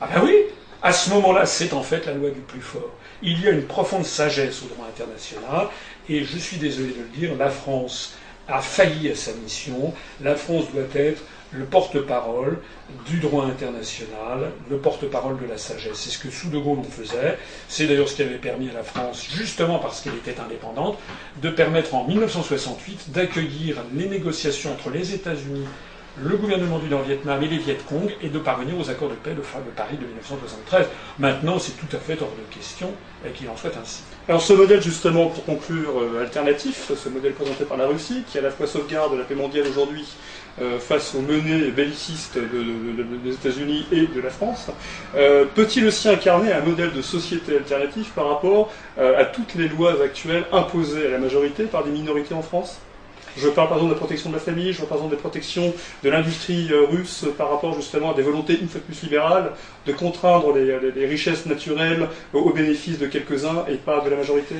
Ah 0.01 0.09
ben 0.15 0.23
oui 0.25 0.37
À 0.83 0.93
ce 0.93 1.11
moment-là, 1.11 1.45
c'est 1.45 1.75
en 1.75 1.83
fait 1.83 2.07
la 2.07 2.15
loi 2.15 2.31
du 2.31 2.41
plus 2.41 2.63
fort. 2.63 2.91
Il 3.23 3.43
y 3.43 3.49
a 3.49 3.51
une 3.51 3.65
profonde 3.65 4.05
sagesse 4.05 4.63
au 4.63 4.75
droit 4.75 4.87
international, 4.89 5.69
et 6.09 6.25
je 6.25 6.39
suis 6.39 6.57
désolé 6.57 6.93
de 6.93 7.01
le 7.01 7.19
dire, 7.19 7.37
la 7.39 7.51
France 7.51 8.15
a 8.49 8.61
failli 8.61 9.11
à 9.11 9.15
sa 9.17 9.33
mission. 9.33 9.93
La 10.23 10.35
France 10.35 10.67
doit 10.73 10.85
être 10.95 11.23
le 11.53 11.65
porte-parole 11.65 12.59
du 13.07 13.19
droit 13.19 13.45
international, 13.45 14.51
le 14.71 14.77
porte-parole 14.79 15.39
de 15.39 15.47
la 15.47 15.59
sagesse. 15.59 15.95
C'est 15.95 16.11
ce 16.11 16.19
que 16.19 16.31
sous 16.31 16.49
De 16.49 16.59
Gaulle 16.59 16.79
on 16.81 16.85
faisait. 16.85 17.39
C'est 17.69 17.87
d'ailleurs 17.87 18.09
ce 18.09 18.17
qui 18.17 18.23
avait 18.23 18.39
permis 18.39 18.69
à 18.71 18.75
la 18.75 18.83
France, 18.83 19.27
justement 19.29 19.79
parce 19.79 20.01
qu'elle 20.01 20.15
était 20.15 20.41
indépendante, 20.41 20.99
de 21.43 21.51
permettre 21.51 21.95
en 21.95 22.05
1968 22.05 23.13
d'accueillir 23.13 23.77
les 23.95 24.09
négociations 24.09 24.73
entre 24.73 24.91
les 24.91 25.15
États-Unis, 25.15 25.67
le 26.23 26.37
gouvernement 26.37 26.79
du 26.79 26.89
Nord-Vietnam 26.89 27.43
et 27.43 27.49
les 27.49 27.59
Viet 27.59 27.79
Cong 27.89 28.11
et 28.23 28.29
de 28.29 28.39
parvenir 28.39 28.79
aux 28.79 28.89
accords 28.89 29.11
de 29.11 29.15
paix 29.15 29.35
de 29.35 29.43
Paris 29.77 29.97
de 29.97 30.07
1973. 30.07 30.87
Maintenant, 31.19 31.59
c'est 31.59 31.77
tout 31.77 31.95
à 31.95 31.99
fait 31.99 32.21
hors 32.21 32.31
de 32.31 32.55
question 32.55 32.91
qu'il 33.35 33.49
en 33.49 33.57
soit 33.57 33.77
ainsi. 33.81 34.03
Alors 34.29 34.43
ce 34.43 34.53
modèle 34.53 34.83
justement, 34.83 35.27
pour 35.27 35.45
conclure, 35.45 36.01
euh, 36.01 36.23
alternatif, 36.23 36.91
ce 36.95 37.09
modèle 37.09 37.33
présenté 37.33 37.65
par 37.65 37.77
la 37.77 37.87
Russie, 37.87 38.25
qui 38.31 38.39
à 38.39 38.41
la 38.41 38.51
fois 38.51 38.67
sauvegarde 38.67 39.17
la 39.17 39.25
paix 39.25 39.35
mondiale 39.35 39.67
aujourd'hui 39.69 40.05
euh, 40.61 40.79
face 40.79 41.15
aux 41.15 41.21
menées 41.21 41.71
bellicistes 41.71 42.39
des 42.39 43.33
États-Unis 43.33 43.87
et 43.93 44.07
de 44.07 44.21
la 44.21 44.31
France, 44.31 44.69
euh, 45.17 45.45
peut-il 45.55 45.87
aussi 45.87 46.09
incarner 46.09 46.53
un 46.53 46.61
modèle 46.61 46.93
de 46.93 47.03
société 47.03 47.57
alternative 47.57 48.11
par 48.15 48.29
rapport 48.29 48.73
à 48.99 49.25
toutes 49.27 49.55
les 49.55 49.69
lois 49.69 50.03
actuelles 50.03 50.45
imposées 50.53 51.07
à 51.07 51.11
la 51.11 51.19
majorité 51.19 51.65
par 51.65 51.85
des 51.85 51.91
minorités 51.91 52.35
en 52.35 52.43
France? 52.43 52.81
Je 53.37 53.49
parle 53.49 53.69
par 53.69 53.79
exemple 53.79 53.91
de 53.91 53.95
la 53.95 53.99
protection 53.99 54.31
de 54.31 54.35
la 54.35 54.41
famille, 54.41 54.73
je 54.73 54.79
parle 54.79 54.89
par 54.89 54.99
exemple 54.99 55.15
des 55.15 55.21
protections 55.21 55.75
de 56.03 56.11
l'industrie 56.11 56.71
russe 56.91 57.27
par 57.37 57.51
rapport 57.51 57.75
justement 57.75 58.13
à 58.13 58.15
des 58.15 58.23
volontés 58.23 58.59
une 58.61 58.69
fois 58.69 58.81
plus 58.81 59.03
libérales 59.03 59.53
de 59.87 59.93
contraindre 59.93 60.55
les, 60.55 61.07
richesses 61.07 61.47
naturelles 61.47 62.09
au 62.33 62.51
bénéfice 62.51 62.99
de 62.99 63.07
quelques-uns 63.07 63.65
et 63.69 63.75
pas 63.75 64.01
de 64.01 64.11
la 64.11 64.17
majorité 64.17 64.57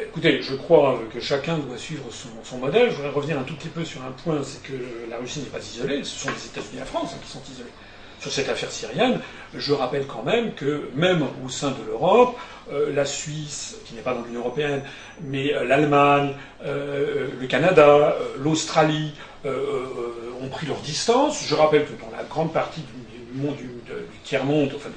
Écoutez, 0.00 0.42
je 0.42 0.54
crois 0.54 1.00
que 1.12 1.18
chacun 1.18 1.58
doit 1.58 1.76
suivre 1.76 2.04
son, 2.44 2.58
modèle. 2.58 2.88
Je 2.88 2.94
voudrais 2.94 3.10
revenir 3.10 3.36
un 3.36 3.42
tout 3.42 3.56
petit 3.56 3.68
peu 3.68 3.84
sur 3.84 4.00
un 4.02 4.12
point, 4.12 4.40
c'est 4.44 4.62
que 4.62 4.74
la 5.10 5.16
Russie 5.16 5.40
n'est 5.40 5.46
pas 5.46 5.58
isolée, 5.58 6.04
ce 6.04 6.20
sont 6.20 6.30
les 6.30 6.46
États-Unis 6.46 6.76
et 6.76 6.78
la 6.78 6.84
France 6.84 7.14
hein, 7.14 7.18
qui 7.24 7.28
sont 7.28 7.42
isolés. 7.52 7.70
Sur 8.20 8.30
cette 8.30 8.48
affaire 8.48 8.70
syrienne, 8.70 9.20
je 9.54 9.72
rappelle 9.72 10.06
quand 10.06 10.22
même 10.22 10.54
que 10.54 10.88
même 10.94 11.24
au 11.44 11.48
sein 11.48 11.70
de 11.70 11.84
l'Europe, 11.86 12.36
euh, 12.70 12.92
la 12.92 13.06
Suisse, 13.06 13.76
qui 13.86 13.94
n'est 13.94 14.02
pas 14.02 14.12
dans 14.12 14.22
l'Union 14.22 14.40
européenne, 14.40 14.82
mais 15.22 15.54
euh, 15.54 15.64
l'Allemagne, 15.64 16.34
euh, 16.64 17.28
le 17.40 17.46
Canada, 17.46 18.14
l'Australie 18.38 19.12
ont 19.44 20.48
pris 20.48 20.66
leur 20.66 20.76
distance. 20.78 21.44
Je 21.46 21.54
rappelle 21.54 21.86
que 21.86 21.92
dans 21.92 22.10
la 22.14 22.24
grande 22.24 22.52
partie 22.52 22.82
du, 22.82 23.40
monde, 23.40 23.56
du, 23.56 23.68
tiers-monde, 24.24 24.72
enfin 24.76 24.90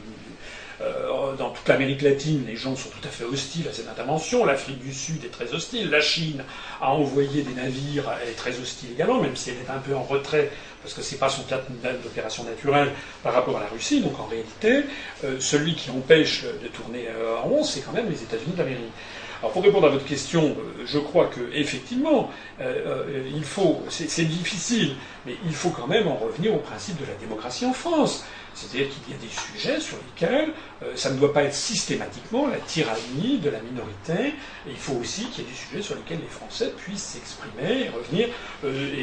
dans 1.38 1.52
toute 1.52 1.68
l'Amérique 1.68 2.02
latine, 2.02 2.44
les 2.48 2.56
gens 2.56 2.76
sont 2.76 2.90
tout 2.90 3.08
à 3.08 3.12
fait 3.12 3.24
hostiles 3.24 3.68
à 3.70 3.72
cette 3.72 3.88
intervention. 3.88 4.44
L'Afrique 4.46 4.80
du 4.80 4.94
Sud 4.94 5.24
est 5.24 5.30
très 5.30 5.54
hostile. 5.54 5.90
La 5.92 6.02
Chine 6.02 6.44
a 6.82 6.90
envoyé 6.92 7.44
des 7.44 7.54
navires, 7.54 8.12
elle 8.22 8.30
est 8.30 8.36
très 8.36 8.60
hostile 8.60 8.90
également, 8.92 9.22
même 9.22 9.36
si 9.36 9.52
elle 9.52 9.58
est 9.58 9.70
un 9.70 9.80
peu 9.80 9.96
en 9.96 10.04
retrait, 10.04 10.52
parce 10.82 10.94
que 10.94 11.02
ce 11.02 11.14
n'est 11.14 11.20
pas 11.20 11.30
son 11.30 11.44
cadre 11.44 11.64
d'opération 12.04 12.44
naturelle 12.44 12.92
par 13.24 13.34
rapport 13.34 13.58
à 13.58 13.62
la 13.62 13.68
Russie. 13.68 14.02
Donc 14.02 14.20
en 14.20 14.26
réalité, 14.26 14.84
euh, 15.24 15.40
celui 15.40 15.76
qui 15.76 15.90
empêche 15.92 16.44
de 16.44 16.68
tourner 16.68 17.08
euh, 17.08 17.38
en 17.38 17.44
rond, 17.44 17.64
c'est 17.64 17.82
quand 17.82 17.94
même 17.94 18.10
les 18.10 18.22
États-Unis 18.24 18.54
d'Amérique. 18.56 18.92
Alors 19.40 19.54
pour 19.54 19.64
répondre 19.64 19.88
à 19.88 19.90
votre 19.90 20.06
question, 20.06 20.56
je 20.86 21.00
crois 21.00 21.26
que 21.26 21.42
effectivement, 21.56 22.30
il 22.60 23.44
faut, 23.44 23.82
c'est 23.90 24.26
difficile, 24.26 24.94
mais 25.26 25.34
il 25.48 25.56
faut 25.56 25.72
quand 25.72 25.88
même 25.88 26.08
en 26.08 26.16
revenir 26.16 26.54
au 26.54 26.60
principe 26.60 27.02
de 27.02 27.08
la 27.08 27.16
démocratie 27.16 27.66
en 27.66 27.74
France. 27.74 28.24
C'est-à-dire 28.54 28.90
qu'il 28.90 29.14
y 29.14 29.18
a 29.18 29.22
des 29.22 29.30
sujets 29.30 29.80
sur 29.80 29.98
lesquels 29.98 30.50
euh, 30.84 30.92
ça 30.96 31.12
ne 31.12 31.18
doit 31.18 31.34
pas 31.34 31.44
être 31.44 31.54
systématiquement 31.54 32.48
la 32.48 32.58
tyrannie 32.58 33.40
de 33.40 33.50
la 33.50 33.60
minorité. 33.62 34.36
Il 34.68 34.76
faut 34.76 34.94
aussi 34.94 35.26
qu'il 35.28 35.46
y 35.46 35.48
ait 35.48 35.50
des 35.50 35.56
sujets 35.56 35.82
sur 35.82 35.96
lesquels 35.96 36.20
les 36.20 36.28
Français 36.28 36.74
puissent 36.78 37.04
s'exprimer 37.04 37.86
et 37.86 37.90
revenir 37.90 38.30
euh, 38.66 38.96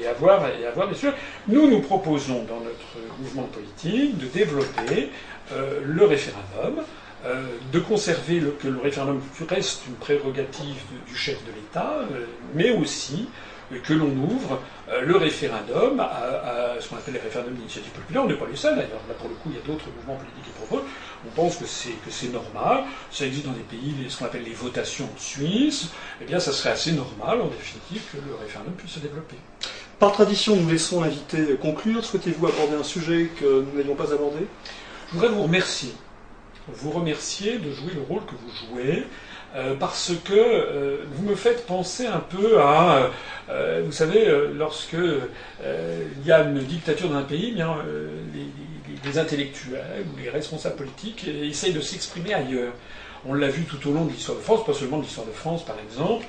et, 0.00 0.06
avoir, 0.06 0.88
des 0.88 0.94
sujets. 0.94 1.14
Nous, 1.48 1.68
nous 1.68 1.80
proposons 1.80 2.44
dans 2.44 2.60
notre 2.60 3.18
mouvement 3.18 3.44
politique 3.44 4.16
de 4.18 4.26
développer 4.26 5.10
euh, 5.52 5.80
le 5.84 6.04
référendum. 6.04 6.84
de 7.72 7.80
conserver 7.80 8.42
que 8.60 8.68
le 8.68 8.80
référendum 8.80 9.18
reste 9.48 9.86
une 9.88 9.94
prérogative 9.94 10.82
du 11.08 11.16
chef 11.16 11.38
de 11.46 11.52
l'État, 11.56 12.00
mais 12.54 12.70
aussi 12.70 13.28
que 13.82 13.94
l'on 13.94 14.10
ouvre 14.10 14.60
euh, 14.88 15.02
le 15.02 15.16
référendum 15.16 16.00
à, 16.00 16.74
ce 16.80 16.88
qu'on 16.88 16.96
appelle 16.96 17.14
les 17.14 17.20
référendums 17.20 17.54
d'initiative 17.54 17.92
populaire. 17.92 18.24
On 18.24 18.28
n'est 18.28 18.34
pas 18.34 18.46
les 18.50 18.56
seuls 18.56 18.76
d'ailleurs. 18.76 19.00
Là, 19.08 19.14
pour 19.18 19.28
le 19.28 19.34
coup, 19.36 19.50
il 19.50 19.56
y 19.56 19.58
a 19.58 19.66
d'autres 19.66 19.86
mouvements 19.96 20.16
politiques 20.16 20.44
qui 20.44 20.50
proposent. 20.50 20.86
On 21.26 21.30
pense 21.30 21.56
que 21.56 21.66
c'est, 21.66 21.92
que 22.04 22.10
c'est 22.10 22.28
normal. 22.28 22.84
Ça 23.10 23.26
existe 23.26 23.46
dans 23.46 23.52
des 23.52 23.60
pays, 23.60 23.94
ce 24.08 24.18
qu'on 24.18 24.26
appelle 24.26 24.44
les 24.44 24.52
votations 24.52 25.06
en 25.06 25.18
Suisse. 25.18 25.90
Eh 26.20 26.24
bien, 26.24 26.38
ça 26.38 26.52
serait 26.52 26.70
assez 26.70 26.92
normal, 26.92 27.40
en 27.40 27.48
définitive, 27.48 28.02
que 28.12 28.18
le 28.18 28.34
référendum 28.34 28.74
puisse 28.74 28.92
se 28.92 29.00
développer. 29.00 29.36
Par 29.98 30.12
tradition, 30.12 30.56
nous 30.56 30.68
laissons 30.68 31.00
l'invité 31.00 31.56
conclure. 31.60 32.04
Souhaitez-vous 32.04 32.46
aborder 32.46 32.74
un 32.74 32.82
sujet 32.82 33.30
que 33.40 33.64
nous 33.64 33.78
n'ayons 33.80 33.94
pas 33.94 34.12
abordé? 34.12 34.46
Je 35.08 35.14
voudrais 35.14 35.30
vous 35.30 35.42
remercier. 35.42 35.92
Vous 36.68 36.90
remercier 36.90 37.58
de 37.58 37.70
jouer 37.72 37.92
le 37.94 38.02
rôle 38.02 38.24
que 38.24 38.32
vous 38.32 38.50
jouez. 38.68 39.04
Euh, 39.56 39.76
parce 39.78 40.10
que 40.24 40.34
euh, 40.34 41.04
vous 41.12 41.22
me 41.22 41.36
faites 41.36 41.64
penser 41.64 42.06
un 42.06 42.18
peu 42.18 42.60
à, 42.60 43.10
euh, 43.50 43.82
vous 43.84 43.92
savez, 43.92 44.26
lorsque 44.54 44.96
il 44.96 46.26
y 46.26 46.32
a 46.32 46.42
une 46.42 46.60
dictature 46.60 47.08
dans 47.08 47.18
un 47.18 47.22
pays, 47.22 47.52
bien, 47.52 47.76
les, 49.04 49.18
intellectuels 49.18 50.06
ou 50.12 50.18
les 50.18 50.30
responsables 50.30 50.76
politiques 50.76 51.28
essayent 51.28 51.74
de 51.74 51.80
s'exprimer 51.80 52.34
ailleurs. 52.34 52.72
On 53.26 53.34
l'a 53.34 53.48
vu 53.48 53.64
tout 53.64 53.88
au 53.88 53.92
long 53.92 54.06
de 54.06 54.12
l'histoire 54.12 54.38
de 54.38 54.42
France, 54.42 54.64
pas 54.64 54.72
seulement 54.72 54.98
de 54.98 55.02
l'histoire 55.02 55.26
de 55.26 55.32
France 55.32 55.64
par 55.64 55.76
exemple. 55.78 56.26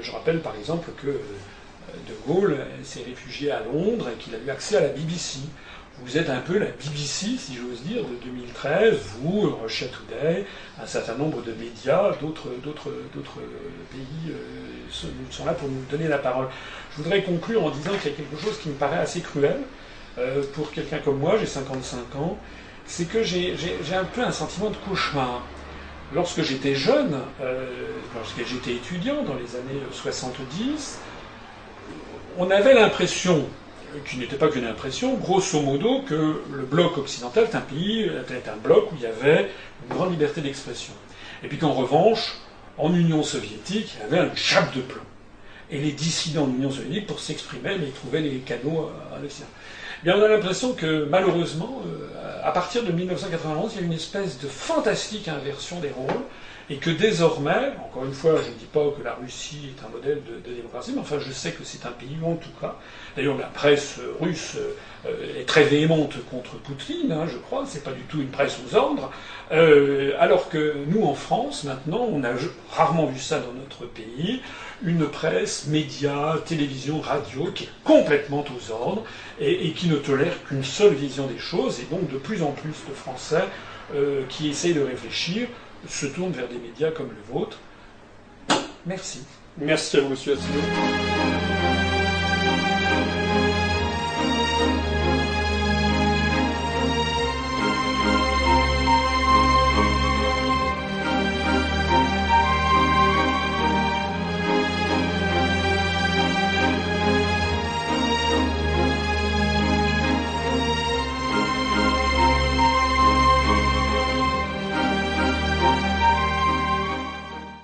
je 0.00 0.10
rappelle 0.12 0.40
par 0.40 0.54
exemple 0.56 0.90
que 1.02 1.08
De 1.08 2.14
Gaulle 2.26 2.58
s'est 2.84 3.02
réfugié 3.02 3.50
à 3.50 3.60
Londres 3.64 4.08
et 4.08 4.22
qu'il 4.22 4.34
a 4.34 4.38
eu 4.38 4.50
accès 4.50 4.76
à 4.76 4.80
la 4.80 4.88
BBC 4.88 5.40
vous 6.04 6.18
êtes 6.18 6.30
un 6.30 6.40
peu 6.40 6.58
la 6.58 6.66
BBC, 6.66 7.36
si 7.38 7.56
j'ose 7.56 7.82
dire, 7.82 8.02
de 8.02 8.14
2013, 8.24 8.98
vous, 9.20 9.56
Russia 9.62 9.86
Today, 9.86 10.44
un 10.80 10.86
certain 10.86 11.14
nombre 11.14 11.42
de 11.42 11.52
médias, 11.52 12.12
d'autres, 12.20 12.48
pays 13.90 14.30
euh, 14.30 15.08
sont 15.30 15.44
là 15.44 15.52
pour 15.52 15.68
nous 15.68 15.84
donner 15.90 16.08
la 16.08 16.18
parole. 16.18 16.48
Je 16.92 17.02
voudrais 17.02 17.22
conclure 17.22 17.64
en 17.64 17.70
disant 17.70 17.92
qu'il 18.00 18.10
y 18.10 18.14
a 18.14 18.16
quelque 18.16 18.42
chose 18.42 18.58
qui 18.58 18.68
me 18.68 18.74
paraît 18.74 18.98
assez 18.98 19.20
cruel 19.20 19.58
euh, 20.18 20.42
pour 20.54 20.72
quelqu'un 20.72 20.98
comme 20.98 21.18
moi, 21.18 21.36
j'ai 21.38 21.46
55 21.46 22.16
ans, 22.16 22.36
c'est 22.84 23.08
que 23.08 23.22
j'ai, 23.22 23.54
un 23.94 24.04
peu 24.04 24.22
un 24.22 24.32
sentiment 24.32 24.70
de 24.70 24.76
cauchemar. 24.76 25.42
Lorsque 26.14 26.42
j'étais 26.42 26.74
jeune, 26.74 27.16
euh, 27.40 27.66
lorsque 28.14 28.44
j'étais 28.46 28.72
étudiant 28.72 29.22
dans 29.22 29.34
les 29.34 29.56
années 29.56 29.80
70, 29.92 30.98
on 32.38 32.50
avait 32.50 32.74
l'impression, 32.74 33.46
qui 34.06 34.18
n'était 34.18 34.36
pas 34.36 34.48
qu'une 34.48 34.64
impression, 34.64 35.14
grosso 35.14 35.60
modo, 35.60 36.02
que 36.02 36.42
le 36.50 36.62
bloc 36.62 36.98
occidental 36.98 37.44
est 37.44 37.54
un 37.54 37.60
pays, 37.60 38.02
était 38.02 38.48
un 38.48 38.56
bloc 38.56 38.92
où 38.92 38.96
il 38.96 39.02
y 39.02 39.06
avait 39.06 39.50
une 39.82 39.96
grande 39.96 40.10
liberté 40.10 40.40
d'expression. 40.40 40.92
Et 41.42 41.48
puis 41.48 41.58
qu'en 41.58 41.72
revanche, 41.72 42.38
en 42.78 42.94
Union 42.94 43.22
soviétique, 43.22 43.94
il 43.96 44.00
y 44.00 44.04
avait 44.04 44.28
une 44.28 44.36
chape 44.36 44.74
de 44.74 44.80
plomb. 44.80 45.02
Et 45.70 45.78
les 45.78 45.92
dissidents 45.92 46.46
de 46.46 46.52
l'Union 46.52 46.70
soviétique, 46.70 47.06
pour 47.06 47.20
s'exprimer, 47.20 47.76
ils 47.80 47.92
trouvaient 47.92 48.20
les 48.20 48.38
canaux 48.38 48.90
à 49.14 49.18
l'occident. 49.20 49.48
Bien, 50.04 50.18
on 50.18 50.22
a 50.22 50.28
l'impression 50.28 50.72
que 50.72 51.06
malheureusement, 51.08 51.82
à 52.42 52.50
partir 52.50 52.82
de 52.82 52.92
1991, 52.92 53.72
il 53.74 53.80
y 53.80 53.82
a 53.84 53.86
une 53.86 53.92
espèce 53.92 54.38
de 54.38 54.48
fantastique 54.48 55.28
inversion 55.28 55.80
des 55.80 55.90
rôles 55.90 56.22
et 56.70 56.76
que 56.76 56.90
désormais, 56.90 57.72
encore 57.84 58.04
une 58.04 58.12
fois, 58.12 58.36
je 58.36 58.50
ne 58.50 58.54
dis 58.54 58.66
pas 58.72 58.84
que 58.96 59.02
la 59.02 59.14
Russie 59.14 59.70
est 59.76 59.84
un 59.84 59.88
modèle 59.90 60.22
de, 60.24 60.54
démocratie, 60.54 60.92
mais 60.94 61.00
enfin 61.00 61.18
je 61.18 61.32
sais 61.32 61.52
que 61.52 61.64
c'est 61.64 61.84
un 61.86 61.92
pays 61.92 62.16
en 62.24 62.36
tout 62.36 62.50
cas. 62.60 62.76
D'ailleurs, 63.16 63.36
la 63.36 63.46
presse 63.46 64.00
russe 64.20 64.56
euh, 65.06 65.40
est 65.40 65.44
très 65.44 65.64
véhémente 65.64 66.14
contre 66.30 66.56
Poutine, 66.56 67.12
hein, 67.12 67.26
je 67.30 67.36
crois, 67.36 67.64
c'est 67.66 67.84
pas 67.84 67.92
du 67.92 68.02
tout 68.02 68.20
une 68.20 68.30
presse 68.30 68.58
aux 68.66 68.76
ordres. 68.76 69.10
Euh, 69.50 70.12
alors 70.18 70.48
que 70.48 70.76
nous, 70.86 71.04
en 71.04 71.14
France, 71.14 71.64
maintenant, 71.64 72.06
on 72.10 72.24
a 72.24 72.30
rarement 72.70 73.06
vu 73.06 73.18
ça 73.18 73.40
dans 73.40 73.52
notre 73.52 73.84
pays, 73.92 74.40
une 74.82 75.06
presse, 75.06 75.66
médias, 75.66 76.38
télévision, 76.38 77.00
radio, 77.00 77.50
qui 77.54 77.64
est 77.64 77.68
complètement 77.84 78.44
aux 78.44 78.72
ordres 78.72 79.04
et, 79.40 79.72
qui 79.72 79.88
ne 79.88 79.96
tolère 79.96 80.42
qu'une 80.44 80.64
seule 80.64 80.94
vision 80.94 81.26
des 81.26 81.38
choses, 81.38 81.80
et 81.80 81.84
donc 81.84 82.10
de 82.10 82.18
plus 82.18 82.42
en 82.42 82.52
plus 82.52 82.74
de 82.88 82.94
Français 82.94 83.44
euh, 83.94 84.22
qui 84.28 84.48
essayent 84.48 84.74
de 84.74 84.82
réfléchir 84.82 85.48
se 85.88 86.06
tournent 86.06 86.32
vers 86.32 86.48
des 86.48 86.58
médias 86.58 86.90
comme 86.90 87.08
le 87.10 87.32
vôtre. 87.32 87.58
Merci. 88.86 89.22
Merci 89.58 89.98
à 89.98 90.00
vous, 90.00 90.10
monsieur. 90.10 90.36